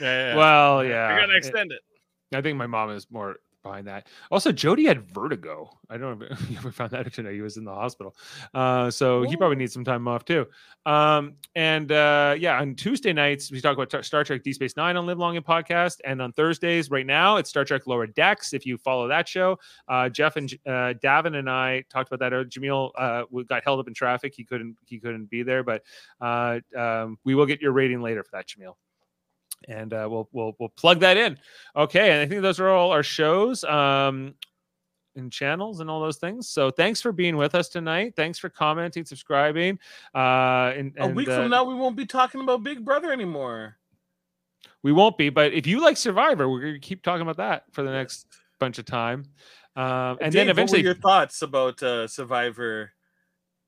Yeah, 0.00 0.28
yeah. 0.28 0.36
Well, 0.36 0.84
yeah. 0.84 1.08
You're 1.10 1.20
gonna 1.22 1.32
It- 1.32 1.38
extend 1.38 1.72
it. 1.72 1.80
I 2.32 2.42
think 2.42 2.58
my 2.58 2.66
mom 2.66 2.90
is 2.90 3.06
more 3.10 3.36
behind 3.66 3.86
that. 3.86 4.06
Also, 4.30 4.52
Jody 4.52 4.86
had 4.86 5.02
vertigo. 5.10 5.70
I 5.90 5.96
don't 5.96 6.18
know 6.18 6.26
if 6.30 6.50
you 6.50 6.56
ever 6.56 6.72
found 6.72 6.90
that 6.92 7.06
out 7.06 7.12
today. 7.12 7.34
He 7.34 7.40
was 7.40 7.56
in 7.56 7.64
the 7.64 7.74
hospital. 7.74 8.16
Uh, 8.54 8.90
so 8.90 9.22
he 9.22 9.36
probably 9.36 9.56
needs 9.56 9.72
some 9.72 9.84
time 9.84 10.06
off 10.08 10.24
too. 10.24 10.46
Um, 10.84 11.34
and 11.54 11.90
uh, 11.92 12.36
yeah, 12.38 12.60
on 12.60 12.74
Tuesday 12.74 13.12
nights, 13.12 13.50
we 13.50 13.60
talk 13.60 13.76
about 13.76 14.04
Star 14.04 14.24
Trek 14.24 14.42
D 14.42 14.52
Space 14.52 14.76
Nine 14.76 14.96
on 14.96 15.06
Live 15.06 15.18
Long 15.18 15.36
and 15.36 15.44
Podcast. 15.44 15.96
And 16.04 16.22
on 16.22 16.32
Thursdays, 16.32 16.90
right 16.90 17.06
now, 17.06 17.36
it's 17.36 17.50
Star 17.50 17.64
Trek 17.64 17.86
Lower 17.86 18.06
Decks. 18.06 18.52
If 18.52 18.64
you 18.64 18.78
follow 18.78 19.08
that 19.08 19.28
show, 19.28 19.58
uh, 19.88 20.08
Jeff 20.08 20.36
and 20.36 20.52
uh, 20.66 20.94
Davin 21.02 21.36
and 21.36 21.50
I 21.50 21.84
talked 21.90 22.12
about 22.12 22.30
that. 22.30 22.36
Jameel 22.48 22.90
uh, 22.96 23.24
we 23.30 23.44
got 23.44 23.64
held 23.64 23.80
up 23.80 23.88
in 23.88 23.94
traffic. 23.94 24.34
He 24.36 24.44
couldn't 24.44 24.76
he 24.84 24.98
couldn't 24.98 25.30
be 25.30 25.42
there, 25.42 25.62
but 25.62 25.82
uh, 26.20 26.60
um, 26.76 27.18
we 27.24 27.34
will 27.34 27.46
get 27.46 27.60
your 27.60 27.72
rating 27.72 28.00
later 28.02 28.22
for 28.22 28.30
that, 28.32 28.46
Jameel. 28.46 28.74
And 29.68 29.92
uh, 29.92 30.06
we'll 30.10 30.28
we'll 30.32 30.54
we'll 30.58 30.68
plug 30.70 31.00
that 31.00 31.16
in. 31.16 31.38
Okay, 31.74 32.10
and 32.10 32.20
I 32.20 32.26
think 32.26 32.42
those 32.42 32.60
are 32.60 32.68
all 32.68 32.92
our 32.92 33.02
shows. 33.02 33.64
Um, 33.64 34.34
and 35.16 35.32
channels 35.32 35.80
and 35.80 35.90
all 35.90 36.00
those 36.00 36.18
things. 36.18 36.48
So 36.48 36.70
thanks 36.70 37.00
for 37.00 37.10
being 37.10 37.36
with 37.36 37.54
us 37.54 37.68
tonight. 37.68 38.14
Thanks 38.16 38.38
for 38.38 38.48
commenting, 38.48 39.04
subscribing. 39.04 39.78
Uh, 40.14 40.72
and, 40.76 40.92
A 40.98 41.04
and, 41.04 41.16
week 41.16 41.28
uh, 41.28 41.36
from 41.36 41.50
now, 41.50 41.64
we 41.64 41.74
won't 41.74 41.96
be 41.96 42.06
talking 42.06 42.42
about 42.42 42.62
Big 42.62 42.84
Brother 42.84 43.12
anymore. 43.12 43.78
we 44.82 44.92
won't 44.92 45.16
be, 45.16 45.30
but 45.30 45.52
if 45.52 45.66
you 45.66 45.80
like 45.80 45.96
Survivor, 45.96 46.48
we're 46.48 46.60
gonna 46.60 46.78
keep 46.78 47.02
talking 47.02 47.22
about 47.22 47.38
that 47.38 47.64
for 47.72 47.82
the 47.82 47.90
next 47.90 48.26
bunch 48.60 48.78
of 48.78 48.84
time. 48.84 49.24
Um, 49.74 50.18
and 50.20 50.32
Dave, 50.32 50.32
then 50.32 50.48
eventually, 50.48 50.82
your 50.82 50.94
thoughts 50.94 51.42
about 51.42 51.82
uh, 51.82 52.06
Survivor? 52.06 52.92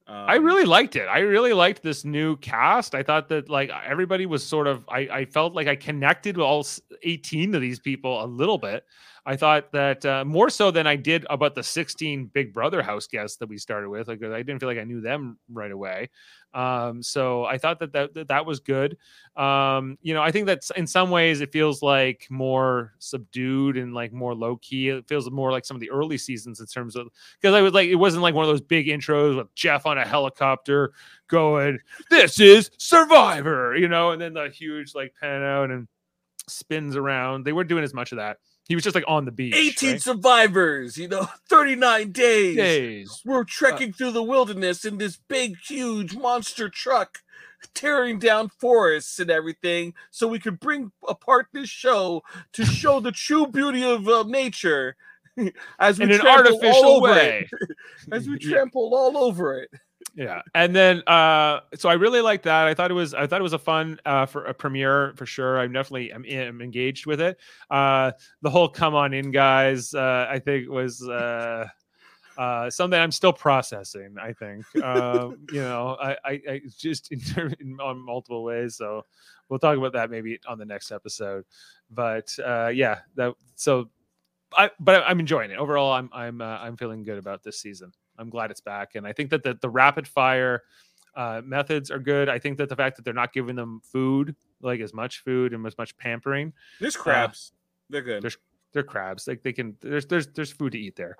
I 0.08 0.36
Um, 0.36 0.44
really 0.44 0.64
liked 0.64 0.96
it. 0.96 1.06
I 1.06 1.18
really 1.18 1.52
liked 1.52 1.82
this 1.82 2.04
new 2.04 2.36
cast. 2.38 2.94
I 2.94 3.02
thought 3.02 3.28
that 3.28 3.48
like 3.50 3.70
everybody 3.86 4.26
was 4.26 4.44
sort 4.44 4.66
of. 4.66 4.84
I, 4.88 5.00
I 5.00 5.24
felt 5.26 5.54
like 5.54 5.68
I 5.68 5.76
connected 5.76 6.36
with 6.36 6.46
all 6.46 6.66
eighteen 7.02 7.54
of 7.54 7.60
these 7.60 7.78
people 7.78 8.24
a 8.24 8.26
little 8.26 8.58
bit. 8.58 8.84
I 9.28 9.36
thought 9.36 9.70
that 9.72 10.06
uh, 10.06 10.24
more 10.24 10.48
so 10.48 10.70
than 10.70 10.86
I 10.86 10.96
did 10.96 11.26
about 11.28 11.54
the 11.54 11.62
sixteen 11.62 12.24
Big 12.32 12.54
Brother 12.54 12.82
house 12.82 13.06
guests 13.06 13.36
that 13.36 13.48
we 13.50 13.58
started 13.58 13.90
with. 13.90 14.08
Like 14.08 14.22
I 14.22 14.38
didn't 14.38 14.58
feel 14.58 14.70
like 14.70 14.78
I 14.78 14.84
knew 14.84 15.02
them 15.02 15.36
right 15.52 15.70
away. 15.70 16.08
Um, 16.54 17.02
so 17.02 17.44
I 17.44 17.58
thought 17.58 17.78
that 17.80 17.92
that 17.92 18.14
that, 18.14 18.28
that 18.28 18.46
was 18.46 18.60
good. 18.60 18.96
Um, 19.36 19.98
you 20.00 20.14
know, 20.14 20.22
I 20.22 20.30
think 20.30 20.46
that 20.46 20.62
in 20.78 20.86
some 20.86 21.10
ways 21.10 21.42
it 21.42 21.52
feels 21.52 21.82
like 21.82 22.26
more 22.30 22.94
subdued 23.00 23.76
and 23.76 23.92
like 23.92 24.14
more 24.14 24.34
low 24.34 24.56
key. 24.56 24.88
It 24.88 25.06
feels 25.06 25.30
more 25.30 25.52
like 25.52 25.66
some 25.66 25.76
of 25.76 25.82
the 25.82 25.90
early 25.90 26.16
seasons 26.16 26.60
in 26.60 26.66
terms 26.66 26.96
of 26.96 27.08
because 27.38 27.54
I 27.54 27.60
was 27.60 27.74
like, 27.74 27.90
it 27.90 27.96
wasn't 27.96 28.22
like 28.22 28.34
one 28.34 28.46
of 28.46 28.48
those 28.48 28.62
big 28.62 28.86
intros 28.86 29.36
with 29.36 29.54
Jeff 29.54 29.84
on 29.84 29.98
a 29.98 30.06
helicopter 30.06 30.92
going, 31.28 31.78
"This 32.08 32.40
is 32.40 32.70
Survivor," 32.78 33.76
you 33.76 33.88
know, 33.88 34.12
and 34.12 34.22
then 34.22 34.32
the 34.32 34.48
huge 34.48 34.94
like 34.94 35.12
pan 35.20 35.42
out 35.42 35.70
and 35.70 35.86
spins 36.46 36.96
around. 36.96 37.44
They 37.44 37.52
weren't 37.52 37.68
doing 37.68 37.84
as 37.84 37.92
much 37.92 38.12
of 38.12 38.16
that. 38.16 38.38
He 38.68 38.74
was 38.74 38.84
just 38.84 38.94
like 38.94 39.04
on 39.08 39.24
the 39.24 39.32
beach. 39.32 39.54
18 39.54 39.90
right? 39.92 40.02
survivors, 40.02 40.98
you 40.98 41.08
know, 41.08 41.26
39 41.48 42.12
days. 42.12 42.56
Days. 42.56 43.22
We're 43.24 43.44
trekking 43.44 43.92
through 43.94 44.12
the 44.12 44.22
wilderness 44.22 44.84
in 44.84 44.98
this 44.98 45.16
big, 45.16 45.56
huge 45.66 46.14
monster 46.14 46.68
truck, 46.68 47.18
tearing 47.74 48.18
down 48.18 48.50
forests 48.50 49.18
and 49.18 49.30
everything, 49.30 49.94
so 50.10 50.28
we 50.28 50.38
could 50.38 50.60
bring 50.60 50.92
apart 51.08 51.46
this 51.52 51.70
show 51.70 52.22
to 52.52 52.66
show 52.66 53.00
the 53.00 53.10
true 53.12 53.46
beauty 53.46 53.82
of 53.82 54.06
uh, 54.06 54.24
nature 54.24 54.96
as 55.80 55.98
we 55.98 56.04
In 56.04 56.12
an 56.12 56.20
artificial 56.26 56.86
over 56.86 57.12
way. 57.12 57.48
it. 57.50 57.68
as 58.12 58.28
we 58.28 58.38
trample 58.38 58.92
all 58.94 59.16
over 59.16 59.54
it. 59.58 59.70
Yeah. 60.18 60.42
And 60.52 60.74
then 60.74 61.04
uh 61.06 61.60
so 61.76 61.88
i 61.88 61.92
really 61.92 62.20
liked 62.20 62.42
that. 62.42 62.66
I 62.66 62.74
thought 62.74 62.90
it 62.90 62.94
was 62.94 63.14
i 63.14 63.24
thought 63.24 63.40
it 63.40 63.44
was 63.44 63.52
a 63.52 63.58
fun 63.58 64.00
uh 64.04 64.26
for 64.26 64.46
a 64.46 64.52
premiere 64.52 65.14
for 65.16 65.26
sure. 65.26 65.60
I'm 65.60 65.72
definitely 65.72 66.10
am, 66.10 66.24
am 66.26 66.60
engaged 66.60 67.06
with 67.06 67.20
it. 67.20 67.38
Uh 67.70 68.10
the 68.42 68.50
whole 68.50 68.68
come 68.68 68.96
on 68.96 69.14
in 69.14 69.30
guys 69.30 69.94
uh 69.94 70.26
i 70.28 70.40
think 70.40 70.68
was 70.68 71.08
uh 71.08 71.68
uh 72.36 72.68
something 72.68 72.98
i'm 72.98 73.12
still 73.12 73.32
processing 73.32 74.16
i 74.20 74.32
think. 74.32 74.64
Um 74.82 75.38
you 75.52 75.60
know 75.60 75.96
i 76.00 76.16
i, 76.24 76.42
I 76.50 76.60
just 76.76 77.12
in, 77.12 77.20
in 77.60 77.78
on 77.80 78.04
multiple 78.04 78.42
ways. 78.42 78.74
So 78.74 79.04
we'll 79.48 79.60
talk 79.60 79.78
about 79.78 79.92
that 79.92 80.10
maybe 80.10 80.40
on 80.48 80.58
the 80.58 80.66
next 80.66 80.90
episode. 80.90 81.44
But 81.92 82.36
uh 82.44 82.72
yeah 82.74 82.98
that 83.14 83.34
so 83.54 83.88
I, 84.56 84.70
but 84.80 85.04
I'm 85.06 85.20
enjoying 85.20 85.52
it. 85.52 85.58
Overall. 85.58 85.92
I'm 85.92 86.08
I'm 86.12 86.40
uh, 86.40 86.58
I'm 86.58 86.76
feeling 86.76 87.04
good 87.04 87.18
about 87.18 87.42
this 87.44 87.60
season. 87.60 87.92
I'm 88.18 88.30
glad 88.30 88.50
it's 88.50 88.60
back, 88.60 88.94
and 88.94 89.06
I 89.06 89.12
think 89.12 89.30
that 89.30 89.42
the, 89.42 89.58
the 89.60 89.70
rapid 89.70 90.06
fire 90.06 90.62
uh, 91.14 91.42
methods 91.44 91.90
are 91.90 91.98
good. 91.98 92.28
I 92.28 92.38
think 92.38 92.58
that 92.58 92.68
the 92.68 92.76
fact 92.76 92.96
that 92.96 93.04
they're 93.04 93.14
not 93.14 93.32
giving 93.32 93.56
them 93.56 93.80
food, 93.82 94.34
like 94.62 94.80
as 94.80 94.94
much 94.94 95.24
food 95.24 95.52
and 95.52 95.66
as 95.66 95.76
much 95.78 95.96
pampering, 95.98 96.52
There's 96.80 96.96
uh, 96.96 97.00
crabs. 97.00 97.52
They're 97.90 98.02
good. 98.02 98.22
there's 98.22 98.36
they're 98.72 98.82
crabs. 98.82 99.26
Like 99.26 99.42
they 99.42 99.52
can 99.52 99.76
there's 99.80 100.06
there's 100.06 100.28
there's 100.28 100.52
food 100.52 100.72
to 100.72 100.78
eat 100.78 100.94
there. 100.96 101.16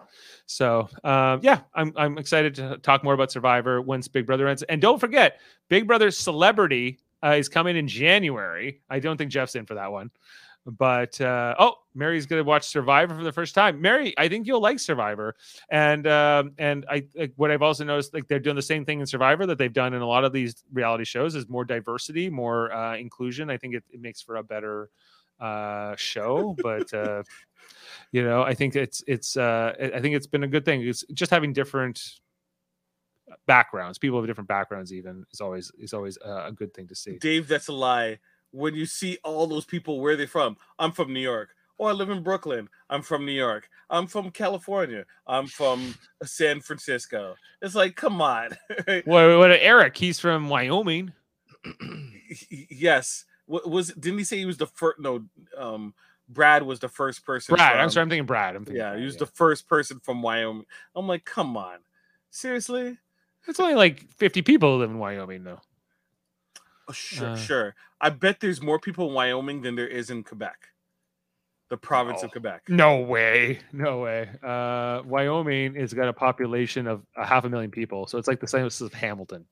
So 0.47 0.89
um, 1.05 1.41
yeah, 1.43 1.61
I'm 1.75 1.93
I'm 1.97 2.19
excited 2.19 2.55
to 2.57 2.79
talk 2.79 3.03
more 3.03 3.15
about 3.15 3.33
Survivor 3.33 3.81
once 3.81 4.07
Big 4.07 4.27
Brother 4.27 4.47
ends. 4.49 4.63
And 4.65 4.81
don't 4.81 5.01
forget, 5.01 5.41
Big 5.69 5.87
Brother 5.87 6.11
Celebrity 6.11 6.99
uh, 7.25 7.37
is 7.39 7.49
coming 7.49 7.77
in 7.77 7.89
January. 7.89 8.81
I 8.89 9.01
don't 9.01 9.17
think 9.17 9.31
Jeff's 9.31 9.55
in 9.55 9.67
for 9.67 9.75
that 9.75 9.91
one. 9.91 10.11
But 10.71 11.19
uh, 11.21 11.55
oh, 11.59 11.77
Mary's 11.95 12.27
gonna 12.27 12.45
watch 12.45 12.67
Survivor 12.67 13.15
for 13.15 13.25
the 13.25 13.33
first 13.33 13.55
time. 13.55 13.81
Mary, 13.81 14.15
I 14.19 14.29
think 14.29 14.47
you'll 14.47 14.61
like 14.61 14.79
Survivor, 14.79 15.35
and 15.71 16.07
um, 16.07 16.53
and 16.59 16.85
I 16.91 17.05
like, 17.15 17.33
what 17.37 17.51
I've 17.51 17.63
also 17.63 17.85
noticed, 17.85 18.13
like 18.13 18.29
they're 18.29 18.39
doing 18.39 18.57
the 18.57 18.63
same 18.63 18.85
thing 18.85 19.01
in 19.01 19.07
Survivor 19.07 19.47
that 19.47 19.57
they've 19.57 19.73
done 19.73 19.95
in 19.95 20.03
a 20.03 20.07
lot 20.07 20.25
of 20.25 20.33
these 20.33 20.65
reality 20.73 21.05
shows, 21.05 21.35
is 21.35 21.49
more 21.49 21.65
diversity, 21.65 22.29
more 22.29 22.73
uh, 22.73 22.97
inclusion. 22.97 23.49
I 23.49 23.57
think 23.57 23.75
it, 23.75 23.85
it 23.91 24.01
makes 24.01 24.21
for 24.21 24.37
a 24.37 24.43
better 24.43 24.91
uh, 25.41 25.97
show. 25.97 26.55
But 26.63 26.93
uh, 26.93 27.23
you 28.13 28.23
know, 28.23 28.43
I 28.43 28.55
think 28.55 28.77
it's 28.77 29.03
it's 29.07 29.37
uh, 29.37 29.73
I 29.95 30.01
think 30.01 30.17
it's 30.17 30.27
been 30.27 30.45
a 30.45 30.49
good 30.49 30.65
thing. 30.65 30.83
It's 30.83 31.05
just 31.15 31.31
having 31.31 31.55
different 31.55 32.21
backgrounds, 33.47 33.99
people 33.99 34.21
with 34.21 34.29
different 34.29 34.49
backgrounds, 34.49 34.93
even 34.93 35.25
is 35.33 35.41
always 35.41 35.73
is 35.79 35.95
always 35.95 36.19
uh, 36.19 36.45
a 36.47 36.53
good 36.53 36.75
thing 36.75 36.89
to 36.89 36.95
see. 36.95 37.19
Dave, 37.19 37.49
that's 37.49 37.69
a 37.69 37.73
lie. 37.73 38.19
When 38.53 38.75
you 38.75 38.87
see 38.87 39.19
all 39.25 39.47
those 39.47 39.65
people, 39.65 40.01
where 40.01 40.17
they're 40.17 40.27
from? 40.27 40.57
I'm 40.79 40.93
from 40.93 41.13
New 41.13 41.21
York. 41.21 41.51
Oh, 41.81 41.87
I 41.87 41.93
live 41.93 42.11
in 42.11 42.23
Brooklyn. 42.23 42.69
I'm 42.91 43.03
from 43.03 43.25
New 43.25 43.33
York. 43.33 43.69
I'm 43.89 44.07
from 44.07 44.31
California. 44.31 45.05
I'm 45.27 45.47
from 45.47 45.95
San 46.25 46.61
Francisco. 46.61 47.37
It's 47.63 47.75
like, 47.75 47.95
come 47.95 48.21
on. 48.21 48.51
What, 49.05 49.39
what 49.39 49.51
Eric? 49.53 49.97
He's 49.97 50.19
from 50.19 50.49
Wyoming. 50.49 51.13
yes. 52.51 53.25
What 53.47 53.69
was? 53.69 53.89
Didn't 53.89 54.19
he 54.19 54.25
say 54.25 54.39
he 54.39 54.45
was 54.45 54.59
the 54.59 54.67
first? 54.67 54.99
No. 55.01 55.25
Um, 55.57 55.95
Brad 56.29 56.63
was 56.63 56.81
the 56.81 56.89
first 56.89 57.25
person. 57.25 57.55
Brad. 57.55 57.77
I'm 57.77 57.91
sorry, 57.91 58.03
I'm 58.03 58.11
thinking 58.11 58.27
Brad. 58.27 58.55
I'm 58.57 58.65
thinking 58.65 58.81
Yeah, 58.81 58.91
Brad, 58.91 58.99
he 58.99 59.05
was 59.07 59.17
the 59.17 59.27
first 59.27 59.67
person 59.69 60.01
from 60.01 60.21
Wyoming. 60.21 60.67
I'm 60.95 61.07
like, 61.07 61.25
come 61.25 61.57
on, 61.57 61.79
seriously? 62.31 62.99
It's 63.47 63.61
only 63.61 63.75
like 63.75 64.11
50 64.17 64.43
people 64.43 64.75
who 64.75 64.81
live 64.81 64.91
in 64.91 64.99
Wyoming, 64.99 65.45
though. 65.45 65.61
Oh, 66.89 66.93
sure, 66.93 67.29
Uh. 67.31 67.37
sure. 67.37 67.75
I 68.01 68.11
bet 68.11 68.41
there's 68.41 68.63
more 68.63 68.79
people 68.79 69.09
in 69.09 69.15
Wyoming 69.15 69.63
than 69.63 69.75
there 69.77 69.87
is 69.89 70.09
in 70.11 70.23
Quebec, 70.25 70.57
the 71.69 71.77
province 71.77 72.23
of 72.23 72.31
Quebec. 72.31 72.63
No 72.69 73.01
way. 73.01 73.61
No 73.73 74.01
way. 74.01 74.31
Uh, 74.43 75.03
Wyoming 75.05 75.75
has 75.75 75.93
got 75.93 76.09
a 76.09 76.13
population 76.13 76.87
of 76.87 77.03
a 77.17 77.27
half 77.27 77.45
a 77.45 77.49
million 77.49 77.71
people. 77.71 78.07
So 78.07 78.17
it's 78.19 78.29
like 78.29 78.41
the 78.41 78.47
same 78.47 78.65
as 78.65 78.79
Hamilton, 78.95 79.45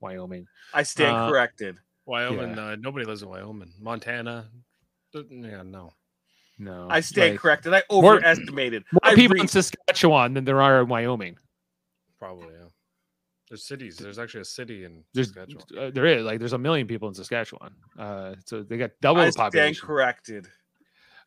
Wyoming. 0.00 0.46
I 0.74 0.82
stand 0.82 1.16
Uh, 1.16 1.28
corrected. 1.28 1.76
Wyoming. 2.04 2.58
Uh, 2.58 2.76
nobody 2.80 3.04
lives 3.06 3.22
in 3.22 3.28
Wyoming. 3.28 3.72
Montana. 3.78 4.50
Yeah, 5.14 5.62
no. 5.62 5.92
No. 6.58 6.88
I 6.90 7.00
stand 7.00 7.32
like, 7.34 7.40
corrected. 7.40 7.74
I 7.74 7.82
overestimated. 7.90 8.84
More 8.92 9.00
I 9.04 9.14
people 9.14 9.40
in 9.40 9.46
Saskatchewan 9.48 10.34
than 10.34 10.44
there 10.44 10.60
are 10.60 10.80
in 10.82 10.88
Wyoming. 10.88 11.36
Probably, 12.18 12.54
yeah. 12.54 12.68
There's 13.52 13.66
cities. 13.66 13.98
There's 13.98 14.18
actually 14.18 14.40
a 14.40 14.44
city 14.46 14.86
in 14.86 15.04
There's, 15.12 15.26
Saskatchewan. 15.34 15.64
uh, 15.78 15.90
there 15.92 16.06
is 16.06 16.24
like 16.24 16.38
there's 16.38 16.54
a 16.54 16.58
million 16.58 16.86
people 16.86 17.06
in 17.08 17.12
Saskatchewan. 17.12 17.74
Uh, 17.98 18.34
so 18.46 18.62
they 18.62 18.78
got 18.78 18.92
double 19.02 19.20
I 19.20 19.26
the 19.26 19.32
stand 19.32 19.52
population. 19.52 19.86
corrected. 19.86 20.48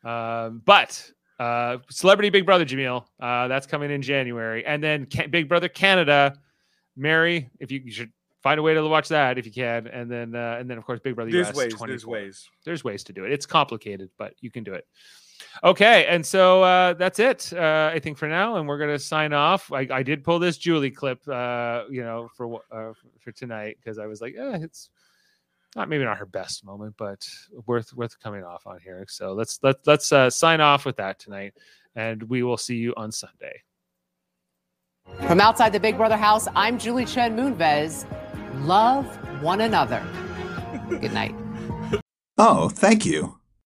Um, 0.03 0.63
but 0.65 1.07
uh, 1.39 1.77
Celebrity 1.91 2.31
Big 2.31 2.43
Brother 2.43 2.65
Jameel, 2.65 3.05
uh, 3.19 3.47
that's 3.47 3.67
coming 3.67 3.91
in 3.91 4.01
January, 4.01 4.65
and 4.65 4.83
then 4.83 5.07
Big 5.29 5.47
Brother 5.47 5.69
Canada. 5.69 6.35
Mary, 6.97 7.51
if 7.59 7.71
you, 7.71 7.81
you 7.85 7.91
should 7.91 8.11
find 8.41 8.59
a 8.59 8.63
way 8.63 8.73
to 8.73 8.81
watch 8.87 9.09
that 9.09 9.37
if 9.37 9.45
you 9.45 9.51
can, 9.51 9.85
and 9.85 10.09
then 10.09 10.33
uh, 10.33 10.57
and 10.59 10.67
then 10.67 10.79
of 10.79 10.83
course 10.83 10.99
Big 11.01 11.13
Brother 11.13 11.29
There's 11.29 11.49
US. 11.49 11.55
ways. 11.55 11.73
24. 11.75 11.87
There's 11.87 12.07
ways. 12.07 12.49
There's 12.63 12.83
ways 12.83 13.03
to 13.03 13.13
do 13.13 13.25
it. 13.25 13.33
It's 13.33 13.45
complicated, 13.45 14.09
but 14.17 14.33
you 14.41 14.49
can 14.49 14.63
do 14.63 14.73
it. 14.73 14.87
Okay, 15.63 16.05
and 16.07 16.25
so 16.25 16.63
uh, 16.63 16.93
that's 16.93 17.19
it. 17.19 17.51
Uh, 17.53 17.91
I 17.93 17.99
think 17.99 18.17
for 18.17 18.27
now, 18.27 18.57
and 18.57 18.67
we're 18.67 18.77
gonna 18.77 18.99
sign 18.99 19.33
off. 19.33 19.71
I, 19.71 19.87
I 19.91 20.03
did 20.03 20.23
pull 20.23 20.39
this 20.39 20.57
Julie 20.57 20.91
clip, 20.91 21.27
uh, 21.27 21.83
you 21.89 22.03
know, 22.03 22.29
for 22.35 22.61
uh, 22.71 22.93
for 23.19 23.31
tonight 23.31 23.77
because 23.79 23.97
I 23.97 24.05
was 24.05 24.21
like, 24.21 24.35
eh, 24.37 24.59
it's 24.61 24.89
not 25.75 25.89
maybe 25.89 26.03
not 26.03 26.17
her 26.17 26.25
best 26.25 26.65
moment, 26.65 26.95
but 26.97 27.27
worth 27.65 27.93
worth 27.93 28.19
coming 28.19 28.43
off 28.43 28.67
on 28.67 28.79
here. 28.79 29.05
So 29.07 29.33
let's 29.33 29.59
let 29.63 29.77
let's 29.85 30.11
uh, 30.11 30.29
sign 30.29 30.61
off 30.61 30.85
with 30.85 30.97
that 30.97 31.19
tonight, 31.19 31.53
and 31.95 32.23
we 32.23 32.43
will 32.43 32.57
see 32.57 32.75
you 32.75 32.93
on 32.95 33.11
Sunday. 33.11 33.61
From 35.27 35.39
outside 35.39 35.71
the 35.71 35.79
Big 35.79 35.97
Brother 35.97 36.17
house, 36.17 36.47
I'm 36.55 36.77
Julie 36.79 37.05
Chen 37.05 37.37
Moonves. 37.37 38.05
Love 38.65 39.05
one 39.41 39.61
another. 39.61 40.03
Good 40.89 41.13
night. 41.13 41.35
Oh, 42.37 42.67
thank 42.67 43.05
you. 43.05 43.39